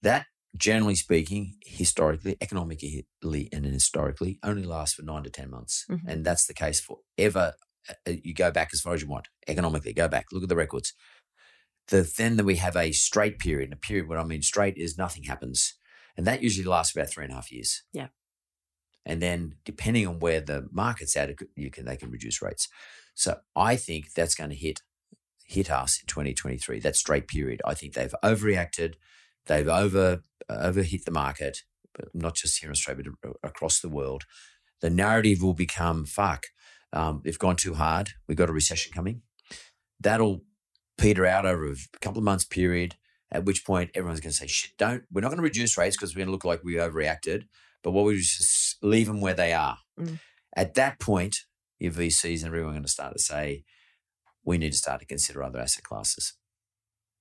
That, 0.02 0.28
generally 0.56 0.96
speaking, 0.96 1.58
historically, 1.66 2.38
economically, 2.42 3.06
and 3.22 3.66
historically, 3.66 4.40
only 4.44 4.64
lasts 4.64 4.96
for 4.96 5.04
nine 5.04 5.24
to 5.24 5.30
10 5.30 5.50
months. 5.50 5.86
Mhm. 5.90 6.02
And 6.08 6.26
that's 6.26 6.46
the 6.46 6.54
case 6.54 6.80
forever. 6.80 7.54
Uh, 8.08 8.12
You 8.12 8.34
go 8.34 8.52
back 8.52 8.70
as 8.74 8.82
far 8.82 8.94
as 8.94 9.02
you 9.02 9.08
want, 9.10 9.28
economically, 9.48 9.94
go 9.94 10.08
back, 10.08 10.32
look 10.32 10.44
at 10.44 10.50
the 10.50 10.56
records. 10.56 10.94
The, 11.88 12.02
then 12.04 12.38
that 12.38 12.46
we 12.46 12.56
have 12.58 12.78
a 12.78 12.92
straight 12.94 13.40
period, 13.40 13.66
and 13.66 13.74
a 13.74 13.78
period 13.78 14.08
what 14.08 14.18
I 14.18 14.24
mean 14.24 14.42
straight 14.42 14.78
is 14.78 14.98
nothing 14.98 15.24
happens. 15.24 15.74
And 16.16 16.26
that 16.28 16.42
usually 16.42 16.64
lasts 16.66 16.96
about 16.96 17.10
three 17.10 17.26
and 17.26 17.34
a 17.34 17.36
half 17.36 17.52
years. 17.52 17.84
Yeah. 17.92 18.10
And 19.06 19.22
then 19.22 19.56
depending 19.66 20.08
on 20.08 20.20
where 20.20 20.42
the 20.42 20.68
market's 20.72 21.16
at, 21.18 21.32
you 21.56 21.70
can 21.70 21.86
they 21.86 21.98
can 21.98 22.12
reduce 22.12 22.42
rates. 22.42 22.70
So 23.16 23.40
I 23.56 23.76
think 23.76 24.14
that's 24.14 24.36
going 24.36 24.50
to 24.50 24.56
hit 24.56 24.82
hit 25.46 25.70
us 25.70 26.00
in 26.02 26.08
2023. 26.08 26.80
That 26.80 26.96
straight 26.96 27.28
period. 27.28 27.62
I 27.66 27.74
think 27.74 27.94
they've 27.94 28.16
overreacted. 28.24 28.96
They've 29.46 29.68
over 29.68 30.24
over 30.50 30.84
hit 30.84 31.06
the 31.06 31.12
market, 31.12 31.60
but 31.94 32.10
not 32.14 32.36
just 32.36 32.60
here 32.60 32.70
in 32.70 32.72
Australia, 32.72 33.12
but 33.22 33.34
across 33.44 33.80
the 33.80 33.90
world. 33.90 34.24
The 34.82 34.90
narrative 34.90 35.42
will 35.42 35.54
become 35.54 36.06
fuck. 36.06 36.48
Um, 36.92 37.22
they've 37.24 37.40
gone 37.40 37.56
too 37.56 37.76
hard. 37.76 38.12
We've 38.28 38.38
got 38.38 38.50
a 38.50 38.54
recession 38.54 38.94
coming. 38.94 39.22
That'll 40.00 40.44
peter 40.98 41.26
out 41.26 41.46
over 41.46 41.72
a 41.72 41.76
couple 42.02 42.20
of 42.20 42.26
months 42.26 42.46
period. 42.46 42.96
At 43.32 43.46
which 43.46 43.66
point 43.66 43.90
everyone's 43.96 44.20
going 44.20 44.32
to 44.32 44.38
say, 44.38 44.48
"Shit, 44.48 44.78
don't." 44.78 45.04
We're 45.12 45.22
not 45.22 45.30
going 45.30 45.38
to 45.38 45.44
reduce 45.44 45.76
rates 45.78 45.98
because 45.98 46.14
we're 46.14 46.20
going 46.20 46.28
to 46.28 46.34
look 46.34 46.46
like 46.46 46.64
we 46.64 46.76
overreacted. 46.76 47.46
But 47.84 47.92
what 47.92 48.06
we 48.06 48.16
just 48.18 48.78
leave 48.82 49.08
them 49.08 49.22
where 49.22 49.34
they 49.34 49.54
are. 49.54 49.78
Mm. 50.00 50.20
At 50.56 50.74
that 50.76 51.00
point, 51.00 51.36
your 51.80 51.92
VCs 51.92 52.38
and 52.40 52.46
everyone 52.48 52.70
are 52.70 52.74
going 52.74 52.84
to 52.84 52.90
start 52.90 53.14
to 53.14 53.20
say, 53.22 53.64
we 54.46 54.58
need 54.58 54.72
to 54.72 54.78
start 54.78 55.00
to 55.02 55.06
consider 55.06 55.44
other 55.44 55.60
asset 55.60 55.84
classes. 55.84 56.34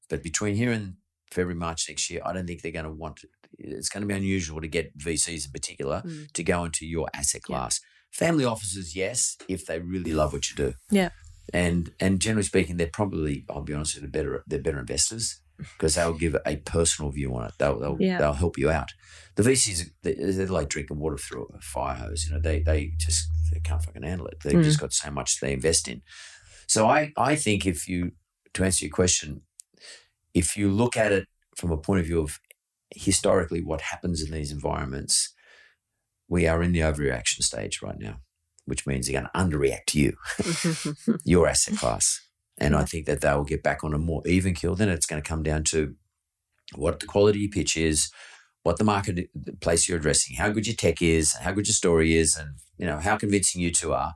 But 0.08 0.22
between 0.22 0.54
here 0.56 0.72
and 0.72 0.94
February, 1.30 1.58
March 1.58 1.86
next 1.88 2.10
year, 2.10 2.20
I 2.24 2.32
don't 2.32 2.46
think 2.46 2.62
they're 2.62 2.72
going 2.72 2.84
to 2.84 2.92
want. 2.92 3.20
It's 3.58 3.88
going 3.88 4.02
to 4.02 4.06
be 4.06 4.14
unusual 4.14 4.60
to 4.60 4.68
get 4.68 4.96
VCs 4.98 5.46
in 5.46 5.52
particular 5.52 6.02
Mm. 6.04 6.32
to 6.32 6.42
go 6.44 6.64
into 6.64 6.86
your 6.86 7.08
asset 7.14 7.42
Yeah. 7.48 7.56
class. 7.56 7.80
Family 8.10 8.44
offices, 8.44 8.94
yes, 8.94 9.36
if 9.48 9.64
they 9.66 9.78
really 9.80 10.12
love 10.12 10.32
what 10.32 10.50
you 10.50 10.56
do. 10.56 10.74
Yeah. 10.90 11.10
And 11.52 11.92
and 11.98 12.20
generally 12.20 12.44
speaking, 12.44 12.76
they're 12.76 12.86
probably, 12.92 13.44
I'll 13.50 13.62
be 13.62 13.74
honest, 13.74 13.94
with 13.94 14.04
you, 14.04 14.10
they're 14.10 14.22
better 14.22 14.44
they're 14.46 14.62
better 14.62 14.78
investors 14.78 15.40
because 15.76 15.94
they'll 15.94 16.14
give 16.14 16.36
a 16.46 16.56
personal 16.56 17.10
view 17.10 17.34
on 17.34 17.46
it. 17.46 17.52
They'll 17.58 17.78
they'll, 17.78 17.96
Yeah. 17.98 18.18
they'll 18.18 18.32
help 18.32 18.58
you 18.58 18.70
out. 18.70 18.92
The 19.36 19.42
VCs 19.42 19.90
they're, 20.02 20.32
they're 20.32 20.46
like 20.46 20.68
drinking 20.68 20.98
water 20.98 21.16
through 21.16 21.48
a 21.54 21.60
fire 21.60 21.96
hose. 21.96 22.24
You 22.26 22.34
know, 22.34 22.40
they 22.40 22.60
they 22.60 22.92
just 22.98 23.28
they 23.52 23.60
can't 23.60 23.82
fucking 23.82 24.02
handle 24.02 24.26
it. 24.26 24.40
They've 24.42 24.62
just 24.62 24.78
mm. 24.78 24.82
got 24.82 24.92
so 24.92 25.10
much 25.10 25.40
they 25.40 25.52
invest 25.52 25.88
in. 25.88 26.02
So 26.66 26.86
I 26.86 27.12
I 27.16 27.36
think 27.36 27.66
if 27.66 27.88
you 27.88 28.12
to 28.54 28.64
answer 28.64 28.84
your 28.84 28.94
question, 28.94 29.42
if 30.34 30.56
you 30.56 30.70
look 30.70 30.96
at 30.96 31.12
it 31.12 31.26
from 31.56 31.70
a 31.70 31.76
point 31.76 32.00
of 32.00 32.06
view 32.06 32.20
of 32.20 32.38
historically 32.94 33.62
what 33.62 33.80
happens 33.80 34.22
in 34.22 34.32
these 34.32 34.52
environments, 34.52 35.34
we 36.28 36.46
are 36.46 36.62
in 36.62 36.72
the 36.72 36.80
overreaction 36.80 37.42
stage 37.42 37.80
right 37.82 37.98
now, 37.98 38.20
which 38.64 38.86
means 38.86 39.06
they're 39.06 39.20
going 39.20 39.30
to 39.32 39.38
underreact 39.38 39.86
to 39.88 40.00
you, 40.00 41.14
your 41.24 41.46
asset 41.48 41.76
class. 41.78 42.20
And 42.58 42.76
I 42.76 42.84
think 42.84 43.06
that 43.06 43.20
they 43.20 43.32
will 43.34 43.44
get 43.44 43.62
back 43.62 43.82
on 43.82 43.94
a 43.94 43.98
more 43.98 44.22
even 44.26 44.54
keel. 44.54 44.74
Then 44.74 44.88
it's 44.88 45.06
going 45.06 45.22
to 45.22 45.28
come 45.28 45.42
down 45.42 45.64
to 45.64 45.94
what 46.74 47.00
the 47.00 47.06
quality 47.06 47.48
pitch 47.48 47.76
is, 47.76 48.10
what 48.62 48.78
the 48.78 48.84
market 48.84 49.28
the 49.34 49.52
place 49.54 49.88
you're 49.88 49.98
addressing, 49.98 50.36
how 50.36 50.50
good 50.50 50.66
your 50.66 50.76
tech 50.76 51.02
is, 51.02 51.34
how 51.34 51.52
good 51.52 51.66
your 51.66 51.74
story 51.74 52.14
is, 52.16 52.36
and 52.36 52.50
you 52.78 52.86
know 52.86 52.98
how 52.98 53.16
convincing 53.16 53.60
you 53.62 53.70
two 53.72 53.92
are. 53.92 54.14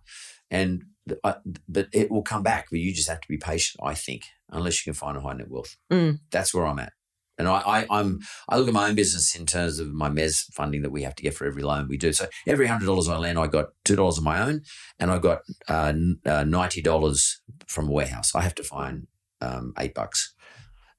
And 0.51 0.85
I- 1.25 1.37
but 1.69 1.89
it 1.93 2.11
will 2.11 2.23
come 2.23 2.43
back, 2.43 2.67
but 2.71 2.81
you 2.81 2.93
just 2.95 3.09
have 3.09 3.21
to 3.21 3.29
be 3.29 3.39
patient. 3.39 3.81
I 3.83 3.95
think, 3.95 4.23
unless 4.51 4.85
you 4.85 4.93
can 4.93 4.99
find 4.99 5.17
a 5.17 5.21
high 5.21 5.35
net 5.35 5.49
worth. 5.49 5.77
Mm. 5.91 6.21
That's 6.31 6.53
where 6.55 6.67
I'm 6.67 6.79
at. 6.79 6.93
And 7.39 7.49
I, 7.49 7.59
I, 7.59 7.87
I'm 7.91 8.21
I 8.49 8.57
look 8.57 8.69
at 8.69 8.75
my 8.75 8.89
own 8.89 8.95
business 8.95 9.35
in 9.35 9.45
terms 9.47 9.79
of 9.79 9.93
my 9.93 10.09
mezz 10.09 10.45
funding 10.55 10.83
that 10.83 10.91
we 10.91 11.03
have 11.03 11.15
to 11.17 11.23
get 11.23 11.35
for 11.35 11.47
every 11.47 11.63
loan 11.63 11.87
we 11.89 11.97
do. 11.99 12.13
So 12.13 12.27
every 12.47 12.67
hundred 12.67 12.87
dollars 12.87 13.09
I 13.09 13.17
lend, 13.19 13.39
I 13.39 13.47
got 13.47 13.67
two 13.85 13.97
dollars 13.97 14.19
of 14.19 14.25
my 14.25 14.41
own, 14.41 14.63
and 14.99 15.11
I 15.11 15.19
got 15.19 15.41
uh, 15.69 15.93
uh, 16.25 16.45
ninety 16.45 16.81
dollars 16.83 17.41
from 17.67 17.89
a 17.89 17.93
warehouse. 17.93 18.35
I 18.35 18.41
have 18.43 18.55
to 18.57 18.63
find 18.63 19.07
um, 19.41 19.75
eight 19.79 19.95
bucks, 19.95 20.35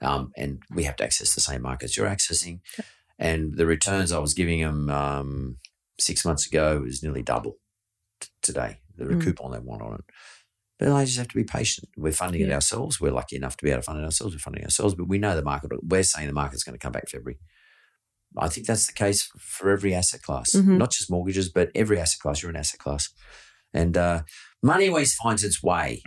um, 0.01 0.31
and 0.37 0.61
we 0.73 0.83
have 0.83 0.95
to 0.97 1.03
access 1.03 1.33
the 1.33 1.41
same 1.41 1.61
markets 1.63 1.97
you're 1.97 2.07
accessing. 2.07 2.59
And 3.19 3.57
the 3.57 3.65
returns 3.65 4.11
I 4.11 4.19
was 4.19 4.35
giving 4.35 4.61
them 4.61 4.89
um, 4.91 5.57
six 5.99 6.23
months 6.23 6.45
ago 6.45 6.83
is 6.85 7.01
nearly 7.01 7.23
double 7.23 7.55
t- 8.21 8.27
today. 8.41 8.77
The 8.95 9.05
Mm. 9.05 9.21
coupon 9.23 9.51
they 9.51 9.59
want 9.59 9.81
on 9.83 9.93
it. 9.95 10.05
But 10.79 10.89
I 10.91 11.05
just 11.05 11.17
have 11.17 11.27
to 11.29 11.35
be 11.35 11.43
patient. 11.43 11.89
We're 11.97 12.11
funding 12.11 12.41
it 12.41 12.51
ourselves. 12.51 13.01
We're 13.01 13.11
lucky 13.11 13.35
enough 13.35 13.57
to 13.57 13.63
be 13.63 13.71
able 13.71 13.81
to 13.81 13.85
fund 13.85 13.99
it 13.99 14.05
ourselves. 14.05 14.35
We're 14.35 14.39
funding 14.39 14.63
ourselves, 14.63 14.93
but 14.93 15.07
we 15.07 15.17
know 15.17 15.35
the 15.35 15.41
market. 15.43 15.71
We're 15.83 16.03
saying 16.03 16.27
the 16.27 16.33
market's 16.33 16.63
going 16.63 16.77
to 16.77 16.79
come 16.79 16.91
back 16.91 17.09
February. 17.09 17.39
I 18.37 18.49
think 18.49 18.67
that's 18.67 18.85
the 18.85 18.93
case 18.93 19.27
for 19.39 19.71
every 19.71 19.95
asset 19.95 20.21
class, 20.21 20.51
Mhm. 20.51 20.77
not 20.77 20.91
just 20.91 21.09
mortgages, 21.09 21.49
but 21.49 21.71
every 21.73 21.99
asset 21.99 22.19
class. 22.19 22.41
You're 22.43 22.51
an 22.51 22.57
asset 22.57 22.79
class, 22.79 23.09
and 23.73 23.97
uh, 23.97 24.23
money 24.61 24.87
always 24.89 25.15
finds 25.15 25.43
its 25.43 25.63
way. 25.63 26.03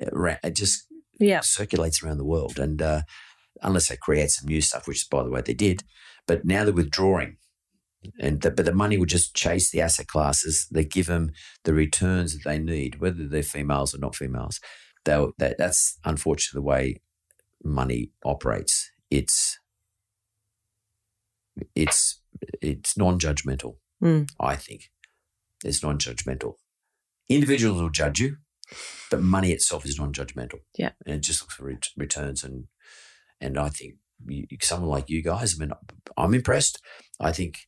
It 0.00 0.08
it 0.42 0.56
just 0.56 0.86
Yeah. 1.20 1.40
circulates 1.40 2.02
around 2.02 2.18
the 2.18 2.24
world, 2.24 2.58
and 2.58 2.80
uh, 2.82 3.02
unless 3.62 3.88
they 3.88 3.96
create 3.96 4.30
some 4.30 4.48
new 4.48 4.60
stuff, 4.60 4.88
which 4.88 5.06
by 5.10 5.22
the 5.22 5.30
way 5.30 5.40
they 5.42 5.54
did, 5.54 5.84
but 6.26 6.44
now 6.44 6.64
they're 6.64 6.72
withdrawing, 6.74 7.36
and 8.20 8.40
the, 8.42 8.50
but 8.50 8.64
the 8.64 8.72
money 8.72 8.96
will 8.96 9.06
just 9.06 9.34
chase 9.34 9.70
the 9.70 9.80
asset 9.80 10.06
classes 10.06 10.66
that 10.70 10.90
give 10.90 11.06
them 11.06 11.32
the 11.64 11.74
returns 11.74 12.34
that 12.34 12.48
they 12.48 12.58
need, 12.58 13.00
whether 13.00 13.26
they're 13.26 13.42
females 13.42 13.94
or 13.94 13.98
not 13.98 14.14
females. 14.14 14.60
They'll, 15.04 15.32
that 15.38 15.58
that's 15.58 15.98
unfortunately 16.04 16.58
the 16.58 16.66
way 16.66 17.00
money 17.64 18.12
operates. 18.24 18.90
It's 19.10 19.58
it's 21.74 22.20
it's 22.62 22.96
non-judgmental. 22.96 23.76
Mm. 24.02 24.28
I 24.38 24.54
think 24.54 24.90
it's 25.64 25.82
non-judgmental. 25.82 26.54
Individuals 27.28 27.80
will 27.80 27.90
judge 27.90 28.20
you, 28.20 28.36
but 29.10 29.20
money 29.20 29.50
itself 29.50 29.84
is 29.84 29.98
non-judgmental. 29.98 30.60
Yeah. 30.76 30.90
and 31.04 31.16
it 31.16 31.22
just 31.22 31.42
looks 31.42 31.54
for 31.54 31.66
ret- 31.66 31.88
returns 31.96 32.44
and 32.44 32.64
and 33.40 33.58
I 33.58 33.68
think 33.70 33.94
you, 34.26 34.46
someone 34.60 34.90
like 34.90 35.08
you 35.08 35.22
guys. 35.22 35.56
I 35.56 35.64
mean, 35.64 35.72
I'm 36.16 36.34
impressed. 36.34 36.80
I 37.20 37.32
think 37.32 37.58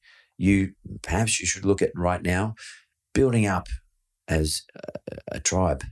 you 0.40 0.72
perhaps 1.02 1.38
you 1.38 1.46
should 1.46 1.66
look 1.66 1.82
at 1.82 1.90
right 1.94 2.22
now 2.22 2.54
building 3.12 3.44
up 3.44 3.68
as 4.26 4.62
a, 4.74 5.16
a 5.32 5.40
tribe 5.40 5.84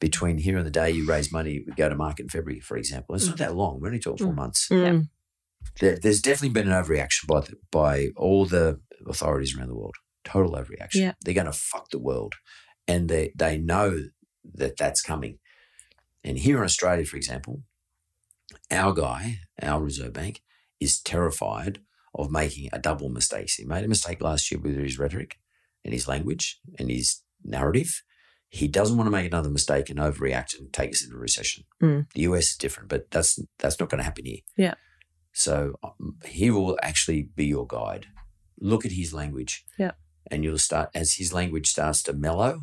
between 0.00 0.38
here 0.38 0.56
and 0.56 0.66
the 0.66 0.70
day 0.70 0.90
you 0.90 1.06
raise 1.06 1.30
money, 1.30 1.62
we 1.66 1.74
go 1.74 1.90
to 1.90 1.94
market 1.94 2.22
in 2.22 2.28
February, 2.30 2.58
for 2.58 2.78
example. 2.78 3.14
It's 3.14 3.26
not 3.26 3.36
that 3.36 3.54
long. 3.54 3.80
We're 3.80 3.88
only 3.88 4.00
talking 4.00 4.26
four 4.26 4.34
months. 4.34 4.68
Mm. 4.70 5.08
There, 5.78 5.98
there's 5.98 6.22
definitely 6.22 6.60
been 6.60 6.72
an 6.72 6.82
overreaction 6.82 7.26
by 7.28 7.40
the, 7.40 7.56
by 7.70 8.08
all 8.16 8.46
the 8.46 8.80
authorities 9.06 9.56
around 9.56 9.68
the 9.68 9.76
world. 9.76 9.94
Total 10.24 10.52
overreaction. 10.52 10.94
Yeah. 10.94 11.12
They're 11.20 11.34
going 11.34 11.46
to 11.46 11.52
fuck 11.52 11.90
the 11.90 11.98
world, 11.98 12.34
and 12.88 13.08
they 13.08 13.32
they 13.36 13.58
know 13.58 14.04
that 14.54 14.76
that's 14.76 15.02
coming. 15.02 15.38
And 16.24 16.38
here 16.38 16.58
in 16.58 16.64
Australia, 16.64 17.04
for 17.04 17.16
example, 17.16 17.62
our 18.70 18.92
guy, 18.92 19.40
our 19.60 19.82
Reserve 19.82 20.14
Bank, 20.14 20.40
is 20.80 21.00
terrified 21.00 21.80
of 22.14 22.30
making 22.30 22.68
a 22.72 22.78
double 22.78 23.08
mistake. 23.08 23.50
He 23.56 23.64
made 23.64 23.84
a 23.84 23.88
mistake 23.88 24.20
last 24.20 24.50
year 24.50 24.60
with 24.60 24.76
his 24.76 24.98
rhetoric 24.98 25.38
and 25.84 25.92
his 25.94 26.06
language 26.08 26.60
and 26.78 26.90
his 26.90 27.22
narrative. 27.44 28.02
He 28.48 28.68
doesn't 28.68 28.96
want 28.98 29.06
to 29.06 29.10
make 29.10 29.26
another 29.26 29.48
mistake 29.48 29.88
and 29.88 29.98
overreact 29.98 30.58
and 30.58 30.70
take 30.72 30.90
us 30.90 31.02
into 31.02 31.16
recession. 31.16 31.64
Mm. 31.82 32.06
The 32.12 32.22
US 32.22 32.50
is 32.50 32.56
different, 32.56 32.90
but 32.90 33.10
that's 33.10 33.38
that's 33.58 33.80
not 33.80 33.88
going 33.88 33.98
to 33.98 34.04
happen 34.04 34.26
here. 34.26 34.40
Yeah. 34.56 34.74
So 35.32 35.76
um, 35.82 36.16
he 36.26 36.50
will 36.50 36.78
actually 36.82 37.30
be 37.34 37.46
your 37.46 37.66
guide. 37.66 38.06
Look 38.60 38.84
at 38.84 38.92
his 38.92 39.14
language. 39.14 39.64
Yeah. 39.78 39.92
And 40.30 40.44
you'll 40.44 40.58
start 40.58 40.90
as 40.94 41.14
his 41.14 41.32
language 41.32 41.66
starts 41.66 42.02
to 42.04 42.12
mellow. 42.12 42.60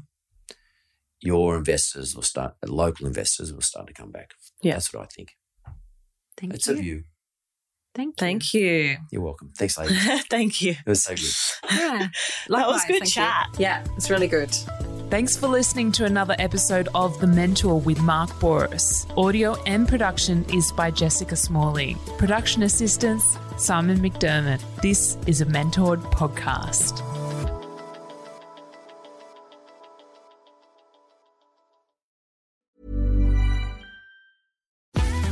Your 1.21 1.57
investors 1.57 2.15
will 2.15 2.23
start. 2.23 2.53
Local 2.65 3.07
investors 3.07 3.51
will 3.51 3.61
start 3.61 3.87
to 3.87 3.93
come 3.93 4.11
back. 4.11 4.31
Yeah. 4.61 4.73
That's 4.73 4.93
what 4.93 5.03
I 5.03 5.07
think. 5.07 5.31
Thank 6.37 6.53
It's 6.53 6.67
you. 6.67 6.73
a 6.73 6.77
view. 6.77 7.03
Thank 7.95 8.09
you. 8.09 8.13
Thank 8.17 8.53
you. 8.53 8.97
You're 9.11 9.21
welcome. 9.21 9.51
Thanks, 9.57 9.77
ladies. 9.79 10.25
Thank 10.29 10.61
you. 10.61 10.71
It 10.71 10.89
was 10.89 11.03
so 11.03 11.15
good. 11.15 11.23
Yeah. 11.71 11.97
That 11.97 12.09
was 12.47 12.49
Likewise, 12.49 12.81
good 12.85 12.93
thank 12.99 13.03
you. 13.03 13.09
chat. 13.11 13.47
Yeah, 13.57 13.83
it's 13.97 14.09
really 14.09 14.27
good. 14.27 14.51
Thanks 15.09 15.35
for 15.35 15.47
listening 15.47 15.91
to 15.93 16.05
another 16.05 16.35
episode 16.37 16.87
of 16.93 17.19
The 17.19 17.25
Mentor 17.25 17.79
with 17.81 17.99
Mark 18.01 18.29
Bouris. 18.39 19.07
Audio 19.17 19.55
and 19.63 19.87
production 19.87 20.45
is 20.53 20.71
by 20.71 20.91
Jessica 20.91 21.35
Smalley. 21.35 21.97
Production 22.19 22.61
assistance, 22.61 23.37
Simon 23.57 23.97
McDermott. 23.99 24.61
This 24.83 25.17
is 25.25 25.41
a 25.41 25.47
mentored 25.47 26.01
podcast. 26.13 27.03